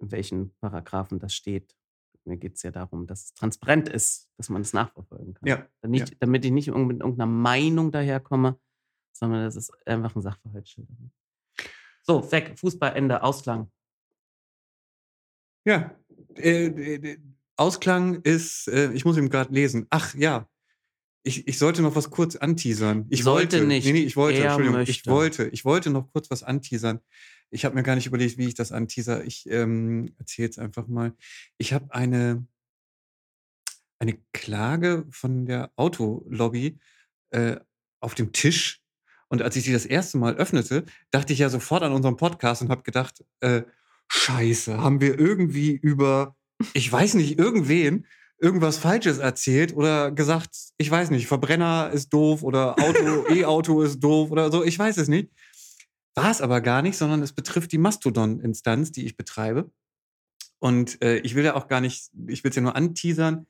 in 0.00 0.10
welchen 0.10 0.56
Paragraphen 0.60 1.18
das 1.18 1.34
steht. 1.34 1.76
Mir 2.24 2.38
geht 2.38 2.56
es 2.56 2.62
ja 2.62 2.70
darum, 2.70 3.06
dass 3.06 3.24
es 3.24 3.34
transparent 3.34 3.90
ist, 3.90 4.30
dass 4.38 4.48
man 4.48 4.62
es 4.62 4.72
nachverfolgen 4.72 5.34
kann. 5.34 5.46
Ja. 5.46 5.68
Dann 5.82 5.90
nicht, 5.90 6.16
Damit 6.20 6.42
ich 6.46 6.52
nicht 6.52 6.68
mit 6.68 7.00
irgendeiner 7.00 7.26
Meinung 7.26 7.92
daherkomme, 7.92 8.58
sondern 9.12 9.44
das 9.44 9.56
ist 9.56 9.70
einfach 9.86 10.16
ein 10.16 10.22
Sachverhaltsschilderung. 10.22 11.12
So, 12.00 12.32
weg, 12.32 12.58
Fußballende, 12.58 13.22
Ausklang. 13.22 13.70
Ja. 15.66 15.94
Äh, 16.34 17.18
Ausklang 17.56 18.22
ist, 18.22 18.68
äh, 18.68 18.92
ich 18.92 19.04
muss 19.04 19.16
ihm 19.16 19.28
gerade 19.30 19.52
lesen. 19.52 19.86
Ach 19.90 20.14
ja. 20.14 20.48
Ich, 21.26 21.48
ich 21.48 21.58
sollte 21.58 21.80
noch 21.80 21.96
was 21.96 22.10
kurz 22.10 22.36
anteasern. 22.36 23.06
Ich 23.08 23.22
Sollte 23.22 23.56
wollte 23.56 23.66
nicht. 23.66 23.86
Nee, 23.86 23.92
nee, 23.92 24.02
ich 24.02 24.14
wollte, 24.14 24.40
Er 24.40 24.44
Entschuldigung, 24.46 24.80
ich 24.82 24.88
möchte. 24.88 25.10
wollte, 25.10 25.48
ich 25.48 25.64
wollte 25.64 25.88
noch 25.90 26.12
kurz 26.12 26.30
was 26.30 26.42
anteasern. 26.42 27.00
Ich 27.50 27.64
habe 27.64 27.74
mir 27.74 27.82
gar 27.82 27.94
nicht 27.94 28.06
überlegt, 28.06 28.36
wie 28.36 28.46
ich 28.46 28.54
das 28.54 28.72
anteaser. 28.72 29.24
Ich 29.24 29.48
ähm, 29.48 30.14
erzähle 30.18 30.48
jetzt 30.48 30.58
einfach 30.58 30.86
mal. 30.86 31.14
Ich 31.56 31.72
habe 31.72 31.94
eine, 31.94 32.46
eine 33.98 34.18
Klage 34.32 35.06
von 35.10 35.46
der 35.46 35.72
Autolobby 35.76 36.78
äh, 37.30 37.56
auf 38.00 38.14
dem 38.14 38.32
Tisch. 38.32 38.82
Und 39.28 39.40
als 39.40 39.56
ich 39.56 39.64
sie 39.64 39.72
das 39.72 39.86
erste 39.86 40.18
Mal 40.18 40.36
öffnete, 40.36 40.84
dachte 41.10 41.32
ich 41.32 41.38
ja 41.38 41.48
sofort 41.48 41.82
an 41.82 41.92
unseren 41.92 42.16
Podcast 42.16 42.60
und 42.60 42.68
habe 42.68 42.82
gedacht, 42.82 43.24
äh, 43.40 43.62
Scheiße, 44.08 44.76
haben 44.78 45.00
wir 45.00 45.18
irgendwie 45.18 45.72
über, 45.72 46.36
ich 46.72 46.90
weiß 46.90 47.14
nicht, 47.14 47.38
irgendwen 47.38 48.06
irgendwas 48.38 48.78
Falsches 48.78 49.18
erzählt 49.18 49.74
oder 49.74 50.10
gesagt, 50.10 50.50
ich 50.76 50.90
weiß 50.90 51.10
nicht, 51.10 51.26
Verbrenner 51.26 51.90
ist 51.92 52.12
doof 52.12 52.42
oder 52.42 52.78
Auto, 52.78 53.26
E-Auto 53.30 53.82
ist 53.82 54.00
doof 54.00 54.30
oder 54.30 54.50
so, 54.50 54.64
ich 54.64 54.78
weiß 54.78 54.96
es 54.98 55.08
nicht. 55.08 55.30
War 56.14 56.30
es 56.30 56.40
aber 56.40 56.60
gar 56.60 56.82
nicht, 56.82 56.96
sondern 56.96 57.22
es 57.22 57.32
betrifft 57.32 57.72
die 57.72 57.78
Mastodon-Instanz, 57.78 58.92
die 58.92 59.04
ich 59.04 59.16
betreibe. 59.16 59.70
Und 60.60 61.02
äh, 61.02 61.18
ich 61.18 61.34
will 61.34 61.44
ja 61.44 61.56
auch 61.56 61.68
gar 61.68 61.80
nicht, 61.80 62.10
ich 62.28 62.44
will 62.44 62.50
es 62.50 62.56
ja 62.56 62.62
nur 62.62 62.76
anteasern. 62.76 63.46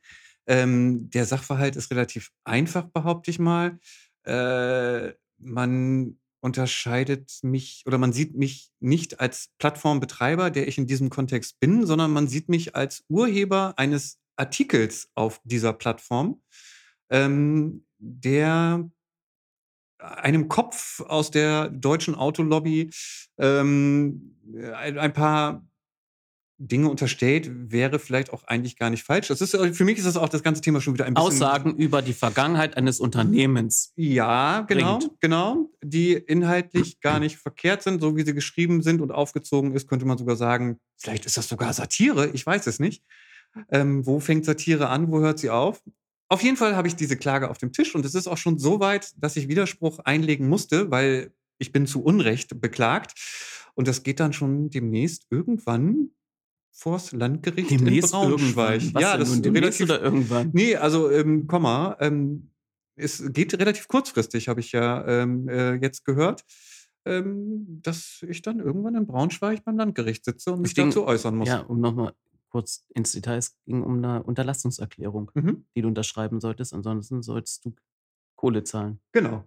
Ähm, 0.47 1.09
der 1.11 1.25
Sachverhalt 1.25 1.75
ist 1.75 1.91
relativ 1.91 2.31
einfach, 2.43 2.85
behaupte 2.85 3.31
ich 3.31 3.39
mal. 3.39 3.79
Äh, 4.23 5.13
man 5.37 6.17
unterscheidet 6.45 7.39
mich 7.41 7.81
oder 7.87 7.97
man 7.97 8.13
sieht 8.13 8.35
mich 8.35 8.69
nicht 8.79 9.19
als 9.19 9.49
Plattformbetreiber, 9.57 10.51
der 10.51 10.67
ich 10.67 10.77
in 10.77 10.85
diesem 10.85 11.09
Kontext 11.09 11.59
bin, 11.59 11.87
sondern 11.87 12.13
man 12.13 12.27
sieht 12.27 12.49
mich 12.49 12.75
als 12.75 13.03
Urheber 13.09 13.73
eines 13.77 14.19
Artikels 14.35 15.09
auf 15.15 15.41
dieser 15.43 15.73
Plattform, 15.73 16.43
ähm, 17.09 17.87
der 17.97 18.87
einem 19.97 20.47
Kopf 20.47 21.01
aus 21.01 21.31
der 21.31 21.69
deutschen 21.69 22.13
Autolobby 22.13 22.91
ähm, 23.39 24.37
ein, 24.75 24.99
ein 24.99 25.13
paar 25.13 25.65
Dinge 26.57 26.89
unterstellt, 26.89 27.49
wäre 27.51 27.99
vielleicht 27.99 28.31
auch 28.31 28.43
eigentlich 28.45 28.77
gar 28.77 28.89
nicht 28.89 29.03
falsch. 29.03 29.27
Das 29.27 29.41
ist 29.41 29.51
für 29.51 29.83
mich 29.83 29.97
ist 29.97 30.05
das 30.05 30.15
auch 30.15 30.29
das 30.29 30.41
ganze 30.41 30.61
Thema 30.61 30.79
schon 30.79 30.93
wieder 30.93 31.05
ein 31.05 31.13
bisschen 31.13 31.27
Aussagen 31.27 31.75
über 31.75 32.01
die 32.01 32.13
Vergangenheit 32.13 32.77
eines 32.77 32.99
Unternehmens. 32.99 33.91
ja, 33.95 34.61
genau, 34.61 34.99
bringt. 34.99 35.21
genau, 35.21 35.69
die 35.83 36.13
inhaltlich 36.13 37.01
gar 37.01 37.19
nicht 37.19 37.37
verkehrt 37.37 37.83
sind, 37.83 38.01
so 38.01 38.15
wie 38.15 38.23
sie 38.23 38.33
geschrieben 38.33 38.81
sind 38.81 39.01
und 39.01 39.11
aufgezogen 39.11 39.73
ist, 39.73 39.87
könnte 39.89 40.05
man 40.05 40.17
sogar 40.17 40.37
sagen, 40.37 40.79
vielleicht 40.97 41.25
ist 41.25 41.35
das 41.35 41.49
sogar 41.49 41.73
Satire, 41.73 42.29
ich 42.33 42.45
weiß 42.45 42.67
es 42.67 42.79
nicht. 42.79 43.03
Ähm, 43.69 44.05
wo 44.05 44.19
fängt 44.19 44.45
Satire 44.45 44.89
an? 44.89 45.11
Wo 45.11 45.19
hört 45.19 45.39
sie 45.39 45.49
auf? 45.49 45.81
Auf 46.27 46.41
jeden 46.41 46.57
Fall 46.57 46.75
habe 46.75 46.87
ich 46.87 46.95
diese 46.95 47.17
Klage 47.17 47.49
auf 47.49 47.57
dem 47.57 47.71
Tisch 47.71 47.95
und 47.95 48.05
es 48.05 48.15
ist 48.15 48.27
auch 48.27 48.37
schon 48.37 48.59
so 48.59 48.79
weit, 48.79 49.11
dass 49.17 49.35
ich 49.35 49.47
Widerspruch 49.47 49.99
einlegen 49.99 50.47
musste, 50.47 50.89
weil 50.89 51.31
ich 51.57 51.71
bin 51.71 51.85
zu 51.85 52.03
Unrecht 52.03 52.59
beklagt. 52.59 53.13
Und 53.75 53.87
das 53.87 54.03
geht 54.03 54.19
dann 54.19 54.33
schon 54.33 54.69
demnächst 54.69 55.27
irgendwann 55.29 56.11
vors 56.77 57.11
Landgericht 57.13 57.71
Demnächst 57.71 58.13
in 58.13 58.19
Braunschweig. 58.19 58.81
irgendwann. 58.81 58.93
Was 58.95 59.01
ja, 59.01 59.17
das 59.17 59.29
ist 59.29 59.45
relativ. 59.45 59.81
oder 59.85 60.01
irgendwann? 60.01 60.49
Nee, 60.53 60.75
also 60.75 61.09
ähm, 61.09 61.47
Komma. 61.47 61.95
Ähm, 62.01 62.51
es 62.97 63.23
geht 63.33 63.53
relativ 63.59 63.87
kurzfristig, 63.87 64.47
habe 64.47 64.59
ich 64.59 64.71
ja 64.73 65.05
ähm, 65.07 65.47
äh, 65.49 65.75
jetzt 65.75 66.05
gehört, 66.05 66.43
ähm, 67.05 67.79
dass 67.81 68.23
ich 68.27 68.41
dann 68.41 68.59
irgendwann 68.59 68.95
in 68.95 69.05
Braunschweig 69.07 69.63
beim 69.63 69.77
Landgericht 69.77 70.25
sitze 70.25 70.51
und 70.53 70.61
mich 70.61 70.75
ging- 70.75 70.87
dazu 70.87 71.05
äußern 71.05 71.35
muss. 71.35 71.47
Ja, 71.47 71.59
um 71.61 71.79
nochmal 71.79 72.13
kurz 72.49 72.85
ins 72.93 73.11
Detail, 73.11 73.37
es 73.37 73.55
ging 73.65 73.81
um 73.83 73.97
eine 73.97 74.23
Unterlassungserklärung, 74.23 75.29
Mhm, 75.33 75.65
die 75.75 75.81
du 75.81 75.87
unterschreiben 75.89 76.39
solltest. 76.39 76.73
Ansonsten 76.73 77.21
sollst 77.21 77.65
du 77.65 77.73
Kohle 78.35 78.63
zahlen. 78.63 78.99
genau. 79.11 79.43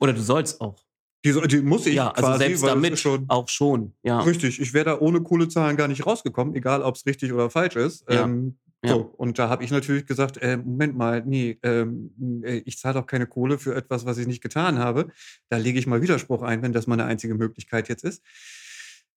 Oder 0.00 0.12
du 0.12 0.20
sollst 0.22 0.60
auch. 0.60 0.84
Die, 1.24 1.32
die 1.48 1.60
muss 1.62 1.86
ich 1.86 1.94
ja, 1.94 2.10
also 2.10 2.28
quasi, 2.28 2.44
selbst 2.44 2.64
damit 2.64 2.98
schon 2.98 3.24
auch 3.28 3.48
schon. 3.48 3.92
Ja. 4.02 4.20
richtig. 4.20 4.60
Ich 4.60 4.72
wäre 4.72 4.84
da 4.84 4.98
ohne 5.00 5.20
Kohlezahlen 5.20 5.76
gar 5.76 5.88
nicht 5.88 6.06
rausgekommen, 6.06 6.54
egal 6.54 6.82
ob 6.82 6.94
es 6.94 7.06
richtig 7.06 7.32
oder 7.32 7.50
falsch 7.50 7.76
ist. 7.76 8.04
Ja, 8.08 8.24
Ähm, 8.24 8.56
ja. 8.84 8.90
So, 8.90 9.12
und 9.16 9.40
da 9.40 9.48
habe 9.48 9.64
ich 9.64 9.72
natürlich 9.72 10.06
gesagt, 10.06 10.36
äh, 10.36 10.56
Moment 10.56 10.96
mal, 10.96 11.24
nee, 11.26 11.58
ähm, 11.64 12.42
äh, 12.44 12.62
ich 12.64 12.78
zahle 12.78 12.94
doch 12.94 13.06
keine 13.06 13.26
Kohle 13.26 13.58
für 13.58 13.74
etwas, 13.74 14.06
was 14.06 14.18
ich 14.18 14.28
nicht 14.28 14.40
getan 14.40 14.78
habe. 14.78 15.08
Da 15.48 15.56
lege 15.56 15.80
ich 15.80 15.88
mal 15.88 16.00
Widerspruch 16.00 16.42
ein, 16.42 16.62
wenn 16.62 16.72
das 16.72 16.86
meine 16.86 17.04
einzige 17.04 17.34
Möglichkeit 17.34 17.88
jetzt 17.88 18.04
ist. 18.04 18.22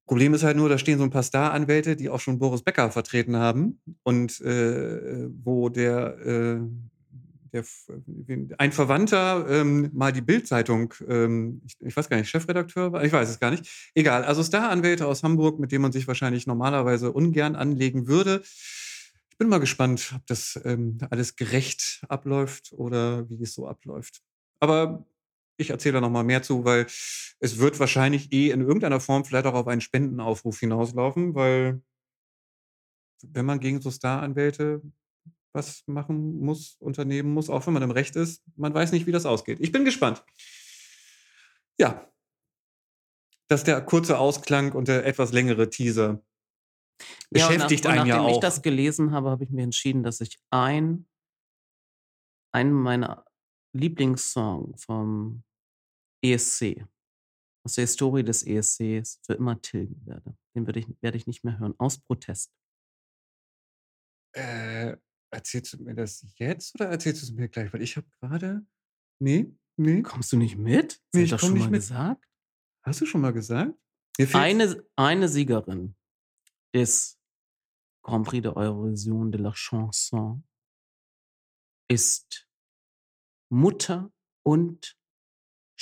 Problem 0.07 0.33
ist 0.33 0.43
halt 0.43 0.57
nur, 0.57 0.67
da 0.67 0.79
stehen 0.79 0.97
so 0.97 1.03
ein 1.03 1.11
paar 1.11 1.23
Star-Anwälte, 1.23 1.95
die 1.95 2.09
auch 2.09 2.19
schon 2.19 2.39
Boris 2.39 2.63
Becker 2.63 2.89
vertreten 2.89 3.37
haben 3.37 3.79
und 4.03 4.41
äh, 4.41 5.29
wo 5.43 5.69
der, 5.69 6.17
äh, 6.25 6.59
der 7.53 7.65
ein 8.57 8.71
Verwandter 8.71 9.45
ähm, 9.49 9.89
mal 9.93 10.11
die 10.11 10.21
Bildzeitung, 10.21 10.93
ähm, 11.07 11.61
ich, 11.65 11.75
ich 11.79 11.95
weiß 11.95 12.09
gar 12.09 12.17
nicht, 12.17 12.29
Chefredakteur 12.29 12.91
war, 12.91 13.03
ich 13.03 13.11
weiß 13.11 13.29
es 13.29 13.39
gar 13.39 13.51
nicht. 13.51 13.91
Egal, 13.93 14.23
also 14.23 14.41
Star-Anwälte 14.43 15.07
aus 15.07 15.23
Hamburg, 15.23 15.59
mit 15.59 15.71
denen 15.71 15.81
man 15.81 15.91
sich 15.91 16.07
wahrscheinlich 16.07 16.47
normalerweise 16.47 17.11
ungern 17.11 17.55
anlegen 17.55 18.07
würde. 18.07 18.41
Ich 18.43 19.37
bin 19.37 19.49
mal 19.49 19.59
gespannt, 19.59 20.13
ob 20.15 20.25
das 20.27 20.59
ähm, 20.63 20.97
alles 21.09 21.35
gerecht 21.35 22.03
abläuft 22.07 22.73
oder 22.73 23.29
wie 23.29 23.41
es 23.41 23.53
so 23.53 23.67
abläuft. 23.67 24.21
Aber 24.59 25.05
ich 25.57 25.71
erzähle 25.71 25.93
da 25.93 26.01
noch 26.01 26.09
mal 26.09 26.23
mehr 26.23 26.43
zu, 26.43 26.63
weil 26.63 26.85
es 27.39 27.57
wird 27.57 27.79
wahrscheinlich 27.79 28.31
eh 28.31 28.51
in 28.51 28.61
irgendeiner 28.61 28.99
Form 28.99 29.25
vielleicht 29.25 29.45
auch 29.45 29.53
auf 29.53 29.67
einen 29.67 29.81
Spendenaufruf 29.81 30.59
hinauslaufen, 30.59 31.35
weil 31.35 31.81
wenn 33.23 33.45
man 33.45 33.59
gegen 33.59 33.81
so 33.81 33.91
Star-Anwälte 33.91 34.81
was 35.53 35.83
machen 35.87 36.39
muss, 36.39 36.77
unternehmen 36.79 37.33
muss, 37.33 37.49
auch 37.49 37.65
wenn 37.67 37.73
man 37.73 37.83
im 37.83 37.91
Recht 37.91 38.15
ist, 38.15 38.41
man 38.55 38.73
weiß 38.73 38.91
nicht, 38.91 39.05
wie 39.05 39.11
das 39.11 39.25
ausgeht. 39.25 39.59
Ich 39.59 39.71
bin 39.71 39.85
gespannt. 39.85 40.23
Ja. 41.79 42.07
Das 43.47 43.61
ist 43.61 43.67
der 43.67 43.81
kurze 43.81 44.17
Ausklang 44.17 44.71
und 44.73 44.87
der 44.87 45.05
etwas 45.05 45.33
längere 45.33 45.69
Teaser. 45.69 46.23
Ja, 47.33 47.47
Beschäftigt 47.47 47.83
nach, 47.83 47.91
einen 47.91 48.05
ja 48.07 48.17
nachdem 48.17 48.29
ich 48.29 48.35
auch. 48.37 48.41
das 48.41 48.61
gelesen 48.61 49.11
habe, 49.11 49.29
habe 49.29 49.43
ich 49.43 49.49
mir 49.49 49.63
entschieden, 49.63 50.03
dass 50.03 50.21
ich 50.21 50.39
ein, 50.51 51.07
einen 52.53 52.71
meiner 52.71 53.25
Lieblingssongs 53.73 54.85
vom 54.85 55.43
ESC, 56.23 56.85
aus 57.65 57.75
der 57.75 57.83
Historie 57.83 58.23
des 58.23 58.45
ESCs, 58.45 59.19
für 59.25 59.33
immer 59.33 59.61
tilgen 59.61 60.05
werde. 60.05 60.35
Den 60.55 60.65
werde 60.65 60.79
ich, 60.79 60.87
werde 61.01 61.17
ich 61.17 61.27
nicht 61.27 61.43
mehr 61.43 61.59
hören, 61.59 61.73
aus 61.77 61.99
Protest. 61.99 62.51
Äh, 64.33 64.97
erzählst 65.31 65.73
du 65.73 65.83
mir 65.83 65.95
das 65.95 66.25
jetzt 66.35 66.75
oder 66.75 66.89
erzählst 66.89 67.21
du 67.21 67.25
es 67.25 67.31
mir 67.31 67.49
gleich? 67.49 67.71
Weil 67.73 67.81
ich 67.81 67.97
habe 67.97 68.07
gerade. 68.19 68.65
Nee, 69.19 69.55
nee. 69.77 70.01
Kommst 70.01 70.31
du 70.31 70.37
nicht 70.37 70.57
mit? 70.57 71.01
Nee, 71.13 71.23
ich 71.23 71.29
das 71.29 71.41
schon 71.41 71.53
nicht 71.53 71.63
mal 71.63 71.71
mit. 71.71 71.81
gesagt? 71.81 72.25
Hast 72.83 73.01
du 73.01 73.05
schon 73.05 73.21
mal 73.21 73.33
gesagt? 73.33 73.73
Eine, 74.33 74.83
eine 74.95 75.29
Siegerin 75.29 75.95
des 76.75 77.19
Grand 78.03 78.25
Prix 78.27 78.41
de 78.43 78.51
Eurovision 78.51 79.31
de 79.31 79.39
la 79.39 79.53
Chanson 79.53 80.43
ist 81.89 82.47
Mutter 83.49 84.11
und 84.43 84.97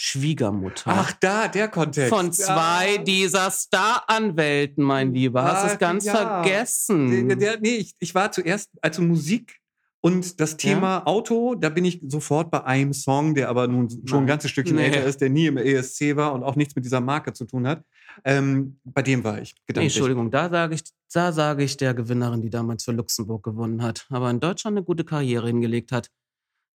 Schwiegermutter 0.01 0.83
Ach, 0.95 1.11
da, 1.19 1.49
der 1.49 1.67
Kontext. 1.67 2.07
von 2.09 2.31
zwei 2.31 2.95
Ja. 2.95 3.03
dieser 3.03 3.51
Star-Anwälten, 3.51 4.81
mein 4.81 5.13
Lieber. 5.13 5.43
Hast 5.43 5.65
du 5.65 5.73
es 5.73 5.77
ganz 5.77 6.05
ja. 6.05 6.15
vergessen? 6.15 7.27
Der, 7.27 7.35
der, 7.35 7.59
nee, 7.59 7.75
ich, 7.75 7.95
ich 7.99 8.15
war 8.15 8.31
zuerst, 8.31 8.69
also 8.81 9.01
Musik 9.01 9.59
und 9.99 10.39
das 10.39 10.55
Thema 10.55 11.05
Auto, 11.05 11.53
da 11.55 11.67
bin 11.67 11.83
ich 11.83 11.99
sofort 12.07 12.49
bei 12.49 12.63
einem 12.63 12.93
Song, 12.93 13.35
der 13.35 13.49
aber 13.49 13.67
nun 13.67 13.89
schon 13.89 13.99
ein 13.99 14.21
Nein. 14.21 14.27
ganzes 14.27 14.51
Stückchen 14.51 14.77
Nee. 14.77 14.85
älter 14.85 15.03
ist, 15.03 15.19
der 15.19 15.29
nie 15.29 15.47
im 15.47 15.57
ESC 15.57 16.15
war 16.15 16.31
und 16.31 16.43
auch 16.43 16.55
nichts 16.55 16.75
mit 16.77 16.85
dieser 16.85 17.01
Marke 17.01 17.33
zu 17.33 17.43
tun 17.43 17.67
hat. 17.67 17.83
Ähm, 18.23 18.79
bei 18.85 19.01
dem 19.01 19.21
war 19.25 19.41
ich 19.41 19.53
Nee, 19.53 19.61
gedanklich. 19.67 19.93
Entschuldigung, 19.95 20.31
da 20.31 20.49
sage 20.49 20.75
ich, 20.75 20.83
da 21.13 21.33
sage 21.33 21.63
ich 21.65 21.75
der 21.75 21.93
Gewinnerin, 21.93 22.41
die 22.41 22.49
damals 22.49 22.85
für 22.85 22.93
Luxemburg 22.93 23.43
gewonnen 23.43 23.83
hat, 23.83 24.07
aber 24.09 24.29
in 24.29 24.39
Deutschland 24.39 24.77
eine 24.77 24.85
gute 24.85 25.03
Karriere 25.03 25.47
hingelegt 25.47 25.91
hat. 25.91 26.09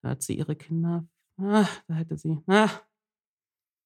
Da 0.02 0.10
hat 0.10 0.22
sie 0.22 0.34
ihre 0.36 0.56
Kinder. 0.56 1.06
Ah, 1.38 1.66
da 1.88 1.94
hätte 1.94 2.18
sie. 2.18 2.36
Ah, 2.46 2.68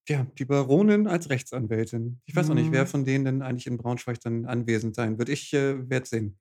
Ja, 0.08 0.24
die 0.38 0.46
Baronin 0.46 1.06
als 1.06 1.28
Rechtsanwältin. 1.28 2.20
Ich 2.24 2.34
weiß 2.34 2.48
auch 2.48 2.54
nicht, 2.54 2.72
wer 2.72 2.84
Mhm. 2.84 2.88
von 2.88 3.04
denen 3.04 3.24
denn 3.26 3.42
eigentlich 3.42 3.66
in 3.66 3.76
Braunschweig 3.76 4.18
dann 4.20 4.46
anwesend 4.46 4.94
sein 4.94 5.18
wird. 5.18 5.28
Ich 5.28 5.52
äh, 5.52 5.88
werde 5.90 6.06
sehen. 6.06 6.38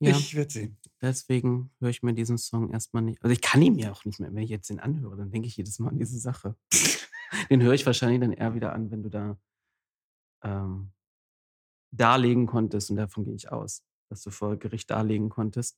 ja. 0.00 0.10
Ich 0.10 0.36
werde 0.36 0.52
sehen. 0.52 0.78
Deswegen 1.02 1.70
höre 1.80 1.90
ich 1.90 2.02
mir 2.04 2.14
diesen 2.14 2.38
Song 2.38 2.70
erstmal 2.72 3.02
nicht. 3.02 3.20
Also 3.22 3.32
ich 3.32 3.40
kann 3.40 3.60
ihn 3.60 3.74
mir 3.74 3.90
auch 3.90 4.04
nicht 4.04 4.20
mehr, 4.20 4.32
wenn 4.32 4.42
ich 4.44 4.50
jetzt 4.50 4.70
den 4.70 4.78
anhöre, 4.78 5.16
dann 5.16 5.30
denke 5.32 5.48
ich 5.48 5.56
jedes 5.56 5.78
Mal 5.80 5.88
an 5.90 5.98
diese 5.98 6.18
Sache. 6.18 6.56
den 7.50 7.62
höre 7.62 7.74
ich 7.74 7.84
wahrscheinlich 7.86 8.20
dann 8.20 8.32
eher 8.32 8.54
wieder 8.54 8.72
an, 8.72 8.90
wenn 8.92 9.02
du 9.02 9.08
da 9.08 9.36
ähm, 10.44 10.92
darlegen 11.90 12.46
konntest, 12.46 12.90
und 12.90 12.96
davon 12.96 13.24
gehe 13.24 13.34
ich 13.34 13.50
aus, 13.50 13.82
dass 14.10 14.22
du 14.22 14.30
vor 14.30 14.56
Gericht 14.56 14.90
darlegen 14.90 15.28
konntest, 15.28 15.76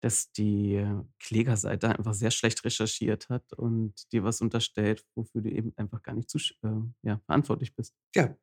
dass 0.00 0.30
die 0.32 0.84
Klägerseite 1.18 1.96
einfach 1.96 2.14
sehr 2.14 2.30
schlecht 2.30 2.64
recherchiert 2.64 3.28
hat 3.28 3.52
und 3.54 3.94
dir 4.12 4.24
was 4.24 4.40
unterstellt, 4.40 5.04
wofür 5.14 5.42
du 5.42 5.50
eben 5.50 5.72
einfach 5.76 6.02
gar 6.02 6.14
nicht 6.14 6.28
zusch- 6.28 6.54
äh, 6.62 7.08
ja, 7.08 7.20
verantwortlich 7.26 7.74
bist. 7.74 7.94
Ja, 8.14 8.36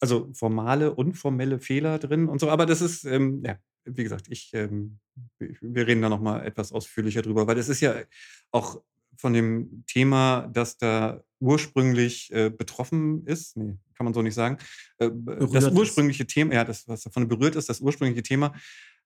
also 0.00 0.30
formale 0.32 0.94
und 0.94 1.14
formelle 1.14 1.58
Fehler 1.58 1.98
drin 1.98 2.28
und 2.28 2.40
so. 2.40 2.48
Aber 2.48 2.66
das 2.66 2.80
ist, 2.80 3.04
ähm, 3.04 3.42
ja, 3.44 3.58
wie 3.84 4.02
gesagt, 4.02 4.28
ich, 4.28 4.50
ähm, 4.54 5.00
wir 5.38 5.86
reden 5.86 6.02
da 6.02 6.08
noch 6.08 6.20
mal 6.20 6.44
etwas 6.44 6.72
ausführlicher 6.72 7.22
drüber, 7.22 7.46
weil 7.46 7.58
es 7.58 7.68
ist 7.68 7.80
ja 7.80 7.94
auch 8.50 8.82
von 9.16 9.32
dem 9.32 9.84
Thema, 9.86 10.48
das 10.52 10.78
da 10.78 11.22
ursprünglich 11.40 12.30
äh, 12.32 12.50
betroffen 12.50 13.26
ist, 13.26 13.56
nee, 13.56 13.76
kann 13.94 14.04
man 14.04 14.14
so 14.14 14.22
nicht 14.22 14.34
sagen, 14.34 14.58
äh, 14.98 15.10
das 15.52 15.64
ist. 15.64 15.72
ursprüngliche 15.72 16.26
Thema, 16.26 16.54
ja, 16.54 16.64
das, 16.64 16.86
was 16.88 17.02
davon 17.02 17.28
berührt 17.28 17.56
ist, 17.56 17.68
das 17.68 17.80
ursprüngliche 17.80 18.22
Thema, 18.22 18.54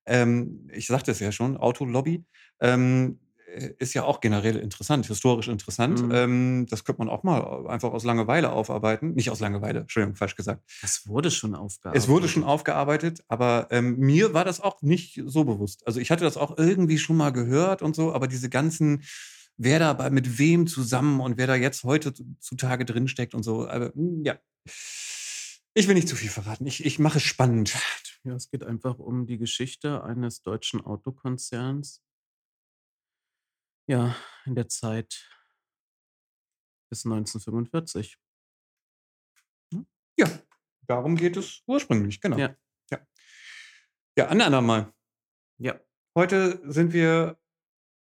ähm, 0.06 0.68
ich 0.72 0.86
sagte 0.86 1.10
es 1.10 1.20
ja 1.20 1.32
schon, 1.32 1.56
Autolobby, 1.56 2.24
ähm, 2.60 3.18
äh, 3.54 3.70
ist 3.78 3.94
ja 3.94 4.04
auch 4.04 4.20
generell 4.20 4.56
interessant, 4.56 5.06
historisch 5.06 5.48
interessant. 5.48 6.02
Mhm. 6.02 6.10
Ähm, 6.12 6.66
das 6.68 6.84
könnte 6.84 6.98
man 7.00 7.08
auch 7.08 7.22
mal 7.22 7.66
einfach 7.68 7.92
aus 7.92 8.04
Langeweile 8.04 8.52
aufarbeiten. 8.52 9.14
Nicht 9.14 9.30
aus 9.30 9.40
Langeweile, 9.40 9.80
Entschuldigung, 9.80 10.16
falsch 10.16 10.36
gesagt. 10.36 10.62
Das 10.82 11.06
wurde 11.06 11.30
schon 11.30 11.54
aufgearbeitet. 11.54 12.02
Es 12.02 12.08
wurde 12.08 12.28
schon 12.28 12.44
aufgearbeitet, 12.44 13.24
aber 13.28 13.68
ähm, 13.70 13.96
mir 13.98 14.34
war 14.34 14.44
das 14.44 14.60
auch 14.60 14.82
nicht 14.82 15.22
so 15.26 15.44
bewusst. 15.44 15.86
Also 15.86 16.00
ich 16.00 16.10
hatte 16.10 16.24
das 16.24 16.36
auch 16.36 16.58
irgendwie 16.58 16.98
schon 16.98 17.16
mal 17.16 17.30
gehört 17.30 17.82
und 17.82 17.94
so, 17.96 18.12
aber 18.12 18.26
diese 18.26 18.48
ganzen, 18.50 19.02
wer 19.56 19.78
da 19.78 19.92
bei- 19.92 20.10
mit 20.10 20.38
wem 20.38 20.66
zusammen 20.66 21.20
und 21.20 21.36
wer 21.36 21.46
da 21.46 21.54
jetzt 21.54 21.84
heute 21.84 22.12
zutage 22.40 22.84
drin 22.84 23.08
steckt 23.08 23.34
und 23.34 23.42
so, 23.42 23.68
aber, 23.68 23.92
hm, 23.94 24.22
ja. 24.24 24.36
Ich 25.76 25.88
will 25.88 25.94
nicht 25.94 26.08
zu 26.08 26.14
viel 26.14 26.30
verraten. 26.30 26.66
Ich, 26.66 26.84
ich 26.84 27.00
mache 27.00 27.18
es 27.18 27.24
spannend. 27.24 27.76
Ja, 28.22 28.34
es 28.34 28.48
geht 28.48 28.62
einfach 28.62 28.98
um 29.00 29.26
die 29.26 29.38
Geschichte 29.38 30.04
eines 30.04 30.40
deutschen 30.40 30.80
Autokonzerns. 30.80 32.00
Ja, 33.86 34.16
in 34.46 34.54
der 34.54 34.68
Zeit 34.68 35.28
bis 36.90 37.04
1945. 37.04 38.18
Ja, 40.16 40.30
darum 40.82 41.16
geht 41.16 41.36
es 41.36 41.62
ursprünglich, 41.66 42.20
genau. 42.20 42.38
Ja. 42.38 42.56
ja. 42.90 43.06
Ja, 44.16 44.28
ein 44.28 44.40
andermal. 44.40 44.94
Ja. 45.58 45.80
Heute 46.14 46.62
sind 46.70 46.92
wir 46.92 47.36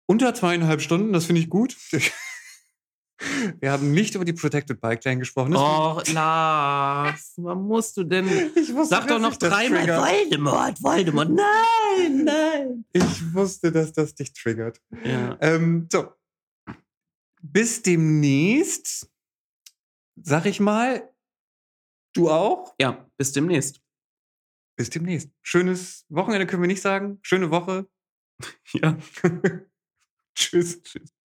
unter 0.06 0.32
zweieinhalb 0.34 0.80
Stunden, 0.80 1.12
das 1.12 1.26
finde 1.26 1.40
ich 1.40 1.50
gut. 1.50 1.76
Wir 3.60 3.72
haben 3.72 3.92
nicht 3.92 4.14
über 4.14 4.24
die 4.24 4.32
Protected 4.32 4.80
Bike 4.80 5.04
Lane 5.04 5.18
gesprochen. 5.18 5.52
Das- 5.52 5.60
Oh, 5.62 6.00
Lars, 6.12 7.34
was 7.36 7.56
musst 7.58 7.96
du 7.96 8.04
denn? 8.04 8.26
ich 8.54 8.72
wusste, 8.74 8.94
Sag 8.96 9.08
doch 9.08 9.18
noch 9.18 9.36
dreimal. 9.36 9.86
Voldemort, 9.86 10.82
Voldemort. 10.82 11.30
Nein, 11.30 12.24
nein. 12.24 12.84
Ich 12.92 13.34
wusste, 13.34 13.70
dass 13.72 13.92
das 13.92 14.14
dich 14.14 14.32
triggert. 14.32 14.80
Ja. 15.04 15.36
Ähm, 15.40 15.88
so. 15.90 16.12
Bis 17.42 17.82
demnächst, 17.82 19.10
sag 20.20 20.46
ich 20.46 20.58
mal, 20.60 21.08
du 22.14 22.30
auch. 22.30 22.74
ja, 22.80 23.08
bis 23.16 23.32
demnächst. 23.32 23.80
Bis 24.76 24.90
demnächst. 24.90 25.30
Schönes 25.42 26.04
Wochenende 26.08 26.46
können 26.46 26.62
wir 26.62 26.66
nicht 26.68 26.82
sagen. 26.82 27.18
Schöne 27.22 27.50
Woche. 27.50 27.86
Ja. 28.74 28.98
tschüss. 30.34 30.82
Tschüss. 30.82 31.15